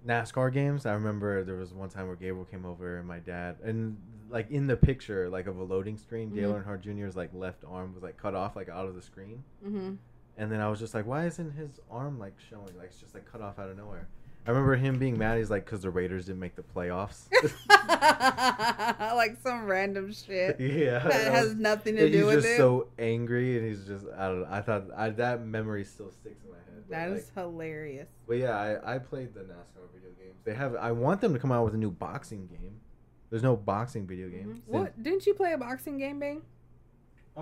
NASCAR 0.07 0.51
games, 0.53 0.87
I 0.87 0.93
remember 0.95 1.45
there 1.45 1.57
was 1.57 1.75
one 1.75 1.91
time 1.91 2.07
where 2.07 2.17
Gabriel 2.17 2.47
came 2.47 2.65
over 2.65 2.97
and 2.99 3.07
my 3.07 3.19
dad, 3.19 3.57
and 3.63 3.99
like 4.31 4.51
in 4.51 4.67
the 4.67 4.77
picture, 4.77 5.29
like 5.29 5.47
of 5.47 5.59
a 5.59 5.63
loading 5.63 5.99
screen, 5.99 6.31
Dale 6.35 6.55
Mhm. 6.55 6.65
Earnhardt 6.65 6.81
Jr.'s 6.81 7.15
like 7.17 7.35
left 7.35 7.63
arm 7.69 7.93
was 7.95 8.03
like 8.03 8.17
cut 8.17 8.35
off 8.35 8.57
like 8.57 8.71
out 8.71 8.87
of 8.87 8.95
the 8.95 9.03
screen, 9.03 9.45
Mhm. 9.63 9.99
and 10.39 10.51
then 10.51 10.61
I 10.61 10.69
was 10.71 10.79
just 10.79 10.95
like, 10.95 11.05
why 11.05 11.27
isn't 11.27 11.51
his 11.53 11.79
arm 11.91 12.19
like 12.19 12.33
showing? 12.41 12.75
Like 12.79 12.87
it's 12.87 13.01
just 13.01 13.15
like 13.15 13.31
cut 13.31 13.43
off 13.43 13.59
out 13.59 13.69
of 13.69 13.77
nowhere. 13.77 14.09
I 14.47 14.51
remember 14.51 14.75
him 14.75 14.99
being 14.99 15.19
mad. 15.19 15.39
He's 15.39 15.51
like, 15.51 15.65
because 15.65 15.83
the 15.83 15.91
Raiders 15.91 16.27
didn't 16.27 16.41
make 16.41 16.57
the 16.57 16.63
playoffs. 16.63 17.29
like 19.15 19.37
some 19.43 19.67
random 19.67 20.13
shit 20.13 20.59
yeah, 20.61 21.01
that 21.01 21.33
has 21.33 21.55
nothing 21.55 21.97
to 21.97 22.11
do 22.11 22.27
with 22.27 22.35
it. 22.35 22.37
He's 22.37 22.45
just 22.45 22.57
so 22.57 22.89
angry, 22.99 23.59
and 23.59 23.69
he's 23.69 23.85
just 23.85 24.07
I 24.17 24.29
don't 24.29 24.41
know. 24.41 24.49
I 24.51 24.61
thought 24.63 24.85
I, 24.97 25.11
that 25.11 25.45
memory 25.45 25.85
still 25.85 26.11
sticks 26.11 26.43
in 26.45 26.51
my 26.51 26.57
head. 26.57 26.85
that 26.89 27.11
like, 27.11 27.21
is 27.21 27.31
hilarious. 27.35 28.09
But 28.27 28.39
yeah, 28.39 28.57
I, 28.57 28.95
I 28.95 28.99
played 28.99 29.35
the 29.35 29.41
NASCAR 29.41 29.93
video 29.95 30.11
games. 30.19 30.37
They 30.45 30.55
have. 30.55 30.75
I 30.77 30.93
want 30.93 31.21
them 31.21 31.33
to 31.35 31.39
come 31.39 31.53
out 31.53 31.65
with 31.65 31.75
a 31.75 31.79
new 31.79 31.91
boxing 31.91 32.47
game. 32.47 32.81
There's 33.29 33.43
no 33.43 33.57
boxing 33.57 34.07
video 34.07 34.29
game. 34.29 34.63
Mhm. 34.67 34.73
What 34.73 35.03
didn't 35.03 35.27
you 35.27 35.35
play 35.35 35.53
a 35.53 35.59
boxing 35.59 35.99
game, 35.99 36.19
Bang? 36.19 36.43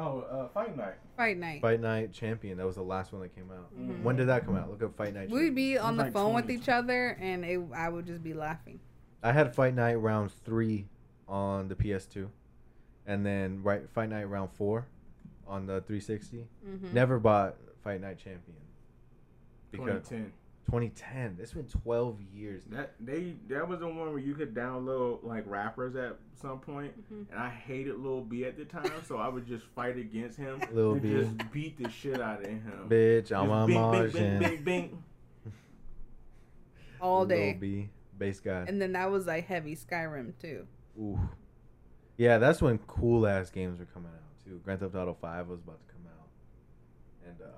Oh, 0.01 0.21
uh, 0.21 0.49
Fight 0.49 0.77
Night. 0.77 0.95
Fight 1.17 1.37
night. 1.39 1.61
Fight 1.61 1.81
Night 1.81 2.13
Champion. 2.13 2.57
That 2.59 2.67
was 2.67 2.77
the 2.77 2.83
last 2.83 3.13
one 3.13 3.21
that 3.23 3.35
came 3.35 3.51
out. 3.51 3.77
Mhm. 3.77 4.03
When 4.03 4.15
did 4.17 4.29
that 4.29 4.45
come 4.45 4.57
out? 4.57 4.71
Look 4.71 4.83
up 4.83 4.97
Fight 4.97 5.13
Night. 5.13 5.29
We'd 5.29 5.55
be 5.57 5.77
on 5.77 5.97
the 5.97 6.05
like 6.05 6.13
phone 6.13 6.35
with 6.35 6.51
each 6.51 6.69
other, 6.69 7.17
and 7.21 7.45
it, 7.45 7.61
I 7.75 7.89
would 7.89 8.07
just 8.07 8.23
be 8.23 8.33
laughing. 8.33 8.79
I 9.23 9.33
had 9.33 9.55
Fight 9.55 9.75
Night 9.75 9.97
round 9.97 10.31
three 10.31 10.87
on 11.27 11.67
the 11.69 11.75
PS2, 11.75 12.31
and 13.07 13.27
then 13.27 13.63
right 13.65 13.89
Fight 13.91 14.09
Night 14.11 14.25
round 14.29 14.51
four 14.53 14.87
on 15.47 15.67
the 15.67 15.81
360. 15.81 16.47
Mhm. 16.65 16.93
Never 16.93 17.19
bought 17.19 17.57
Fight 17.83 18.01
Night 18.01 18.19
Champion 18.19 18.57
because 19.73 20.09
2010. 20.09 20.33
2010. 20.69 21.39
It's 21.41 21.53
been 21.55 21.65
12 21.67 22.21
years. 22.35 22.63
That 22.71 22.93
they 23.01 23.37
that 23.49 23.67
was 23.67 23.81
the 23.81 23.87
one 23.89 24.11
where 24.11 24.19
you 24.19 24.35
could 24.35 24.55
download 24.55 25.25
like 25.25 25.45
rappers 25.47 25.97
at 25.97 26.19
some 26.41 26.61
point, 26.61 26.93
Mhm. 27.11 27.31
and 27.31 27.41
I 27.41 27.49
hated 27.49 27.99
Lil 27.99 28.21
B 28.21 28.45
at 28.45 28.57
the 28.59 28.65
time, 28.67 29.03
so 29.05 29.17
I 29.17 29.29
would 29.29 29.47
just 29.47 29.65
fight 29.75 29.97
against 29.97 30.37
him 30.39 30.61
Lil 30.73 30.93
and 30.93 31.03
B. 31.03 31.09
just 31.11 31.51
beat 31.53 31.83
the 31.83 31.89
shit 31.91 32.21
out 32.21 32.41
of 32.43 32.47
him. 32.47 32.87
Bitch, 32.89 33.21
Just 33.29 33.33
I'm 33.33 33.51
on 33.51 33.67
bing, 33.67 33.75
bing, 33.77 33.83
Martian. 33.83 34.39
bing, 34.39 34.49
bing, 34.57 34.63
bing. 34.65 35.03
all 37.01 37.25
day. 37.25 37.53
Lil 37.53 37.61
B, 37.61 37.89
bass 38.19 38.41
guy. 38.41 38.65
And 38.69 38.81
then 38.81 38.93
that 38.93 39.11
was 39.11 39.27
like 39.27 39.47
heavy 39.47 39.75
Skyrim 39.75 40.37
too. 40.39 40.67
Ooh. 40.99 41.19
Yeah, 42.19 42.39
that's 42.39 42.61
when 42.61 42.79
cool 42.79 43.27
ass 43.27 43.49
games 43.51 43.79
were 43.79 43.87
coming 43.87 44.11
out 44.13 44.45
too. 44.45 44.61
Grand 44.65 44.81
Theft 44.81 44.95
Auto 44.95 45.17
Five 45.21 45.49
was 45.49 45.61
about 45.61 45.79
to 45.87 45.95
come 45.95 46.03
out, 46.07 46.29
and 47.27 47.41
um, 47.41 47.49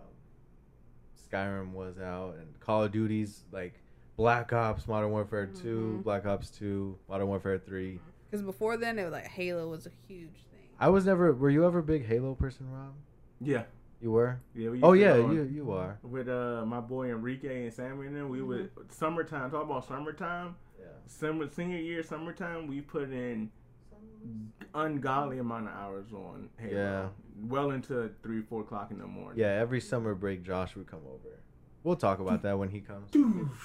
Skyrim 1.30 1.72
was 1.72 1.98
out, 1.98 2.36
and 2.38 2.58
Call 2.60 2.84
of 2.84 2.92
Duty's 2.92 3.44
like 3.52 3.74
Black 4.16 4.52
Ops, 4.52 4.86
Modern 4.86 5.10
Warfare 5.10 5.46
2 5.46 5.98
Mhm. 6.00 6.02
Black 6.04 6.26
Ops 6.26 6.50
Two, 6.50 6.98
Modern 7.08 7.28
Warfare 7.28 7.58
Three. 7.58 8.00
Because 8.30 8.42
before 8.44 8.76
then, 8.76 8.98
it 8.98 9.04
was 9.04 9.12
like 9.12 9.26
Halo 9.26 9.68
was 9.68 9.86
a 9.86 9.90
huge 10.06 10.44
thing. 10.50 10.60
I 10.78 10.88
was 10.88 11.04
never. 11.06 11.32
Were 11.32 11.50
you 11.50 11.64
ever 11.64 11.80
a 11.80 11.82
big 11.82 12.04
Halo 12.06 12.34
person, 12.34 12.70
Rob? 12.70 12.94
Yeah, 13.40 13.64
You 14.00 14.10
were. 14.12 14.38
yeah. 14.54 14.70
We 14.70 14.82
Oh 14.82 14.92
yeah, 14.92 15.16
you 15.16 15.42
you 15.42 15.72
are. 15.72 15.98
With 16.02 16.28
uh 16.28 16.64
my 16.66 16.80
boy 16.80 17.10
Enrique 17.10 17.64
and 17.64 17.72
Sammy 17.72 18.06
and 18.06 18.16
them, 18.16 18.28
we 18.28 18.42
would 18.42 18.70
summertime. 18.88 19.50
Talk 19.50 19.64
about 19.64 19.86
summertime. 19.86 20.56
Yeah. 20.78 20.86
Summer 21.06 21.48
senior 21.48 21.78
year 21.78 22.02
summertime, 22.02 22.66
we 22.66 22.80
put 22.82 23.10
in 23.10 23.50
ungodly 24.74 25.38
amount 25.38 25.68
of 25.68 25.74
hours 25.74 26.12
on 26.12 26.48
Halo. 26.58 26.72
Yeah. 26.74 27.08
Well 27.48 27.70
into 27.70 28.10
three, 28.22 28.42
four 28.42 28.62
o'clock 28.62 28.90
in 28.90 28.98
the 28.98 29.06
morning. 29.06 29.38
Yeah. 29.38 29.48
Every 29.48 29.80
summer 29.80 30.14
break, 30.14 30.42
Josh 30.42 30.76
would 30.76 30.86
come 30.86 31.00
over. 31.06 31.40
We'll 31.82 31.96
talk 31.96 32.18
about 32.20 32.42
that 32.42 32.58
when 32.58 32.68
he 32.68 32.80
comes. 32.80 33.10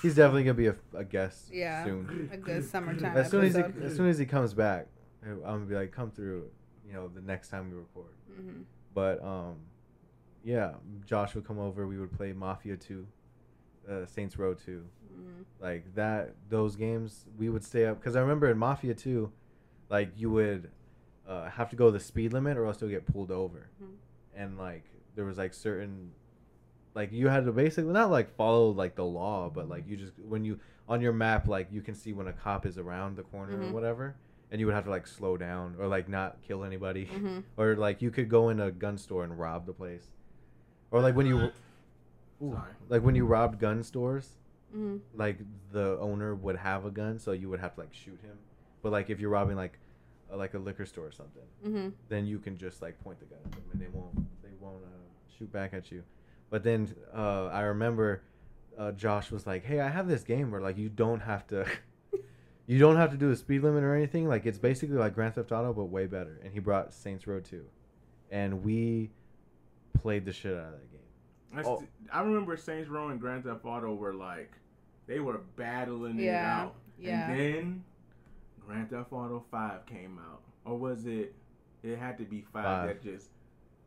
He's 0.02 0.16
definitely 0.16 0.44
gonna 0.46 0.54
be 0.54 0.68
a, 0.68 0.76
a 0.94 1.04
guest 1.04 1.50
Yeah. 1.52 1.84
soon. 1.84 2.30
A 2.32 2.38
good 2.38 2.64
summertime 2.64 3.18
as 3.18 3.30
soon 3.30 3.44
as 3.46 3.56
he 3.56 3.62
as 3.84 3.96
soon 3.96 4.08
as 4.08 4.18
he 4.18 4.26
comes 4.26 4.54
back, 4.54 4.88
I'm 5.24 5.42
gonna 5.42 5.66
be 5.66 5.76
like, 5.76 5.92
come 5.92 6.12
through, 6.12 6.46
you 6.88 6.94
know, 6.94 7.10
the 7.10 7.20
next 7.22 7.50
time 7.50 7.70
we 7.72 7.76
record. 7.78 8.14
Mhm. 8.32 8.64
But 8.94 9.22
um, 9.22 9.56
yeah, 10.46 10.76
Josh 11.06 11.36
would 11.36 11.46
come 11.46 11.60
over. 11.60 11.88
We 11.88 12.00
would 12.00 12.14
play 12.16 12.32
Mafia 12.32 12.78
Two, 12.78 13.06
uh, 13.90 14.06
Saints 14.06 14.38
Row 14.38 14.54
Two, 14.54 14.86
Mhm. 15.14 15.44
like 15.60 15.94
that. 15.96 16.36
Those 16.48 16.78
games 16.78 17.26
we 17.38 17.50
would 17.50 17.66
stay 17.66 17.86
up 17.86 18.00
because 18.00 18.16
I 18.16 18.22
remember 18.22 18.50
in 18.50 18.58
Mafia 18.58 18.94
Two, 18.94 19.34
like 19.90 20.12
you 20.18 20.30
would 20.32 20.72
uh, 21.28 21.50
have 21.50 21.70
to 21.72 21.76
go 21.76 21.92
the 21.92 22.00
speed 22.00 22.34
limit 22.34 22.58
or 22.58 22.66
else 22.66 22.82
you'll 22.82 22.90
get 22.90 23.06
pulled 23.06 23.32
over, 23.32 23.68
Mhm. 23.82 23.96
and 24.36 24.58
like 24.58 24.84
there 25.16 25.26
was 25.26 25.38
like 25.38 25.54
certain. 25.54 26.12
Like 26.94 27.12
you 27.12 27.28
had 27.28 27.44
to 27.46 27.52
basically 27.52 27.92
not 27.92 28.10
like 28.10 28.34
follow 28.36 28.70
like 28.70 28.96
the 28.96 29.04
law, 29.06 29.50
but 29.50 29.68
like 29.68 29.86
you 29.88 29.98
just 29.98 30.14
when 30.20 30.46
you 30.46 30.60
on 30.88 31.02
your 31.02 31.12
map 31.14 31.48
like 31.48 31.68
you 31.72 31.82
can 31.82 31.94
see 31.96 32.14
when 32.14 32.28
a 32.28 32.34
cop 32.34 32.66
is 32.66 32.78
around 32.78 33.18
the 33.18 33.24
corner 33.24 33.58
Mhm. 33.58 33.70
or 33.70 33.74
whatever, 33.74 34.16
and 34.52 34.60
you 34.62 34.66
would 34.68 34.76
have 34.76 34.86
to 34.86 34.90
like 34.90 35.06
slow 35.08 35.36
down 35.36 35.76
or 35.80 35.88
like 35.88 36.08
not 36.08 36.42
kill 36.42 36.64
anybody, 36.64 37.08
Mhm. 37.08 37.44
or 37.58 37.76
like 37.76 38.02
you 38.02 38.12
could 38.12 38.30
go 38.30 38.48
in 38.50 38.60
a 38.62 38.72
gun 38.72 38.98
store 38.98 39.24
and 39.26 39.38
rob 39.38 39.66
the 39.66 39.74
place, 39.74 40.10
or 40.92 41.02
like 41.02 41.16
when 41.16 41.26
you, 41.26 41.38
Ooh, 42.42 42.52
Sorry. 42.54 42.72
like 42.88 43.02
when 43.02 43.16
you 43.16 43.26
robbed 43.26 43.60
gun 43.60 43.82
stores, 43.84 44.38
Mhm. 44.76 45.00
like 45.16 45.40
the 45.72 45.98
owner 46.00 46.34
would 46.36 46.58
have 46.58 46.86
a 46.86 46.92
gun, 46.92 47.18
so 47.20 47.32
you 47.34 47.50
would 47.50 47.60
have 47.60 47.74
to 47.76 47.82
like 47.82 47.94
shoot 47.94 48.20
him. 48.22 48.38
But 48.82 48.92
like 48.94 49.10
if 49.10 49.20
you're 49.20 49.30
robbing 49.32 49.56
like 49.58 49.80
a, 50.32 50.38
like 50.38 50.54
a 50.54 50.60
liquor 50.60 50.86
store 50.86 51.08
or 51.08 51.12
something, 51.12 51.44
Mhm. 51.66 51.94
then 52.10 52.26
you 52.26 52.40
can 52.40 52.58
just 52.58 52.82
like 52.82 53.00
point 53.04 53.20
the 53.20 53.26
gun 53.26 53.40
at 53.46 53.52
them 53.52 53.62
and 53.74 53.82
they 53.82 53.88
won't 53.90 54.16
they 54.42 54.50
won't 54.60 54.84
uh, 54.84 54.88
shoot 55.38 55.52
back 55.52 55.74
at 55.74 55.92
you. 55.92 56.04
But 56.50 56.64
then 56.64 56.94
uh, 57.14 57.46
I 57.48 57.62
remember 57.62 58.22
uh, 58.78 58.92
Josh 58.92 59.32
was 59.32 59.48
like, 59.48 59.64
"Hey, 59.64 59.80
I 59.80 59.88
have 59.90 60.08
this 60.08 60.24
game 60.24 60.52
where 60.52 60.62
like 60.62 60.78
you 60.78 60.90
don't 60.90 61.22
have 61.22 61.46
to." 61.48 61.66
You 62.68 62.80
don't 62.80 62.96
have 62.96 63.12
to 63.12 63.18
do 63.18 63.30
a 63.30 63.36
speed 63.36 63.62
limit 63.62 63.84
or 63.84 63.94
anything. 63.94 64.28
Like 64.28 64.48
it's 64.48 64.58
basically 64.58 64.98
like 64.98 65.14
Grand 65.14 65.36
Theft 65.36 65.52
Auto, 65.52 65.72
but 65.72 65.84
way 65.86 66.08
better. 66.08 66.40
And 66.44 66.52
he 66.52 66.58
brought 66.60 66.96
Saints 66.96 67.28
Row 67.28 67.40
2, 67.40 67.64
and 68.32 68.64
we 68.64 69.12
played 69.94 70.26
the 70.26 70.34
shit 70.34 70.54
out 70.58 70.74
of 70.74 70.80
that 70.80 70.92
game. 70.92 71.60
I, 71.60 71.62
Oh. 71.62 71.84
I 72.12 72.22
remember 72.24 72.58
Saints 72.58 72.90
Row 72.90 73.10
and 73.10 73.20
Grand 73.22 73.44
Theft 73.44 73.66
Auto 73.66 73.94
were 73.94 74.16
like, 74.16 74.52
they 75.06 75.20
were 75.20 75.42
battling 75.56 76.20
it 76.20 76.30
out. 76.34 76.74
yeah. 76.98 77.30
And 77.30 77.40
then 77.40 77.84
Grand 78.66 78.90
Theft 78.90 79.12
Auto 79.12 79.44
5 79.52 79.86
came 79.86 80.20
out. 80.20 80.42
Or 80.66 80.78
was 80.78 81.06
it, 81.06 81.36
it 81.84 81.98
had 81.98 82.18
to 82.18 82.24
be 82.24 82.42
5, 82.42 82.64
Five. 82.64 82.88
that 82.88 83.04
just 83.04 83.30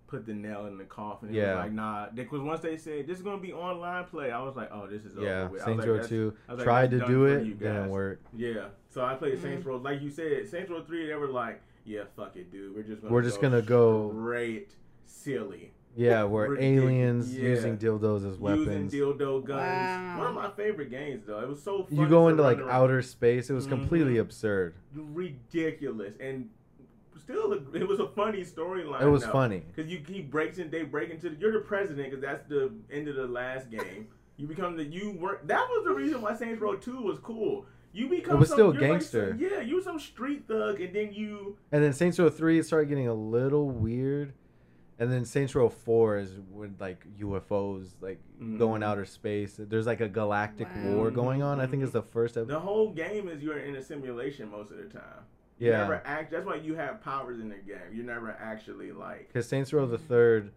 put 0.07 0.25
the 0.25 0.33
nail 0.33 0.67
in 0.67 0.79
the 0.79 0.85
coffin. 0.85 1.29
It 1.29 1.35
Yeah. 1.35 1.57
was 1.57 1.65
like, 1.65 1.73
nah. 1.73 2.07
Because 2.15 2.41
once 2.41 2.61
they 2.61 2.77
said, 2.77 3.07
this 3.07 3.19
is 3.19 3.23
going 3.23 3.37
to 3.37 3.43
be 3.43 3.53
online 3.53 4.05
play, 4.07 4.31
I 4.31 4.43
was 4.43 4.57
like, 4.57 4.71
oh, 4.73 4.87
this 4.87 5.05
is 5.05 5.15
yeah, 5.17 5.43
over 5.43 5.53
with. 5.53 5.63
Saints 5.63 5.87
Row 5.87 5.93
that's- 5.95 6.09
2 6.09 6.35
I 6.49 6.53
like, 6.55 6.65
tried 6.65 6.91
to 6.93 7.07
do 7.07 7.27
it, 7.27 7.45
you 7.47 7.55
didn't 7.55 7.91
work. 7.91 8.21
Yeah. 8.37 8.69
So 8.89 9.05
I 9.05 9.15
played. 9.15 9.41
Saints 9.43 9.61
mm-hmm. 9.61 9.69
Row. 9.69 9.77
Like 9.77 10.01
you 10.01 10.11
said, 10.11 10.49
Saints 10.49 10.71
Row 10.71 10.83
3, 10.83 11.07
they 11.09 11.15
were 11.15 11.29
like, 11.29 11.61
yeah, 11.85 12.03
fuck 12.17 12.37
it, 12.37 12.51
dude. 12.51 12.75
We're 12.75 12.83
just 12.83 13.03
going 13.03 13.13
We're 13.13 13.23
just 13.23 13.41
gonna 13.41 13.63
go- 13.63 14.11
straight 14.11 14.75
silly. 15.05 15.73
Yeah, 15.97 16.23
where 16.25 16.51
Ridiculous. 16.51 16.85
aliens 16.85 17.37
Yeah. 17.37 17.49
using 17.49 17.79
dildos 17.79 18.29
as 18.31 18.39
weapons. 18.39 18.93
Using 18.95 19.01
dildo 19.19 19.45
guns. 19.45 19.61
Wow. 19.61 20.19
One 20.19 20.27
of 20.29 20.35
my 20.35 20.51
favorite 20.51 20.91
games, 20.91 21.25
though. 21.27 21.41
It 21.41 21.49
was 21.49 21.63
so 21.63 21.85
fun. 21.85 21.99
you 21.99 22.09
go 22.09 22.29
into 22.29 22.43
like 22.43 22.59
outer 22.61 23.03
space. 23.03 23.51
It 23.51 23.55
was 23.55 23.67
completely 23.67 24.15
Mhm. 24.15 24.21
absurd. 24.21 24.75
ridiculous 24.95 26.15
and 26.21 26.49
still 27.21 27.53
it 27.75 27.87
was 27.89 28.01
a 28.01 28.09
funny 28.09 28.43
storyline. 28.43 29.03
It 29.03 29.09
was 29.09 29.25
funny. 29.27 29.63
because 29.75 29.91
you 29.91 30.01
he 30.07 30.21
breaks 30.23 30.59
in. 30.59 30.71
They 30.71 30.83
break 30.85 31.11
into. 31.11 31.31
The, 31.31 31.37
you're 31.37 31.53
the 31.53 31.61
president 31.61 32.11
because 32.11 32.23
that's 32.23 32.49
the 32.49 32.73
end 32.91 33.09
of 33.09 33.17
the 33.17 33.27
last 33.27 33.71
game. 33.71 34.09
You 34.37 34.47
become 34.47 34.77
the 34.77 34.85
you 34.85 35.13
work. 35.21 35.47
That 35.47 35.67
was 35.69 35.85
the 35.85 35.93
reason 35.93 36.21
why 36.23 36.35
Saints 36.37 36.61
Row 36.61 36.77
Two 36.77 37.03
was 37.03 37.19
cool. 37.19 37.67
You 37.93 38.09
become 38.09 38.37
it 38.37 38.39
was 38.41 38.49
some, 38.51 38.57
still 38.57 38.73
you're 38.73 38.83
like 38.83 38.91
gangster. 38.93 39.37
yeah, 39.39 39.61
you 39.61 39.77
were 39.77 39.83
some 39.83 39.99
street 39.99 40.45
thug, 40.47 40.81
and 40.81 40.95
then 40.95 41.13
you 41.13 41.57
And 41.73 41.83
then 41.83 41.93
Saints 41.93 42.19
Row 42.19 42.29
3 42.29 42.63
started 42.63 42.89
getting 42.89 43.09
a 43.09 43.15
little 43.15 43.69
weird. 43.71 44.35
And 45.01 45.13
then 45.13 45.25
Saints 45.25 45.55
Row 45.55 45.69
4 45.69 46.19
is 46.19 46.33
with 46.51 46.81
like 46.81 47.05
UFOs 47.21 47.91
like 48.01 48.19
going 48.59 48.83
Mhm. 48.83 48.85
outer 48.85 49.05
space. 49.05 49.55
There's 49.59 49.87
like 49.87 50.01
a 50.01 50.09
galactic 50.09 50.67
Wow. 50.75 50.95
war 50.97 51.11
going 51.11 51.43
on. 51.43 51.61
I 51.61 51.67
think 51.67 51.83
it's 51.85 51.93
the 51.93 52.03
first 52.03 52.37
episode. 52.37 52.53
the 52.53 52.61
whole 52.61 52.93
game 52.93 53.29
is 53.29 53.43
you're 53.43 53.59
in 53.59 53.77
a 53.77 53.83
simulation 53.83 54.51
most 54.51 54.71
of 54.73 54.79
the 54.79 54.85
time. 54.87 55.23
You 55.59 55.71
Yeah. 55.71 55.79
never 55.83 56.03
act. 56.05 56.31
That's 56.33 56.45
why 56.47 56.57
you 56.57 56.75
have 56.75 57.01
powers 57.01 57.39
in 57.39 57.49
the 57.49 57.57
game. 57.57 57.79
You're 57.93 58.05
never 58.07 58.31
actually 58.31 58.91
like. 58.93 59.29
Because 59.29 59.49
Saints 59.49 59.73
Row 59.73 59.87
the 59.87 59.99
third, 59.99 60.51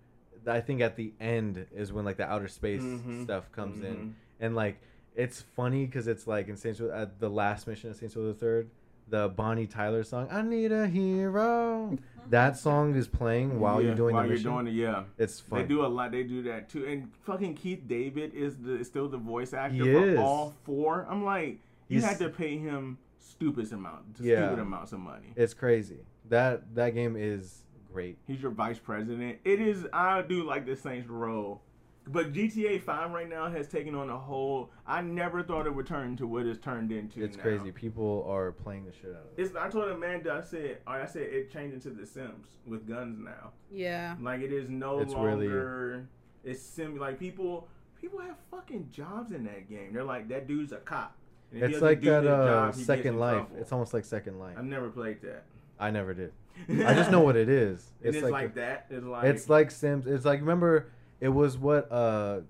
I 0.48 0.60
think 0.62 0.82
at 0.82 0.96
the 0.96 1.14
end 1.20 1.68
is 1.72 1.94
when 1.94 2.04
like 2.06 2.18
the 2.18 2.26
outer 2.30 2.48
space 2.48 2.82
Mhm. 2.82 3.24
stuff 3.24 3.52
comes 3.52 3.84
in, 3.84 3.96
Mhm. 3.96 4.14
and 4.40 4.56
like 4.56 4.80
it's 5.16 5.42
funny 5.42 5.86
because 5.86 6.08
it's 6.08 6.26
like 6.26 6.48
in 6.48 6.56
Saints 6.58 6.80
Row 6.82 6.90
at 6.92 7.20
the 7.20 7.30
last 7.30 7.68
mission 7.68 7.90
of 7.92 7.96
Saints 7.96 8.16
Row 8.16 8.26
the 8.26 8.34
third, 8.34 8.70
the 9.12 9.30
Bonnie 9.30 9.68
Tyler 9.68 10.04
song 10.04 10.28
"I 10.32 10.42
Need 10.42 10.72
a 10.72 10.88
Hero," 10.88 11.92
mm-hmm. 11.94 12.30
that 12.32 12.58
song 12.58 12.96
is 12.96 13.08
playing 13.08 13.60
while 13.60 13.80
Yeah, 13.80 13.88
you're 13.90 13.96
doing 13.96 14.16
while 14.16 14.24
the 14.24 14.30
you're 14.30 14.38
mission. 14.38 14.52
doing 14.52 14.68
it, 14.68 14.72
yeah. 14.74 15.04
it's 15.20 15.40
fun. 15.40 15.60
They 15.62 15.68
do 15.68 15.86
a 15.86 15.88
lot. 15.88 16.12
They 16.12 16.24
do 16.24 16.42
that 16.44 16.70
too. 16.70 16.86
And 16.88 17.12
fucking 17.24 17.54
Keith 17.56 17.88
David 17.88 18.34
is 18.34 18.58
the 18.58 18.80
is 18.80 18.88
still 18.88 19.08
the 19.08 19.18
voice 19.18 19.54
actor 19.54 19.76
He 19.76 19.82
for 19.94 20.08
is. 20.10 20.18
all 20.20 20.56
four. 20.64 21.06
I'm 21.10 21.24
like, 21.24 21.60
you 21.88 22.00
He's- 22.00 22.04
had 22.06 22.18
to 22.20 22.30
pay 22.30 22.58
him 22.58 22.98
stupid 23.20 23.72
amount, 23.72 24.18
Yeah. 24.20 24.48
stupid 24.48 24.62
amounts 24.62 24.92
of 24.94 25.00
money. 25.00 25.34
It's 25.36 25.54
crazy. 25.54 26.00
That 26.30 26.74
that 26.76 26.96
game 26.96 27.16
is 27.18 27.64
great. 27.94 28.18
He's 28.26 28.42
your 28.42 28.52
vice 28.52 28.80
president. 28.80 29.40
It 29.44 29.60
is. 29.62 29.86
I 29.94 30.22
do 30.22 30.44
like 30.44 30.66
the 30.66 30.76
Saints 30.76 31.10
Row, 31.10 31.60
but 32.08 32.34
GTA 32.34 32.82
Five 32.82 33.12
right 33.12 33.30
now 33.30 33.50
has 33.50 33.68
taken 33.68 33.94
on 33.96 34.10
a 34.10 34.18
whole. 34.18 34.72
I 34.88 35.02
never 35.02 35.44
thought 35.44 35.68
it 35.68 35.74
would 35.74 35.86
turn 35.88 36.08
into 36.10 36.28
what 36.28 36.46
it's 36.46 36.60
turned 36.60 36.92
into. 36.92 37.24
It's 37.24 37.38
now. 37.38 37.44
crazy. 37.44 37.72
People 37.72 38.26
are 38.28 38.52
playing 38.52 38.86
the 38.86 38.92
shit 38.92 39.12
out 39.12 39.22
of 39.32 39.38
it. 39.38 39.42
It's. 39.44 39.56
I 39.56 39.70
told 39.70 39.90
Amanda. 39.90 40.34
I 40.34 40.42
said. 40.46 40.80
I 40.88 41.06
said 41.06 41.24
it 41.24 41.52
changed 41.52 41.74
into 41.76 41.90
The 41.92 42.06
Sims 42.06 42.48
with 42.66 42.88
guns 42.88 43.20
now. 43.20 43.52
Yeah. 43.72 44.16
Like 44.22 44.42
it 44.42 44.52
is 44.52 44.70
no 44.70 45.00
It's 45.00 45.14
really- 45.14 45.48
longer. 45.48 46.08
It's 46.44 46.62
sim 46.62 46.98
like 46.98 47.20
people. 47.20 47.68
People 48.00 48.20
have 48.20 48.36
fucking 48.50 48.90
jobs 48.92 49.32
in 49.32 49.44
that 49.44 49.70
game. 49.70 49.94
They're 49.94 50.04
like 50.04 50.28
that 50.30 50.48
dude's 50.48 50.72
a 50.72 50.78
cop. 50.78 51.16
And 51.54 51.62
It's 51.64 51.82
like 51.82 52.02
that 52.02 52.26
uh, 52.26 52.72
job, 52.72 52.76
Second 52.76 53.20
Life. 53.20 53.36
trouble. 53.48 53.58
It's 53.60 53.72
almost 53.72 53.94
like 53.94 54.06
Second 54.06 54.40
Life. 54.40 54.56
I've 54.58 54.66
never 54.66 54.90
played 54.90 55.22
that. 55.22 55.44
I 55.80 55.92
never 55.92 56.14
did. 56.16 56.32
I 56.70 56.94
just 56.96 57.12
know 57.12 57.22
what 57.22 57.36
it 57.36 57.48
is. 57.50 57.92
And 58.04 58.16
it's, 58.16 58.28
like, 58.28 58.52
a- 58.52 58.56
that. 58.56 58.86
It's 58.90 59.06
like 59.06 59.24
It's 59.26 59.50
like 59.50 59.70
Sims. 59.70 60.08
It's 60.08 60.26
like 60.26 60.40
remember 60.40 60.88
it 61.22 61.30
was 61.30 61.58
what 61.58 61.90
uh 61.92 62.42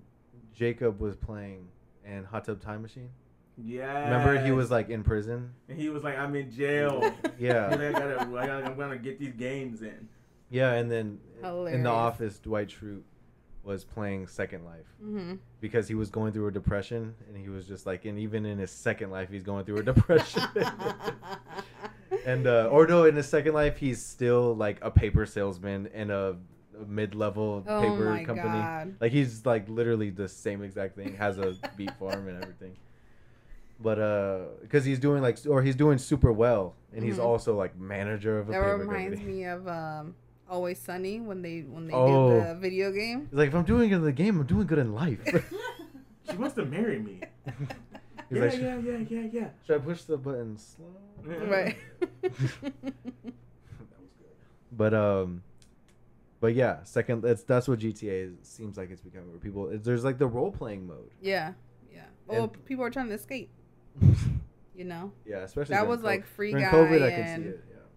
Jacob 0.54 1.00
was 1.00 1.14
playing 1.16 1.68
in 2.04 2.24
Hot 2.24 2.44
Tub 2.44 2.60
Time 2.60 2.82
Machine. 2.82 3.10
yeah. 3.56 4.04
Remember 4.10 4.44
he 4.44 4.50
was 4.50 4.70
like 4.70 4.88
in 4.90 5.04
prison. 5.04 5.52
and 5.68 5.78
he 5.78 5.88
was 5.88 6.02
like, 6.02 6.18
I'm 6.18 6.34
in 6.34 6.50
jail. 6.50 7.14
Yeah, 7.38 7.72
And 7.72 7.80
I 7.82 7.92
gotta, 7.92 8.20
I 8.20 8.46
gotta, 8.46 8.64
I'm 8.66 8.76
gonna 8.76 8.98
get 8.98 9.18
these 9.18 9.34
games 9.34 9.82
in. 9.82 10.08
yeah, 10.50 10.72
and 10.74 10.90
then 10.90 11.18
in 11.42 11.82
the 11.84 11.90
office, 11.90 12.38
Dwight 12.38 12.68
Schrute 12.68 13.02
was 13.64 13.84
playing 13.84 14.26
Second 14.26 14.64
Life 14.64 14.86
Mm-hmm. 15.02 15.34
because 15.60 15.86
he 15.88 15.94
was 15.94 16.10
going 16.10 16.32
through 16.32 16.48
a 16.48 16.52
depression, 16.52 17.14
and 17.28 17.36
he 17.36 17.48
was 17.48 17.66
just 17.66 17.86
like, 17.86 18.04
and 18.04 18.18
even 18.18 18.44
in 18.46 18.58
his 18.58 18.70
second 18.70 19.10
life, 19.10 19.28
he's 19.30 19.42
going 19.44 19.64
through 19.64 19.78
a 19.78 19.82
depression. 19.82 20.42
and 22.26 22.46
uh, 22.46 22.68
or 22.70 22.86
no, 22.86 23.04
in 23.04 23.16
his 23.16 23.28
second 23.28 23.54
life, 23.54 23.78
he's 23.78 24.04
still 24.04 24.54
like 24.54 24.78
a 24.82 24.90
paper 24.90 25.26
salesman 25.26 25.86
in 25.94 26.10
a, 26.10 26.30
a 26.30 26.36
mid-level 26.86 27.64
oh 27.66 27.80
paper 27.80 28.10
my 28.10 28.24
company. 28.24 28.48
god. 28.50 28.94
Like 29.00 29.12
he's 29.12 29.44
like 29.46 29.68
literally 29.68 30.10
the 30.10 30.28
same 30.28 30.62
exact 30.62 30.96
thing. 30.96 31.14
Has 31.16 31.38
a 31.38 31.54
beet 31.76 31.92
farm 31.98 32.28
and 32.28 32.42
everything. 32.42 32.76
But 33.80 33.98
uh, 33.98 34.38
because 34.60 34.84
he's 34.84 34.98
doing 34.98 35.22
like, 35.22 35.38
or 35.48 35.62
he's 35.62 35.74
doing 35.76 35.98
super 35.98 36.32
well, 36.32 36.74
and 36.94 37.04
he's 37.04 37.16
Mhm. 37.18 37.24
also 37.24 37.56
like 37.56 37.76
manager 37.78 38.38
of 38.38 38.48
a 38.48 38.52
That 38.52 38.62
paper 38.62 38.76
reminds 38.78 39.16
company. 39.18 39.38
me 39.38 39.44
of 39.44 39.66
um, 39.68 40.14
Always 40.48 40.78
Sunny 40.78 41.20
when 41.20 41.42
they 41.42 41.60
when 41.62 41.86
they 41.88 41.92
Oh. 41.94 42.30
did 42.40 42.48
the 42.48 42.54
video 42.60 42.92
game. 42.92 43.26
He's 43.30 43.38
like, 43.38 43.48
if 43.48 43.54
I'm 43.54 43.64
doing 43.64 43.88
good 43.88 43.96
in 43.96 44.02
the 44.04 44.12
game, 44.12 44.38
I'm 44.40 44.46
doing 44.46 44.66
good 44.66 44.78
in 44.78 44.92
life. 44.94 45.20
She 46.30 46.36
wants 46.36 46.54
to 46.54 46.64
marry 46.64 47.00
me. 47.00 47.20
he's 48.28 48.38
yeah, 48.38 48.44
like, 48.44 48.60
yeah, 48.60 48.76
yeah, 48.78 48.98
yeah, 49.10 49.28
yeah. 49.32 49.48
should 49.66 49.76
I 49.76 49.78
push 49.84 50.02
the 50.04 50.16
button 50.16 50.56
slow? 50.56 50.86
Yeah. 51.28 51.34
Right. 51.50 51.76
But 54.70 54.94
um, 54.94 55.42
but 56.42 56.54
yeah, 56.54 56.82
second 56.82 57.22
that's 57.22 57.42
that's 57.44 57.66
what 57.68 57.78
GTA 57.78 58.32
is, 58.32 58.32
seems 58.42 58.76
like 58.76 58.90
it's 58.90 59.00
becoming. 59.00 59.30
Where 59.30 59.38
people 59.38 59.70
it's, 59.70 59.86
there's 59.86 60.04
like 60.04 60.18
the 60.18 60.26
role 60.26 60.50
playing 60.50 60.86
mode. 60.86 61.10
yeah, 61.22 61.54
yeah. 61.90 62.02
Well, 62.26 62.44
And- 62.44 62.64
people 62.66 62.84
are 62.84 62.90
trying 62.90 63.08
to 63.08 63.14
escape. 63.14 63.48
You 64.74 64.84
know, 64.84 65.12
yeah, 65.26 65.40
especially 65.40 65.74
that 65.74 65.86
was 65.86 66.00
co- 66.00 66.06
like 66.06 66.26
Free 66.26 66.50
during 66.50 66.64
Guy 66.64 66.70
COVID. 66.72 67.12
And. 67.12 67.44
Yeah. 67.44 67.52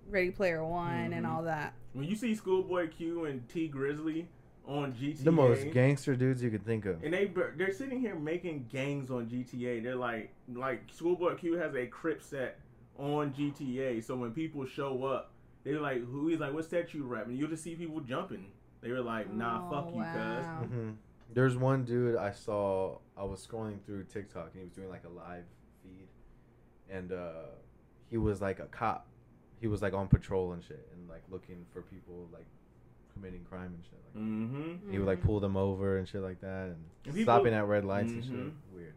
Ready 0.09 0.29
Player 0.29 0.63
One 0.63 1.13
and 1.13 1.25
Mhm. 1.25 1.29
all 1.29 1.43
that. 1.43 1.73
When 1.93 2.05
you 2.05 2.15
see 2.17 2.35
Schoolboy 2.35 2.89
Q 2.89 3.25
and 3.25 3.47
Tee 3.47 3.71
Grizzley 3.73 4.25
on 4.67 4.91
GTA, 4.93 5.23
The 5.23 5.31
most 5.31 5.71
gangster 5.71 6.15
dudes 6.17 6.43
you 6.43 6.51
could 6.51 6.65
think 6.65 6.85
of. 6.85 7.01
and 7.03 7.13
they 7.13 7.31
they're 7.55 7.71
sitting 7.71 7.99
here 8.01 8.13
making 8.13 8.67
gangs 8.69 9.09
on 9.09 9.27
GTA. 9.29 9.81
They're 9.81 9.95
like 9.95 10.31
like 10.53 10.81
Schoolboy 10.91 11.35
Q 11.35 11.53
has 11.53 11.73
a 11.75 11.87
Crip 11.87 12.21
set 12.21 12.59
on 12.99 13.31
GTA, 13.33 14.03
so 14.03 14.15
when 14.17 14.31
people 14.31 14.65
show 14.65 15.05
up, 15.05 15.31
they're 15.65 15.81
like, 15.81 16.01
"Who?" 16.05 16.27
He's 16.27 16.39
like, 16.39 16.53
"What 16.53 16.63
set 16.65 16.93
you 16.93 17.03
rap?" 17.05 17.25
And 17.27 17.37
you 17.37 17.47
just 17.49 17.63
see 17.63 17.75
people 17.75 17.99
jumping. 17.99 18.51
They 18.81 18.91
were 18.91 19.01
like, 19.01 19.29
"Nah, 19.33 19.67
Oh, 19.67 19.71
fuck 19.71 19.93
you, 19.93 19.99
wow. 19.99 20.59
cuz." 20.61 20.69
hmm 20.69 20.89
There's 21.33 21.57
one 21.57 21.83
dude 21.83 22.15
I 22.15 22.31
saw. 22.31 22.99
I 23.17 23.23
was 23.23 23.45
scrolling 23.45 23.81
through 23.85 24.03
TikTok 24.05 24.51
and 24.53 24.59
he 24.61 24.63
was 24.63 24.71
doing 24.71 24.89
like 24.89 25.03
a 25.05 25.09
live 25.09 25.43
feed, 25.83 26.07
and 26.89 27.11
uh, 27.11 27.47
he 28.09 28.17
was 28.17 28.41
like 28.41 28.59
a 28.59 28.67
cop. 28.67 29.07
He 29.59 29.67
was 29.67 29.81
like 29.81 29.93
on 29.93 30.07
patrol 30.07 30.53
and 30.53 30.63
shit, 30.63 30.87
and 30.93 31.09
like 31.09 31.23
looking 31.29 31.65
for 31.73 31.81
people 31.81 32.29
like 32.31 32.45
committing 33.13 33.43
crime 33.49 33.73
and 33.73 33.83
shit. 33.83 33.99
Like 34.13 34.23
Mm-hmm. 34.23 34.91
he 34.91 34.97
would 34.99 35.07
like 35.07 35.21
pull 35.23 35.39
them 35.39 35.57
over 35.57 35.97
and 35.97 36.07
shit 36.07 36.21
like 36.21 36.39
that, 36.41 36.65
and 36.67 36.85
And 37.05 37.15
people- 37.15 37.23
stopping 37.33 37.53
at 37.53 37.65
red 37.67 37.85
lights 37.85 38.11
and 38.11 38.23
Mhm. 38.23 38.27
shit. 38.45 38.53
Weird. 38.73 38.93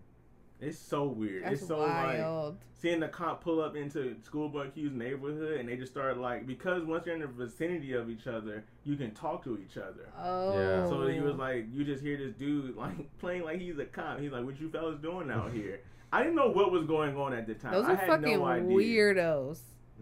It's 0.60 0.78
so 0.78 1.04
weird. 1.04 1.44
That's 1.44 1.60
it's 1.60 1.68
so 1.68 1.78
like 1.78 2.18
wild. 2.18 2.56
seeing 2.74 2.98
the 3.00 3.08
cop 3.08 3.44
pull 3.44 3.60
up 3.60 3.76
into 3.76 4.16
Schoolboy 4.24 4.70
Q's 4.70 4.90
neighborhood, 4.92 5.60
and 5.60 5.68
they 5.68 5.76
just 5.76 5.92
start 5.92 6.18
like 6.18 6.46
because 6.46 6.84
once 6.84 7.06
you're 7.06 7.14
in 7.14 7.20
the 7.20 7.28
vicinity 7.28 7.92
of 7.92 8.10
each 8.10 8.26
other, 8.26 8.64
you 8.84 8.96
can 8.96 9.12
talk 9.12 9.44
to 9.44 9.58
each 9.58 9.76
other. 9.76 10.10
oh. 10.20 10.52
yeah. 10.58 10.88
So 10.88 11.06
he 11.06 11.20
was 11.20 11.36
like, 11.36 11.66
you 11.72 11.84
just 11.84 12.02
hear 12.02 12.16
this 12.16 12.32
dude 12.32 12.76
like 12.76 13.16
playing 13.18 13.44
like 13.44 13.60
he's 13.60 13.78
a 13.78 13.84
cop. 13.84 14.18
He's 14.18 14.32
like, 14.32 14.44
"What 14.44 14.60
you 14.60 14.68
fellas 14.70 14.98
doing 15.00 15.30
out 15.30 15.52
here?" 15.52 15.80
I 16.12 16.22
didn't 16.22 16.36
know 16.36 16.48
what 16.50 16.72
was 16.72 16.86
going 16.86 17.16
on 17.16 17.34
at 17.34 17.46
the 17.46 17.54
time. 17.54 17.72
Those 17.72 17.84
I 17.84 17.92
are 17.92 17.96
had 17.96 18.08
fucking 18.08 18.38
no 18.38 18.44
idea. 18.46 18.76
weirdos. 18.76 19.58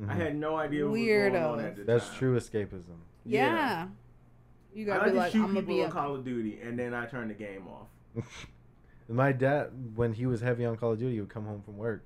I 0.08 0.14
had 0.14 0.36
no 0.36 0.56
idea 0.56 0.84
what 0.84 0.92
was 0.92 1.00
going 1.06 1.36
on 1.36 1.60
at 1.60 1.76
the 1.76 1.84
time. 1.84 1.86
That's 1.86 2.14
true 2.16 2.38
escapism. 2.38 2.98
Yeah. 3.24 3.88
You 4.72 4.84
I 4.84 4.86
gotta 4.86 4.98
like 5.00 5.06
be 5.06 5.12
to 5.12 5.18
like, 5.18 5.32
shoot 5.32 5.38
I'm 5.38 5.46
gonna 5.48 5.60
people 5.60 5.74
be 5.74 5.80
in 5.80 5.88
a. 5.88 5.92
Call 5.92 6.14
of 6.14 6.24
Duty, 6.24 6.60
and 6.62 6.78
then 6.78 6.94
I 6.94 7.06
turn 7.06 7.28
the 7.28 7.34
game 7.34 7.66
off. 7.66 8.26
My 9.08 9.32
dad, 9.32 9.70
when 9.94 10.12
he 10.12 10.26
was 10.26 10.40
heavy 10.40 10.64
on 10.64 10.76
Call 10.76 10.92
of 10.92 10.98
Duty, 10.98 11.14
he 11.14 11.20
would 11.20 11.30
come 11.30 11.44
home 11.46 11.62
from 11.62 11.76
work, 11.76 12.04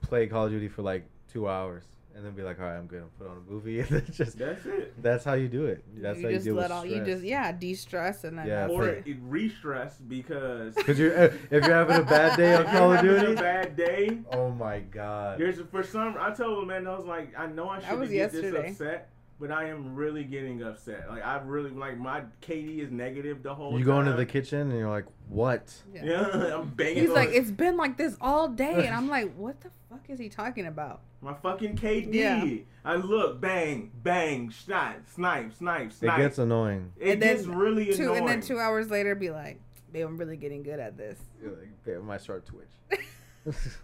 play 0.00 0.26
Call 0.26 0.46
of 0.46 0.50
Duty 0.50 0.68
for 0.68 0.82
like 0.82 1.04
two 1.32 1.48
hours, 1.48 1.84
and 2.16 2.24
then 2.26 2.32
be 2.32 2.42
like, 2.42 2.58
"All 2.58 2.66
right, 2.66 2.76
I'm 2.76 2.86
good. 2.86 3.02
I'll 3.02 3.10
put 3.18 3.28
on 3.28 3.36
a 3.46 3.50
movie." 3.50 3.78
And 3.80 3.88
then 3.88 4.06
just 4.10 4.36
That's 4.36 4.66
it. 4.66 5.00
that's 5.00 5.24
how 5.24 5.34
you 5.34 5.46
do 5.48 5.66
it. 5.66 5.84
That's 6.02 6.18
you 6.18 6.24
how 6.24 6.28
you 6.30 6.36
just 6.36 6.44
deal 6.46 6.54
let 6.56 6.62
with 6.64 6.72
all. 6.72 6.82
stress. 6.82 6.94
You 6.96 7.04
just 7.04 7.22
yeah, 7.24 7.52
de-stress 7.52 8.24
and 8.24 8.38
then. 8.38 8.46
Yeah, 8.48 8.66
Or 8.66 8.88
it. 8.88 9.06
it 9.06 9.16
re-stress 9.22 9.98
because 9.98 10.74
Because 10.76 10.98
you're 10.98 11.16
uh, 11.16 11.24
if 11.50 11.64
you're 11.64 11.74
having 11.74 11.96
a 11.98 12.02
bad 12.02 12.36
day 12.36 12.54
on 12.56 12.64
Call 12.66 12.92
of 12.94 13.00
Duty. 13.00 13.32
a 13.32 13.34
bad 13.36 13.76
day. 13.76 14.18
Oh 14.32 14.50
my 14.50 14.80
god. 14.80 15.38
There's 15.38 15.60
for 15.70 15.84
some. 15.84 16.16
I 16.18 16.32
told 16.32 16.62
him, 16.62 16.68
man, 16.68 16.86
I 16.88 16.96
was 16.96 17.06
like, 17.06 17.32
I 17.38 17.46
know 17.46 17.68
I 17.68 17.80
shouldn't 17.80 18.02
get 18.10 18.10
yesterday. 18.32 18.50
this 18.62 18.80
upset, 18.80 19.08
but 19.40 19.50
I 19.50 19.68
am 19.68 19.94
really 19.94 20.24
getting 20.24 20.62
upset. 20.62 21.08
Like 21.08 21.24
I 21.24 21.38
really 21.38 21.70
like 21.70 21.98
my 21.98 22.22
KD 22.42 22.80
is 22.80 22.90
negative 22.90 23.42
the 23.42 23.54
whole. 23.54 23.70
Time. 23.70 23.80
You 23.80 23.84
go 23.84 24.00
into 24.00 24.12
the 24.14 24.26
kitchen 24.26 24.60
and 24.70 24.72
you're 24.78 24.90
like, 24.90 25.06
"What?" 25.28 25.72
Yeah. 25.92 26.04
Yeah, 26.04 26.56
I'm 26.56 26.68
banging. 26.70 26.96
He's 27.02 27.08
on 27.10 27.14
like, 27.16 27.30
it's 27.30 27.50
been 27.50 27.76
like 27.76 27.96
this 27.96 28.16
all 28.20 28.48
day, 28.48 28.86
and 28.86 28.94
I'm 28.94 29.08
like, 29.16 29.34
what 29.36 29.60
the 29.60 29.70
fuck 29.88 30.00
is 30.08 30.18
he 30.18 30.28
talking 30.28 30.66
about? 30.66 31.00
my 31.20 31.34
fucking 31.34 31.76
KD. 31.76 32.14
Yeah. 32.14 32.56
I 32.84 32.94
look, 32.94 33.40
bang, 33.40 33.90
bang, 34.04 34.50
shot, 34.50 34.96
snipe, 35.12 35.52
snipe, 35.52 35.92
snipe. 35.92 36.16
It 36.18 36.22
gets 36.22 36.38
annoying. 36.38 36.92
It 36.96 37.14
And 37.14 37.22
then 37.22 37.36
gets 37.36 37.48
really 37.48 37.92
Two, 37.92 38.04
annoying. 38.04 38.18
and 38.18 38.28
then 38.28 38.40
two 38.40 38.58
hours 38.60 38.88
later, 38.88 39.16
be 39.16 39.30
like, 39.30 39.60
babe, 39.92 40.06
I'm 40.06 40.16
really 40.16 40.36
getting 40.36 40.62
good 40.62 40.78
at 40.78 40.96
this. 40.96 41.18
You're 41.42 41.50
like, 41.50 41.84
"Babe, 41.84 41.98
I 41.98 42.02
might 42.02 42.20
start 42.20 42.46
Twitch. 42.46 42.68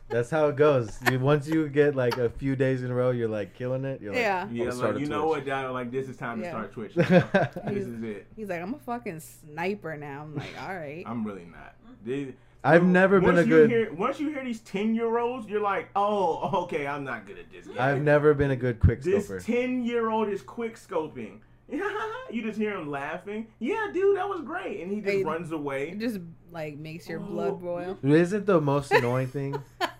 That's 0.08 0.30
how 0.30 0.48
it 0.48 0.56
goes. 0.56 0.98
You, 1.10 1.18
once 1.18 1.48
you 1.48 1.68
get 1.68 1.94
like 1.96 2.18
a 2.18 2.28
few 2.28 2.54
days 2.56 2.82
in 2.82 2.90
a 2.90 2.94
row, 2.94 3.10
you're 3.10 3.28
like 3.28 3.54
killing 3.54 3.84
it. 3.84 4.00
You're 4.00 4.12
like, 4.12 4.20
Yeah. 4.20 4.42
"I'm 4.44 4.54
Yeah, 4.54 4.70
like 4.70 4.98
you 4.98 5.06
know 5.06 5.26
what, 5.26 5.36
Twitch." 5.36 5.46
Dad? 5.46 5.68
Like 5.70 5.90
this 5.90 6.08
is 6.08 6.16
time 6.16 6.40
Yeah. 6.42 6.46
to 6.46 6.50
start 6.50 6.72
Twitch. 6.74 6.94
This 6.94 7.86
is 7.86 8.02
it. 8.02 8.26
He's 8.36 8.48
like, 8.48 8.60
I'm 8.62 8.74
a 8.74 8.78
fucking 8.78 9.20
sniper 9.20 9.96
now. 9.96 10.22
I'm 10.22 10.34
like, 10.36 10.50
all 10.62 10.74
right. 10.74 11.02
I'm 11.06 11.24
really 11.24 11.46
not. 11.46 11.74
They- 12.04 12.34
I've 12.66 12.84
never 12.84 13.20
been 13.20 13.34
once 13.34 13.40
a 13.40 13.42
you 13.42 13.48
good. 13.56 13.70
Hear, 13.70 13.92
once 13.92 14.18
you 14.18 14.30
hear 14.30 14.42
these 14.42 14.60
ten 14.60 14.94
year 14.94 15.18
olds, 15.18 15.46
you're 15.46 15.60
like, 15.60 15.90
oh, 15.94 16.62
okay, 16.64 16.86
I'm 16.86 17.04
not 17.04 17.26
good 17.26 17.38
at 17.38 17.52
this. 17.52 17.66
Game. 17.66 17.76
I've 17.78 18.00
never 18.00 18.32
been 18.32 18.52
a 18.52 18.56
good 18.56 18.80
quick 18.80 19.02
This 19.02 19.30
ten 19.44 19.84
year 19.84 20.08
old 20.08 20.28
is 20.30 20.40
quick 20.40 20.76
scoping. 20.76 21.40
you 22.30 22.42
just 22.42 22.58
hear 22.58 22.76
him 22.76 22.90
laughing. 22.90 23.46
Yeah, 23.58 23.88
dude, 23.92 24.16
that 24.16 24.28
was 24.28 24.42
great, 24.42 24.80
and 24.80 24.90
he 24.92 25.00
just 25.00 25.12
Hey, 25.12 25.24
runs 25.24 25.52
away. 25.52 25.90
It 25.90 25.98
just 26.00 26.18
like 26.50 26.76
makes 26.78 27.08
your 27.08 27.20
Oh. 27.20 27.24
blood 27.24 27.60
boil. 27.60 27.98
Isn't 28.02 28.46
the 28.46 28.60
most 28.60 28.92
annoying 28.92 29.28
thing? 29.28 29.56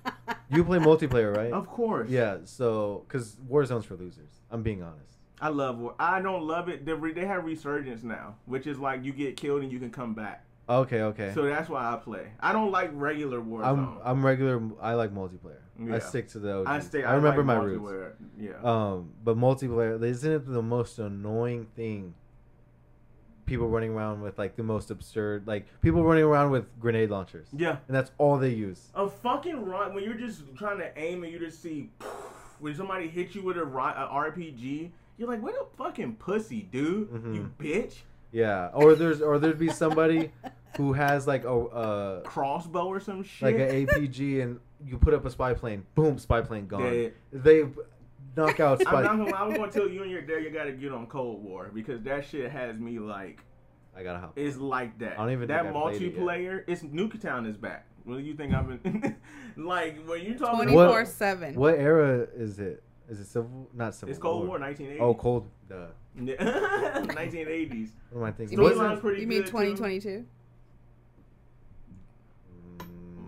You 0.51 0.63
play 0.63 0.79
multiplayer, 0.79 1.37
right? 1.37 1.53
Of 1.53 1.67
course. 1.67 2.09
Yeah. 2.09 2.39
So, 2.45 3.05
because 3.09 3.37
Warzone's 3.51 3.87
for 3.87 3.97
losers. 3.97 4.31
I'm 4.51 4.63
being 4.63 4.83
honest. 4.83 5.17
I 5.41 5.49
love. 5.49 5.79
War- 5.79 5.95
I 5.99 6.21
don't 6.23 6.47
love 6.47 6.69
it. 6.69 6.87
They, 6.87 6.93
re- 6.93 7.13
they 7.13 7.25
have 7.27 7.45
resurgence 7.45 8.03
now, 8.05 8.37
which 8.47 8.67
is 8.69 8.79
like 8.79 9.05
you 9.05 9.13
get 9.13 9.37
killed 9.37 9.63
and 9.63 9.73
you 9.73 9.81
can 9.81 9.91
come 9.91 10.15
back. 10.15 10.45
Okay. 10.69 11.01
Okay. 11.03 11.33
So 11.35 11.43
that's 11.43 11.69
why 11.69 11.93
I 11.93 11.97
play. 11.97 12.29
I 12.41 12.53
don't 12.53 12.71
like 12.71 12.91
regular 12.93 13.41
Warzone. 13.41 13.65
I'm 13.65 13.99
I'm 14.05 14.25
regular. 14.25 14.63
I 14.81 14.95
like 14.95 15.13
multiplayer. 15.13 15.59
Yeah. 15.79 15.97
I 15.97 15.99
stick 15.99 16.29
to 16.29 16.39
the. 16.39 16.59
OGs. 16.59 16.69
I 16.69 16.81
stay. 16.81 17.05
I 17.05 17.15
remember 17.15 17.43
like 17.43 17.59
my 17.59 17.65
roots. 17.65 18.17
Yeah. 18.39 18.53
Um, 18.63 19.11
but 19.23 19.37
multiplayer 19.37 20.03
isn't 20.03 20.33
it 20.33 20.47
the 20.47 20.63
most 20.63 20.99
annoying 20.99 21.67
thing? 21.77 22.15
People 23.47 23.69
running 23.69 23.91
around 23.91 24.23
with 24.23 24.39
like 24.39 24.57
the 24.57 24.63
most 24.63 24.91
absurd, 24.91 25.47
like 25.47 25.67
people 25.83 26.03
running 26.03 26.25
around 26.25 26.51
with 26.51 26.65
grenade 26.81 27.11
launchers, 27.11 27.47
yeah. 27.55 27.77
and 27.89 27.95
that's 27.95 28.11
all 28.17 28.39
they 28.39 28.49
use. 28.49 28.91
A 28.95 29.07
fucking 29.07 29.67
run 29.67 29.95
when 29.95 30.03
you're 30.03 30.15
just 30.15 30.43
trying 30.57 30.79
to 30.79 30.99
aim 30.99 31.25
and 31.25 31.33
you 31.33 31.39
just 31.39 31.61
see 31.61 31.91
when 32.61 32.75
somebody 32.75 33.07
hits 33.07 33.35
you 33.35 33.43
with 33.43 33.59
a, 33.59 33.63
a 33.63 33.65
RPG, 33.67 34.91
you're 35.19 35.29
like, 35.29 35.43
"What 35.43 35.55
a 35.57 35.67
fucking 35.77 36.15
pussy, 36.15 36.63
dude! 36.63 37.11
Mhm. 37.11 37.35
You 37.35 37.51
bitch!" 37.59 37.97
Yeah, 38.33 38.71
or 38.73 38.95
there's 38.95 39.21
or 39.21 39.39
there'd 39.39 39.59
be 39.59 39.69
somebody 39.69 40.33
who 40.77 40.93
has 40.93 41.27
like 41.27 41.45
a 41.45 41.53
uh, 41.53 42.21
Crossbow 42.23 42.87
or 42.87 43.01
some 43.01 43.23
shit. 43.23 43.43
like 43.43 43.55
an 43.57 43.87
APG, 43.87 44.43
and 44.43 44.61
you 44.85 44.99
put 44.99 45.15
up 45.15 45.25
a 45.25 45.31
spy 45.31 45.55
plane, 45.55 45.85
boom, 45.95 46.19
spy 46.19 46.41
plane 46.41 46.67
gone. 46.67 46.83
Dead. 46.83 47.15
They 47.33 47.65
knock 48.37 48.61
out 48.61 48.81
I'm 48.81 48.87
spy. 48.87 49.03
not 49.03 49.17
gonna. 49.19 49.35
I'm 49.37 49.55
gonna 49.55 49.71
tell 49.73 49.89
you 49.89 50.03
and 50.03 50.11
your 50.11 50.23
dad. 50.23 50.43
You 50.43 50.51
gotta 50.51 50.73
get 50.73 50.93
on 50.93 51.07
Cold 51.07 51.43
War 51.43 51.71
because 51.73 52.03
that 52.03 52.25
shit 52.27 52.51
has 52.51 52.79
me 52.79 52.99
like 52.99 53.41
I 53.97 54.03
gotta 54.03 54.19
hop. 54.19 54.33
it's 54.37 54.57
like 54.57 54.99
that. 54.99 55.13
I 55.19 55.23
don't 55.23 55.33
even 55.33 55.49
that 55.49 55.65
think 55.65 55.77
I 55.77 55.91
it 55.91 56.01
yet. 56.01 56.15
multiplayer. 56.15 56.65
It's 56.67 56.83
Nuketown 56.83 57.49
is 57.49 57.57
back. 57.57 57.87
What 58.05 58.17
do 58.19 58.23
you 58.23 58.35
think 58.35 58.53
I've 58.53 58.67
been 58.83 59.17
like 59.57 60.05
when 60.07 60.21
you 60.23 60.37
talking? 60.37 60.57
Twenty 60.57 60.75
about- 60.75 60.91
four 60.91 61.05
seven. 61.05 61.55
What 61.55 61.79
era 61.79 62.27
is 62.37 62.59
it? 62.59 62.83
Is 63.09 63.21
it 63.21 63.27
civil? 63.27 63.69
Not 63.75 63.95
civil. 63.95 64.11
It's 64.11 64.19
Cold 64.19 64.47
War, 64.49 64.59
1980. 64.59 64.99
Oh, 65.01 65.15
cold. 65.15 65.47
Duh. 65.69 65.87
1980s. 66.19 67.91
What 68.11 68.21
am 68.21 68.25
I 68.25 68.33
thinking? 68.33 68.59
You 68.59 68.65
mean, 68.65 68.75
Storyline's 68.79 69.01
pretty 69.01 69.21
you 69.21 69.27
mean 69.27 69.39
good, 69.41 69.47
too. 69.47 69.51
twenty 69.51 69.75
twenty 69.75 70.01
two? 70.01 70.25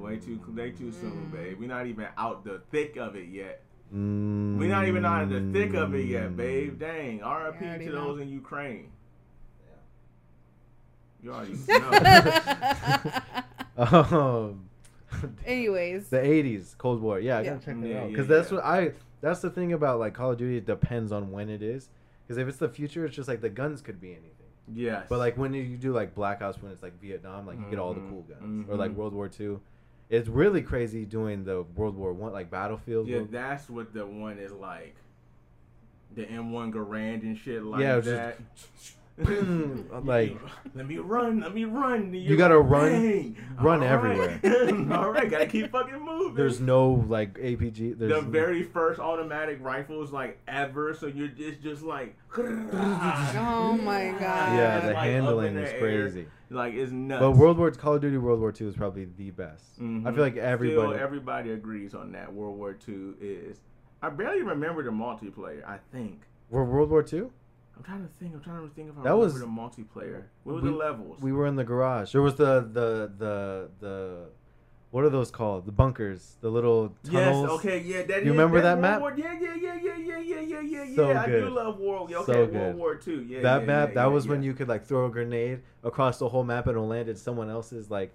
Mm, 0.07 0.11
way 0.11 0.17
too, 0.19 0.41
way 0.55 0.71
too 0.71 0.93
soon, 0.93 1.31
babe. 1.33 1.59
We're 1.59 1.69
not 1.69 1.87
even 1.87 2.07
out 2.17 2.45
the 2.45 2.61
thick 2.71 2.97
of 2.97 3.17
it 3.17 3.29
yet. 3.29 3.63
Mm. 3.95 4.59
We're 4.59 4.69
not 4.71 4.87
even 4.89 5.05
out 5.05 5.25
of 5.25 5.31
the 5.31 5.41
thick 5.53 5.75
of 5.75 5.95
it 5.95 6.07
yet, 6.07 6.37
babe. 6.37 6.79
Dang. 6.79 7.23
I 7.23 7.27
R.I.P. 7.27 7.85
to 7.87 7.93
know. 7.93 8.13
those 8.13 8.21
in 8.21 8.29
Ukraine. 8.29 8.91
You 11.23 11.33
already 11.33 11.55
know. 11.69 13.13
Um, 13.79 14.69
Anyways, 15.45 16.09
the 16.09 16.19
'80s 16.19 16.77
Cold 16.79 17.01
War. 17.03 17.19
Yeah, 17.21 17.39
I 17.39 17.45
gotta 17.45 17.59
check 17.65 17.81
that 17.81 17.87
Yeah, 17.87 17.97
out 17.99 18.03
yeah, 18.05 18.09
because 18.09 18.27
that's 18.27 18.51
yeah. 18.51 18.57
what 18.57 18.65
I. 18.65 18.93
That's 19.23 19.41
the 19.41 19.51
thing 19.51 19.73
about 19.73 19.99
like 19.99 20.15
Call 20.15 20.31
of 20.33 20.39
Duty. 20.39 20.59
It 20.59 20.67
depends 20.67 21.11
on 21.13 21.31
when 21.33 21.49
it 21.51 21.63
is. 21.63 21.89
Because 22.23 22.39
if 22.39 22.49
it's 22.49 22.59
the 22.59 22.69
future, 22.69 23.05
it's 23.07 23.15
just 23.17 23.29
like 23.29 23.41
the 23.41 23.49
guns 23.51 23.81
could 23.83 24.01
be 24.01 24.11
anything. 24.11 24.31
yes. 24.73 25.07
But 25.09 25.19
like 25.19 25.37
when 25.37 25.53
you 25.55 25.77
do 25.77 25.93
like 25.93 26.15
Black 26.15 26.43
Ops, 26.43 26.63
when 26.63 26.71
it's 26.73 26.83
like 26.83 26.99
Vietnam, 27.01 27.47
like 27.47 27.59
you 27.59 27.65
get 27.71 27.79
all 27.79 27.93
the 27.95 28.01
Mhm, 28.01 28.09
cool 28.11 28.23
guns, 28.23 28.69
or 28.71 28.77
like. 28.77 28.93
World 28.93 29.13
War 29.15 29.29
Two. 29.29 29.61
It's 30.09 30.29
really 30.29 30.63
crazy 30.63 31.05
doing 31.05 31.45
the 31.45 31.63
World 31.75 31.97
War 31.97 32.13
One, 32.13 32.33
like 32.33 32.51
Battlefield. 32.51 33.09
yeah, 33.09 33.17
World- 33.19 33.33
that's 33.33 33.69
what 33.69 33.93
the 33.93 34.07
one 34.07 34.39
is 34.39 34.53
like. 34.53 34.95
The 36.15 36.25
M1 36.25 36.73
Garand 36.73 37.23
and 37.23 37.37
shit 37.37 37.63
like 37.65 37.81
Yeah, 37.83 37.97
just- 38.01 38.07
that. 38.07 38.39
like 40.05 40.37
let 40.75 40.87
me 40.87 40.99
run, 40.99 41.41
let 41.41 41.55
me 41.55 41.65
run. 41.65 42.13
You 42.13 42.37
gotta 42.37 42.59
run- 42.59 42.93
Bang. 42.93 43.37
run 43.63 43.83
All 43.83 43.97
right. 43.97 44.45
all 44.93 45.11
right, 45.11 45.31
gotta 45.31 45.47
keep 45.47 45.73
fucking 45.73 45.99
moving. 46.05 46.35
there's 46.35 46.61
no 46.61 47.03
like 47.09 47.39
APG. 47.39 47.99
There's 47.99 48.13
the 48.13 48.21
very 48.21 48.63
first 48.63 49.01
automatic 49.01 49.57
rifles 49.63 50.13
like 50.13 50.39
ever, 50.47 50.93
so 50.93 51.07
you're 51.07 51.29
just 51.29 51.63
just 51.63 51.83
like. 51.83 52.15
Oh 52.37 53.79
my 53.83 54.11
God. 54.11 54.21
yeah, 54.59 54.81
the 54.81 54.93
like, 54.93 55.09
handling 55.09 55.57
is 55.57 55.71
the 55.71 55.77
air. 55.77 55.81
crazy. 55.81 56.27
Like 56.49 56.75
it's 56.75 56.93
nuts. 56.93 57.21
But 57.21 57.33
World 57.33 57.59
War 57.59 57.71
Call 57.73 57.95
of 57.95 58.01
Duty 58.03 58.19
World 58.19 58.41
War 58.41 58.53
Two 58.53 58.69
is 58.69 58.77
probably 58.77 59.07
the 59.17 59.31
best. 59.33 59.81
Mhm. 59.81 60.07
I 60.07 60.13
feel 60.13 60.23
like 60.23 60.37
everybody. 60.37 60.93
Still, 60.95 61.03
everybody 61.05 61.51
agrees 61.53 61.95
on 61.95 62.13
that. 62.13 62.33
World 62.33 62.57
War 62.57 62.77
II 62.89 63.15
is. 63.21 63.61
I 64.03 64.11
barely 64.11 64.43
remember 64.43 64.83
the 64.85 64.91
multiplayer. 64.91 65.65
I 65.67 65.79
think. 65.93 66.23
Were 66.51 66.65
World 66.65 66.91
War 66.91 67.03
Two? 67.03 67.33
I'm 67.77 67.83
trying 67.83 68.03
to 68.03 68.09
think. 68.21 68.35
I'm 68.35 68.41
trying 68.41 68.69
to 68.69 68.75
think 68.75 68.89
if 68.91 68.95
I 68.99 69.03
That 69.03 69.11
remember 69.11 69.25
was- 69.25 69.41
the 69.41 69.47
multiplayer. 69.47 70.23
What 70.45 70.55
was 70.55 70.63
we- 70.65 70.71
the 70.71 70.77
levels? 70.77 71.21
We 71.21 71.33
were 71.33 71.47
in 71.47 71.57
the 71.57 71.65
garage. 71.65 72.13
There 72.13 72.23
was 72.23 72.37
the 72.37 72.61
the 72.61 73.11
the 73.19 73.71
the. 73.81 74.29
What 74.97 75.05
are 75.05 75.11
those 75.11 75.31
called? 75.31 75.67
The 75.67 75.73
bunkers, 75.73 76.39
the 76.41 76.49
little 76.49 76.95
tunnels. 77.05 77.43
Yes. 77.43 77.51
Okay. 77.59 77.81
Yeah. 77.81 78.05
That 78.05 78.25
You 78.25 78.31
is- 78.33 78.39
remember 78.39 78.63
that's 78.63 78.77
that 78.77 78.81
map? 78.81 79.01
War, 79.03 79.13
yeah. 79.15 79.39
Yeah. 79.39 79.55
Yeah. 79.55 79.75
Yeah. 79.75 79.97
Yeah. 79.99 80.19
Yeah. 80.21 80.41
Yeah. 80.41 80.61
Yeah. 80.63 80.83
Yeah. 80.85 80.97
So 80.97 81.13
I 81.13 81.27
do 81.27 81.51
love 81.51 81.79
World. 81.79 82.11
Okay. 82.11 82.25
So 82.33 82.45
World. 82.47 82.77
War 82.77 82.99
II. 83.07 83.25
Yeah. 83.25 83.43
that 83.43 83.61
yeah, 83.61 83.67
map, 83.67 83.89
yeah, 83.91 83.95
that 83.97 84.01
yeah, 84.05 84.07
was 84.07 84.27
when 84.27 84.43
you 84.43 84.55
could 84.55 84.69
like 84.69 84.87
throw 84.87 85.05
a 85.05 85.11
grenade 85.11 85.61
across 85.85 86.19
the 86.19 86.31
whole 86.31 86.45
map 86.45 86.67
and 86.67 86.77
it'll 86.77 86.89
land 86.89 87.11
in 87.11 87.17
someone 87.17 87.51
else's 87.51 87.91
like 87.91 88.11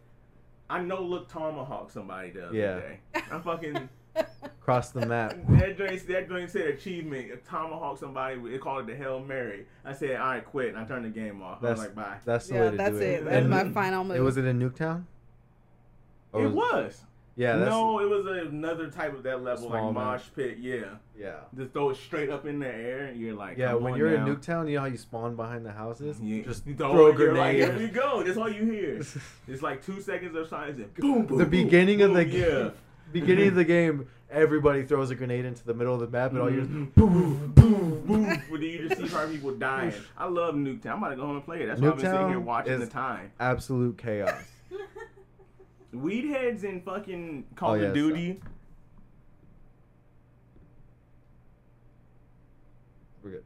I 0.71 0.81
know. 0.81 1.03
Look, 1.03 1.29
tomahawk 1.31 1.91
somebody 1.91 2.31
the 2.31 2.47
other 2.47 2.57
Yeah. 2.57 2.79
day. 2.79 2.99
I 3.13 3.37
fucking. 3.37 3.87
across 4.43 4.89
the 4.89 5.05
map. 5.05 5.35
That 5.49 5.77
joint, 5.77 6.07
that 6.07 6.29
joint 6.29 6.49
said 6.49 6.65
achievement. 6.65 7.45
Tomahawk 7.47 7.99
somebody. 7.99 8.39
They 8.49 8.57
called 8.57 8.89
it 8.89 8.91
the 8.91 8.95
Hail 8.95 9.19
Mary. 9.19 9.67
I 9.85 9.93
said, 9.93 10.15
all 10.19 10.29
right, 10.29 10.43
quit. 10.43 10.69
And 10.69 10.79
I 10.79 10.85
turned 10.85 11.05
the 11.05 11.09
game 11.09 11.43
off. 11.43 11.59
I 11.61 11.67
That's 11.67 11.79
was 11.79 11.87
like, 11.89 11.95
bye. 11.95 12.17
That's 12.25 12.47
the 12.47 12.55
yeah, 12.55 12.61
way 12.61 12.71
to 12.71 12.77
that's 12.77 12.97
do 12.97 13.01
it. 13.01 13.03
it. 13.03 13.23
That's 13.25 13.35
And 13.35 13.49
my 13.51 13.69
final 13.69 14.03
move. 14.03 14.17
It 14.17 14.21
was 14.21 14.37
it 14.37 14.45
in 14.45 14.59
Nuketown? 14.59 15.03
Or 16.33 16.45
It 16.45 16.49
was. 16.51 17.01
Yeah, 17.37 17.55
that's 17.55 17.69
no, 17.71 17.99
it 17.99 18.09
was 18.09 18.25
another 18.25 18.89
type 18.91 19.13
of 19.15 19.23
that 19.23 19.41
level, 19.41 19.69
like 19.69 19.93
mosh 19.93 20.23
pit. 20.35 20.57
Yeah, 20.59 20.83
yeah. 21.17 21.35
just 21.55 21.71
throw 21.71 21.89
it 21.91 21.95
straight 21.95 22.29
up 22.29 22.45
in 22.45 22.59
the 22.59 22.67
air, 22.67 23.05
and 23.05 23.19
you're 23.19 23.33
like, 23.33 23.57
Yeah, 23.57 23.73
when 23.73 23.95
you're 23.95 24.15
now. 24.17 24.27
in 24.27 24.35
Nuketown, 24.35 24.67
you 24.69 24.75
know 24.75 24.81
how 24.81 24.87
you 24.87 24.97
spawn 24.97 25.37
behind 25.37 25.65
the 25.65 25.71
houses? 25.71 26.19
you 26.19 26.43
Just 26.43 26.67
you 26.67 26.75
throw 26.77 26.89
a 27.09 27.17
you're 27.17 27.33
like, 27.33 27.55
grenade. 27.57 27.79
Here 27.79 27.79
we 27.79 27.87
go. 27.87 28.21
That's 28.21 28.37
all 28.37 28.49
you 28.51 28.65
hear. 28.65 29.01
It's 29.47 29.61
like 29.61 29.83
two 29.83 30.01
seconds 30.01 30.35
of 30.35 30.49
silence. 30.49 30.77
And 30.77 30.93
boom, 30.95 31.25
boom, 31.25 31.37
the 31.37 31.45
boom, 31.45 31.49
beginning 31.51 32.01
of 32.01 32.13
the 32.13 32.23
boom, 32.25 32.31
game, 32.31 32.71
beginning 33.13 33.47
of 33.47 33.55
the 33.55 33.63
game, 33.65 34.07
everybody 34.29 34.83
throws 34.83 35.09
a 35.09 35.15
grenade 35.15 35.45
into 35.45 35.63
the 35.63 35.73
middle 35.73 35.93
of 35.93 36.01
the 36.01 36.07
map, 36.09 36.31
and 36.31 36.41
all 36.41 36.51
you 36.51 36.61
Mhm. 36.63 36.93
boom, 36.95 37.53
boom, 37.55 38.01
boom. 38.05 38.25
But 38.51 38.59
then 38.59 38.61
you 38.69 38.89
just 38.89 39.01
see 39.01 39.07
probably 39.07 39.35
people 39.37 39.51
dying. 39.55 39.93
I 40.17 40.27
love 40.27 40.53
Nuketown. 40.55 40.91
I'm 40.91 40.97
about 40.97 41.09
to 41.11 41.15
go 41.15 41.25
home 41.27 41.37
and 41.37 41.45
play 41.45 41.63
it. 41.63 41.67
That's 41.67 41.79
why 41.81 41.87
I've 41.87 41.95
been 41.95 42.05
sitting 42.11 42.27
here 42.27 42.37
Nuketown 42.39 42.43
watching 42.43 42.79
the 42.81 42.87
time. 42.87 43.31
absolute 43.39 43.97
chaos. 43.97 44.33
Weed 45.93 46.25
heads 46.25 46.63
in 46.63 46.81
fucking 46.81 47.45
Call 47.55 47.71
Oh, 47.71 47.75
of 47.75 47.81
yeah, 47.81 47.91
Duty. 47.93 48.41
We're 53.23 53.31
good. 53.31 53.43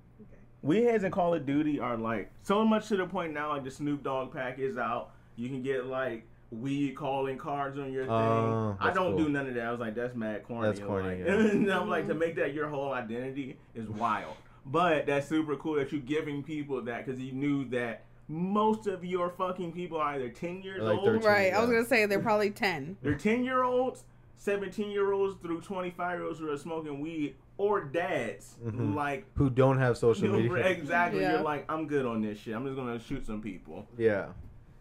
Weed 0.61 0.84
heads 0.84 1.03
in 1.03 1.11
Call 1.11 1.34
of 1.34 1.45
Duty 1.45 1.80
are 1.80 1.97
like 1.97 2.31
so 2.43 2.63
much 2.65 2.88
to 2.89 2.97
the 2.97 3.05
point 3.05 3.34
now. 3.34 3.49
Like 3.49 3.63
the 3.63 3.72
Snoop 3.72 4.03
Dogg 4.03 4.34
pack 4.34 4.59
is 4.59 4.77
out. 4.77 5.11
You 5.35 5.49
can 5.49 5.61
get 5.63 5.85
like 5.88 6.26
weed 6.51 6.95
calling 6.95 7.38
cards 7.38 7.77
on 7.77 7.91
your 7.91 8.03
thing. 8.05 8.13
Oh, 8.13 8.77
I 8.80 8.91
don't 8.93 9.15
cool. 9.15 9.26
do 9.26 9.30
none 9.30 9.47
of 9.47 9.55
that. 9.55 9.65
I 9.65 9.72
was 9.72 9.80
like, 9.80 9.95
that's 9.95 10.15
mad 10.15 10.43
corny. 10.43 10.67
That's 10.67 10.80
corny, 10.80 11.09
Like, 11.09 11.17
yeah. 11.27 11.34
and 11.34 11.72
I'm 11.72 11.89
like, 11.89 12.07
to 12.07 12.13
make 12.13 12.35
that 12.35 12.53
your 12.53 12.69
whole 12.69 12.93
identity 12.93 13.57
is 13.73 13.89
wild. 13.89 14.35
But 14.67 15.05
that's 15.05 15.27
super 15.27 15.55
cool 15.57 15.76
that 15.76 15.91
you're 15.91 16.01
giving 16.01 16.41
people 16.43 16.81
that 16.84 17.05
because 17.05 17.19
you 17.19 17.31
knew 17.34 17.65
that 17.69 18.03
most 18.27 18.88
of 18.88 19.06
your 19.06 19.30
fucking 19.30 19.72
people 19.72 19.97
are 19.97 20.14
either 20.15 20.30
10 20.30 20.61
years 20.64 20.81
Like 20.81 20.97
old. 20.97 21.06
13. 21.06 21.27
right. 21.27 21.53
I 21.53 21.60
was 21.61 21.69
gonna 21.69 21.85
say 21.85 22.06
they're 22.06 22.19
probably 22.19 22.49
ten. 22.52 22.97
They're 23.03 23.14
10 23.15 23.43
year 23.43 23.64
olds, 23.64 24.03
17 24.38 24.89
year 24.91 25.11
olds 25.14 25.35
through 25.41 25.61
25 25.61 26.18
year 26.19 26.27
olds 26.27 26.39
who 26.39 26.52
are 26.52 26.57
smoking 26.57 26.99
weed, 27.02 27.35
or 27.57 27.84
dads. 27.84 28.57
Mhm. 28.65 28.95
Like, 28.95 29.26
Who 29.35 29.49
don't 29.49 29.77
have 29.77 29.97
social 30.07 30.30
media? 30.30 30.56
exactly. 30.68 31.22
Yeah. 31.22 31.34
You're 31.34 31.41
like, 31.43 31.65
I'm 31.72 31.88
good 31.88 32.06
on 32.06 32.22
this 32.22 32.39
shit. 32.39 32.56
I'm 32.56 32.65
just 32.65 32.76
going 32.76 32.97
to 32.97 33.03
shoot 33.03 33.26
some 33.26 33.41
people. 33.41 33.88
Yeah, 33.97 34.27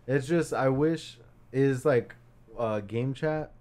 it's 0.06 0.26
just 0.26 0.52
I 0.54 0.68
wish 0.70 1.18
is 1.52 1.84
like 1.84 2.14
uh, 2.58 2.80
game 2.80 3.14
chat 3.14 3.52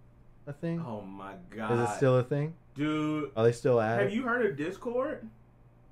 a 0.48 0.54
thing. 0.54 0.80
Oh 0.88 1.02
my 1.02 1.34
God. 1.56 1.72
is 1.74 1.90
it 1.90 1.96
still 1.98 2.18
a 2.18 2.24
thing? 2.24 2.54
Dude, 2.76 3.32
Are 3.36 3.44
they 3.44 3.52
still 3.52 3.80
at 3.80 4.00
have 4.00 4.08
it? 4.08 4.14
you 4.14 4.24
heard 4.24 4.46
of 4.46 4.58
Discord? 4.58 5.28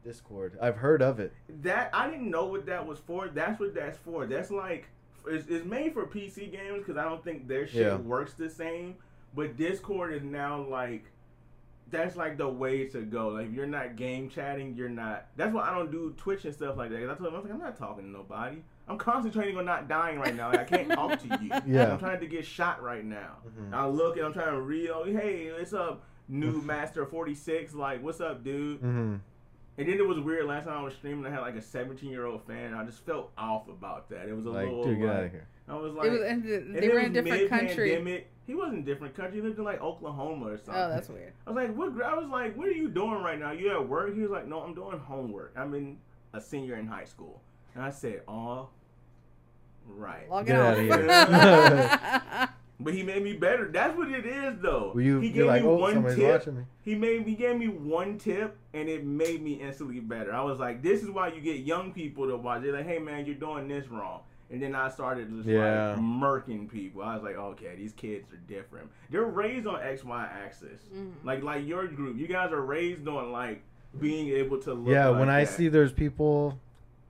Discord? 0.03 0.57
I've 0.61 0.77
heard 0.77 1.01
of 1.01 1.19
it. 1.19 1.33
That 1.61 1.89
I 1.93 2.09
didn't 2.09 2.29
know 2.29 2.45
what 2.45 2.65
that 2.65 2.85
was 2.85 2.99
for. 2.99 3.27
That's 3.27 3.59
what 3.59 3.73
that's 3.75 3.97
for. 3.99 4.25
That's 4.25 4.51
like 4.51 4.87
it's, 5.27 5.47
it's 5.49 5.65
made 5.65 5.93
for 5.93 6.05
PC 6.05 6.51
games 6.51 6.79
because 6.79 6.97
I 6.97 7.03
don't 7.03 7.23
think 7.23 7.47
their 7.47 7.67
shit 7.67 7.81
Yeah. 7.87 7.95
works 7.97 8.33
the 8.33 8.49
same. 8.49 8.95
But 9.35 9.55
Discord 9.57 10.13
is 10.13 10.23
now 10.23 10.61
like 10.63 11.05
that's 11.89 12.15
like 12.15 12.37
the 12.37 12.47
way 12.47 12.85
to 12.87 13.01
go. 13.01 13.29
Like 13.29 13.47
if 13.47 13.53
you're 13.53 13.65
not 13.65 13.95
game 13.95 14.29
chatting, 14.29 14.75
you're 14.75 14.89
not. 14.89 15.27
That's 15.35 15.53
why 15.53 15.69
I 15.69 15.73
don't 15.77 15.91
do 15.91 16.13
Twitch 16.17 16.45
and 16.45 16.53
stuff 16.53 16.77
like 16.77 16.89
that. 16.91 16.99
'Cause 17.01 17.09
I 17.09 17.15
told 17.15 17.27
them 17.27 17.33
I 17.35 17.37
was 17.37 17.45
like, 17.45 17.53
I'm 17.53 17.59
not 17.59 17.77
talking 17.77 18.03
to 18.05 18.09
nobody. 18.09 18.57
I'm 18.87 18.97
concentrating 18.97 19.57
on 19.57 19.65
not 19.65 19.87
dying 19.87 20.19
right 20.19 20.35
now. 20.35 20.49
Like, 20.49 20.59
I 20.59 20.63
can't 20.63 20.89
talk 20.91 21.19
to 21.21 21.27
you. 21.41 21.51
Yeah. 21.75 21.93
I'm 21.93 21.99
trying 21.99 22.19
to 22.19 22.27
get 22.27 22.45
shot 22.45 22.81
right 22.81 23.05
now. 23.05 23.37
Mhm. 23.47 23.73
I 23.73 23.85
look 23.87 24.17
and 24.17 24.25
I'm 24.25 24.33
trying 24.33 24.53
to 24.53 24.61
reel. 24.61 25.03
Hey, 25.05 25.51
what's 25.51 25.71
up, 25.73 26.03
new 26.27 26.61
Master 26.61 27.05
46? 27.05 27.73
Like, 27.73 28.03
what's 28.03 28.19
up, 28.19 28.43
dude? 28.43 28.79
hmm 28.79 29.15
And 29.77 29.87
then 29.87 29.97
it 29.97 30.07
was 30.07 30.19
weird. 30.19 30.45
Last 30.45 30.65
time 30.65 30.77
I 30.77 30.83
was 30.83 30.93
streaming, 30.93 31.25
I 31.25 31.33
had 31.33 31.39
like 31.41 31.55
a 31.55 31.61
17 31.61 32.09
year 32.09 32.25
old 32.25 32.43
fan. 32.45 32.73
I 32.73 32.83
just 32.85 33.05
felt 33.05 33.31
off 33.37 33.67
about 33.69 34.09
that. 34.09 34.27
It 34.27 34.35
was 34.35 34.45
a 34.45 34.49
Like, 34.49 34.67
little. 34.67 34.83
dude, 34.83 34.99
get 34.99 35.07
like, 35.07 35.17
out 35.17 35.23
of 35.25 35.31
here. 35.31 35.47
I 35.67 35.75
was 35.75 35.93
like, 35.93 36.07
it 36.07 36.11
was, 36.11 36.21
and 36.21 36.45
and 36.45 36.75
they 36.75 36.85
it 36.87 36.93
were 36.93 36.99
in 36.99 37.05
a 37.15 37.21
different 37.21 37.49
country. 37.49 37.89
mid-pandemic. 37.89 38.27
He 38.45 38.55
wasn't 38.55 38.77
in 38.77 38.81
a 38.81 38.85
different 38.85 39.15
country. 39.15 39.35
He 39.39 39.41
lived 39.41 39.57
in 39.57 39.63
like 39.63 39.81
Oklahoma 39.81 40.47
or 40.47 40.57
something. 40.57 40.75
Oh, 40.75 40.89
that's 40.89 41.07
weird. 41.07 41.31
I 41.47 41.51
was 41.51 41.55
like, 41.55 41.75
what? 41.75 42.03
I 42.03 42.15
was 42.15 42.27
like, 42.29 42.57
what 42.57 42.67
are 42.67 42.71
you 42.73 42.89
doing 42.89 43.21
right 43.23 43.39
now? 43.39 43.51
You 43.51 43.71
at 43.71 43.87
work? 43.87 44.13
He 44.13 44.21
was 44.21 44.31
like, 44.31 44.47
no, 44.47 44.59
I'm 44.59 44.73
doing 44.75 44.99
homework. 44.99 45.53
I'm 45.55 45.73
in 45.73 45.97
a 46.33 46.41
senior 46.41 46.75
in 46.75 46.87
high 46.87 47.05
school. 47.05 47.41
And 47.73 47.83
I 47.83 47.91
said, 47.91 48.23
oh, 48.27 48.67
right. 49.87 50.29
Log 50.29 50.45
Get 50.47 50.57
it 50.59 51.09
outta 51.09 52.43
off. 52.43 52.49
But 52.83 52.93
he 52.93 53.03
made 53.03 53.23
me 53.23 53.33
better. 53.33 53.67
That's 53.71 53.95
what 53.97 54.09
it 54.09 54.25
is, 54.25 54.59
though. 54.61 54.91
Were 54.95 55.01
you? 55.01 55.19
he 55.19 55.29
You're 55.29 55.45
like, 55.47 55.61
me 55.63 55.67
oh, 55.69 55.75
one 55.75 56.03
tip. 56.15 56.19
watching 56.19 56.57
me. 56.57 56.63
He 56.83 56.95
made 56.95 57.25
he 57.27 57.35
gave 57.35 57.57
me 57.57 57.67
one 57.67 58.17
tip 58.17 58.57
and 58.73 58.89
it 58.89 59.05
made 59.05 59.41
me 59.43 59.53
instantly 59.53 59.99
better. 59.99 60.33
I 60.33 60.41
was 60.43 60.59
like, 60.59 60.81
this 60.81 61.03
is 61.03 61.09
why 61.09 61.27
you 61.29 61.41
get 61.41 61.57
young 61.59 61.91
people 61.93 62.27
to 62.27 62.35
watch. 62.37 62.61
They're 62.63 62.73
like, 62.73 62.87
hey 62.87 62.99
man, 62.99 63.25
you're 63.25 63.35
doing 63.35 63.67
this 63.67 63.87
wrong. 63.87 64.21
And 64.49 64.61
then 64.61 64.75
I 64.75 64.89
started 64.89 65.29
just 65.29 65.47
Yeah. 65.47 65.91
like 65.91 65.99
murking 65.99 66.69
people. 66.69 67.03
I 67.03 67.13
was 67.15 67.23
like, 67.23 67.35
okay, 67.37 67.75
these 67.77 67.93
kids 67.93 68.25
are 68.33 68.37
different. 68.53 68.89
They're 69.09 69.23
raised 69.23 69.67
on 69.67 69.81
X 69.81 70.03
Y 70.03 70.29
axis. 70.43 70.81
Mhm. 70.93 71.11
Like 71.23 71.43
like 71.43 71.65
your 71.67 71.87
group. 71.87 72.17
You 72.17 72.27
guys 72.27 72.51
are 72.51 72.61
raised 72.61 73.07
on 73.07 73.31
like 73.31 73.61
being 73.99 74.29
able 74.29 74.57
to 74.61 74.73
look 74.73 74.91
Yeah, 74.91 75.09
like 75.09 75.19
when 75.19 75.29
I 75.29 75.43
that. 75.45 75.53
see 75.53 75.67
there's 75.67 75.91
people, 75.93 76.59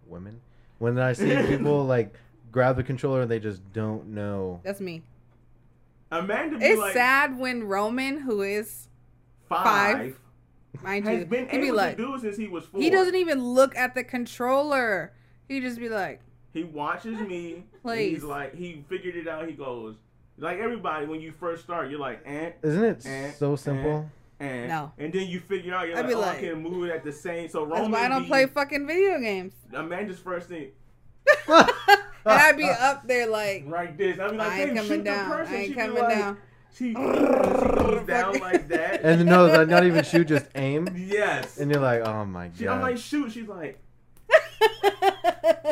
women, 0.06 0.42
when 0.80 1.00
I 1.00 1.14
see 1.14 1.36
people 1.48 1.86
like 1.86 2.14
grab 2.52 2.76
the 2.76 2.84
controller 2.84 3.22
and 3.22 3.32
they 3.32 3.40
just 3.40 3.62
don't 3.72 4.08
know. 4.10 4.60
That's 4.64 4.82
me. 4.82 5.02
Amanda 6.12 6.58
be 6.58 6.66
It's 6.66 6.80
like 6.80 6.94
sad 6.94 7.38
when 7.38 7.64
Roman, 7.64 8.20
who 8.20 8.42
is 8.42 8.88
five, 9.48 10.18
mind 10.82 11.08
has 11.08 11.20
you, 11.20 11.26
been 11.26 11.48
he'd 11.50 11.62
be 11.62 11.68
able 11.68 11.78
like, 11.78 11.98
to 11.98 12.04
do 12.04 12.16
it 12.16 12.22
since 12.22 12.38
he 12.38 12.48
was 12.48 12.66
four. 12.66 12.82
he 12.82 12.90
doesn't 12.90 13.16
even 13.16 13.44
look 13.44 13.76
at 13.76 13.96
the 13.96 14.04
controller. 14.04 15.14
He 15.48 15.60
just 15.62 15.80
be 15.80 15.90
like, 15.90 16.22
He 16.54 16.64
watches 16.64 17.20
me. 17.20 17.54
and 17.56 17.82
Please. 17.82 18.16
He's 18.16 18.24
like, 18.24 18.56
he 18.56 18.84
figured 18.90 19.16
it 19.16 19.28
out. 19.28 19.48
He 19.48 19.54
goes, 19.54 19.96
like 20.38 20.60
everybody, 20.60 21.06
when 21.06 21.22
you 21.22 21.32
first 21.32 21.64
start, 21.64 21.90
you're 21.90 22.00
like, 22.00 22.22
eh, 22.26 22.52
Isn't 22.64 22.84
it 22.84 23.06
Eh, 23.06 23.32
so 23.32 23.56
simple? 23.56 24.10
eh. 24.40 24.68
No. 24.68 24.92
And 24.98 25.12
then 25.14 25.28
you 25.28 25.40
figure 25.40 25.74
out, 25.76 25.88
you're 25.88 25.98
I'd 25.98 26.02
like, 26.02 26.08
be 26.10 26.14
oh, 26.16 26.20
like- 26.20 26.38
I 26.38 26.42
can 26.42 26.62
move 26.64 26.86
it 26.90 26.92
at 26.92 27.04
the 27.04 27.12
same. 27.12 27.48
So 27.50 27.66
that's 27.66 27.80
Roman 27.80 27.92
why 27.92 28.06
I 28.06 28.08
don't 28.10 28.24
be- 28.24 28.28
play 28.28 28.46
fucking 28.48 28.86
video 28.88 29.20
games. 29.20 29.54
Amanda's 29.74 30.20
first 30.20 30.50
thing, 30.50 30.72
and 32.26 32.34
I'd 32.40 32.58
be 32.58 32.70
up 32.70 33.08
there 33.08 33.28
like, 33.28 33.66
like 33.68 33.98
this. 33.98 34.20
I 34.20 34.30
be 34.32 34.38
like, 34.38 34.52
I 34.52 34.62
ain't 34.62 34.76
coming 34.76 34.86
shoot 34.92 35.04
down. 35.04 35.30
person." 35.32 35.54
I 35.54 35.58
ain't 35.58 35.68
She'd 35.68 35.78
coming 35.78 35.96
like- 36.04 36.10
down. 36.10 36.38
She, 36.74 36.86
she 36.90 36.94
goes 36.94 38.08
down 38.08 38.40
like 38.40 38.70
that. 38.70 39.02
And 39.04 39.26
no, 39.26 39.48
like, 39.48 39.68
not 39.68 39.86
even 39.86 40.06
shoot, 40.06 40.28
just 40.28 40.46
aim. 40.56 40.88
yes. 40.96 41.58
And 41.58 41.70
you're 41.70 41.82
like, 41.82 42.02
oh 42.08 42.24
my 42.26 42.50
She, 42.58 42.66
I'm 42.68 42.80
like, 42.80 42.98
shoot. 42.98 43.34
She's 43.34 43.48
like 43.50 43.78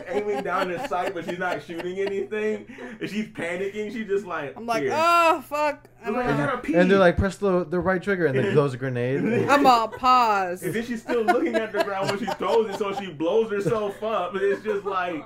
aiming 0.09 0.43
down 0.43 0.69
the 0.71 0.85
sight, 0.88 1.13
but 1.13 1.26
she's 1.26 1.39
not 1.39 1.63
shooting 1.63 1.99
anything. 1.99 2.65
And 2.99 3.09
she's 3.09 3.27
panicking. 3.27 3.93
She's 3.93 4.07
just 4.07 4.26
like, 4.26 4.55
I'm 4.57 4.65
like, 4.65 4.84
here. 4.84 4.91
oh 4.93 5.41
fuck. 5.47 5.88
I 6.03 6.07
I'm 6.07 6.15
like, 6.15 6.26
I 6.27 6.38
gotta 6.38 6.57
pee. 6.57 6.76
And 6.76 6.89
they're 6.89 6.99
like, 6.99 7.17
press 7.17 7.38
the, 7.38 7.63
the 7.65 7.80
right 7.80 8.01
trigger, 8.01 8.26
and 8.26 8.38
then 8.38 8.51
throws 8.53 8.73
a 8.73 8.77
grenade. 8.77 9.47
I'm 9.49 9.65
all 9.65 9.88
pause. 9.88 10.63
And 10.63 10.73
then 10.73 10.84
she's 10.85 11.01
still 11.01 11.23
looking 11.23 11.55
at 11.55 11.71
the 11.71 11.84
ground 11.84 12.09
when 12.09 12.19
she 12.19 12.26
throws 12.26 12.69
it, 12.73 12.77
so 12.77 12.93
she 12.93 13.11
blows 13.11 13.51
herself 13.51 14.01
up. 14.03 14.34
But 14.34 14.41
it's 14.41 14.63
just 14.63 14.85
like, 14.85 15.23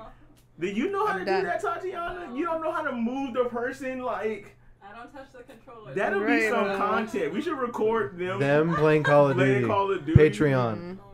do 0.59 0.67
you 0.67 0.91
know 0.91 1.05
how 1.05 1.13
I'm 1.13 1.19
to 1.19 1.25
done. 1.25 1.41
do 1.41 1.47
that, 1.47 1.61
Tatiana? 1.61 2.31
You 2.34 2.45
don't 2.45 2.61
know 2.61 2.71
how 2.71 2.81
to 2.84 2.91
move 2.91 3.34
the 3.34 3.45
person 3.45 3.99
like. 3.99 4.55
I 4.84 4.95
don't 4.95 5.11
touch 5.11 5.31
the 5.31 5.43
controller. 5.43 5.93
That'll 5.93 6.25
be 6.25 6.47
some 6.49 6.67
right. 6.67 6.77
content. 6.77 7.34
We 7.34 7.41
should 7.41 7.57
record 7.57 8.17
them. 8.17 8.39
Them 8.39 8.75
playing 8.75 9.03
Call 9.03 9.30
of 9.30 9.38
Duty. 9.39 9.65
Call 9.65 9.91
of 9.91 10.05
Duty. 10.05 10.19
Patreon. 10.19 10.77
Mm-hmm. 10.77 10.99
Oh 10.99 11.13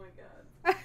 my 0.66 0.74
god. 0.74 0.76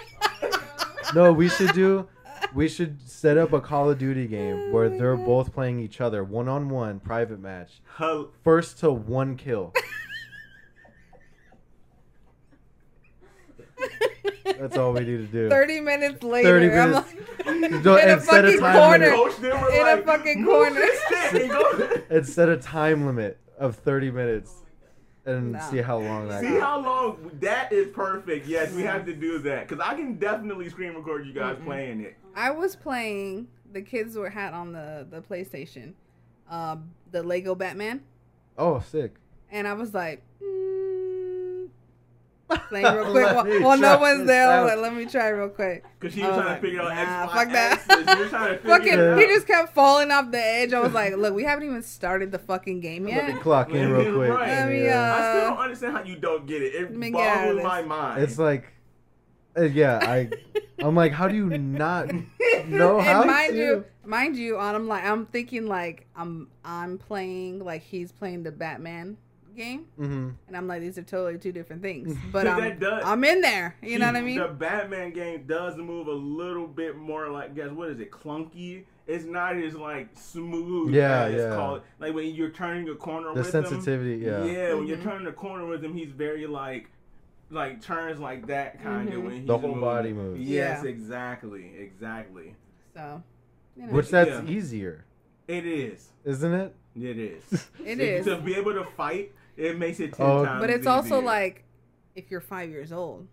Oh 0.00 0.38
my 0.42 0.48
god. 0.50 1.14
No, 1.14 1.32
we 1.32 1.48
should 1.48 1.72
do. 1.74 2.08
We 2.54 2.68
should 2.68 3.00
set 3.08 3.36
up 3.38 3.52
a 3.52 3.60
Call 3.60 3.90
of 3.90 3.98
Duty 3.98 4.26
game 4.26 4.56
oh 4.68 4.72
where 4.72 4.88
they're 4.88 5.16
both 5.16 5.52
playing 5.52 5.78
each 5.80 6.00
other, 6.00 6.22
one 6.24 6.48
on 6.48 6.68
one, 6.68 7.00
private 7.00 7.40
match. 7.40 7.80
Hel- 7.96 8.30
First 8.44 8.78
to 8.80 8.90
one 8.90 9.36
kill. 9.36 9.72
That's 14.58 14.76
all 14.76 14.92
we 14.92 15.00
need 15.00 15.06
to 15.18 15.26
do. 15.26 15.48
30 15.48 15.80
minutes 15.80 16.22
later, 16.22 16.48
30 16.60 16.66
I'm 16.76 16.90
minutes. 16.90 17.14
like, 17.46 17.84
No, 17.84 17.96
in 17.96 18.08
a 18.08 18.12
and 18.12 18.22
set 18.22 18.44
fucking 18.44 18.60
time 18.60 18.74
corner. 18.78 19.06
limit. 19.06 19.18
Coach 19.32 19.36
them 19.40 19.60
were 19.60 19.70
In 19.72 19.98
a 19.98 20.02
fucking 20.02 20.44
corner." 20.44 20.80
this 20.80 21.30
thing. 21.30 22.02
And 22.10 22.26
set 22.26 22.48
a 22.48 22.56
time 22.56 23.06
limit 23.06 23.38
of 23.58 23.76
30 23.76 24.10
minutes 24.10 24.52
and 25.24 25.52
No. 25.52 25.60
see 25.70 25.78
how 25.78 25.98
long 25.98 26.28
that 26.28 26.40
See 26.40 26.48
goes. 26.48 26.60
how 26.62 26.80
long 26.80 27.30
that 27.40 27.72
is 27.72 27.88
perfect. 27.88 28.46
Yes, 28.46 28.72
we 28.72 28.82
have 28.82 29.06
to 29.06 29.14
do 29.14 29.38
that 29.40 29.68
because 29.68 29.84
I 29.84 29.94
can 29.94 30.14
definitely 30.18 30.68
screen 30.68 30.94
record 30.94 31.26
you 31.26 31.32
guys 31.32 31.56
playing 31.64 32.00
it. 32.00 32.16
I 32.34 32.50
was 32.50 32.74
playing. 32.76 33.48
The 33.72 33.82
kids 33.82 34.16
were 34.16 34.30
had 34.30 34.52
on 34.52 34.72
the 34.72 35.06
the 35.08 35.20
PlayStation, 35.22 35.92
uh, 36.50 36.76
the 37.10 37.22
Lego 37.22 37.54
Batman, 37.54 38.02
Oh, 38.58 38.80
sick. 38.80 39.12
and 39.50 39.66
I 39.68 39.72
was 39.74 39.94
like, 39.94 40.22
playing 42.68 42.94
real 42.94 43.10
quick. 43.10 43.26
While, 43.26 43.62
while 43.62 43.78
no 43.78 43.98
one's 43.98 44.26
there, 44.26 44.48
out. 44.50 44.66
like, 44.66 44.78
let 44.78 44.94
me 44.94 45.06
try 45.06 45.28
real 45.28 45.48
quick. 45.48 45.84
Because 45.98 46.14
she 46.14 46.22
I 46.22 46.28
was 46.28 46.36
was 46.36 46.42
trying 46.44 46.52
like, 46.52 46.60
to 46.60 46.66
figure 46.66 46.82
out 46.82 46.90
X, 46.92 47.06
nah, 47.10 47.26
Y, 47.26 47.32
fuck 47.34 47.52
that. 47.52 47.72
axis. 47.72 47.96
You 48.16 48.18
were 48.24 48.28
trying 48.28 48.48
to 48.52 48.58
figure 48.62 48.70
Fucking, 48.78 49.00
out. 49.00 49.18
he 49.18 49.26
just 49.26 49.46
kept 49.46 49.74
falling 49.74 50.10
off 50.10 50.30
the 50.30 50.44
edge. 50.44 50.72
I 50.72 50.80
was 50.80 50.92
like, 50.92 51.16
look, 51.16 51.34
we 51.34 51.44
haven't 51.44 51.64
even 51.64 51.82
started 51.82 52.32
the 52.32 52.38
fucking 52.38 52.80
game 52.80 53.06
yet. 53.08 53.16
Let 53.18 53.26
me 53.28 53.32
yet. 53.34 53.42
clock 53.42 53.70
in 53.70 53.90
real 53.90 54.14
quick. 54.16 54.30
Right. 54.30 54.48
Let 54.48 54.68
me, 54.68 54.84
Yeah. 54.84 55.14
I 55.14 55.18
still 55.18 55.46
uh, 55.46 55.50
don't 55.50 55.58
understand 55.64 55.96
how 55.96 56.02
you 56.04 56.16
don't 56.16 56.46
get 56.46 56.62
it. 56.62 56.74
It 56.74 56.82
Let 56.82 56.92
me 56.94 57.10
get 57.10 57.20
out 57.20 57.48
of 57.48 57.56
boggles 57.56 57.62
my 57.64 57.82
mind. 57.82 58.22
It's 58.22 58.38
like, 58.38 58.72
uh, 59.56 59.62
yeah, 59.62 59.98
I, 60.02 60.30
I'm 60.78 60.94
like, 60.94 61.12
how 61.12 61.28
do 61.28 61.34
you 61.36 61.46
not 61.58 62.10
know 62.66 63.00
how 63.00 63.20
and 63.22 63.30
mind 63.30 63.52
to? 63.52 63.58
you, 63.58 63.84
mind 64.04 64.36
you, 64.36 64.58
on 64.58 64.74
I'm 64.74 64.88
like, 64.88 65.04
I'm 65.04 65.26
thinking 65.26 65.66
like 65.66 66.06
I'm 66.16 66.48
I'm 66.64 66.96
playing 66.98 67.58
like 67.62 67.82
he's 67.82 68.12
playing 68.12 68.44
the 68.44 68.50
Batman 68.52 69.18
game, 69.56 69.86
hmm 69.96 70.30
and 70.48 70.56
I'm 70.56 70.66
like, 70.66 70.80
these 70.80 70.98
are 70.98 71.02
totally 71.02 71.38
two 71.38 71.52
different 71.52 71.82
things. 71.82 72.16
But 72.32 72.46
I'm 72.46 72.78
does- 72.78 73.02
I'm 73.04 73.22
in 73.24 73.40
there. 73.40 73.76
You 73.82 73.98
know 73.98 74.06
what 74.06 74.16
I 74.16 74.22
mean? 74.22 74.38
The 74.38 74.48
Batman 74.48 75.12
game 75.12 75.44
does 75.46 75.76
move 75.76 76.06
a 76.08 76.12
little 76.12 76.66
bit 76.66 76.96
more 76.96 77.28
like, 77.30 77.54
guess 77.54 77.70
what 77.70 77.90
is 77.90 78.00
it, 78.00 78.10
clunky? 78.10 78.84
It's 79.06 79.24
not 79.24 79.56
as 79.56 79.74
like 79.74 80.08
smooth. 80.14 80.94
Yeah, 80.94 81.24
as 81.24 81.34
yeah. 81.34 81.54
Called, 81.56 81.82
like 81.98 82.14
when 82.14 82.34
you're 82.34 82.50
turning 82.50 82.88
a 82.88 82.94
corner 82.94 83.28
The 83.34 83.40
with 83.40 83.54
him. 83.54 83.64
sensitivity, 83.66 84.24
yeah. 84.24 84.44
Yeah, 84.44 84.74
when 84.74 84.86
you're 84.86 84.96
Mhm. 84.98 85.02
turning 85.04 85.24
the 85.24 85.32
corner 85.32 85.66
with 85.66 85.84
him, 85.84 85.94
he's 85.94 86.10
very 86.12 86.46
like, 86.46 86.88
like 87.50 87.82
turns 87.82 88.18
like 88.20 88.46
that 88.46 88.82
kind 88.82 89.08
of 89.08 89.14
Mhm. 89.16 89.24
when 89.24 89.32
he's 89.38 89.46
The 89.46 89.58
whole 89.58 89.68
moving. 89.70 89.80
body 89.82 90.12
moves. 90.12 90.40
Yes, 90.40 90.82
Yeah. 90.84 90.90
exactly, 90.90 91.72
exactly. 91.78 92.54
so, 92.94 93.22
you 93.76 93.86
know, 93.86 93.92
Which 93.92 94.08
that's 94.10 94.30
Yeah. 94.30 94.44
easier, 94.44 95.04
It 95.48 95.66
is. 95.66 96.10
isn't 96.24 96.52
it? 96.52 96.74
It 96.94 97.18
is. 97.18 97.42
it 97.84 97.98
If- 98.00 98.20
is. 98.20 98.26
to 98.26 98.36
be 98.36 98.54
able 98.54 98.74
to 98.74 98.84
fight. 98.84 99.32
It 99.56 99.78
makes 99.78 100.00
it 100.00 100.12
ten 100.14 100.26
Oh. 100.26 100.44
times. 100.44 100.60
But 100.60 100.70
it's 100.70 100.86
also 100.86 101.16
easier. 101.16 101.22
like, 101.26 101.64
if 102.14 102.30
you're 102.30 102.40
five 102.40 102.70
years 102.70 102.92
old, 102.92 103.26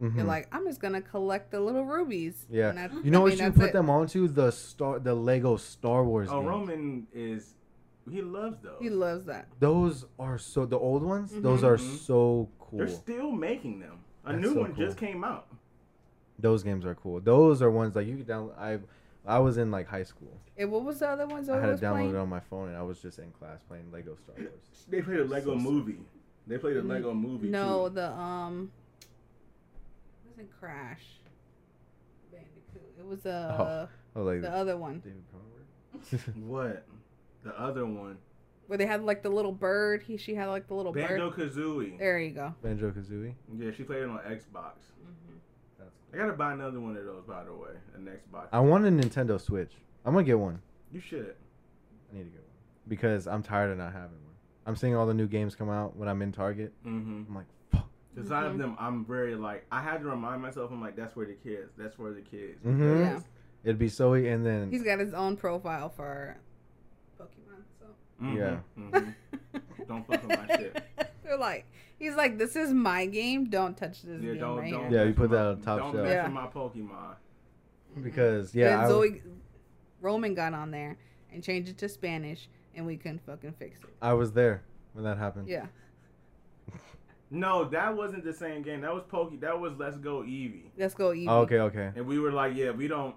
Mhm. 0.00 0.16
you're 0.16 0.24
like, 0.24 0.48
I'm 0.52 0.64
just 0.66 0.80
gonna 0.80 1.02
collect 1.02 1.50
the 1.50 1.60
little 1.60 1.84
rubies. 1.84 2.46
Yeah. 2.50 2.68
And 2.70 2.78
that's- 2.78 3.04
You 3.04 3.10
know 3.10 3.20
I 3.20 3.30
what 3.30 3.38
you 3.40 3.52
put 3.52 3.66
it. 3.70 3.72
them 3.72 3.90
onto? 3.90 4.28
The 4.28 4.50
star, 4.52 4.98
the 4.98 5.14
Lego 5.14 5.56
Star 5.56 6.04
Wars. 6.04 6.28
Oh, 6.30 6.36
games. 6.40 6.48
Roman 6.48 7.06
is. 7.12 7.54
He 8.08 8.22
loves 8.22 8.58
those. 8.62 8.78
He 8.80 8.88
loves 8.88 9.26
that. 9.26 9.48
Those 9.60 10.06
are 10.18 10.38
so 10.38 10.64
the 10.64 10.78
old 10.78 11.02
ones. 11.02 11.32
Those 11.42 11.62
are 11.62 11.76
Mhm. 11.76 11.96
so 11.98 12.48
cool. 12.58 12.78
They're 12.78 12.88
still 12.88 13.30
making 13.32 13.80
them. 13.80 13.98
A 14.24 14.32
That's 14.32 14.42
new 14.42 14.54
so 14.54 14.60
one 14.60 14.74
cool. 14.74 14.84
just 14.86 14.96
came 14.96 15.24
out. 15.24 15.46
Those 16.38 16.62
games 16.62 16.86
are 16.86 16.94
cool. 16.94 17.20
Those 17.20 17.60
are 17.60 17.70
ones 17.70 17.94
like 17.96 18.06
you 18.06 18.16
can 18.16 18.24
download. 18.24 18.56
I 18.58 18.78
I 19.28 19.38
was 19.38 19.58
in 19.58 19.70
like 19.70 19.86
high 19.86 20.02
school. 20.04 20.40
And 20.56 20.72
what 20.72 20.84
was 20.84 20.98
the 21.00 21.08
other 21.08 21.26
ones? 21.26 21.48
I 21.48 21.52
Zoe 21.54 21.60
had 21.60 21.70
was 21.70 21.80
it 21.80 21.84
downloaded 21.84 21.92
playing? 21.92 22.16
on 22.16 22.28
my 22.28 22.40
phone, 22.40 22.68
and 22.68 22.76
I 22.76 22.82
was 22.82 22.98
just 23.00 23.18
in 23.18 23.30
class 23.32 23.60
playing 23.68 23.90
Lego 23.92 24.16
Star 24.16 24.34
Wars. 24.38 24.50
They 24.88 25.02
played 25.02 25.20
a 25.20 25.24
Lego 25.24 25.52
So 25.52 25.58
sick. 25.58 25.70
movie. 25.70 25.98
They 26.46 26.58
played 26.58 26.76
a 26.78 26.82
Lego 26.82 27.12
movie. 27.14 27.48
No, 27.48 27.88
too. 27.88 27.94
the 27.96 28.10
um, 28.12 28.72
it 30.24 30.30
wasn't 30.30 30.50
Crash. 30.58 31.02
Bandicoot. 32.32 32.94
It 32.98 33.06
was 33.06 33.26
uh 33.26 33.86
Oh, 34.16 34.22
like 34.22 34.40
the 34.40 34.50
other 34.50 34.76
one 34.76 35.00
David 35.00 35.22
Cronenberg. 35.32 36.34
What? 36.46 36.84
The 37.44 37.58
other 37.60 37.86
one. 37.86 38.18
where 38.66 38.78
they 38.78 38.86
had 38.86 39.04
like 39.04 39.22
the 39.22 39.28
little 39.30 39.52
bird. 39.52 40.02
He 40.02 40.16
she 40.16 40.34
had 40.34 40.46
like 40.46 40.66
the 40.68 40.74
little 40.74 40.92
Banjo 40.92 41.30
bird. 41.30 41.52
Kazooie. 41.52 41.98
There 41.98 42.18
you 42.18 42.30
go. 42.32 42.54
Banjo 42.62 42.90
Kazooie. 42.90 43.34
Yeah, 43.58 43.70
she 43.76 43.82
played 43.84 44.02
it 44.02 44.08
on 44.08 44.18
Xbox. 44.20 44.72
That's 46.10 46.14
I 46.22 46.24
gotta 46.26 46.36
buy 46.36 46.52
another 46.52 46.80
one 46.80 46.96
of 46.96 47.04
those, 47.04 47.24
by 47.26 47.44
the 47.44 47.52
way. 47.52 47.70
An 47.94 48.06
Xbox. 48.06 48.46
I 48.52 48.60
want 48.60 48.86
a 48.86 48.90
Nintendo 48.90 49.40
Switch. 49.40 49.72
I'm 50.04 50.12
gonna 50.14 50.24
get 50.24 50.38
one. 50.38 50.60
You 50.92 51.00
should. 51.00 51.34
I 52.10 52.16
need 52.16 52.24
to 52.24 52.30
get 52.30 52.40
one 52.40 52.44
because 52.88 53.26
I'm 53.26 53.42
tired 53.42 53.70
of 53.72 53.78
not 53.78 53.92
having 53.92 54.10
one. 54.24 54.34
I'm 54.66 54.76
seeing 54.76 54.94
all 54.96 55.06
the 55.06 55.14
new 55.14 55.26
games 55.26 55.54
come 55.54 55.68
out 55.70 55.96
when 55.96 56.08
I'm 56.08 56.22
in 56.22 56.32
Target. 56.32 56.72
Mm-hmm. 56.86 57.24
I'm 57.28 57.34
like, 57.34 57.46
fuck. 57.72 57.88
Besides 58.14 58.54
Mhm. 58.54 58.58
them, 58.58 58.76
I'm 58.78 59.04
very 59.04 59.34
like 59.34 59.66
I 59.70 59.82
had 59.82 60.00
to 60.00 60.06
remind 60.06 60.40
myself. 60.42 60.70
I'm 60.70 60.80
like, 60.80 60.96
that's 60.96 61.14
where 61.16 61.26
the 61.26 61.34
kids. 61.34 61.70
That's 61.76 61.98
where 61.98 62.12
the 62.12 62.22
kids. 62.22 62.62
Mhm. 62.64 63.00
Yeah. 63.00 63.20
It'd 63.64 63.78
be 63.78 63.88
so 63.88 64.14
and 64.14 64.46
then 64.46 64.70
He's 64.70 64.82
got 64.82 64.98
his 64.98 65.12
own 65.12 65.36
profile 65.36 65.88
for 65.90 66.36
Pokemon. 67.20 67.62
So. 67.78 67.86
Mhm, 68.22 68.36
Yeah. 68.36 68.58
mhm. 68.78 69.14
Don't 69.88 70.06
fuck 70.06 70.26
with 70.26 70.38
my 70.38 70.56
shit. 70.56 70.82
They're 71.24 71.36
like, 71.38 71.66
he's 71.98 72.14
like, 72.14 72.38
this 72.38 72.56
is 72.56 72.72
my 72.72 73.06
game. 73.06 73.50
Don't 73.50 73.76
touch 73.76 74.02
this 74.02 74.20
Yeah, 74.22 74.30
game 74.32 74.40
don't, 74.40 74.58
right 74.58 74.70
don't. 74.72 74.90
here. 74.90 75.00
Yeah, 75.00 75.04
you 75.08 75.14
put 75.14 75.22
with 75.22 75.30
that 75.32 75.46
on 75.46 75.60
top 75.60 75.78
Don't 75.78 75.92
shelf. 75.92 76.04
mess 76.04 76.12
Yeah. 76.12 76.24
with 76.24 76.32
my 76.32 76.46
Pokemon. 76.46 77.14
because 78.02 78.54
yeah, 78.54 78.70
Then 78.70 78.78
I, 78.80 78.88
Zoe, 78.88 79.22
Roman 80.00 80.34
got 80.34 80.54
on 80.54 80.70
there 80.70 80.96
and 81.32 81.42
changed 81.42 81.68
it 81.70 81.78
to 81.78 81.88
Spanish, 81.88 82.48
and 82.74 82.86
we 82.86 82.96
couldn't 82.96 83.24
fucking 83.26 83.52
fix 83.58 83.80
it. 83.80 83.86
I 84.00 84.12
was 84.14 84.32
there 84.32 84.62
when 84.92 85.04
that 85.04 85.18
happened. 85.18 85.48
Yeah. 85.48 85.66
No, 87.30 87.64
that 87.66 87.94
wasn't 87.94 88.24
the 88.24 88.32
same 88.32 88.62
game. 88.62 88.80
That 88.80 88.94
was 88.94 89.04
Poke. 89.06 89.38
That 89.40 89.60
was 89.60 89.74
Let's 89.76 89.98
Go 89.98 90.22
Eevee. 90.22 90.70
Let's 90.78 90.94
go 90.94 91.10
Eevee. 91.10 91.26
Oh, 91.28 91.40
okay, 91.40 91.58
okay. 91.60 91.90
And 91.94 92.06
we 92.06 92.18
were 92.18 92.32
like, 92.32 92.54
yeah, 92.56 92.70
we 92.70 92.88
don't. 92.88 93.14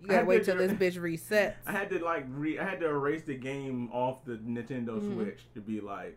You 0.00 0.06
gotta 0.06 0.26
wait 0.26 0.44
to 0.44 0.54
till 0.54 0.56
this 0.58 0.72
bitch 0.74 0.96
resets. 1.02 1.54
I 1.66 1.72
had 1.72 1.90
to 1.90 1.98
like 2.04 2.24
re. 2.28 2.56
I 2.60 2.64
had 2.64 2.78
to 2.78 2.86
erase 2.88 3.22
the 3.22 3.34
game 3.34 3.90
off 3.92 4.24
the 4.24 4.34
Nintendo 4.36 5.00
Mhm. 5.00 5.12
Switch 5.14 5.40
to 5.54 5.60
be 5.60 5.80
like. 5.80 6.16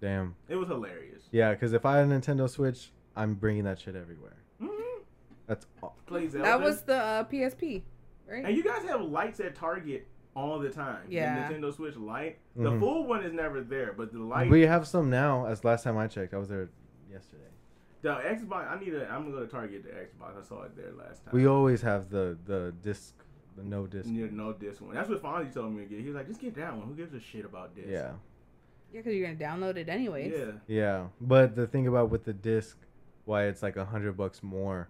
Damn. 0.00 0.34
It 0.48 0.56
was 0.56 0.68
hilarious. 0.68 1.22
Yeah, 1.32 1.52
because 1.52 1.72
if 1.72 1.84
I 1.86 1.98
had 1.98 2.06
a 2.06 2.10
Nintendo 2.10 2.48
Switch, 2.48 2.92
I'm 3.16 3.34
bringing 3.34 3.64
that 3.64 3.80
shit 3.80 3.96
everywhere. 3.96 4.36
Mm-hmm. 4.62 5.02
That's 5.46 5.66
all. 5.82 5.96
Play 6.06 6.28
Zelda. 6.28 6.44
That 6.46 6.60
was 6.60 6.82
the 6.82 6.96
uh, 6.96 7.24
PSP, 7.24 7.82
right? 8.28 8.44
And 8.44 8.56
you 8.56 8.62
guys 8.62 8.84
have 8.84 9.00
Lites 9.00 9.40
at 9.40 9.54
Target 9.54 10.06
all 10.34 10.58
the 10.58 10.68
time. 10.70 11.04
Yeah. 11.08 11.48
The 11.48 11.54
Nintendo 11.54 11.74
Switch 11.74 11.96
Lite. 11.96 12.38
The 12.56 12.70
Mhm. 12.70 12.80
full 12.80 13.06
one 13.06 13.24
is 13.24 13.32
never 13.32 13.62
there, 13.62 13.94
but 13.96 14.12
the 14.12 14.18
Lite. 14.18 14.50
We 14.50 14.62
have 14.62 14.86
some 14.86 15.08
now. 15.08 15.46
As 15.46 15.64
last 15.64 15.82
time 15.84 15.96
I 15.96 16.06
checked, 16.08 16.34
I 16.34 16.38
was 16.38 16.48
there 16.48 16.68
yesterday. 17.10 17.42
the 18.02 18.10
Xbox. 18.10 18.70
I 18.70 18.78
need 18.78 18.94
a. 18.94 19.08
I'm 19.08 19.22
gonna 19.24 19.32
go 19.36 19.40
to 19.40 19.46
Target 19.50 19.82
the 19.82 19.88
Xbox. 19.90 20.38
I 20.38 20.42
saw 20.46 20.62
it 20.64 20.76
there 20.76 20.92
last 20.92 21.24
time. 21.24 21.32
We 21.34 21.46
always 21.46 21.80
have 21.82 22.10
the 22.10 22.36
the 22.44 22.72
disc, 22.84 23.14
the 23.56 23.64
no 23.64 23.86
disc. 23.86 24.08
Yeah, 24.12 24.26
no 24.30 24.52
disc 24.52 24.80
one. 24.82 24.94
That's 24.94 25.08
what 25.08 25.20
Fonzie 25.22 25.52
told 25.52 25.72
me 25.72 25.84
to 25.84 25.88
get. 25.88 26.00
He 26.00 26.06
was 26.06 26.14
like, 26.16 26.28
just 26.28 26.40
get 26.40 26.54
that 26.56 26.76
one. 26.76 26.86
Who 26.86 26.94
gives 26.94 27.14
a 27.14 27.20
shit 27.20 27.44
about 27.44 27.74
this? 27.74 27.86
Yeah, 27.88 28.12
Yeah, 28.92 29.00
because 29.00 29.14
you're 29.14 29.26
gonna 29.26 29.38
download 29.38 29.76
it 29.76 29.88
anyways. 29.88 30.32
Yeah. 30.36 30.52
yeah. 30.66 31.06
But 31.20 31.56
the 31.56 31.66
thing 31.66 31.86
about 31.86 32.10
with 32.10 32.24
the 32.24 32.32
disc, 32.32 32.76
why 33.24 33.46
it's 33.46 33.62
like 33.62 33.76
a 33.76 33.84
hundred 33.84 34.16
bucks 34.16 34.42
more, 34.42 34.88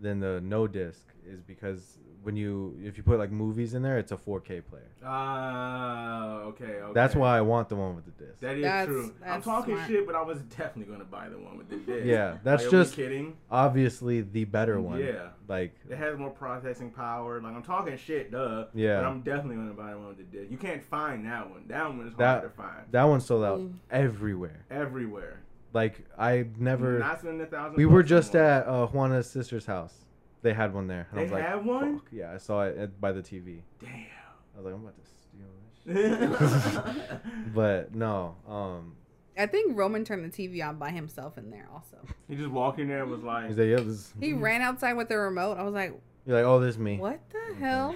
than 0.00 0.20
the 0.20 0.40
no 0.42 0.66
disc 0.66 1.06
is 1.26 1.40
because 1.42 1.98
when 2.22 2.36
you 2.36 2.76
if 2.82 2.96
you 2.96 3.02
put 3.02 3.18
like 3.18 3.30
movies 3.32 3.74
in 3.74 3.82
there, 3.82 3.98
it's 3.98 4.12
a 4.12 4.16
4K 4.16 4.62
player. 4.66 4.90
Ah, 5.02 6.40
okay, 6.42 6.64
okay. 6.64 6.92
That's 6.92 7.14
why 7.14 7.36
I 7.38 7.40
want 7.40 7.68
the 7.68 7.76
one 7.76 7.94
with 7.96 8.04
the 8.04 8.10
disc. 8.24 8.40
That 8.40 8.56
is 8.56 8.62
That's- 8.62 8.86
true. 8.86 9.14
I'm 9.26 9.42
talking 9.42 9.74
smart. 9.76 9.88
shit, 9.90 10.06
but 10.06 10.14
I 10.14 10.22
was 10.22 10.38
definitely 10.42 10.92
gonna 10.92 11.04
buy 11.04 11.28
the 11.28 11.38
one 11.38 11.56
with 11.58 11.68
the 11.70 11.76
disc. 11.76 12.06
Yeah, 12.06 12.38
that's 12.42 12.62
Like, 12.64 12.70
just 12.70 12.94
kidding. 12.96 13.36
obviously 13.50 14.20
the 14.22 14.44
better 14.44 14.80
one. 14.80 15.00
Yeah. 15.00 15.28
Like 15.48 15.74
It 15.88 15.96
has 15.96 16.18
more 16.18 16.30
processing 16.30 16.90
power. 16.90 17.40
Like 17.40 17.54
I'm 17.54 17.62
talking 17.62 17.96
shit, 17.96 18.30
duh. 18.30 18.66
Yeah. 18.74 19.00
But 19.00 19.06
I'm 19.06 19.20
definitely 19.22 19.56
gonna 19.56 19.72
buy 19.72 19.90
the 19.92 19.98
one 19.98 20.08
with 20.08 20.18
the 20.18 20.24
disc. 20.38 20.50
You 20.50 20.58
can't 20.58 20.82
find 20.82 21.24
that 21.26 21.48
one. 21.50 21.64
That 21.68 21.88
one 21.88 22.00
is 22.06 22.14
hard 22.14 22.18
That- 22.18 22.42
to 22.42 22.50
find. 22.50 22.84
that 22.90 23.04
one 23.04 23.20
sold 23.20 23.44
out 23.44 23.60
Mm. 23.60 23.72
everywhere. 23.90 24.64
Everywhere. 24.70 25.40
Like 25.72 26.04
I 26.18 26.46
never. 26.58 26.98
Not 26.98 27.20
spending 27.20 27.40
a 27.42 27.46
thousand. 27.46 27.76
we 27.76 27.86
were 27.86 28.02
just 28.02 28.34
on 28.34 28.42
at 28.42 28.66
uh, 28.66 28.86
Juana's 28.86 29.30
sister's 29.30 29.66
house. 29.66 29.94
They 30.42 30.52
had 30.54 30.72
one 30.72 30.86
there. 30.86 31.06
And 31.10 31.20
I 31.20 31.22
They 31.24 31.30
was 31.30 31.32
like, 31.32 31.46
had 31.46 31.64
one? 31.64 31.98
"Fuck." 31.98 32.08
Yeah, 32.12 32.32
I 32.32 32.38
saw 32.38 32.62
it 32.62 32.76
at, 32.78 33.00
by 33.00 33.12
the 33.12 33.20
TV. 33.22 33.60
Damn. 33.80 33.90
I 33.90 34.56
was 34.60 34.64
like, 34.64 34.74
I'm 34.74 34.80
about 34.82 34.94
to 34.96 35.10
steal 35.10 36.34
this. 36.64 36.72
shit. 36.72 37.54
but 37.54 37.94
no, 37.94 38.36
um, 38.48 38.94
I 39.38 39.46
think 39.46 39.76
Roman 39.76 40.04
turned 40.04 40.24
the 40.24 40.28
TV 40.48 40.66
on 40.66 40.76
by 40.78 40.90
himself 40.90 41.38
in 41.38 41.50
there 41.50 41.68
also. 41.72 41.96
he 42.28 42.36
just 42.36 42.50
walked 42.50 42.78
in 42.80 42.88
there 42.88 43.02
and 43.02 43.10
was 43.10 43.22
like, 43.22 43.48
he's 43.48 43.56
like, 43.58 43.68
yeah, 43.68 43.76
this. 43.76 43.86
Is, 43.86 44.14
He 44.20 44.32
ran 44.32 44.60
outside 44.62 44.94
with 44.94 45.08
the 45.08 45.16
remote. 45.18 45.56
I 45.58 45.62
was 45.62 45.74
like, 45.74 45.98
You're 46.26 46.36
like, 46.36 46.44
oh, 46.46 46.60
this 46.60 46.74
is 46.74 46.78
me. 46.78 46.96
what 46.98 47.20
the 47.30 47.54
hell? 47.58 47.94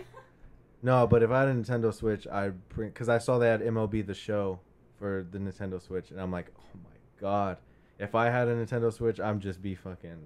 No, 0.83 1.07
but 1.07 1.23
if 1.23 1.31
I 1.31 1.41
had 1.41 1.49
a 1.49 1.55
Nintendo 1.55 1.93
Switch, 1.95 2.27
I'd 2.31 2.69
bring 2.69 2.91
because 2.91 3.09
I 3.09 3.17
saw 3.19 3.39
they 3.39 3.49
had 3.49 3.63
MLB 3.63 4.07
the 4.07 4.13
Show 4.15 4.61
for 4.99 5.27
the 5.31 5.39
Nintendo 5.39 5.81
Switch, 5.81 6.11
and 6.11 6.21
I'm 6.21 6.31
like, 6.31 6.53
oh 6.59 6.79
my 6.85 6.91
god, 7.21 7.57
if 7.99 8.15
I 8.15 8.27
had 8.29 8.49
a 8.49 8.55
Nintendo 8.55 8.93
Switch, 8.93 9.19
I'm 9.19 9.41
just 9.41 9.63
be 9.63 9.75
fucking. 9.75 10.19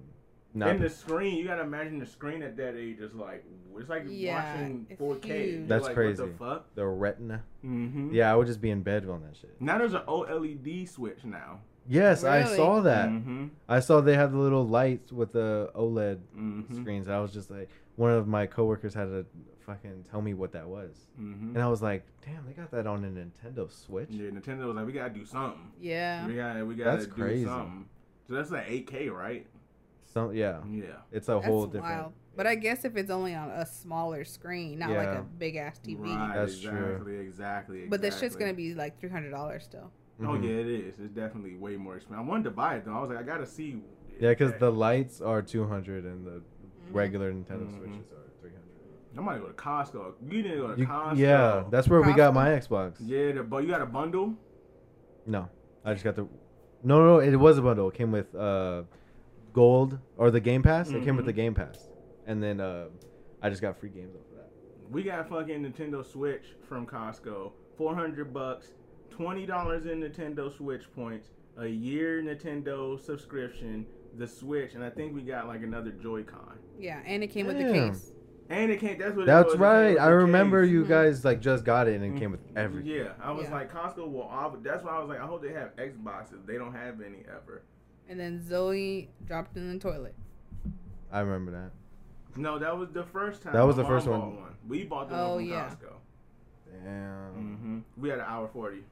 Not 0.53 0.69
and 0.69 0.81
the 0.81 0.89
screen, 0.89 1.37
you 1.37 1.45
gotta 1.45 1.61
imagine 1.61 1.99
the 1.99 2.05
screen 2.07 2.41
at 2.41 2.57
that 2.57 2.75
age 2.75 2.99
is 2.99 3.13
like, 3.13 3.43
it's 3.77 3.89
like 3.89 4.03
Yeah, 4.07 4.53
watching 4.53 4.87
it's 4.89 4.99
4K. 4.99 5.25
huge. 5.25 5.67
That's 5.67 5.85
like, 5.85 5.93
crazy. 5.93 6.21
What 6.23 6.31
the 6.31 6.37
fuck? 6.37 6.75
the 6.75 6.85
Retina. 6.87 7.43
Mm-hmm. 7.63 8.13
Yeah, 8.13 8.31
I 8.31 8.35
would 8.35 8.47
just 8.47 8.59
be 8.61 8.71
in 8.71 8.81
bed 8.81 9.07
on 9.07 9.21
that 9.21 9.37
shit. 9.37 9.55
Now 9.61 9.77
there's 9.77 9.93
an 9.93 10.01
OLED 10.07 10.89
switch 10.89 11.23
now. 11.23 11.59
Yes, 11.87 12.23
I 12.23 12.43
saw 12.55 12.81
that. 12.81 13.09
Mm-hmm. 13.09 13.47
I 13.67 13.79
saw 13.79 14.01
they 14.01 14.15
had 14.15 14.31
the 14.31 14.37
little 14.37 14.67
lights 14.67 15.11
with 15.11 15.33
the 15.33 15.71
OLED 15.75 16.17
Mm-hmm. 16.37 16.81
screens. 16.81 17.07
I 17.09 17.19
was 17.19 17.31
just 17.31 17.51
like, 17.51 17.69
one 17.95 18.11
of 18.11 18.27
my 18.27 18.45
coworkers 18.47 18.93
had 18.93 19.05
to 19.05 19.25
fucking 19.65 20.05
tell 20.09 20.21
me 20.21 20.33
what 20.33 20.51
that 20.53 20.67
was, 20.67 20.95
Mm-hmm. 21.21 21.55
and 21.55 21.61
I 21.63 21.67
was 21.67 21.81
like, 21.83 22.03
damn, 22.25 22.43
they 22.47 22.53
got 22.53 22.71
that 22.71 22.87
on 22.87 23.05
a 23.05 23.07
Nintendo 23.07 23.71
Switch. 23.71 24.09
Yeah, 24.09 24.29
Nintendo 24.31 24.65
was 24.65 24.75
like, 24.75 24.85
we 24.87 24.93
gotta 24.93 25.13
do 25.13 25.25
something. 25.25 25.61
Yeah. 25.79 26.25
We 26.25 26.35
gotta, 26.35 26.65
we 26.65 26.73
gotta 26.75 26.91
That's 26.91 27.05
do 27.05 27.11
crazy. 27.11 27.45
something. 27.45 27.85
So 28.27 28.33
that's 28.35 28.49
like 28.51 28.67
8K, 28.67 29.11
right? 29.11 29.45
Some 30.11 30.33
yeah, 30.33 30.59
Yeah. 30.69 30.83
it's 31.11 31.29
a 31.29 31.33
That's 31.33 31.45
whole 31.45 31.65
different. 31.67 31.83
wild. 31.85 32.13
But 32.35 32.47
I 32.47 32.55
guess 32.55 32.83
if 32.85 32.95
it's 32.97 33.11
only 33.11 33.35
on 33.35 33.49
a 33.51 33.65
smaller 33.65 34.23
screen, 34.23 34.79
not 34.79 34.89
like 34.91 35.07
a 35.09 35.23
big 35.37 35.55
ass 35.55 35.79
TV. 35.79 35.99
Right, 36.15 36.33
That's 36.35 36.55
exactly, 36.55 36.79
true. 37.03 37.19
Exactly, 37.19 37.85
But 37.87 38.01
that 38.01 38.13
shit's 38.13 38.35
gonna 38.35 38.53
be 38.53 38.73
like 38.73 38.99
three 38.99 39.09
hundred 39.09 39.31
dollars 39.31 39.65
still. 39.65 39.91
Oh 40.21 40.23
Mhm. 40.29 40.43
yeah, 40.43 40.49
it 40.49 40.67
is. 40.67 40.99
It's 40.99 41.13
definitely 41.13 41.55
way 41.57 41.75
more 41.77 41.95
expensive. 41.97 42.25
I 42.25 42.27
wanted 42.27 42.45
to 42.45 42.51
buy 42.51 42.75
it 42.77 42.85
though. 42.85 42.93
I 42.95 43.01
was 43.01 43.09
like, 43.09 43.19
I 43.19 43.23
gotta 43.23 43.45
see. 43.45 43.81
Yeah, 44.19 44.29
because 44.29 44.53
the 44.59 44.71
Lites 44.71 45.21
are 45.21 45.41
200 45.41 46.05
and 46.05 46.25
the 46.25 46.31
Mm-hmm. 46.31 46.93
regular 46.97 47.31
Nintendo 47.31 47.67
Mhm. 47.67 47.77
Switches 47.77 48.11
are 48.11 48.29
300. 48.41 48.63
I 49.17 49.21
might 49.21 49.39
go 49.39 49.47
to 49.47 49.53
Costco. 49.53 50.13
You 50.21 50.29
need 50.41 50.49
to 50.49 50.55
go 50.57 50.73
to 50.75 50.79
You- 50.79 50.87
Costco. 50.87 51.17
yeah, 51.17 51.63
that's 51.69 51.87
where 51.87 52.01
we 52.01 52.13
got 52.13 52.33
my 52.33 52.49
Xbox. 52.49 52.95
yeah. 52.99 53.31
The, 53.33 53.43
but 53.43 53.63
you 53.63 53.69
got 53.69 53.81
a 53.81 53.85
bundle. 53.85 54.33
No, 55.27 55.47
I 55.85 55.93
just 55.93 56.03
got 56.03 56.15
the. 56.15 56.27
No, 56.83 57.05
no, 57.05 57.19
it 57.19 57.35
was 57.35 57.57
a 57.57 57.61
bundle. 57.61 57.89
It 57.89 57.95
came 57.95 58.11
with 58.11 58.33
uh, 58.33 58.83
gold 59.53 59.99
or 60.17 60.31
the 60.31 60.39
Game 60.39 60.63
Pass. 60.63 60.89
It 60.91 61.03
came 61.03 61.15
with 61.15 61.25
the 61.25 61.33
Game 61.33 61.53
Pass, 61.53 61.89
and 62.27 62.41
then 62.41 62.59
uh, 62.59 62.85
I 63.41 63.49
just 63.49 63.61
got 63.61 63.79
free 63.79 63.89
games 63.89 64.15
off 64.15 64.21
of 64.31 64.37
that. 64.37 64.49
We 64.91 65.03
got 65.03 65.29
fucking 65.29 65.63
Nintendo 65.63 66.05
Switch 66.05 66.55
from 66.67 66.85
Costco. 66.85 67.51
Four 67.77 67.95
hundred 67.95 68.33
bucks, 68.33 68.73
twenty 69.09 69.45
dollars 69.45 69.85
in 69.85 70.01
Nintendo 70.01 70.55
Switch 70.55 70.83
points, 70.95 71.29
a 71.57 71.67
year 71.67 72.21
Nintendo 72.21 72.99
subscription, 72.99 73.85
the 74.17 74.27
Switch, 74.27 74.73
and 74.73 74.83
I 74.83 74.89
think 74.89 75.13
we 75.15 75.21
got 75.21 75.47
like 75.47 75.61
another 75.63 75.91
Joy-Con. 75.91 76.57
Yeah, 76.79 76.99
and 77.05 77.23
it 77.23 77.27
came 77.27 77.47
with 77.47 77.57
the 77.57 77.63
Damn. 77.63 77.91
case. 77.93 78.11
And 78.51 78.71
it 78.71 78.79
can't. 78.79 78.97
That's 78.97 79.15
what. 79.15 79.23
it 79.23 79.25
That's 79.27 79.45
was, 79.45 79.53
it 79.53 79.57
came 79.57 79.61
right. 79.63 79.89
with 79.91 79.99
I 79.99 80.09
the 80.09 80.15
remember 80.15 80.63
case. 80.63 80.71
you 80.71 80.83
Mhm. 80.83 80.87
guys 80.87 81.23
like 81.23 81.39
just 81.39 81.63
got 81.63 81.87
it 81.87 82.01
and 82.01 82.15
it 82.15 82.19
came 82.19 82.31
with 82.31 82.39
everything. 82.55 82.91
Yeah, 82.91 83.09
I 83.21 83.31
was 83.31 83.45
Yeah. 83.45 83.53
like 83.53 83.71
Costco 83.71 84.09
will. 84.11 84.23
ob- 84.23 84.63
That's 84.63 84.83
why 84.83 84.91
I 84.91 84.99
was 84.99 85.07
like, 85.07 85.19
I 85.21 85.25
hope 85.27 85.43
they 85.43 85.53
have 85.53 85.75
Xboxes. 85.75 86.45
They 86.47 86.57
don't 86.57 86.73
have 86.73 86.99
any 86.99 87.19
ever. 87.29 87.61
And 88.09 88.19
then 88.19 88.43
Zoe 88.45 89.09
dropped 89.25 89.55
in 89.55 89.71
the 89.71 89.79
toilet. 89.79 90.15
I 91.11 91.19
remember 91.21 91.51
that. 91.51 91.71
No, 92.35 92.59
that 92.59 92.75
was 92.77 92.89
the 92.91 93.03
first 93.03 93.41
time. 93.43 93.53
That 93.53 93.61
was 93.65 93.75
the 93.75 93.85
first 93.85 94.07
mom 94.07 94.35
one. 94.41 94.55
We 94.67 94.83
bought 94.83 95.09
the 95.09 95.15
Oh, 95.17 95.35
one 95.35 95.39
from 95.45 95.49
yeah. 95.49 95.69
Costco. 95.69 95.93
Damn. 96.83 97.31
hmm 97.33 97.79
We 98.01 98.09
had 98.09 98.19
an 98.19 98.25
hour 98.27 98.47
forty. 98.51 98.83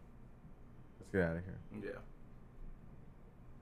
Let's 0.99 1.11
get 1.11 1.21
out 1.23 1.37
of 1.37 1.43
here. 1.43 1.57
Yeah. 1.83 1.99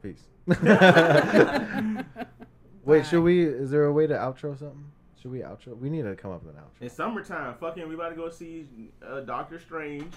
Peace. 0.01 0.23
Bye. 0.47 2.03
Wait, 2.85 3.05
should 3.05 3.23
we? 3.23 3.43
Is 3.45 3.71
there 3.71 3.85
a 3.85 3.91
way 3.93 4.07
to 4.07 4.13
outro 4.13 4.57
something? 4.57 4.85
Should 5.21 5.31
we 5.31 5.39
outro? 5.39 5.77
We 5.77 5.89
need 5.89 6.03
to 6.03 6.15
come 6.15 6.31
up 6.31 6.43
with 6.43 6.55
an 6.55 6.61
outro. 6.61 6.81
In 6.81 6.89
summertime, 6.89 7.55
fucking, 7.59 7.87
we 7.89 7.95
about 7.95 8.09
to 8.09 8.15
go 8.15 8.29
see 8.29 8.67
uh, 9.05 9.21
Doctor 9.21 9.59
Strange. 9.59 10.11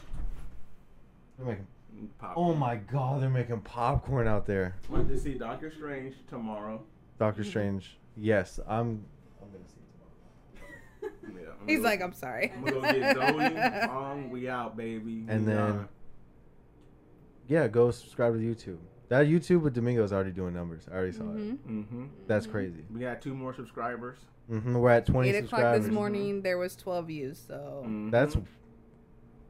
They're 1.39 1.47
making- 1.47 1.67
Pop. 2.19 2.35
oh 2.37 2.55
my 2.55 2.77
god, 2.77 3.23
they're 3.23 3.29
making 3.31 3.61
popcorn 3.63 4.29
out 4.29 4.47
there. 4.47 4.77
Went 4.89 5.09
to 5.09 5.19
see 5.19 5.35
Doctor 5.35 5.71
Strange 5.73 6.15
tomorrow. 6.29 6.83
Doctor 7.19 7.43
Strange. 7.45 7.99
Yes, 8.17 8.61
I'm. 8.69 9.05
I'm 9.43 9.49
gonna 9.51 9.65
see 9.69 9.81
it 9.81 11.11
tomorrow. 11.31 11.43
Yeah, 11.43 11.53
I'm 11.61 11.69
He's 11.69 11.79
gonna 11.79 11.89
like, 11.89 12.03
I'm 12.03 12.13
sorry. 12.13 12.53
I'm 12.55 12.65
gonna 12.65 12.81
go 12.81 12.93
get 13.01 13.17
Zoe. 13.83 13.91
um, 13.91 14.31
we 14.31 14.49
out, 14.49 14.77
baby. 14.77 15.25
And 15.29 15.47
We 15.47 15.53
then- 15.53 15.57
gone. 15.57 15.89
Yeah, 17.49 17.67
go 17.69 17.91
subscribe 17.91 18.35
to 18.35 18.41
YouTube. 18.41 18.79
That 19.09 19.27
YouTube 19.27 19.63
with 19.63 19.75
Domingo 19.75 20.05
is 20.05 20.13
already 20.13 20.33
doing 20.33 20.53
numbers. 20.53 20.87
I 20.91 20.95
already 20.97 21.13
saw 21.13 21.23
it. 21.25 21.37
Mhm. 21.67 21.87
hmm 21.87 22.05
That's 22.27 22.47
crazy. 22.47 22.85
We 22.93 23.01
got 23.01 23.23
two 23.23 23.35
more 23.35 23.55
subscribers. 23.55 24.19
hmm 24.51 24.75
We're 24.77 24.91
at 24.91 25.07
20 25.07 25.29
Eight 25.31 25.35
o'clock 25.37 25.49
subscribers. 25.51 25.85
this 25.87 25.93
morning, 25.95 26.43
there 26.43 26.59
was 26.59 26.77
twelve 26.77 27.07
views. 27.07 27.43
So 27.49 27.85
Mhm. 27.87 28.11
That's 28.11 28.37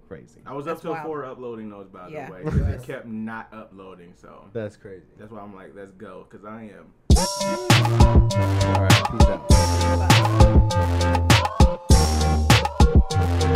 crazy. 0.09 0.41
I 0.47 0.55
was 0.55 0.65
that's 0.65 0.79
up 0.79 0.83
till 0.83 0.93
wild. 0.93 1.07
four 1.07 1.25
uploading 1.25 1.69
those, 1.71 1.89
by 1.89 2.09
yeah. 2.09 2.27
the 2.27 2.33
way. 2.33 2.41
because 2.45 2.61
it 2.61 2.83
kept 2.83 3.07
not 3.07 3.49
uploading, 3.53 4.15
so 4.21 4.45
that's 4.53 4.77
crazy. 4.77 5.07
That's 5.19 5.31
why 5.31 5.41
I'm 5.41 5.55
like, 5.55 5.73
let's 5.77 5.93
go, 5.93 6.27
because 6.29 6.45
I 6.45 6.63
am. 6.63 6.93
All 8.67 8.83
right, 8.83 9.03
peace 9.13 9.29
out. 9.29 9.49
Bye. 13.41 13.55